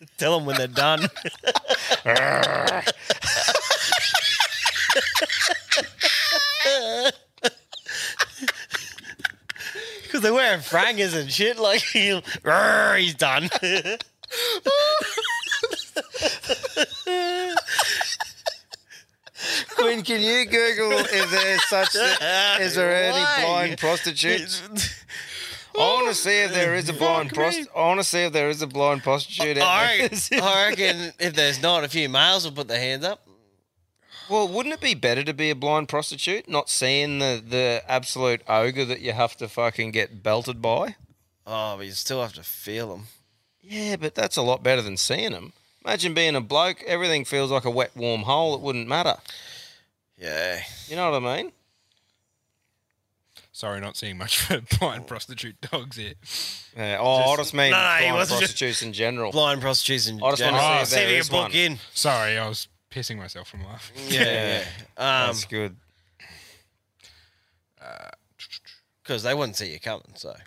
Tell 0.18 0.38
them 0.38 0.46
when 0.46 0.56
they're 0.56 0.66
done. 0.66 1.08
Because 10.02 10.22
they're 10.22 10.34
wearing 10.34 10.58
frangers 10.58 11.14
and 11.14 11.30
shit. 11.30 11.56
Like, 11.56 11.80
he'll, 11.92 12.20
he's 12.96 13.14
done. 13.14 13.48
Quinn, 19.76 20.02
can 20.02 20.20
you 20.20 20.44
Google 20.46 20.98
if 20.98 21.30
there's 21.30 21.64
such 21.68 21.94
is 22.60 22.74
there 22.74 23.04
any 23.04 23.12
Why? 23.18 23.42
blind 23.44 23.78
prostitutes? 23.78 24.62
I 25.80 25.94
want 25.94 26.08
to 26.08 26.14
see 26.14 26.42
if 26.42 26.52
there 26.52 26.74
is 26.74 26.88
a 26.88 26.92
blind 26.92 27.32
prostitute. 27.32 27.70
I 27.74 27.80
want 27.80 28.00
to 28.00 28.04
see 28.04 28.20
if 28.20 28.32
there 28.32 28.48
is 28.48 28.62
a 28.62 28.66
blind 28.66 29.02
prostitute 29.02 29.58
out 29.58 29.66
I, 29.66 30.08
there. 30.08 30.42
I 30.42 30.68
reckon 30.68 31.12
if 31.18 31.34
there's 31.34 31.62
not, 31.62 31.84
a 31.84 31.88
few 31.88 32.08
males 32.08 32.44
will 32.44 32.52
put 32.52 32.68
their 32.68 32.78
hands 32.78 33.04
up. 33.04 33.26
Well, 34.28 34.46
wouldn't 34.46 34.74
it 34.74 34.80
be 34.80 34.94
better 34.94 35.24
to 35.24 35.34
be 35.34 35.50
a 35.50 35.56
blind 35.56 35.88
prostitute, 35.88 36.48
not 36.48 36.70
seeing 36.70 37.18
the, 37.18 37.42
the 37.44 37.82
absolute 37.88 38.42
ogre 38.48 38.84
that 38.84 39.00
you 39.00 39.12
have 39.12 39.36
to 39.38 39.48
fucking 39.48 39.90
get 39.90 40.22
belted 40.22 40.62
by? 40.62 40.94
Oh, 41.46 41.76
but 41.76 41.86
you 41.86 41.92
still 41.92 42.22
have 42.22 42.34
to 42.34 42.44
feel 42.44 42.90
them. 42.90 43.06
Yeah, 43.60 43.96
but 43.96 44.14
that's 44.14 44.36
a 44.36 44.42
lot 44.42 44.62
better 44.62 44.82
than 44.82 44.96
seeing 44.96 45.32
them. 45.32 45.52
Imagine 45.84 46.14
being 46.14 46.36
a 46.36 46.40
bloke, 46.40 46.82
everything 46.86 47.24
feels 47.24 47.50
like 47.50 47.64
a 47.64 47.70
wet, 47.70 47.90
warm 47.96 48.22
hole. 48.22 48.54
It 48.54 48.60
wouldn't 48.60 48.86
matter. 48.86 49.16
Yeah. 50.16 50.62
You 50.86 50.94
know 50.94 51.10
what 51.10 51.24
I 51.24 51.36
mean? 51.36 51.52
Sorry, 53.60 53.78
not 53.78 53.94
seeing 53.94 54.16
much 54.16 54.40
for 54.40 54.62
blind 54.78 55.06
prostitute 55.06 55.60
dogs 55.60 55.98
here. 55.98 56.14
Yeah. 56.74 56.96
Oh, 56.98 57.32
I 57.32 57.36
just 57.36 57.52
mean 57.52 57.72
No, 57.72 57.76
no, 57.76 57.88
he 57.96 58.04
blind 58.04 58.14
wasn't 58.16 58.40
just- 58.40 58.52
prostitutes 58.52 58.80
in 58.82 58.94
general. 58.94 59.32
Blind 59.32 59.60
prostitutes 59.60 60.06
in 60.08 60.22
I 60.22 60.30
just 60.30 60.38
general. 60.38 60.62
want 60.62 60.76
Oh, 60.76 60.80
to 60.80 60.86
see 60.86 60.94
see 60.96 61.00
if 61.02 61.02
if 61.02 61.06
there 61.08 61.12
you 61.14 61.20
is 61.20 61.28
can 61.28 61.36
book 61.36 61.42
one. 61.48 61.52
in. 61.52 61.78
Sorry, 61.92 62.38
I 62.38 62.48
was 62.48 62.68
pissing 62.90 63.18
myself 63.18 63.48
from 63.48 63.64
laughing. 63.66 63.96
Yeah, 64.08 64.22
yeah. 64.24 64.64
Um, 64.96 65.26
That's 65.26 65.44
good. 65.44 65.76
Because 69.02 69.22
they 69.24 69.34
wouldn't 69.34 69.56
see 69.56 69.70
you 69.72 69.78
coming, 69.80 70.12
so. 70.14 70.34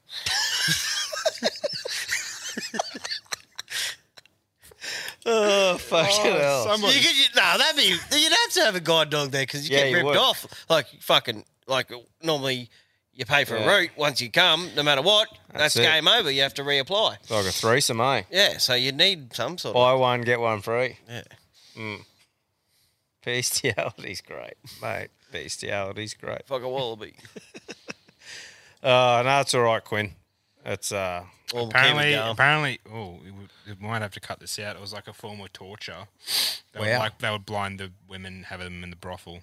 Oh, 5.26 5.78
fucking 5.78 6.32
hell. 6.34 6.78
You 6.78 7.00
could, 7.00 7.18
you, 7.18 7.26
nah, 7.36 7.56
that'd 7.58 7.78
be. 7.78 7.84
You'd 8.18 8.32
have 8.34 8.50
to 8.54 8.62
have 8.66 8.76
a 8.76 8.82
guide 8.82 9.10
dog 9.10 9.32
there 9.32 9.44
because 9.44 9.70
you 9.70 9.76
Yeah, 9.78 9.84
get 9.84 9.90
you 9.92 9.96
ripped 9.98 10.06
would. 10.08 10.18
off. 10.18 10.66
Like 10.70 10.88
fucking, 11.00 11.46
like 11.66 11.92
normally 12.22 12.70
you 13.16 13.26
pay 13.26 13.44
for 13.46 13.58
Yeah. 13.58 13.64
a 13.64 13.68
route 13.68 13.90
once 13.98 14.22
you 14.22 14.30
come, 14.32 14.70
no 14.76 14.84
matter 14.84 15.02
what. 15.02 15.28
That's, 15.52 15.74
That's 15.76 15.88
game 15.88 16.08
over. 16.08 16.32
You 16.32 16.42
have 16.42 16.54
to 16.56 16.64
reapply. 16.64 17.18
It's 17.22 17.30
like 17.32 17.46
a 17.46 17.52
threesome, 17.52 18.02
eh? 18.02 18.24
Yeah, 18.32 18.58
so 18.58 18.74
you 18.74 18.92
need 18.92 19.34
some 19.36 19.58
sort 19.58 19.76
of. 19.76 19.82
Buy 19.82 19.94
one, 19.94 20.22
get 20.22 20.40
one 20.40 20.62
free. 20.62 20.98
Yeah. 21.08 21.22
Mm. 21.78 22.00
Bestiality's 23.24 24.22
great, 24.22 24.56
mate. 24.82 25.10
Bestiality's 25.32 26.14
great. 26.14 26.46
Fuck 26.48 26.62
a 26.64 26.70
wallaby. 26.70 27.16
Uh, 28.82 29.22
no, 29.24 29.40
it's 29.40 29.54
all 29.54 29.62
right, 29.62 29.82
Quinn. 29.82 30.12
It's 30.66 30.92
uh, 30.92 31.24
Well, 31.54 31.68
apparently, 31.68 32.16
apparently, 32.16 32.80
oh, 32.94 33.18
we, 33.24 33.32
would- 33.32 33.50
we 33.66 33.88
might 33.88 34.02
have 34.02 34.12
to 34.12 34.20
cut 34.20 34.42
this 34.42 34.60
out. 34.60 34.76
It 34.76 34.82
was 34.82 34.92
like 34.92 35.08
a 35.08 35.14
form 35.14 35.40
of 35.40 35.54
torture. 35.54 36.08
They 36.74 36.82
would, 36.82 36.90
like 36.98 37.18
they 37.20 37.30
would 37.32 37.46
blind 37.46 37.80
the 37.80 37.92
women, 38.10 38.44
have 38.50 38.60
them 38.60 38.84
in 38.84 38.90
the 38.90 38.98
brothel, 38.98 39.40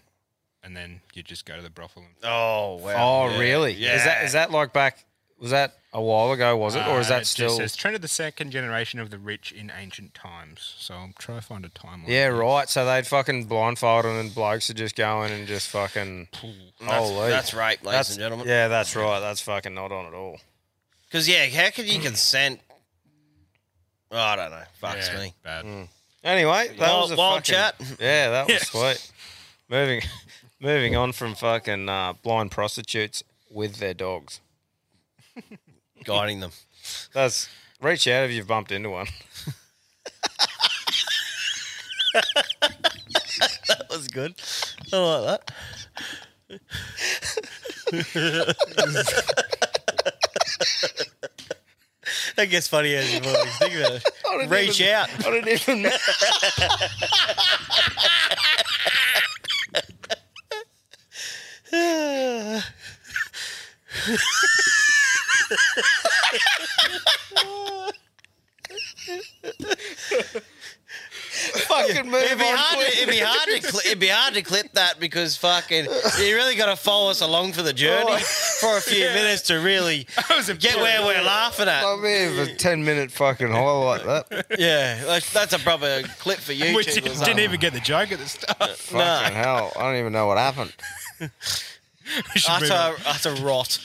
and 0.62 0.76
then 0.76 1.00
you 1.14 1.22
just 1.22 1.44
go 1.46 1.56
to 1.56 1.62
the 1.62 1.70
brothel. 1.70 2.02
And, 2.02 2.14
Oh 2.24 2.80
oh, 2.84 3.38
really? 3.38 3.72
Yeah. 3.74 3.96
Is 3.96 4.04
that 4.04 4.24
is 4.24 4.32
that 4.32 4.50
like 4.50 4.72
back? 4.72 5.04
Was 5.38 5.52
that 5.52 5.72
a 5.94 6.02
while 6.02 6.32
ago? 6.32 6.54
Was 6.58 6.74
it, 6.76 6.86
or 6.86 7.00
is 7.00 7.06
Uh, 7.06 7.14
that 7.14 7.18
just 7.20 7.32
still? 7.32 7.56
says 7.56 7.74
trend 7.74 7.96
of 7.96 8.02
the 8.02 8.08
second 8.08 8.50
generation 8.50 9.00
of 9.00 9.08
the 9.08 9.18
rich 9.18 9.52
in 9.52 9.72
ancient 9.74 10.12
times. 10.12 10.74
So 10.78 10.92
I'm 10.94 11.14
trying 11.18 11.40
to 11.40 11.46
find 11.46 11.64
a 11.64 11.70
timeline. 11.70 12.08
Yeah, 12.08 12.26
right. 12.26 12.68
So 12.68 12.84
they'd 12.84 13.06
fucking 13.06 13.46
blindfold 13.46 14.04
them, 14.04 14.18
and 14.18 14.34
blokes 14.34 14.68
are 14.68 14.74
just 14.74 14.96
going 14.96 15.32
and 15.32 15.46
just 15.48 15.68
fucking. 15.68 16.28
That's- 16.78 17.08
Holy. 17.08 17.30
that's 17.30 17.54
rape, 17.54 17.82
ladies 17.82 17.84
That's- 17.84 18.10
and 18.10 18.18
gentlemen. 18.18 18.46
Yeah, 18.48 18.68
that's 18.68 18.94
right. 18.94 19.18
That's 19.20 19.40
fucking 19.40 19.72
not 19.74 19.90
on 19.92 20.04
at 20.06 20.12
all. 20.14 20.38
Because 21.06 21.26
yeah, 21.26 21.46
how 21.46 21.70
could 21.70 21.90
you 21.90 22.00
consent? 22.00 22.60
Oh, 24.12 24.18
I 24.18 24.36
don't 24.36 24.50
know. 24.50 24.62
Fucks 24.82 25.08
Yeah, 25.12 25.18
me. 25.20 25.34
Bad. 25.42 25.64
Mm. 25.64 25.88
Anyway, 26.22 26.68
that 26.68 26.78
Wild- 26.78 27.02
was 27.02 27.10
a 27.12 27.16
wild 27.16 27.46
fucking- 27.46 27.54
chat. 27.54 27.74
Yeah, 27.98 28.28
that 28.30 28.46
was 28.46 28.52
Yeah. 28.74 28.92
sweet. 28.94 29.12
Moving, 29.70 30.02
moving 30.60 30.96
on 30.96 31.12
from 31.12 31.34
fucking 31.34 31.88
uh, 31.88 32.14
blind 32.22 32.50
prostitutes 32.50 33.22
with 33.50 33.76
their 33.76 33.94
dogs, 33.94 34.40
Guiding 36.04 36.40
them. 36.40 36.52
That's 37.12 37.48
reach 37.80 38.06
out 38.08 38.24
if 38.24 38.30
you've 38.32 38.46
bumped 38.46 38.72
into 38.72 38.90
one. 38.90 39.06
that 42.14 43.86
was 43.90 44.08
good. 44.08 44.34
I 44.92 44.96
like 44.96 45.40
that. 46.48 46.60
that 52.36 52.46
gets 52.50 52.68
funny 52.68 52.94
as 52.94 53.12
you 53.12 53.20
think 53.20 53.74
about 53.74 53.92
it. 53.94 54.04
Reach 54.50 54.80
even- 54.80 54.94
out. 54.94 55.08
I 55.26 55.30
didn't 55.30 55.68
even. 55.68 55.92
Fucking 71.66 72.10
move 72.10 72.22
it'd 72.22 72.38
be 72.38 72.44
on, 72.44 72.56
hard 72.56 72.86
to, 72.86 72.92
it'd 72.98 73.08
be 73.08 73.18
hard 73.18 73.48
to 73.48 73.60
cli- 73.68 73.82
it'd 73.86 74.00
be 74.00 74.08
hard 74.08 74.34
to 74.34 74.42
clip 74.42 74.72
that 74.72 75.00
because 75.00 75.36
fucking 75.36 75.84
you 75.84 76.34
really 76.34 76.54
got 76.56 76.66
to 76.66 76.76
follow 76.76 77.10
us 77.10 77.20
along 77.20 77.52
for 77.52 77.62
the 77.62 77.72
journey 77.72 78.06
oh, 78.10 78.39
for 78.60 78.76
a 78.76 78.80
few 78.80 79.04
minutes 79.14 79.42
to 79.42 79.56
really 79.56 80.06
get 80.58 80.76
where 80.76 81.02
we're 81.02 81.22
laughing 81.22 81.68
at. 81.68 81.84
I 81.84 81.96
mean, 81.96 82.38
a 82.38 82.54
ten 82.54 82.84
minute 82.84 83.10
fucking 83.10 83.48
highlight 83.50 84.04
that. 84.04 84.46
Yeah, 84.58 85.02
that's, 85.04 85.32
that's 85.32 85.52
a 85.52 85.58
proper 85.58 86.02
clip 86.18 86.38
for 86.38 86.52
YouTube. 86.52 86.76
We 86.76 86.84
didn't, 86.84 87.18
didn't 87.24 87.38
even 87.40 87.60
get 87.60 87.72
the 87.72 87.80
joke 87.80 88.12
at 88.12 88.18
the 88.18 88.26
start. 88.26 88.70
Fucking 88.76 89.34
hell! 89.34 89.72
I 89.76 89.80
don't 89.82 89.96
even 89.96 90.12
know 90.12 90.26
what 90.26 90.38
happened. 90.38 90.72
should 92.36 92.60
move 92.62 92.70
utter, 92.70 92.96
utter 93.06 93.34
rot. 93.42 93.78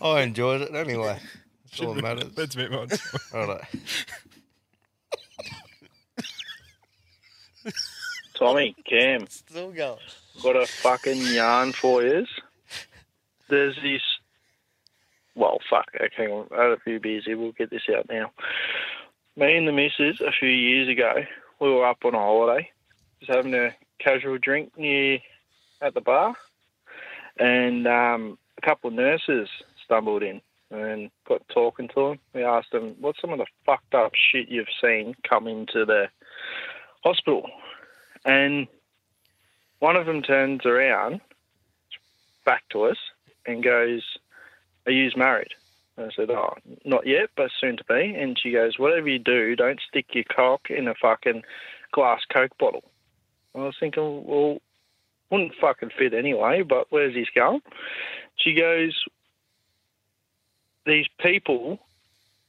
I 0.00 0.20
enjoyed 0.22 0.60
it 0.62 0.74
anyway. 0.74 1.18
That's 1.64 1.80
all 1.80 1.94
that 1.94 1.96
Should 1.96 1.96
we- 1.96 2.02
matters. 2.02 2.36
Let's 2.36 2.56
move 2.56 2.72
on. 2.72 2.88
Righto. 3.34 3.66
Tommy, 8.34 8.74
Cam, 8.88 9.26
Still 9.28 9.72
going. 9.72 9.98
Got 10.42 10.56
a 10.56 10.66
fucking 10.66 11.20
yarn 11.20 11.72
for 11.72 12.02
you. 12.02 12.26
There's 13.48 13.76
this. 13.76 14.02
Well, 15.34 15.58
fuck. 15.68 15.86
Okay. 15.94 16.32
I 16.56 16.62
had 16.62 16.72
a 16.72 16.80
few 16.80 16.98
beers 17.00 17.24
here. 17.26 17.38
We'll 17.38 17.52
get 17.52 17.70
this 17.70 17.88
out 17.94 18.08
now. 18.08 18.32
Me 19.36 19.56
and 19.56 19.68
the 19.68 19.72
missus, 19.72 20.20
a 20.20 20.32
few 20.32 20.48
years 20.48 20.88
ago, 20.88 21.12
we 21.60 21.70
were 21.70 21.86
up 21.86 22.04
on 22.04 22.14
a 22.14 22.18
holiday, 22.18 22.70
just 23.20 23.32
having 23.32 23.54
a 23.54 23.74
casual 23.98 24.38
drink 24.38 24.72
near 24.78 25.18
at 25.82 25.94
the 25.94 26.00
bar, 26.00 26.34
and 27.38 27.86
um, 27.86 28.38
a 28.56 28.66
couple 28.66 28.88
of 28.88 28.94
nurses 28.94 29.48
stumbled 29.84 30.22
in 30.22 30.40
and 30.70 31.10
got 31.28 31.46
talking 31.48 31.88
to 31.88 32.08
them. 32.08 32.18
We 32.34 32.44
asked 32.44 32.72
them, 32.72 32.96
"What's 32.98 33.20
some 33.20 33.32
of 33.32 33.38
the 33.38 33.46
fucked 33.66 33.94
up 33.94 34.12
shit 34.14 34.48
you've 34.48 34.66
seen 34.82 35.14
come 35.28 35.46
into 35.46 35.84
the 35.84 36.08
hospital?" 37.04 37.48
And 38.24 38.66
one 39.78 39.96
of 39.96 40.06
them 40.06 40.22
turns 40.22 40.64
around 40.64 41.20
back 42.44 42.64
to 42.70 42.84
us 42.84 42.98
and 43.46 43.62
goes, 43.62 44.02
Are 44.86 44.92
you 44.92 45.10
married? 45.16 45.52
And 45.96 46.06
I 46.06 46.14
said, 46.14 46.30
Oh, 46.30 46.54
not 46.84 47.06
yet, 47.06 47.30
but 47.36 47.50
soon 47.60 47.76
to 47.76 47.84
be. 47.84 48.14
And 48.14 48.38
she 48.38 48.52
goes, 48.52 48.78
Whatever 48.78 49.08
you 49.08 49.18
do, 49.18 49.56
don't 49.56 49.80
stick 49.88 50.06
your 50.12 50.24
cock 50.24 50.70
in 50.70 50.88
a 50.88 50.94
fucking 50.94 51.42
glass 51.92 52.22
Coke 52.32 52.56
bottle. 52.58 52.84
I 53.54 53.58
was 53.58 53.76
thinking, 53.78 54.24
Well, 54.24 54.58
wouldn't 55.30 55.54
fucking 55.60 55.90
fit 55.98 56.14
anyway, 56.14 56.62
but 56.62 56.86
where's 56.90 57.14
this 57.14 57.28
going? 57.34 57.60
She 58.36 58.54
goes, 58.54 59.04
These 60.86 61.06
people, 61.18 61.80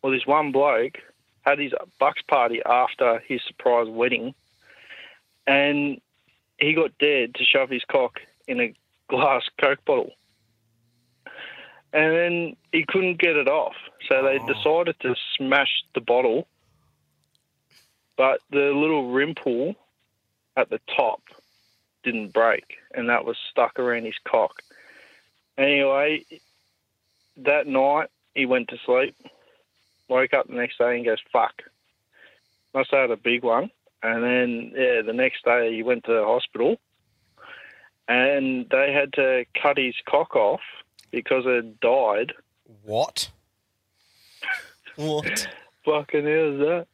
or 0.01 0.11
this 0.11 0.27
one 0.27 0.51
bloke, 0.51 0.99
had 1.41 1.59
his 1.59 1.73
bucks 1.99 2.21
party 2.27 2.61
after 2.65 3.19
his 3.27 3.41
surprise 3.47 3.87
wedding 3.87 4.35
and 5.47 6.01
he 6.57 6.73
got 6.73 6.97
dared 6.97 7.31
er 7.31 7.33
to 7.37 7.45
shove 7.45 7.69
his 7.69 7.83
cock 7.89 8.19
in 8.47 8.59
a 8.59 8.73
glass 9.09 9.43
Coke 9.61 9.83
bottle. 9.85 10.11
And 11.93 12.13
then 12.13 12.55
he 12.71 12.85
couldn't 12.87 13.19
get 13.19 13.35
it 13.35 13.47
off. 13.47 13.75
So 14.07 14.23
they 14.23 14.39
oh. 14.39 14.47
decided 14.47 14.99
to 15.01 15.15
smash 15.37 15.83
the 15.95 16.01
bottle, 16.01 16.47
but 18.17 18.41
the 18.51 18.71
little 18.73 19.11
rimple 19.11 19.75
at 20.55 20.69
the 20.69 20.79
top 20.95 21.21
didn't 22.03 22.33
break, 22.33 22.77
and 22.93 23.09
that 23.09 23.25
was 23.25 23.37
stuck 23.51 23.79
around 23.79 24.05
his 24.05 24.15
cock. 24.27 24.61
Anyway, 25.57 26.23
that 27.37 27.67
night 27.67 28.09
he 28.33 28.45
went 28.45 28.69
to 28.69 28.77
sleep, 28.85 29.15
woke 30.07 30.33
up 30.33 30.47
the 30.47 30.53
next 30.53 30.77
day 30.77 30.95
and 30.95 31.05
goes, 31.05 31.19
fuck. 31.31 31.63
Must 32.73 32.91
have 32.91 33.09
had 33.09 33.11
a 33.11 33.17
big 33.17 33.43
one. 33.43 33.71
And 34.03 34.23
then, 34.23 34.71
yeah, 34.75 35.01
the 35.01 35.13
next 35.13 35.43
day 35.43 35.73
he 35.75 35.83
went 35.83 36.03
to 36.05 36.13
the 36.13 36.23
hospital 36.23 36.77
and 38.07 38.67
they 38.69 38.93
had 38.93 39.13
to 39.13 39.45
cut 39.61 39.77
his 39.77 39.95
cock 40.07 40.35
off 40.35 40.61
because 41.11 41.43
it 41.45 41.79
died. 41.79 42.33
What? 42.83 43.29
What? 44.95 45.47
Fucking 45.85 46.25
hell 46.25 46.53
is 46.53 46.59
that? 46.59 46.87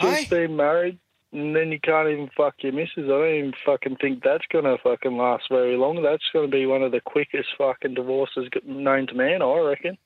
Just 0.00 0.30
being 0.30 0.56
married 0.56 0.98
and 1.34 1.54
then 1.54 1.72
you 1.72 1.80
can't 1.80 2.08
even 2.08 2.30
fuck 2.36 2.54
your 2.60 2.72
missus. 2.72 3.04
I 3.04 3.08
don't 3.08 3.34
even 3.34 3.52
fucking 3.66 3.96
think 3.96 4.22
that's 4.22 4.46
going 4.50 4.64
to 4.64 4.78
fucking 4.78 5.16
last 5.16 5.44
very 5.50 5.76
long. 5.76 6.00
That's 6.00 6.22
going 6.32 6.48
to 6.48 6.56
be 6.56 6.64
one 6.64 6.82
of 6.82 6.92
the 6.92 7.00
quickest 7.00 7.48
fucking 7.58 7.94
divorces 7.94 8.48
known 8.64 9.08
to 9.08 9.14
man, 9.14 9.42
I 9.42 9.58
reckon. 9.58 9.98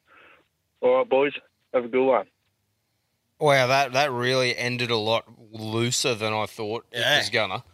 All 0.81 0.97
right, 0.97 1.09
boys, 1.09 1.32
have 1.74 1.85
a 1.85 1.89
good 1.89 2.06
one. 2.06 2.27
Wow, 3.39 3.66
that 3.69 3.93
that 3.93 4.10
really 4.10 4.56
ended 4.56 4.90
a 4.90 4.97
lot 4.97 5.24
looser 5.52 6.15
than 6.15 6.32
I 6.32 6.47
thought 6.47 6.86
it 6.90 6.98
Yeah. 7.01 7.19
was 7.19 7.31
gonna. 7.31 7.65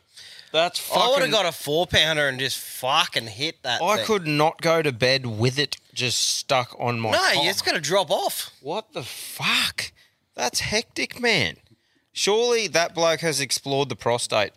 That's 0.53 0.81
I 0.93 0.95
would 0.99 1.05
fucking- 1.15 1.23
have 1.23 1.31
got 1.33 1.47
a 1.47 1.53
four 1.53 1.87
pounder 1.87 2.29
and 2.29 2.39
just 2.39 2.59
fucking 2.59 3.27
hit 3.27 3.63
that. 3.65 3.83
I 3.83 3.97
thing. 3.97 4.07
could 4.07 4.27
not 4.29 4.61
go 4.61 4.83
to 4.83 4.93
bed 4.93 5.27
with 5.27 5.59
it 5.59 5.79
just 5.93 6.19
stuck 6.37 6.77
on 6.79 7.01
my. 7.01 7.11
No, 7.11 7.19
cock. 7.19 7.45
it's 7.47 7.61
going 7.61 7.75
to 7.75 7.81
drop 7.81 8.09
off. 8.11 8.53
What 8.61 8.93
the 8.93 9.03
fuck? 9.03 9.91
That's 10.37 10.61
hectic, 10.61 11.19
man. 11.19 11.57
Surely 12.13 12.69
that 12.69 12.95
bloke 12.95 13.19
has 13.21 13.41
explored 13.41 13.89
the 13.89 13.97
prostate. 13.97 14.53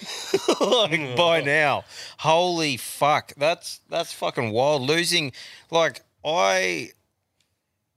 like 0.60 1.16
by 1.16 1.40
now. 1.44 1.84
Holy 2.18 2.76
fuck. 2.76 3.32
That's 3.36 3.80
that's 3.88 4.12
fucking 4.12 4.50
wild. 4.50 4.82
Losing 4.82 5.32
like 5.70 6.02
I 6.24 6.90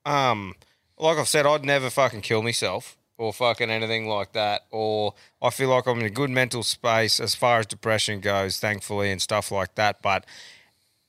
um 0.05 0.55
like 1.03 1.17
I've 1.17 1.27
said, 1.27 1.45
I'd 1.45 1.65
never 1.65 1.89
fucking 1.89 2.21
kill 2.21 2.41
myself 2.41 2.97
or 3.17 3.33
fucking 3.33 3.69
anything 3.69 4.07
like 4.07 4.31
that. 4.33 4.61
Or 4.71 5.13
I 5.41 5.49
feel 5.49 5.69
like 5.69 5.85
I'm 5.85 5.99
in 5.99 6.05
a 6.05 6.09
good 6.09 6.29
mental 6.29 6.63
space 6.63 7.19
as 7.19 7.35
far 7.35 7.59
as 7.59 7.65
depression 7.65 8.21
goes, 8.21 8.57
thankfully, 8.59 9.11
and 9.11 9.21
stuff 9.21 9.51
like 9.51 9.75
that. 9.75 10.01
But 10.01 10.25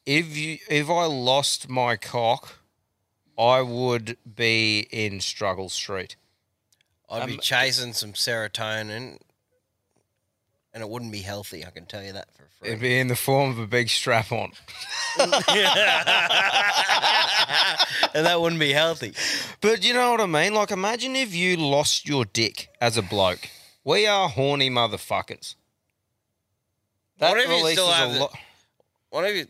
if 0.05 0.37
you 0.37 0.59
if 0.69 0.91
I 0.91 1.05
lost 1.07 1.69
my 1.69 1.97
cock, 1.97 2.59
I 3.39 3.63
would 3.63 4.17
be 4.35 4.87
in 4.91 5.21
struggle 5.21 5.69
street. 5.69 6.17
I'd 7.09 7.27
be 7.27 7.35
Um, 7.35 7.41
chasing 7.41 7.93
some 7.93 8.13
serotonin, 8.15 9.19
and 10.75 10.83
it 10.83 10.89
wouldn't 10.89 11.13
be 11.13 11.21
healthy. 11.21 11.65
I 11.65 11.71
can 11.71 11.87
tell 11.87 12.03
you 12.03 12.13
that 12.13 12.27
for 12.35 12.43
free. 12.59 12.69
It'd 12.69 12.81
be 12.81 12.99
in 12.99 13.07
the 13.07 13.17
form 13.17 13.51
of 13.53 13.59
a 13.61 13.67
big 13.67 13.89
strap 13.89 14.33
on. 14.33 14.51
and 18.15 18.27
that 18.27 18.41
wouldn't 18.41 18.61
be 18.61 18.73
healthy. 18.73 19.15
But 19.61 19.85
you 19.87 19.95
know 19.95 20.11
what 20.11 20.21
I 20.21 20.27
mean? 20.27 20.53
Like, 20.53 20.73
imagine 20.73 21.15
if 21.15 21.33
you 21.35 21.57
lost 21.57 22.09
your 22.09 22.25
dick 22.25 22.69
as 22.81 22.97
a 22.97 23.03
bloke. 23.03 23.49
We 23.85 24.07
are 24.07 24.29
horny 24.29 24.69
motherfuckers. 24.69 25.55
That 27.19 27.31
what 27.31 27.41
if 27.41 27.49
you 27.49 27.71
still 27.71 27.91
have? 27.93 28.13
the- 28.13 28.21
lot- 28.21 28.37
what 29.11 29.25
if 29.25 29.37
you 29.37 29.47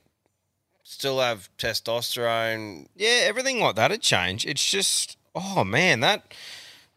still 0.82 1.20
have 1.20 1.48
testosterone? 1.56 2.86
Yeah, 2.94 3.20
everything 3.22 3.60
like 3.60 3.76
that'd 3.76 4.02
change. 4.02 4.44
It's 4.44 4.64
just, 4.70 5.16
oh 5.34 5.64
man, 5.64 6.00
that 6.00 6.34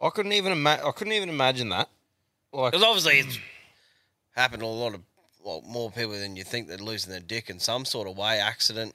I 0.02 0.10
couldn't 0.10 0.34
even 0.34 0.52
imagine. 0.52 0.86
I 0.86 0.91
couldn't 0.91 1.14
even 1.14 1.30
imagine 1.30 1.70
that. 1.70 1.88
Like, 2.52 2.74
Because 2.74 2.86
obviously 2.86 3.20
it's 3.20 3.40
happened 4.38 4.61
to 4.61 4.65
a 4.65 4.68
lot 4.68 4.93
of 4.93 5.01
well, 5.43 5.64
more 5.65 5.89
people 5.91 6.11
than 6.14 6.35
you 6.35 6.43
think 6.43 6.68
that 6.68 6.81
losing 6.81 7.11
their 7.11 7.19
dick 7.19 7.49
in 7.49 7.59
some 7.59 7.85
sort 7.85 8.07
of 8.07 8.18
way, 8.18 8.39
accident. 8.39 8.93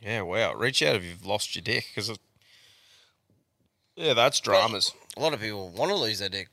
yeah, 0.00 0.22
wow. 0.22 0.54
Reach 0.54 0.82
out 0.82 0.96
if 0.96 1.04
you've 1.04 1.26
lost 1.26 1.54
your 1.54 1.62
dick 1.62 1.86
because, 1.94 2.18
yeah, 3.96 4.14
that's 4.14 4.40
dramas. 4.40 4.92
A 5.16 5.20
lot 5.20 5.34
of 5.34 5.40
people 5.40 5.68
want 5.70 5.90
to 5.90 5.96
lose 5.96 6.18
their 6.18 6.28
dick. 6.28 6.48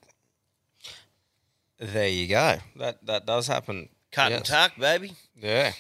There 1.80 2.08
you 2.08 2.28
go. 2.28 2.58
That 2.76 3.06
that 3.06 3.26
does 3.26 3.48
happen. 3.48 3.90
Cut 4.12 4.32
and 4.32 4.44
tuck, 4.44 4.78
baby. 4.78 5.14
Yeah. 5.40 5.74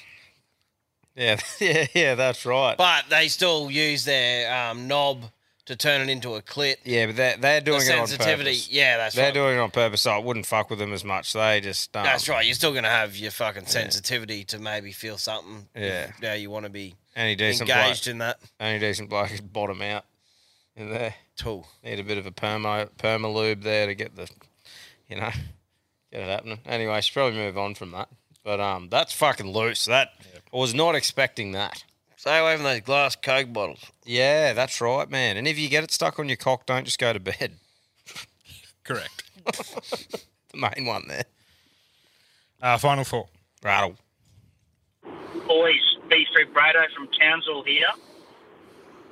Yeah, 1.15 1.39
yeah, 1.59 1.87
yeah. 1.93 2.15
That's 2.15 2.45
right. 2.45 2.77
But 2.77 3.05
they 3.09 3.27
still 3.27 3.71
use 3.71 4.05
their 4.05 4.53
um, 4.53 4.87
knob 4.87 5.31
to 5.67 5.75
turn 5.75 6.01
it 6.01 6.09
into 6.11 6.35
a 6.35 6.41
clit. 6.41 6.77
Yeah, 6.83 7.05
but 7.07 7.15
they're, 7.15 7.37
they're 7.37 7.61
doing 7.61 7.81
it 7.81 7.91
on 7.91 8.07
sensitivity, 8.07 8.51
purpose. 8.51 8.69
yeah, 8.71 8.97
that's 8.97 9.15
they're 9.15 9.25
right. 9.25 9.33
doing 9.33 9.57
it 9.57 9.59
on 9.59 9.71
purpose, 9.71 10.01
so 10.01 10.11
I 10.11 10.17
wouldn't 10.17 10.45
fuck 10.45 10.69
with 10.69 10.79
them 10.79 10.91
as 10.93 11.03
much. 11.03 11.33
They 11.33 11.61
just 11.61 11.95
um, 11.95 12.03
That's 12.03 12.27
right. 12.27 12.45
You're 12.45 12.55
still 12.55 12.71
going 12.71 12.83
to 12.83 12.89
have 12.89 13.15
your 13.15 13.31
fucking 13.31 13.65
sensitivity 13.67 14.43
to 14.45 14.59
maybe 14.59 14.91
feel 14.91 15.17
something. 15.17 15.67
if- 15.75 15.83
Yeah. 15.83 16.11
Yeah, 16.21 16.33
you 16.33 16.49
want 16.49 16.65
to 16.65 16.71
be 16.71 16.95
Any 17.15 17.35
decent 17.35 17.69
engaged 17.69 18.05
bloke, 18.05 18.11
in 18.11 18.17
that. 18.19 18.39
Any 18.59 18.79
decent 18.79 19.09
bloke 19.09 19.31
is 19.31 19.41
bottom 19.41 19.81
out 19.81 20.05
in 20.75 20.89
there. 20.89 21.15
Tool. 21.35 21.67
Need 21.83 21.99
a 21.99 22.03
bit 22.03 22.17
of 22.17 22.25
a 22.25 22.31
perma 22.31 22.89
perma 22.97 23.33
lube 23.33 23.61
there 23.61 23.85
to 23.85 23.93
get 23.93 24.15
the, 24.15 24.27
you 25.07 25.17
know, 25.17 25.29
get 26.11 26.21
it 26.21 26.27
happening. 26.29 26.59
Anyway, 26.65 26.99
should 27.01 27.13
probably 27.13 27.37
move 27.37 27.57
on 27.57 27.75
from 27.75 27.91
that. 27.91 28.09
But 28.43 28.59
um, 28.59 28.87
that's 28.89 29.13
fucking 29.13 29.51
loose. 29.51 29.85
That 29.85 30.09
I 30.53 30.57
was 30.57 30.73
not 30.73 30.95
expecting 30.95 31.51
that. 31.51 31.83
Stay 32.17 32.39
away 32.39 32.55
from 32.55 32.63
those 32.63 32.81
glass 32.81 33.15
Coke 33.15 33.53
bottles. 33.53 33.85
Yeah, 34.03 34.53
that's 34.53 34.81
right, 34.81 35.07
man. 35.07 35.37
And 35.37 35.47
if 35.47 35.59
you 35.59 35.69
get 35.69 35.83
it 35.83 35.91
stuck 35.91 36.17
on 36.17 36.27
your 36.27 36.35
cock, 36.35 36.65
don't 36.65 36.83
just 36.83 36.97
go 36.97 37.13
to 37.13 37.19
bed. 37.19 37.53
Correct. 38.83 39.23
the 39.45 40.57
main 40.57 40.87
one 40.87 41.07
there. 41.07 41.25
Uh, 42.59 42.77
final 42.79 43.03
four. 43.03 43.27
Rattle. 43.61 43.95
Boys, 45.45 45.85
B3 46.09 46.49
Brado 46.51 46.81
from 46.97 47.07
Townsville 47.21 47.63
here. 47.63 47.93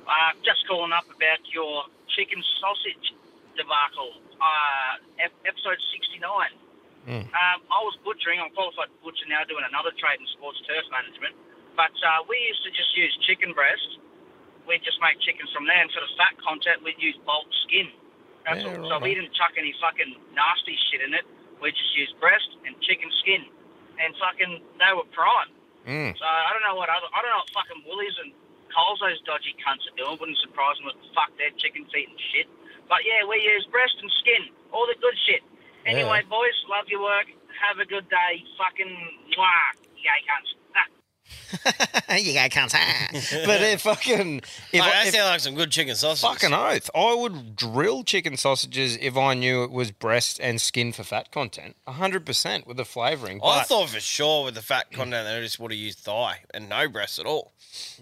Uh, 0.06 0.34
just 0.44 0.66
calling 0.66 0.90
up 0.90 1.06
about 1.06 1.38
your 1.54 1.84
chicken 2.10 2.42
sausage 2.58 3.14
debacle, 3.56 4.18
uh, 4.42 4.98
episode 5.46 5.78
69. 5.94 6.26
Um, 7.06 7.30
I 7.70 7.80
was 7.86 7.94
butchering, 8.02 8.42
I'm 8.42 8.50
qualified 8.50 8.90
butcher 8.98 9.30
now 9.30 9.46
doing 9.46 9.62
another 9.62 9.94
trade 9.94 10.18
in 10.18 10.26
sports 10.34 10.58
turf 10.66 10.82
management, 10.90 11.38
but 11.76 11.92
uh, 12.02 12.24
we 12.26 12.40
used 12.48 12.64
to 12.64 12.72
just 12.72 12.90
use 12.96 13.12
chicken 13.28 13.52
breast. 13.52 14.00
We'd 14.66 14.82
just 14.82 14.98
make 14.98 15.20
chickens 15.22 15.52
from 15.54 15.68
there, 15.70 15.78
and 15.78 15.92
for 15.92 16.02
the 16.02 16.10
fat 16.18 16.34
content, 16.42 16.82
we'd 16.82 16.98
use 16.98 17.14
bulk 17.22 17.46
skin. 17.68 17.86
That's 18.42 18.64
Yeah, 18.66 18.74
all. 18.80 18.88
So 18.90 18.94
right. 18.98 19.02
we 19.06 19.14
didn't 19.14 19.34
chuck 19.38 19.54
any 19.54 19.70
fucking 19.78 20.16
nasty 20.34 20.74
shit 20.90 21.04
in 21.04 21.14
it. 21.14 21.22
We 21.62 21.70
just 21.70 21.92
used 21.94 22.18
breast 22.18 22.48
and 22.66 22.74
chicken 22.82 23.06
skin, 23.22 23.46
and 24.02 24.10
fucking 24.18 24.58
they 24.80 24.92
were 24.96 25.06
prime. 25.14 25.52
Mm. 25.86 26.18
So 26.18 26.24
I 26.26 26.50
don't 26.50 26.66
know 26.66 26.74
what 26.74 26.90
other 26.90 27.06
I 27.14 27.22
don't 27.22 27.30
know 27.30 27.42
what 27.46 27.54
fucking 27.62 27.80
Woolies 27.86 28.16
and 28.26 28.34
Coles 28.74 28.98
those 28.98 29.22
dodgy 29.22 29.54
cunts 29.62 29.86
are 29.86 29.94
doing. 29.94 30.18
Wouldn't 30.18 30.42
surprise 30.42 30.74
me 30.82 30.90
with 30.90 30.98
fuck 31.14 31.30
their 31.38 31.54
chicken 31.54 31.86
feet 31.94 32.10
and 32.10 32.18
shit. 32.34 32.50
But 32.90 33.06
yeah, 33.06 33.22
we 33.22 33.38
use 33.38 33.62
breast 33.70 33.94
and 34.02 34.10
skin, 34.18 34.50
all 34.74 34.86
the 34.90 34.98
good 34.98 35.14
shit. 35.30 35.46
Anyway, 35.86 36.26
boys, 36.26 36.54
love 36.66 36.90
your 36.90 37.02
work. 37.06 37.30
Have 37.62 37.78
a 37.78 37.86
good 37.86 38.10
day. 38.10 38.42
Fucking 38.58 38.90
mwah, 39.38 39.70
yay 40.02 40.18
cunts. 40.26 40.55
You 42.18 42.32
go, 42.32 42.40
cunts. 42.48 42.72
but 43.46 43.60
if 43.62 43.82
fucking 43.82 44.40
if, 44.72 44.82
I- 44.82 44.90
that 44.90 45.06
if- 45.08 45.14
sound 45.14 45.26
like 45.28 45.40
some 45.40 45.54
good 45.54 45.70
chicken 45.70 45.94
sausage. 45.94 46.28
Fucking 46.28 46.54
oath. 46.54 46.88
I 46.94 47.14
would 47.14 47.54
drill 47.56 48.04
chicken 48.04 48.36
sausages 48.36 48.96
if 49.00 49.16
I 49.16 49.34
knew 49.34 49.62
it 49.64 49.70
was 49.70 49.90
breast 49.90 50.38
and 50.40 50.60
skin 50.60 50.92
for 50.92 51.02
fat 51.04 51.30
content. 51.30 51.76
100% 51.88 52.66
with 52.66 52.76
the 52.76 52.84
flavouring. 52.84 53.40
I 53.42 53.58
but- 53.58 53.66
thought 53.66 53.88
for 53.90 54.00
sure 54.00 54.44
with 54.44 54.54
the 54.54 54.62
fat 54.62 54.90
content 54.92 55.26
they 55.28 55.40
just 55.42 55.58
would 55.60 55.72
have 55.72 55.78
used 55.78 55.98
thigh 55.98 56.40
and 56.54 56.68
no 56.68 56.88
breast 56.88 57.18
at 57.18 57.26
all. 57.26 57.52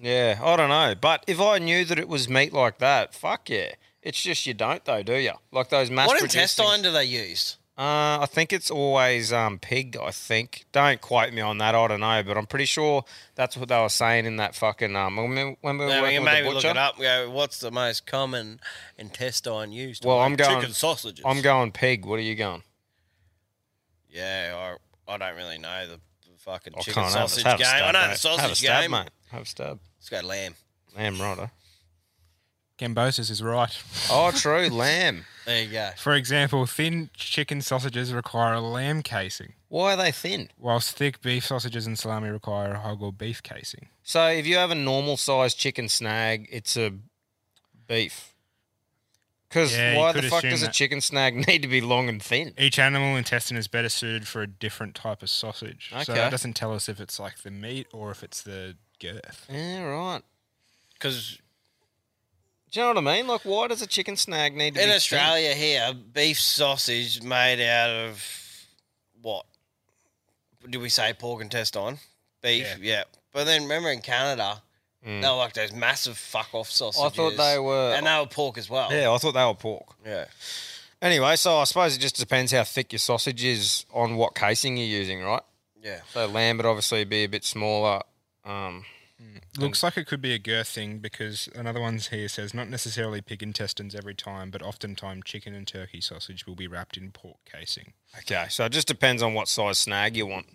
Yeah, 0.00 0.38
I 0.42 0.56
don't 0.56 0.68
know. 0.68 0.94
But 1.00 1.24
if 1.26 1.40
I 1.40 1.58
knew 1.58 1.84
that 1.86 1.98
it 1.98 2.08
was 2.08 2.28
meat 2.28 2.52
like 2.52 2.78
that, 2.78 3.14
fuck 3.14 3.50
yeah. 3.50 3.72
It's 4.02 4.20
just 4.22 4.46
you 4.46 4.52
don't, 4.54 4.84
though, 4.84 5.02
do 5.02 5.14
you? 5.14 5.32
Like 5.50 5.70
those 5.70 5.90
mass 5.90 6.08
what 6.08 6.18
produced 6.18 6.36
intestine 6.36 6.66
things. 6.66 6.82
do 6.82 6.92
they 6.92 7.04
use? 7.04 7.56
Uh, 7.76 8.22
I 8.22 8.26
think 8.30 8.52
it's 8.52 8.70
always 8.70 9.32
um, 9.32 9.58
pig, 9.58 9.96
I 10.00 10.12
think. 10.12 10.64
Don't 10.70 11.00
quote 11.00 11.32
me 11.32 11.40
on 11.40 11.58
that, 11.58 11.74
I 11.74 11.88
don't 11.88 11.98
know. 11.98 12.22
But 12.24 12.38
I'm 12.38 12.46
pretty 12.46 12.66
sure 12.66 13.04
that's 13.34 13.56
what 13.56 13.68
they 13.68 13.80
were 13.80 13.88
saying 13.88 14.26
in 14.26 14.36
that 14.36 14.54
fucking. 14.54 14.94
Um, 14.94 15.16
when 15.16 15.30
we, 15.30 15.56
when 15.60 15.78
we 15.78 15.84
were 15.84 15.90
Yeah, 15.90 15.96
we 15.96 16.02
working 16.02 16.16
can 16.18 16.24
maybe 16.24 16.48
the 16.48 16.54
look 16.54 16.64
it 16.64 16.76
up. 16.76 16.98
Go, 16.98 17.30
what's 17.30 17.58
the 17.58 17.72
most 17.72 18.06
common 18.06 18.60
intestine 18.96 19.72
used? 19.72 20.04
Well, 20.04 20.20
I'm 20.20 20.36
going. 20.36 20.60
chicken 20.60 20.72
sausages. 20.72 21.24
I'm 21.26 21.42
going 21.42 21.72
pig. 21.72 22.06
What 22.06 22.20
are 22.20 22.22
you 22.22 22.36
going? 22.36 22.62
Yeah, 24.08 24.76
I, 25.08 25.12
I 25.12 25.18
don't 25.18 25.36
really 25.36 25.58
know 25.58 25.88
the 25.88 26.00
fucking 26.38 26.74
I 26.76 26.80
chicken 26.82 27.02
have 27.02 27.12
sausage 27.12 27.42
have 27.42 27.58
game. 27.58 27.66
stab, 27.66 27.82
I 27.82 27.90
know 27.90 27.92
mate. 27.92 28.02
the 28.02 28.06
Have 28.08 28.12
a 28.14 28.18
sausage 28.18 28.58
stab, 28.58 28.82
game. 28.82 28.90
mate. 28.92 29.10
Have 29.32 29.42
a 29.42 29.46
stab. 29.46 29.80
Let's 29.98 30.08
go 30.10 30.20
lamb. 30.28 30.54
Lamb 30.96 31.20
righto. 31.20 31.50
Gambosis 32.78 33.30
is 33.30 33.42
right. 33.42 33.76
Oh, 34.10 34.30
true. 34.32 34.68
Lamb. 34.70 35.24
There 35.46 35.62
you 35.62 35.70
go. 35.70 35.90
For 35.96 36.14
example, 36.14 36.66
thin 36.66 37.10
chicken 37.14 37.60
sausages 37.60 38.12
require 38.12 38.54
a 38.54 38.60
lamb 38.60 39.02
casing, 39.02 39.52
Why 39.68 39.92
are 39.92 39.96
they 39.96 40.10
thin? 40.10 40.48
whilst 40.58 40.96
thick 40.96 41.20
beef 41.20 41.46
sausages 41.46 41.86
and 41.86 41.98
salami 41.98 42.30
require 42.30 42.72
a 42.72 42.78
hog 42.80 43.02
or 43.02 43.12
beef 43.12 43.42
casing. 43.42 43.88
So 44.02 44.26
if 44.28 44.46
you 44.46 44.56
have 44.56 44.70
a 44.70 44.74
normal 44.74 45.16
sized 45.16 45.58
chicken 45.58 45.88
snag, 45.88 46.48
it's 46.50 46.76
a 46.76 46.92
beef. 47.86 48.30
Because 49.50 49.76
Yeah, 49.76 49.92
you 49.92 49.98
why 49.98 50.12
the 50.12 50.20
could 50.22 50.30
fuck 50.30 50.38
assume 50.40 50.50
does 50.50 50.62
a 50.62 50.66
that. 50.66 50.72
chicken 50.74 51.00
snag 51.02 51.36
need 51.46 51.60
to 51.62 51.68
be 51.68 51.80
long 51.82 52.08
and 52.08 52.20
thin? 52.22 52.54
Each 52.58 52.78
animal 52.78 53.14
intestine 53.16 53.56
is 53.58 53.68
better 53.68 53.90
suited 53.90 54.26
for 54.26 54.42
a 54.42 54.46
different 54.48 54.94
type 54.94 55.22
of 55.22 55.28
sausage. 55.30 55.90
So 55.90 55.98
Okay. 55.98 56.14
that 56.14 56.30
doesn't 56.30 56.54
tell 56.54 56.72
us 56.74 56.88
if 56.88 56.98
it's 57.00 57.20
like 57.20 57.42
the 57.42 57.50
meat 57.50 57.86
or 57.92 58.10
if 58.10 58.22
it's 58.24 58.42
the 58.42 58.76
girth. 58.98 59.46
Yeah, 59.50 59.82
right. 59.82 60.22
Because 60.94 61.38
Do 62.74 62.80
you 62.80 62.86
know 62.92 63.00
what 63.00 63.08
I 63.08 63.16
mean? 63.16 63.28
Like, 63.28 63.42
why 63.44 63.68
does 63.68 63.82
a 63.82 63.86
chicken 63.86 64.16
snag 64.16 64.56
need 64.56 64.74
to 64.74 64.80
be? 64.80 64.82
in 64.82 64.88
be 64.90 64.96
Australia 64.96 65.54
here, 65.54 65.92
beef 65.94 66.40
sausage 66.40 67.22
made 67.22 67.64
out 67.64 67.88
of 67.88 68.20
what? 69.22 69.46
Did 70.68 70.80
we 70.80 70.88
say 70.88 71.12
pork 71.12 71.40
intestine? 71.40 71.98
Beef, 72.42 72.66
yeah. 72.80 73.04
But 73.32 73.44
then 73.44 73.62
remember 73.62 73.90
in 73.90 74.00
Canada, 74.00 74.60
Mm. 75.06 75.22
they 75.22 75.28
were 75.28 75.34
like 75.36 75.52
those 75.52 75.70
massive 75.72 76.18
fuck 76.18 76.48
off 76.52 76.68
sausages. 76.68 77.04
I 77.04 77.14
thought 77.14 77.36
they 77.36 77.58
were- 77.60 77.94
and 77.94 78.06
they 78.06 78.18
were 78.18 78.26
pork 78.26 78.58
as 78.58 78.68
well. 78.68 78.92
Yeah, 78.92 79.12
I 79.12 79.18
thought 79.18 79.32
they 79.32 79.44
were 79.44 79.54
pork. 79.54 79.94
Yeah. 80.04 80.24
Anyway, 81.00 81.36
so 81.36 81.58
I 81.58 81.64
suppose 81.64 81.94
it 81.94 82.00
just 82.00 82.16
depends 82.16 82.50
how 82.50 82.64
thick 82.64 82.90
your 82.92 82.98
sausage 82.98 83.44
is 83.44 83.84
on 83.92 84.16
what 84.16 84.34
casing 84.34 84.76
you're 84.78 84.86
using, 84.86 85.22
right? 85.22 85.42
Yeah. 85.80 86.00
So 86.12 86.26
lamb 86.26 86.56
would 86.56 86.66
obviously 86.66 87.04
be 87.04 87.22
a 87.22 87.28
bit 87.28 87.44
smaller. 87.44 88.00
Um, 88.44 88.84
Mm. 89.24 89.40
Looks 89.58 89.82
like 89.82 89.96
it 89.96 90.06
could 90.06 90.20
be 90.20 90.32
a 90.34 90.38
girth 90.38 90.68
thing 90.68 90.98
because 90.98 91.48
another 91.54 91.80
one 91.80 91.98
here 91.98 92.28
says 92.28 92.52
not 92.52 92.68
necessarily 92.68 93.20
pig 93.20 93.42
intestines 93.42 93.94
every 93.94 94.14
time, 94.14 94.50
but 94.50 94.62
oftentimes 94.62 95.22
chicken 95.24 95.54
and 95.54 95.66
turkey 95.66 96.00
sausage 96.00 96.46
will 96.46 96.54
be 96.56 96.66
wrapped 96.66 96.96
in 96.96 97.10
pork 97.10 97.36
casing. 97.50 97.92
Okay, 98.18 98.46
so 98.48 98.64
it 98.66 98.72
just 98.72 98.88
depends 98.88 99.22
on 99.22 99.32
what 99.34 99.48
size 99.48 99.78
snag 99.78 100.16
you 100.16 100.26
want. 100.26 100.46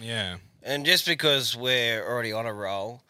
Yeah. 0.00 0.36
And 0.62 0.84
just 0.84 1.06
because 1.06 1.56
we're 1.56 2.04
already 2.06 2.32
on 2.32 2.46
a 2.46 2.52
roll, 2.52 3.02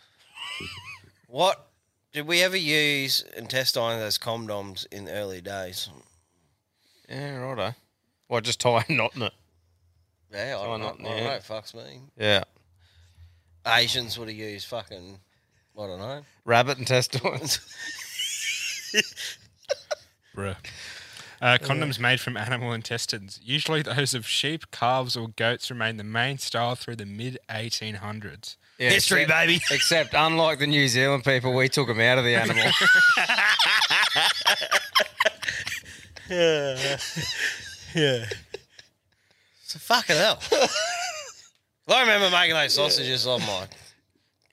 what 1.29 1.69
did 2.13 2.27
we 2.27 2.43
ever 2.43 2.57
use 2.57 3.25
intestines 3.37 4.03
as 4.03 4.19
condoms 4.19 4.87
in 4.93 5.05
the 5.05 5.13
early 5.13 5.41
days? 5.41 5.89
Yeah, 7.09 7.37
righto. 7.37 7.75
Well, 8.29 8.41
just 8.41 8.61
tie 8.61 8.85
a 8.89 8.93
knot 8.93 9.17
in 9.17 9.23
it. 9.23 9.33
Yeah, 10.33 10.57
I 10.61 10.65
Tie 10.65 10.65
a 10.65 10.67
don't, 10.67 10.81
know, 10.81 10.87
knot 10.87 10.99
in 11.01 11.07
I 11.07 11.09
don't 11.09 11.17
there. 11.19 11.25
know. 11.25 11.39
Fucks 11.39 11.75
me. 11.75 12.01
Yeah. 12.17 12.45
Asians 13.67 14.19
would 14.19 14.29
have 14.29 14.37
used 14.37 14.67
fucking, 14.67 15.19
I 15.79 15.87
don't 15.87 15.99
know. 15.99 16.21
Rabbit 16.45 16.79
intestines. 16.79 17.59
Bruh. 20.37 20.57
Uh, 21.43 21.57
condoms 21.59 21.99
made 21.99 22.21
from 22.21 22.37
animal 22.37 22.75
intestines, 22.75 23.41
usually 23.43 23.81
those 23.81 24.13
of 24.13 24.27
sheep, 24.27 24.71
calves, 24.71 25.17
or 25.17 25.29
goats, 25.29 25.71
remain 25.71 25.97
the 25.97 26.05
main 26.05 26.37
style 26.37 26.75
through 26.75 26.97
the 26.97 27.07
mid 27.07 27.39
1800s. 27.49 28.57
Yeah, 28.79 28.91
except- 28.91 29.01
Except, 29.71 30.13
unlike 30.15 30.59
the 30.59 30.67
New 30.67 30.87
Zealand 30.87 31.25
people, 31.25 31.55
we 31.55 31.71
took 31.71 31.89
them 31.89 31.99
out 32.01 32.19
of 32.19 32.25
the 32.25 32.35
animal. 32.37 32.63
yeah. 36.31 36.99
yeah. 37.95 38.25
So 39.63 39.79
fucking 39.79 40.17
hell. 40.17 40.39
I 41.91 42.01
remember 42.03 42.31
making 42.31 42.55
those 42.55 42.75
sausages. 42.75 43.27
I'm 43.27 43.41
like, 43.47 43.71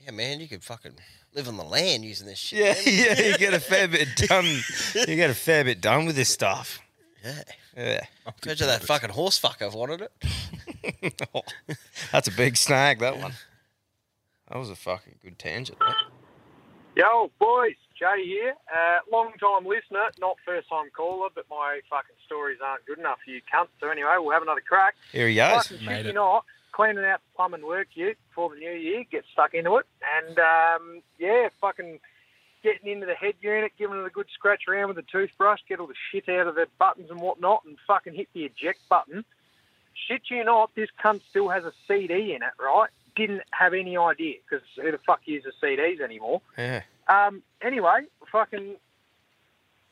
yeah, 0.04 0.12
man, 0.12 0.40
you 0.40 0.48
could 0.48 0.64
fucking 0.64 0.94
live 1.34 1.48
on 1.48 1.58
the 1.58 1.64
land 1.64 2.04
using 2.06 2.28
this 2.28 2.40
shit. 2.40 2.60
yeah, 2.60 2.74
man." 2.74 3.18
yeah, 3.26 3.28
you 3.32 3.38
get 3.38 3.54
a 3.54 3.60
fair 3.60 3.88
bit 3.88 4.10
done. 4.28 4.46
You 4.96 5.16
get 5.16 5.30
a 5.30 5.34
fair 5.36 5.64
bit 5.64 5.82
done 5.82 6.06
with 6.06 6.16
this 6.16 6.30
stuff. 6.30 6.80
Yeah. 7.24 7.42
Yeah. 7.76 8.02
Imagine 8.44 8.68
that 8.68 8.84
fucking 8.84 9.10
horse 9.12 9.40
fucker 9.40 9.72
wanted 9.74 10.02
it. 10.02 11.44
That's 12.12 12.28
a 12.28 12.32
big 12.32 12.58
snag, 12.58 13.00
that 13.00 13.18
one. 13.20 13.34
That 14.50 14.58
was 14.58 14.70
a 14.70 14.76
fucking 14.76 15.16
good 15.22 15.38
tangent. 15.38 15.78
that. 15.80 15.96
Yo, 16.96 17.30
boys, 17.40 17.76
Jay 18.00 18.24
here. 18.26 18.56
Uh, 18.74 18.98
long 19.12 19.32
time 19.40 19.68
listener, 19.68 20.06
not 20.20 20.38
first 20.44 20.68
time 20.70 20.86
caller, 20.96 21.30
but 21.36 21.46
my 21.50 21.82
fucking 21.90 22.16
stories 22.26 22.58
aren't 22.66 22.84
good 22.88 22.98
enough 22.98 23.20
for 23.24 23.30
you 23.30 23.42
cunts. 23.54 23.68
So 23.80 23.90
anyway, 23.90 24.16
we'll 24.18 24.32
have 24.32 24.42
another 24.42 24.64
crack. 24.68 24.96
Here 25.12 25.28
he 25.28 25.36
goes. 25.36 25.68
Fucking 25.68 25.86
Made 25.86 25.96
shit 25.98 26.06
you 26.06 26.12
it. 26.12 26.16
not, 26.16 26.46
cleaning 26.78 27.04
out 27.04 27.20
the 27.22 27.36
plumbing 27.36 27.66
work 27.66 27.88
you 27.96 28.14
before 28.30 28.52
the 28.52 28.60
new 28.60 28.72
year, 28.72 29.04
get 29.12 29.26
stuck 29.34 29.56
into 29.56 29.78
it. 29.78 29.88
And 30.22 30.38
um, 30.38 31.02
yeah, 31.18 31.50
fucking 31.60 32.00
getting 32.62 32.92
into 32.92 33.08
the 33.08 33.16
head 33.16 33.34
unit, 33.42 33.72
giving 33.80 33.98
it 33.98 34.06
a 34.06 34.12
good 34.12 34.28
scratch 34.32 34.64
around 34.68 34.90
with 34.90 34.98
a 35.00 35.12
toothbrush, 35.12 35.60
get 35.68 35.80
all 35.80 35.88
the 35.88 35.96
shit 36.12 36.30
out 36.30 36.46
of 36.46 36.54
the 36.54 36.68
buttons 36.78 37.10
and 37.10 37.20
whatnot, 37.20 37.64
and 37.66 37.78
fucking 37.88 38.14
hit 38.14 38.28
the 38.34 38.44
eject 38.44 38.80
button. 38.90 39.26
Shit 40.08 40.22
you 40.30 40.44
not, 40.44 40.70
this 40.76 40.90
cunt 41.04 41.22
still 41.28 41.50
has 41.50 41.64
a 41.64 41.74
CD 41.88 42.36
in 42.36 42.44
it, 42.44 42.54
right? 42.60 42.90
Didn't 43.16 43.42
have 43.50 43.74
any 43.74 43.98
idea 43.98 44.36
because 44.48 44.66
who 44.76 44.92
the 44.92 45.00
fuck 45.00 45.22
uses 45.26 45.56
CDs 45.62 46.00
anymore? 46.00 46.42
Yeah. 46.58 46.84
Um, 47.08 47.42
anyway, 47.60 48.02
fucking, 48.32 48.76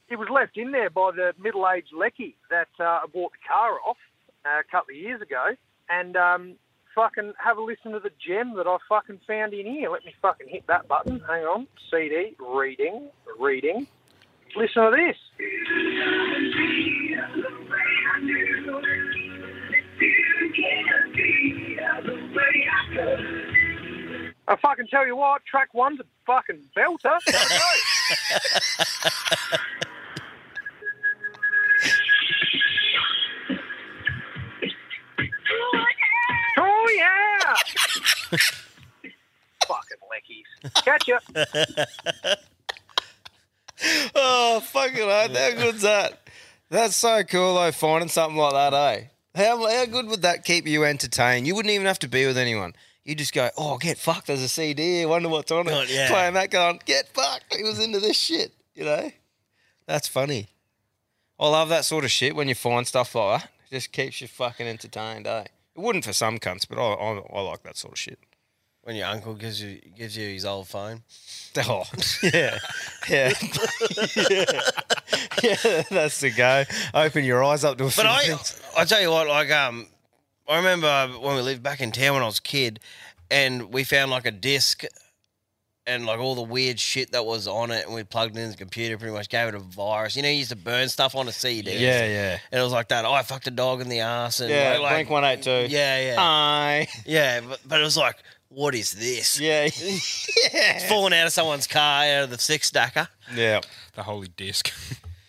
it 0.10 0.20
was 0.20 0.30
left 0.30 0.56
in 0.56 0.72
there 0.72 0.92
by 0.92 1.10
the 1.16 1.34
middle-aged 1.42 1.94
lecky 1.94 2.36
that 2.52 2.68
uh, 2.80 3.00
bought 3.12 3.32
the 3.32 3.48
car 3.48 3.80
off 3.88 3.98
uh, 4.46 4.60
a 4.60 4.64
couple 4.72 4.94
of 4.94 5.02
years 5.02 5.22
ago, 5.22 5.56
and 5.90 6.16
um, 6.16 6.56
fucking 6.96 7.34
have 7.38 7.58
a 7.58 7.62
listen 7.62 7.92
to 7.92 8.00
the 8.00 8.12
gem 8.26 8.56
that 8.56 8.66
I 8.66 8.78
fucking 8.90 9.20
found 9.28 9.54
in 9.54 9.66
here. 9.66 9.92
Let 9.92 10.06
me 10.06 10.16
fucking 10.22 10.48
hit 10.48 10.66
that 10.68 10.88
button. 10.88 11.20
Hang 11.28 11.44
on, 11.44 11.68
CD, 11.92 12.34
reading, 12.40 13.10
reading. 13.38 13.86
Listen 14.56 14.84
to 14.84 14.92
this. 14.96 15.18
I 24.48 24.56
fucking 24.58 24.88
tell 24.88 25.06
you 25.06 25.18
what, 25.18 25.46
track 25.46 25.74
one's 25.74 26.00
a 26.00 26.06
fucking 26.26 26.62
belter. 26.76 27.20
Oh 36.88 36.92
yeah! 38.32 38.38
fucking 39.68 39.98
leckies. 40.12 40.46
Catch 40.84 41.08
ya. 41.08 41.20
oh, 44.16 44.60
fucking 44.60 44.96
hell. 44.98 45.30
How 45.30 45.52
good's 45.52 45.82
that? 45.82 46.30
That's 46.70 46.96
so 46.96 47.24
cool, 47.24 47.56
though, 47.56 47.72
finding 47.72 48.10
something 48.10 48.38
like 48.38 48.54
that, 48.54 48.74
eh? 48.74 49.06
How, 49.36 49.68
how 49.68 49.86
good 49.86 50.08
would 50.08 50.22
that 50.22 50.46
keep 50.46 50.68
you 50.68 50.84
entertained? 50.84 51.48
You 51.48 51.56
wouldn't 51.56 51.74
even 51.74 51.88
have 51.88 52.00
to 52.00 52.08
be 52.08 52.26
with 52.26 52.38
anyone. 52.38 52.74
You 53.04 53.16
just 53.16 53.34
go, 53.34 53.50
oh, 53.58 53.78
get 53.78 53.98
fucked. 53.98 54.28
There's 54.28 54.42
a 54.42 54.48
CD. 54.48 55.02
I 55.04 55.06
wonder 55.06 55.30
what's 55.30 55.52
on 55.52 55.68
it. 55.68 55.72
God, 55.72 55.90
yeah. 55.90 56.10
Playing 56.10 56.34
that, 56.36 56.52
going, 56.52 56.82
get 56.86 57.08
fucked. 57.10 57.56
He 57.56 57.64
was 57.64 57.84
into 57.84 58.00
this 58.00 58.18
shit, 58.18 58.52
you 58.74 58.86
know? 58.86 59.12
That's 59.88 60.08
funny. 60.08 60.50
I 61.40 61.50
love 61.50 61.70
that 61.70 61.86
sort 61.86 62.06
of 62.06 62.12
shit 62.12 62.36
when 62.36 62.48
you 62.48 62.56
find 62.56 62.88
stuff 62.88 63.14
like 63.16 63.42
that. 63.42 63.50
It 63.70 63.76
just 63.76 63.92
keeps 63.92 64.22
you 64.22 64.28
fucking 64.28 64.68
entertained, 64.68 65.28
eh? 65.28 65.46
It 65.76 65.82
wouldn't 65.82 66.06
for 66.06 66.14
some 66.14 66.40
cunts, 66.40 66.68
but 66.68 66.78
I, 66.78 66.94
I, 66.94 67.22
I 67.38 67.42
like 67.42 67.64
that 67.64 67.76
sort 67.78 67.94
of 67.94 68.00
shit. 68.00 68.20
When 68.84 68.96
your 68.96 69.08
uncle 69.08 69.34
gives 69.34 69.62
you 69.62 69.80
gives 69.98 70.16
you 70.16 70.28
his 70.30 70.46
old 70.46 70.68
phone. 70.68 71.04
Oh, 71.58 71.86
yeah. 72.24 72.60
Yeah. 73.10 73.32
yeah. 74.18 74.46
Yeah, 75.42 75.84
that's 75.90 76.20
the 76.20 76.32
go. 76.36 76.64
Open 76.94 77.24
your 77.24 77.42
eyes 77.46 77.64
up 77.64 77.78
to 77.78 77.86
a 77.86 77.90
few 77.90 78.04
But 78.04 78.10
I, 78.12 78.26
things. 78.26 78.62
I 78.78 78.84
tell 78.84 79.00
you 79.02 79.10
what, 79.10 79.28
like 79.28 79.50
um, 79.52 79.88
I 80.50 80.58
remember 80.58 81.08
when 81.22 81.36
we 81.38 81.42
lived 81.42 81.64
back 81.64 81.80
in 81.80 81.92
town 81.94 82.16
when 82.16 82.24
I 82.24 82.26
was 82.26 82.40
a 82.40 82.42
kid, 82.42 82.82
and 83.32 83.72
we 83.74 83.86
found 83.86 84.12
like 84.12 84.26
a 84.26 84.32
disc, 84.32 84.84
and 85.88 86.06
like 86.06 86.20
all 86.20 86.36
the 86.36 86.42
weird 86.42 86.80
shit 86.80 87.12
that 87.12 87.26
was 87.26 87.48
on 87.48 87.72
it, 87.72 87.86
and 87.86 87.94
we 87.94 88.04
plugged 88.04 88.38
it 88.38 88.42
in 88.42 88.50
the 88.50 88.58
computer, 88.58 88.98
pretty 88.98 89.14
much 89.14 89.30
gave 89.30 89.48
it 89.48 89.56
a 89.56 89.60
virus. 89.60 90.16
You 90.16 90.24
know, 90.24 90.30
you 90.30 90.36
used 90.36 90.50
to 90.50 90.56
burn 90.56 90.90
stuff 90.90 91.16
on 91.16 91.28
a 91.28 91.32
CD. 91.32 91.74
Yeah, 91.74 92.06
yeah. 92.06 92.40
And 92.52 92.60
it 92.60 92.64
was 92.64 92.74
like 92.74 92.88
that. 92.90 93.06
Oh, 93.06 93.14
I 93.14 93.22
fucked 93.22 93.48
a 93.48 93.52
dog 93.52 93.82
in 93.82 93.90
the 93.90 94.00
ass, 94.00 94.40
and 94.40 94.50
Yeah, 94.50 94.78
like, 94.82 95.08
Blink 95.08 95.10
182. 95.10 95.74
Yeah, 95.74 96.14
yeah. 96.14 96.16
Aye. 96.20 96.88
Yeah, 97.06 97.42
but, 97.42 97.60
but 97.68 97.82
it 97.82 97.84
was 97.84 97.98
like, 97.98 98.18
what 98.50 98.74
is 98.74 98.94
this? 98.94 99.40
Yeah, 99.40 99.66
yeah. 99.66 99.70
It's 100.76 100.86
falling 100.86 101.14
out 101.14 101.28
of 101.28 101.34
someone's 101.34 101.68
car, 101.68 102.04
out 102.04 102.24
of 102.24 102.30
the 102.30 102.38
six 102.38 102.68
stacker. 102.68 103.08
Yeah. 103.36 103.62
The 103.94 104.04
holy 104.04 104.30
disc. 104.30 104.72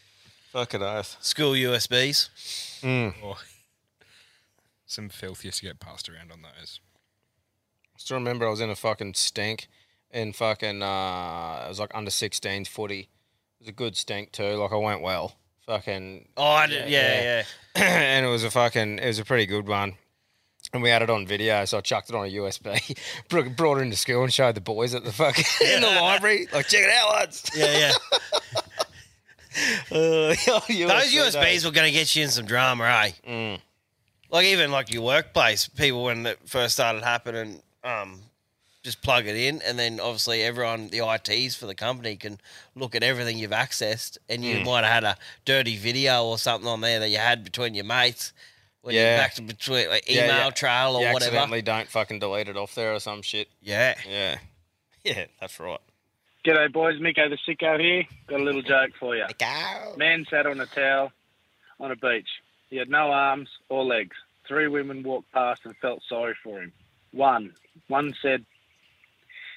Fucking 0.53 0.83
oath. 0.83 1.17
School 1.21 1.53
USBs. 1.53 2.31
Mm. 2.83 3.15
Oh. 3.23 3.39
Some 4.87 5.09
filth 5.09 5.45
used 5.45 5.59
to 5.59 5.65
get 5.67 5.81
passed 5.81 6.09
around 6.09 6.33
on 6.33 6.43
those. 6.43 6.81
Still 7.99 8.19
remember 8.19 8.47
I 8.47 8.51
was 8.51 8.61
in 8.61 8.71
a 8.71 8.77
fucking 8.77 9.15
stink 9.15 9.69
in 10.13 10.33
fucking 10.33 10.83
uh 10.83 11.63
it 11.67 11.69
was 11.69 11.81
like 11.81 11.91
under 11.95 12.11
16s 12.11 12.69
footy. 12.69 13.01
It 13.01 13.09
was 13.61 13.69
a 13.69 13.73
good 13.73 13.97
stink 13.97 14.33
too. 14.33 14.55
Like 14.55 14.73
I 14.73 14.77
went 14.77 15.03
well. 15.03 15.37
Fucking 15.67 16.29
Oh, 16.37 16.45
I 16.45 16.67
did, 16.69 16.89
yeah, 16.89 17.23
yeah. 17.23 17.45
and 17.83 18.25
it 18.25 18.29
was 18.29 18.45
a 18.45 18.51
fucking 18.51 18.99
it 18.99 19.07
was 19.07 19.19
a 19.19 19.25
pretty 19.25 19.47
good 19.47 19.67
one. 19.67 19.95
And 20.73 20.83
we 20.83 20.91
had 20.91 21.01
it 21.03 21.11
on 21.11 21.27
video, 21.29 21.65
so 21.65 21.79
I 21.79 21.81
chucked 21.81 22.09
it 22.11 22.17
on 22.17 22.27
a 22.27 22.29
USB, 22.29 22.99
brought 23.29 23.55
brought 23.57 23.79
it 23.79 23.83
into 23.83 23.97
school 23.97 24.25
and 24.25 24.33
showed 24.35 24.57
the 24.57 24.61
boys 24.61 24.95
at 24.95 25.05
the 25.05 25.13
fucking 25.13 25.45
in 25.67 25.81
the 25.81 25.87
library. 25.87 26.49
Like, 26.53 26.67
check 26.67 26.83
it 26.83 26.91
out, 26.91 27.11
lads. 27.13 27.51
Yeah, 27.55 27.79
yeah. 27.79 27.93
Uh, 29.91 29.95
Those 29.95 30.37
USBs 30.69 31.65
were 31.65 31.71
going 31.71 31.87
to 31.87 31.93
get 31.93 32.15
you 32.15 32.25
in 32.25 32.29
some 32.31 32.45
drama, 32.45 32.85
eh? 32.85 33.11
Mm. 33.27 33.61
Like 34.31 34.45
even 34.47 34.71
like 34.71 34.93
your 34.93 35.03
workplace, 35.03 35.67
people 35.67 36.05
when 36.05 36.27
it 36.27 36.39
first 36.45 36.75
started 36.75 37.03
happening, 37.03 37.63
um, 37.83 38.21
just 38.87 39.03
plug 39.03 39.27
it 39.27 39.35
in, 39.37 39.61
and 39.63 39.77
then 39.79 39.99
obviously 39.99 40.43
everyone, 40.45 40.89
the 40.91 41.01
ITs 41.01 41.57
for 41.57 41.67
the 41.67 41.75
company, 41.75 42.15
can 42.15 42.39
look 42.77 42.95
at 42.95 43.03
everything 43.03 43.37
you've 43.37 43.51
accessed, 43.51 44.17
and 44.29 44.45
you 44.45 44.59
Mm. 44.59 44.65
might 44.65 44.85
have 44.85 44.93
had 44.93 45.05
a 45.05 45.17
dirty 45.45 45.77
video 45.77 46.25
or 46.25 46.39
something 46.39 46.69
on 46.69 46.81
there 46.83 47.01
that 47.01 47.09
you 47.09 47.19
had 47.19 47.43
between 47.43 47.75
your 47.75 47.85
mates. 47.85 48.33
When 48.83 48.95
you 48.95 49.01
Yeah. 49.01 49.17
back 49.17 49.35
to 49.35 49.43
between 49.43 49.89
like 49.89 50.09
email 50.09 50.27
yeah. 50.29 50.51
trail 50.51 50.95
or 50.95 51.01
You 51.05 51.13
whatever. 51.13 51.33
accidentally 51.37 51.61
don't 51.63 51.89
fucking 51.89 52.21
delete 52.21 52.47
it 52.49 52.57
off 52.57 52.77
there 52.77 52.95
or 52.95 53.01
some 53.01 53.21
shit. 53.23 53.49
Yeah. 53.61 53.97
Yeah. 54.09 54.39
Yeah, 55.05 55.27
that's 55.41 55.59
right. 55.61 55.79
G'day, 56.45 56.73
boys. 56.73 57.01
Miko 57.01 57.29
the 57.29 57.37
Sicko 57.47 57.79
here. 57.81 58.05
Got 58.29 58.41
a 58.41 58.43
little 58.45 58.63
joke 58.63 58.91
for 58.99 59.15
you. 59.17 59.25
Man 59.97 60.25
sat 60.31 60.47
on 60.47 60.61
a 60.61 60.67
towel 60.67 61.13
on 61.81 61.91
a 61.93 61.97
beach. 61.97 62.29
He 62.71 62.77
had 62.77 62.89
no 62.89 63.11
arms 63.13 63.49
or 63.69 63.85
legs. 63.85 64.17
Three 64.49 64.67
women 64.69 65.03
walked 65.05 65.31
past 65.33 65.63
and 65.65 65.77
felt 65.79 66.03
sorry 66.09 66.35
for 66.43 66.61
him. 66.61 66.73
One. 67.13 67.55
One 67.89 68.15
said, 68.23 68.45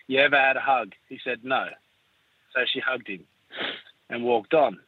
You 0.10 0.18
ever 0.22 0.38
had 0.38 0.58
a 0.58 0.60
hug? 0.60 0.94
He 1.08 1.20
said, 1.24 1.42
No. 1.44 1.68
So 2.56 2.62
she 2.66 2.80
hugged 2.80 3.08
him 3.08 3.26
and 4.10 4.24
walked 4.24 4.56
on. 4.56 4.80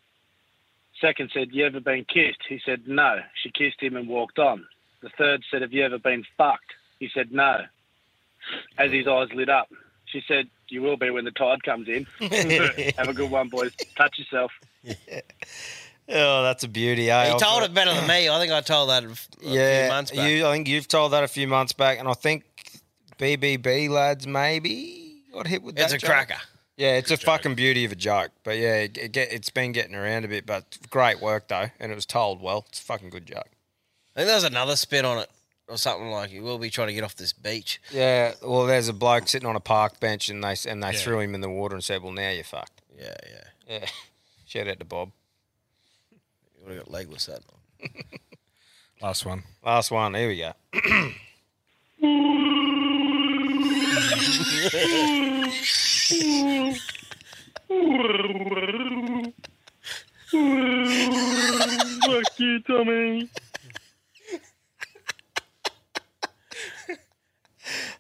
Second 1.00 1.30
said, 1.32 1.50
You 1.52 1.68
ever 1.68 1.80
been 1.80 2.06
kissed? 2.06 2.40
He 2.50 2.60
said, 2.66 2.88
No. 2.88 3.20
She 3.36 3.52
kissed 3.52 3.80
him 3.80 3.96
and 3.96 4.08
walked 4.08 4.40
on. 4.40 4.66
The 5.04 5.10
third 5.10 5.44
said, 5.52 5.62
Have 5.62 5.74
you 5.74 5.86
ever 5.86 6.00
been 6.00 6.26
fucked? 6.40 6.74
He 7.00 7.08
said, 7.14 7.32
No. 7.32 7.60
As 8.80 8.92
his 8.92 9.08
eyes 9.08 9.28
lit 9.36 9.48
up, 9.48 9.70
she 10.06 10.24
said, 10.28 10.50
You 10.70 10.82
will 10.82 10.98
be 10.98 11.12
when 11.12 11.26
the 11.26 11.32
tide 11.32 11.62
comes 11.62 11.88
in. 11.88 12.08
Have 12.98 13.10
a 13.10 13.14
good 13.14 13.30
one, 13.30 13.50
boys. 13.50 13.74
Touch 13.96 14.18
yourself. 14.18 14.52
Oh, 16.10 16.42
that's 16.42 16.64
a 16.64 16.68
beauty. 16.68 17.12
Eh? 17.12 17.32
He 17.32 17.38
told 17.38 17.62
it 17.62 17.76
better 17.76 17.94
than 17.94 18.08
me. 18.08 18.28
I 18.28 18.40
think 18.40 18.52
I 18.52 18.62
told 18.62 18.90
that 18.90 19.04
a 19.04 19.12
f- 19.12 19.30
a 19.44 19.46
yeah, 19.46 19.82
few 19.84 19.90
months 19.92 20.12
back. 20.12 20.32
You, 20.32 20.48
I 20.48 20.54
think 20.54 20.68
you've 20.68 20.88
told 20.88 21.14
that 21.14 21.24
a 21.24 21.28
few 21.28 21.48
months 21.48 21.74
back, 21.74 22.00
and 22.00 22.08
I 22.08 22.14
think 22.14 22.44
BBB 23.20 23.88
lads 23.88 24.26
maybe 24.26 25.11
got 25.32 25.48
hit 25.48 25.64
with 25.64 25.78
It's 25.80 25.92
that 25.92 25.98
a 25.98 26.00
joke. 26.00 26.10
cracker. 26.10 26.42
Yeah, 26.78 26.98
it's 26.98 27.12
a 27.12 27.18
fucking 27.18 27.56
beauty 27.56 27.86
of 27.86 27.92
a 27.92 27.96
joke. 27.96 28.32
But 28.44 28.58
yeah, 28.58 28.76
it, 28.78 28.98
it 28.98 29.12
get, 29.12 29.32
it's 29.32 29.50
been 29.50 29.72
getting 29.72 29.94
around 29.96 30.26
a 30.26 30.28
bit, 30.28 30.46
but 30.46 30.78
great 30.90 31.20
work 31.22 31.48
though, 31.48 31.68
and 31.80 31.92
it 31.92 31.96
was 31.96 32.06
told 32.06 32.42
well. 32.42 32.66
It's 32.70 32.80
a 32.80 32.84
fucking 32.84 33.10
good 33.10 33.26
joke. 33.26 33.50
I 34.16 34.22
think 34.22 34.28
there's 34.28 34.44
another 34.44 34.76
spin 34.76 35.06
on 35.06 35.20
it 35.20 35.30
or 35.68 35.78
something 35.78 36.10
like 36.10 36.32
you 36.32 36.42
will 36.44 36.58
be 36.58 36.70
trying 36.70 36.88
to 36.88 36.94
get 36.94 37.04
off 37.04 37.16
this 37.16 37.34
beach. 37.34 37.80
Yeah, 37.92 38.34
well, 38.42 38.66
there's 38.66 38.88
a 38.90 38.94
bloke 38.94 39.28
sitting 39.28 39.48
on 39.48 39.56
a 39.56 39.60
park 39.62 40.00
bench, 40.00 40.28
and 40.30 40.44
they 40.44 40.56
and 40.68 40.82
they 40.82 40.92
Yeah. 40.92 41.00
threw 41.00 41.20
him 41.20 41.36
in 41.36 41.42
the 41.42 41.50
water 41.50 41.76
and 41.76 41.84
said, 41.84 42.02
"Well, 42.02 42.14
now 42.14 42.30
you're 42.30 42.44
fucked." 42.44 42.82
Yeah, 42.98 43.16
yeah. 43.30 43.44
Yeah. 43.80 43.86
Shout 44.46 44.68
out 44.68 44.80
to 44.80 44.86
Bob. 44.86 45.12
You 46.12 46.66
would 46.68 46.76
have 46.78 46.86
got 46.86 46.92
legless 46.92 47.28
that 47.28 47.42
night. 47.82 47.92
Last 49.02 49.26
one. 49.26 49.44
Last 49.64 49.92
one. 49.92 50.14
Here 50.14 50.28
we 50.28 50.38
go. 50.38 50.54
Fuck 62.02 62.40
you, 62.40 62.60
Tommy. 62.62 63.30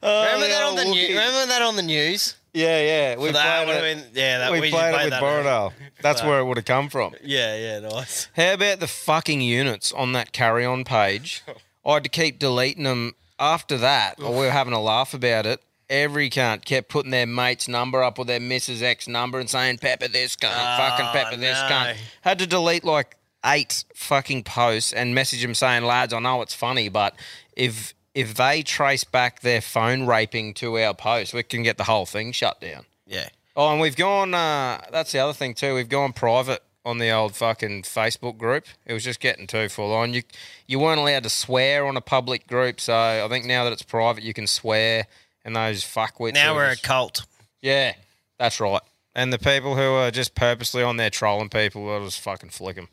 remember 0.03 0.47
that 0.47 0.61
oh, 0.61 0.69
on 0.69 0.75
the 0.75 0.85
news? 0.85 1.09
Remember 1.09 1.45
that 1.47 1.61
on 1.61 1.75
the 1.75 1.81
news? 1.81 2.35
Yeah, 2.53 2.81
yeah. 2.81 3.15
So 3.15 3.31
that 3.31 3.65
would 3.65 3.75
have 3.75 3.83
been 3.83 4.03
yeah. 4.13 4.39
That 4.39 4.51
we, 4.51 4.61
we, 4.61 4.69
played 4.69 4.93
it 4.93 5.03
with 5.03 5.09
that 5.11 5.21
Borodale. 5.21 5.73
That's 6.01 6.21
where 6.21 6.39
it 6.39 6.45
would 6.45 6.57
have 6.57 6.65
come 6.65 6.89
from. 6.89 7.15
Yeah, 7.23 7.55
yeah, 7.55 7.79
nice. 7.79 8.27
How 8.35 8.53
about 8.53 8.79
the 8.79 8.87
fucking 8.87 9.41
units 9.41 9.91
on 9.91 10.11
that 10.13 10.31
carry 10.31 10.65
on 10.65 10.83
page? 10.83 11.43
I 11.85 11.93
had 11.95 12.03
to 12.03 12.09
keep 12.09 12.37
deleting 12.37 12.83
them 12.83 13.15
after 13.39 13.77
that, 13.77 14.19
or 14.21 14.31
we 14.31 14.45
were 14.45 14.51
having 14.51 14.73
a 14.73 14.81
laugh 14.81 15.13
about 15.13 15.45
it. 15.47 15.61
Every 15.91 16.29
cunt 16.29 16.63
kept 16.63 16.87
putting 16.87 17.11
their 17.11 17.27
mate's 17.27 17.67
number 17.67 18.01
up 18.01 18.17
or 18.17 18.23
their 18.23 18.39
Mrs. 18.39 18.81
X 18.81 19.09
number 19.09 19.41
and 19.41 19.49
saying, 19.49 19.79
Pepper 19.79 20.07
this 20.07 20.37
cunt, 20.37 20.77
fucking 20.77 21.05
Oh, 21.05 21.11
Pepper 21.11 21.35
this 21.35 21.57
cunt. 21.59 21.97
Had 22.21 22.39
to 22.39 22.47
delete 22.47 22.85
like 22.85 23.17
eight 23.45 23.83
fucking 23.93 24.43
posts 24.45 24.93
and 24.93 25.13
message 25.13 25.41
them 25.41 25.53
saying, 25.53 25.83
lads, 25.83 26.13
I 26.13 26.19
know 26.19 26.41
it's 26.41 26.55
funny, 26.55 26.87
but 26.87 27.13
if 27.57 27.93
if 28.15 28.35
they 28.35 28.61
trace 28.61 29.03
back 29.03 29.41
their 29.41 29.59
phone 29.59 30.05
raping 30.05 30.53
to 30.55 30.79
our 30.79 30.93
post, 30.93 31.33
we 31.33 31.43
can 31.43 31.61
get 31.61 31.77
the 31.77 31.83
whole 31.83 32.05
thing 32.05 32.31
shut 32.31 32.61
down. 32.61 32.85
Yeah. 33.05 33.27
Oh, 33.55 33.71
and 33.71 33.81
we've 33.81 33.95
gone. 33.97 34.33
Uh, 34.33 34.81
that's 34.91 35.11
the 35.11 35.19
other 35.19 35.33
thing 35.33 35.53
too. 35.53 35.75
We've 35.75 35.89
gone 35.89 36.13
private 36.13 36.63
on 36.85 36.97
the 36.97 37.09
old 37.11 37.35
fucking 37.35 37.83
Facebook 37.83 38.37
group. 38.37 38.65
It 38.85 38.93
was 38.93 39.03
just 39.03 39.19
getting 39.19 39.45
too 39.45 39.67
full 39.69 39.93
on. 39.93 40.13
You 40.13 40.23
you 40.67 40.79
weren't 40.79 40.99
allowed 40.99 41.23
to 41.23 41.29
swear 41.29 41.85
on 41.85 41.97
a 41.97 42.01
public 42.01 42.47
group, 42.47 42.79
so 42.79 42.93
I 42.95 43.27
think 43.29 43.45
now 43.45 43.65
that 43.65 43.73
it's 43.73 43.83
private, 43.83 44.23
you 44.23 44.33
can 44.33 44.47
swear. 44.47 45.07
And 45.43 45.55
those 45.55 45.83
fuckwits. 45.83 46.33
Now 46.33 46.53
we're 46.55 46.69
a 46.71 46.75
cult. 46.75 47.25
Yeah, 47.61 47.93
that's 48.37 48.59
right. 48.59 48.81
And 49.15 49.33
the 49.33 49.39
people 49.39 49.75
who 49.75 49.81
are 49.93 50.11
just 50.11 50.35
purposely 50.35 50.83
on 50.83 50.97
there 50.97 51.09
trolling 51.09 51.49
people, 51.49 51.83
will 51.83 52.05
just 52.05 52.19
fucking 52.21 52.49
flick 52.51 52.75
them. 52.75 52.87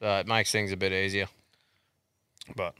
So 0.00 0.18
it 0.18 0.26
makes 0.26 0.50
things 0.52 0.72
a 0.72 0.76
bit 0.76 0.92
easier. 0.92 1.26
But 2.56 2.74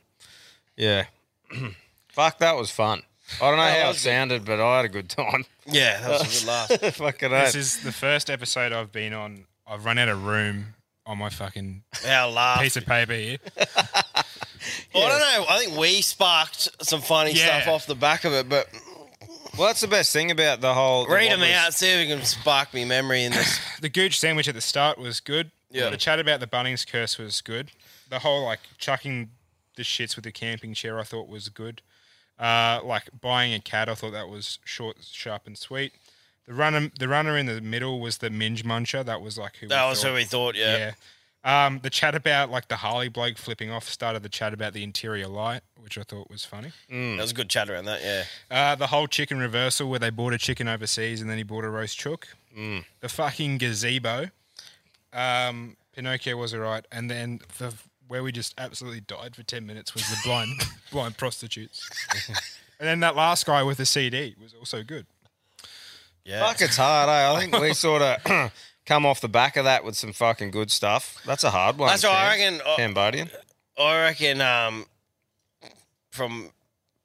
yeah, 0.76 1.04
fuck, 2.08 2.38
that 2.38 2.56
was 2.56 2.70
fun. 2.70 3.02
I 3.40 3.48
don't 3.48 3.56
know 3.56 3.62
how 3.82 3.90
it 3.90 3.96
sounded, 3.96 4.44
but 4.44 4.60
I 4.60 4.76
had 4.76 4.84
a 4.84 4.88
good 4.88 5.08
time. 5.08 5.44
Yeah, 5.66 6.00
that 6.00 6.10
was 6.10 6.42
a 6.42 6.46
good 6.46 6.48
laugh. 6.82 6.94
fucking 6.96 7.30
This 7.30 7.48
oath. 7.50 7.56
is 7.56 7.82
the 7.82 7.92
first 7.92 8.28
episode 8.30 8.72
I've 8.72 8.90
been 8.92 9.12
on. 9.12 9.44
I've 9.66 9.84
run 9.84 9.96
out 9.98 10.08
of 10.08 10.24
room 10.24 10.74
on 11.06 11.18
my 11.18 11.28
fucking 11.30 11.82
Our 12.06 12.30
laugh. 12.30 12.60
piece 12.60 12.76
of 12.76 12.86
paper 12.86 13.12
here. 13.14 13.38
Well, 14.94 15.04
I 15.04 15.08
don't 15.08 15.20
know. 15.20 15.46
I 15.54 15.58
think 15.64 15.76
we 15.78 16.02
sparked 16.02 16.68
some 16.84 17.00
funny 17.00 17.32
Yeah. 17.32 17.60
stuff 17.62 17.74
off 17.74 17.86
the 17.86 17.94
back 17.96 18.24
of 18.24 18.32
it, 18.32 18.48
but 18.48 18.68
Well, 19.56 19.66
that's 19.66 19.80
the 19.80 19.88
best 19.88 20.12
thing 20.12 20.30
about 20.30 20.60
the 20.60 20.72
whole. 20.72 21.04
the 21.06 21.12
read 21.12 21.30
them 21.30 21.40
Wobblers. 21.40 21.56
out. 21.56 21.74
See 21.74 21.88
if 21.88 22.08
we 22.08 22.14
can 22.14 22.24
spark 22.24 22.72
me 22.72 22.84
memory 22.84 23.24
in 23.24 23.32
this. 23.32 23.60
The 23.80 23.88
gooch 23.88 24.18
sandwich 24.18 24.46
at 24.48 24.54
the 24.54 24.60
start 24.60 24.96
was 24.96 25.20
good. 25.20 25.50
Yeah. 25.70 25.90
The 25.90 25.96
chat 25.96 26.20
about 26.20 26.40
the 26.40 26.46
Bunnings 26.46 26.86
curse 26.86 27.18
was 27.18 27.40
good. 27.40 27.70
The 28.08 28.20
whole 28.20 28.44
like 28.44 28.60
chucking 28.78 29.30
the 29.76 29.82
shits 29.82 30.14
with 30.16 30.24
the 30.24 30.32
camping 30.32 30.74
chair 30.74 31.00
I 31.00 31.02
thought 31.02 31.28
was 31.28 31.48
good. 31.48 31.82
Uh, 32.38 32.80
like 32.84 33.08
buying 33.20 33.52
a 33.54 33.60
cat, 33.60 33.88
I 33.88 33.94
thought 33.94 34.12
that 34.12 34.28
was 34.28 34.58
short, 34.64 34.98
sharp, 35.02 35.46
and 35.46 35.56
sweet. 35.56 35.92
The 36.46 36.54
runner, 36.54 36.90
the 36.98 37.08
runner 37.08 37.36
in 37.36 37.46
the 37.46 37.60
middle 37.60 38.00
was 38.00 38.18
the 38.18 38.30
Minge 38.30 38.64
Muncher. 38.64 39.04
That 39.04 39.20
was 39.20 39.38
like 39.38 39.56
who. 39.56 39.68
That 39.68 39.88
was 39.88 40.02
who 40.02 40.14
we 40.14 40.24
thought, 40.24 40.56
yeah. 40.56 40.92
Yeah. 41.44 41.66
Um, 41.66 41.80
the 41.82 41.90
chat 41.90 42.14
about 42.14 42.50
like 42.50 42.68
the 42.68 42.76
Harley 42.76 43.08
bloke 43.08 43.36
flipping 43.36 43.70
off 43.70 43.88
started 43.88 44.22
the 44.22 44.28
chat 44.28 44.54
about 44.54 44.72
the 44.72 44.82
interior 44.82 45.28
light, 45.28 45.62
which 45.80 45.98
I 45.98 46.02
thought 46.02 46.30
was 46.30 46.44
funny. 46.44 46.72
That 46.88 47.18
was 47.20 47.32
a 47.32 47.34
good 47.34 47.48
chat 47.48 47.68
around 47.68 47.86
that. 47.86 48.00
Yeah. 48.02 48.24
Uh, 48.50 48.74
the 48.74 48.88
whole 48.88 49.06
chicken 49.06 49.38
reversal 49.38 49.88
where 49.90 49.98
they 49.98 50.10
bought 50.10 50.32
a 50.32 50.38
chicken 50.38 50.68
overseas 50.68 51.20
and 51.20 51.28
then 51.28 51.36
he 51.38 51.42
bought 51.42 51.64
a 51.64 51.70
roast 51.70 51.98
chook. 51.98 52.28
Mm. 52.56 52.84
The 53.00 53.08
fucking 53.08 53.58
gazebo. 53.58 54.30
Um, 55.12 55.76
Pinocchio 55.94 56.36
was 56.36 56.54
alright, 56.54 56.86
and 56.90 57.10
then 57.10 57.40
the 57.58 57.74
where 58.08 58.22
we 58.22 58.32
just 58.32 58.54
absolutely 58.58 59.00
died 59.00 59.36
for 59.36 59.42
ten 59.42 59.66
minutes 59.66 59.94
was 59.94 60.08
the 60.08 60.16
blind 60.24 60.62
blind 60.90 61.16
prostitutes. 61.16 61.88
and 62.28 62.88
then 62.88 63.00
that 63.00 63.16
last 63.16 63.46
guy 63.46 63.62
with 63.62 63.78
the 63.78 63.86
CD 63.86 64.34
was 64.40 64.54
also 64.54 64.82
good. 64.82 65.06
Yeah. 66.24 66.46
Fuck, 66.46 66.60
it's 66.60 66.76
hard, 66.76 67.08
eh? 67.08 67.32
I 67.32 67.40
think 67.40 67.58
we 67.58 67.74
sort 67.74 68.02
of 68.02 68.52
come 68.86 69.04
off 69.06 69.20
the 69.20 69.28
back 69.28 69.56
of 69.56 69.64
that 69.64 69.84
with 69.84 69.96
some 69.96 70.12
fucking 70.12 70.50
good 70.50 70.70
stuff. 70.70 71.16
That's 71.26 71.44
a 71.44 71.50
hard 71.50 71.78
one. 71.78 71.88
That's 71.88 72.02
what 72.04 72.12
I 72.12 72.36
Cam. 72.36 72.52
reckon. 72.54 72.66
uh, 72.66 72.76
Cambodian. 72.76 73.30
I 73.78 74.00
reckon 74.02 74.40
um, 74.40 74.86
from 76.10 76.50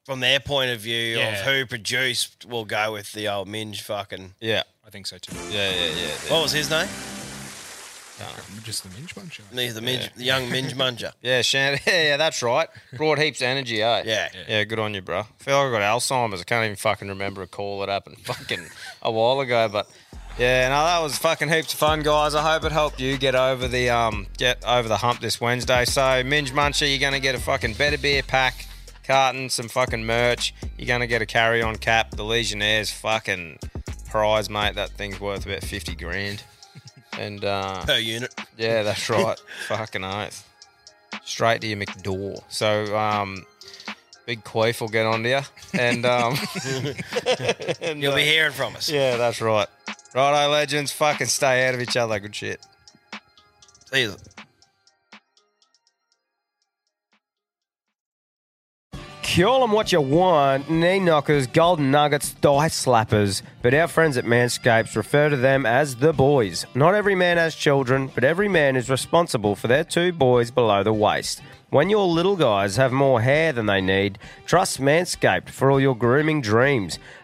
from 0.05 0.19
their 0.21 0.39
point 0.39 0.71
of 0.71 0.79
view 0.79 1.17
Yeah. 1.17 1.39
of 1.39 1.45
who 1.45 1.65
produced, 1.65 2.45
we'll 2.45 2.65
go 2.65 2.93
with 2.93 3.11
the 3.11 3.27
old 3.27 3.47
Minge 3.47 3.81
fucking. 3.81 4.35
Yeah. 4.39 4.63
I 4.85 4.89
think 4.89 5.05
so 5.05 5.17
too. 5.17 5.35
Yeah, 5.51 5.69
yeah, 5.69 5.87
yeah. 5.89 6.31
What 6.33 6.43
was 6.43 6.53
his 6.53 6.69
name? 6.69 6.87
Just 8.63 8.83
the 8.83 8.89
Minge 8.89 9.13
Muncher. 9.15 9.41
He's 9.53 9.75
the, 9.75 9.81
Minge, 9.81 10.09
the 10.15 10.23
young 10.23 10.49
Minge 10.49 10.73
Muncher. 10.75 11.11
Yeah, 11.21 11.41
Shan- 11.41 11.77
yeah, 11.87 12.03
yeah, 12.03 12.17
that's 12.17 12.41
right. 12.41 12.67
Brought 12.93 13.19
heaps 13.19 13.41
of 13.41 13.47
energy, 13.47 13.81
eh? 13.81 14.03
Yeah. 14.05 14.29
Yeah, 14.47 14.63
good 14.63 14.79
on 14.79 14.93
you, 14.93 15.01
bro. 15.01 15.19
I 15.19 15.25
feel 15.37 15.57
like 15.57 15.67
I 15.73 15.79
got 15.79 15.99
Alzheimer's. 15.99 16.41
I 16.41 16.43
can't 16.43 16.65
even 16.65 16.75
fucking 16.77 17.07
remember 17.07 17.41
a 17.43 17.47
call 17.47 17.79
that 17.81 17.89
happened 17.89 18.17
fucking 18.23 18.65
a 19.03 19.11
while 19.11 19.39
ago, 19.39 19.69
but 19.71 19.89
yeah, 20.37 20.69
no, 20.69 20.75
that 20.85 20.99
was 21.01 21.17
fucking 21.17 21.49
heaps 21.49 21.73
of 21.73 21.79
fun, 21.79 22.01
guys. 22.01 22.35
I 22.35 22.41
hope 22.53 22.63
it 22.63 22.71
helped 22.71 22.99
you 22.99 23.17
get 23.17 23.33
over 23.35 23.67
the 23.67 23.89
um 23.89 24.27
get 24.37 24.63
over 24.65 24.87
the 24.87 24.97
hump 24.97 25.19
this 25.19 25.41
Wednesday. 25.41 25.85
So, 25.85 26.23
Minge 26.23 26.51
Muncher, 26.51 26.87
you're 26.89 26.99
gonna 26.99 27.19
get 27.19 27.33
a 27.35 27.39
fucking 27.39 27.73
better 27.73 27.97
beer 27.97 28.21
pack, 28.23 28.67
carton, 29.03 29.49
some 29.49 29.67
fucking 29.67 30.05
merch. 30.05 30.53
You're 30.77 30.87
gonna 30.87 31.07
get 31.07 31.21
a 31.21 31.25
carry-on 31.25 31.77
cap. 31.77 32.11
The 32.11 32.23
Legionnaires 32.23 32.91
fucking 32.91 33.59
prize, 34.09 34.49
mate. 34.49 34.75
That 34.75 34.91
thing's 34.91 35.19
worth 35.19 35.45
about 35.45 35.63
fifty 35.63 35.95
grand. 35.95 36.43
And 37.19 37.43
uh, 37.43 37.83
Per 37.83 37.97
unit. 37.97 38.31
Yeah, 38.59 38.83
that's 38.83 39.09
right. 39.09 39.39
fucking 39.67 40.03
oath. 40.03 40.47
Straight 41.25 41.61
to 41.61 41.67
your 41.67 41.77
McDoor. 41.79 42.43
So, 42.47 42.95
um, 42.95 43.43
Big 44.27 44.43
Queef 44.43 44.81
will 44.81 44.87
get 44.87 45.07
on 45.07 45.23
to 45.23 45.29
you. 45.29 45.39
And, 45.73 46.05
um, 46.05 46.35
and, 47.81 48.03
You'll 48.03 48.13
be 48.13 48.21
uh, 48.21 48.25
hearing 48.25 48.51
from 48.51 48.75
us. 48.75 48.87
Yeah, 48.87 49.17
that's 49.17 49.41
right. 49.41 49.67
Righto, 50.15 50.51
legends. 50.51 50.91
Fucking 50.91 51.27
stay 51.27 51.67
out 51.67 51.75
of 51.75 51.81
each 51.81 51.97
other. 51.97 52.19
Good 52.19 52.35
shit. 52.35 52.59
See 53.91 54.01
you. 54.01 54.15
Call 59.35 59.61
them 59.61 59.71
what 59.71 59.91
you 59.91 60.01
want, 60.01 60.67
knee 60.67 60.99
knockers, 60.99 61.45
golden 61.45 61.91
nuggets, 61.91 62.29
thigh 62.31 62.69
slappers. 62.69 63.43
But 63.61 63.75
our 63.75 63.87
friends 63.87 64.17
at 64.17 64.25
Manscaped 64.25 64.95
refer 64.95 65.29
to 65.29 65.37
them 65.37 65.63
as 65.63 65.97
the 65.97 66.11
boys. 66.11 66.65
Not 66.73 66.95
every 66.95 67.13
man 67.13 67.37
has 67.37 67.53
children, 67.53 68.09
but 68.15 68.23
every 68.23 68.47
man 68.47 68.75
is 68.75 68.89
responsible 68.89 69.55
for 69.55 69.67
their 69.67 69.83
two 69.83 70.11
boys 70.11 70.49
below 70.49 70.81
the 70.81 70.91
waist. 70.91 71.41
When 71.69 71.89
your 71.89 72.07
little 72.07 72.37
guys 72.37 72.77
have 72.77 72.91
more 72.91 73.21
hair 73.21 73.53
than 73.53 73.67
they 73.67 73.81
need, 73.81 74.17
trust 74.45 74.79
Manscaped 74.81 75.49
for 75.49 75.69
all 75.69 75.79
your 75.79 75.95
grooming 75.95 76.41
dreams. 76.41 76.97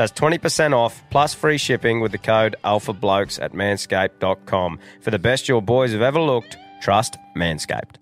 That's 0.00 0.18
20% 0.18 0.72
off 0.72 1.02
plus 1.10 1.34
free 1.34 1.58
shipping 1.58 2.00
with 2.00 2.12
the 2.12 2.16
code 2.16 2.56
alphablokes 2.64 3.38
at 3.38 3.52
manscaped.com. 3.52 4.78
For 5.02 5.10
the 5.10 5.18
best 5.18 5.46
your 5.46 5.60
boys 5.60 5.92
have 5.92 6.00
ever 6.00 6.22
looked, 6.22 6.56
trust 6.80 7.18
Manscaped. 7.36 7.96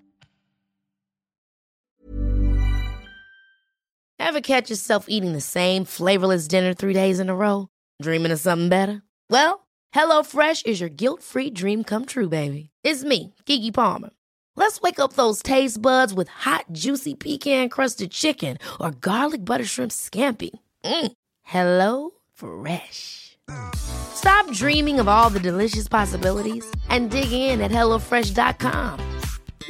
Ever 4.21 4.41
catch 4.41 4.71
yourself 4.71 5.07
eating 5.09 5.33
the 5.33 5.41
same 5.41 5.85
flavorless 5.85 6.47
dinner 6.47 6.73
three 6.73 6.93
days 6.93 7.19
in 7.19 7.29
a 7.31 7.35
row? 7.35 7.67
Dreaming 8.01 8.31
of 8.31 8.39
something 8.39 8.69
better? 8.69 9.03
Well, 9.29 9.67
HelloFresh 9.93 10.67
is 10.67 10.79
your 10.79 10.91
guilt 10.91 11.25
free 11.25 11.51
dream 11.51 11.83
come 11.83 12.05
true, 12.05 12.29
baby. 12.29 12.71
It's 12.85 13.03
me, 13.03 13.35
Keke 13.45 13.75
Palmer. 13.75 14.11
Let's 14.55 14.81
wake 14.81 15.01
up 15.01 15.15
those 15.15 15.43
taste 15.43 15.83
buds 15.83 16.15
with 16.15 16.29
hot, 16.29 16.67
juicy 16.71 17.17
pecan 17.17 17.69
crusted 17.69 18.13
chicken 18.13 18.59
or 18.81 18.93
garlic 18.93 19.45
butter 19.45 19.65
shrimp 19.65 19.91
scampi. 19.91 20.51
Mm. 20.85 21.18
Hello 21.49 22.11
Fresh. 22.35 23.39
Stop 23.75 24.53
dreaming 24.53 25.01
of 25.01 25.09
all 25.09 25.31
the 25.31 25.41
delicious 25.41 25.89
possibilities 25.89 26.71
and 26.91 27.11
dig 27.11 27.33
in 27.33 27.63
at 27.63 27.71
HelloFresh.com. 27.71 29.01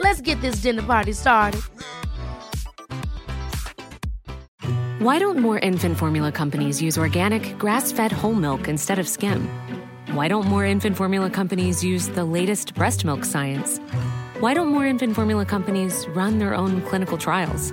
Let's 0.01 0.21
get 0.21 0.41
this 0.41 0.57
dinner 0.57 0.83
party 0.83 1.13
started. 1.13 1.61
Why 4.99 5.21
don't 5.21 5.39
more 5.39 5.61
infant 5.61 5.97
formula 5.97 6.33
companies 6.33 6.83
use 6.83 6.99
organic, 6.99 7.57
grass 7.59 7.93
fed 7.93 8.11
whole 8.11 8.35
milk 8.35 8.67
instead 8.67 8.99
of 8.99 9.07
skim? 9.07 9.49
Why 10.11 10.27
don't 10.27 10.47
more 10.47 10.65
infant 10.65 10.97
formula 10.97 11.31
companies 11.31 11.85
use 11.85 12.09
the 12.09 12.25
latest 12.25 12.75
breast 12.75 13.05
milk 13.05 13.25
science? 13.25 13.79
Why 14.41 14.53
don't 14.53 14.69
more 14.69 14.85
infant 14.85 15.15
formula 15.15 15.47
companies 15.47 16.09
run 16.09 16.41
their 16.41 16.57
own 16.57 16.83
clinical 16.83 17.19
trials? 17.19 17.73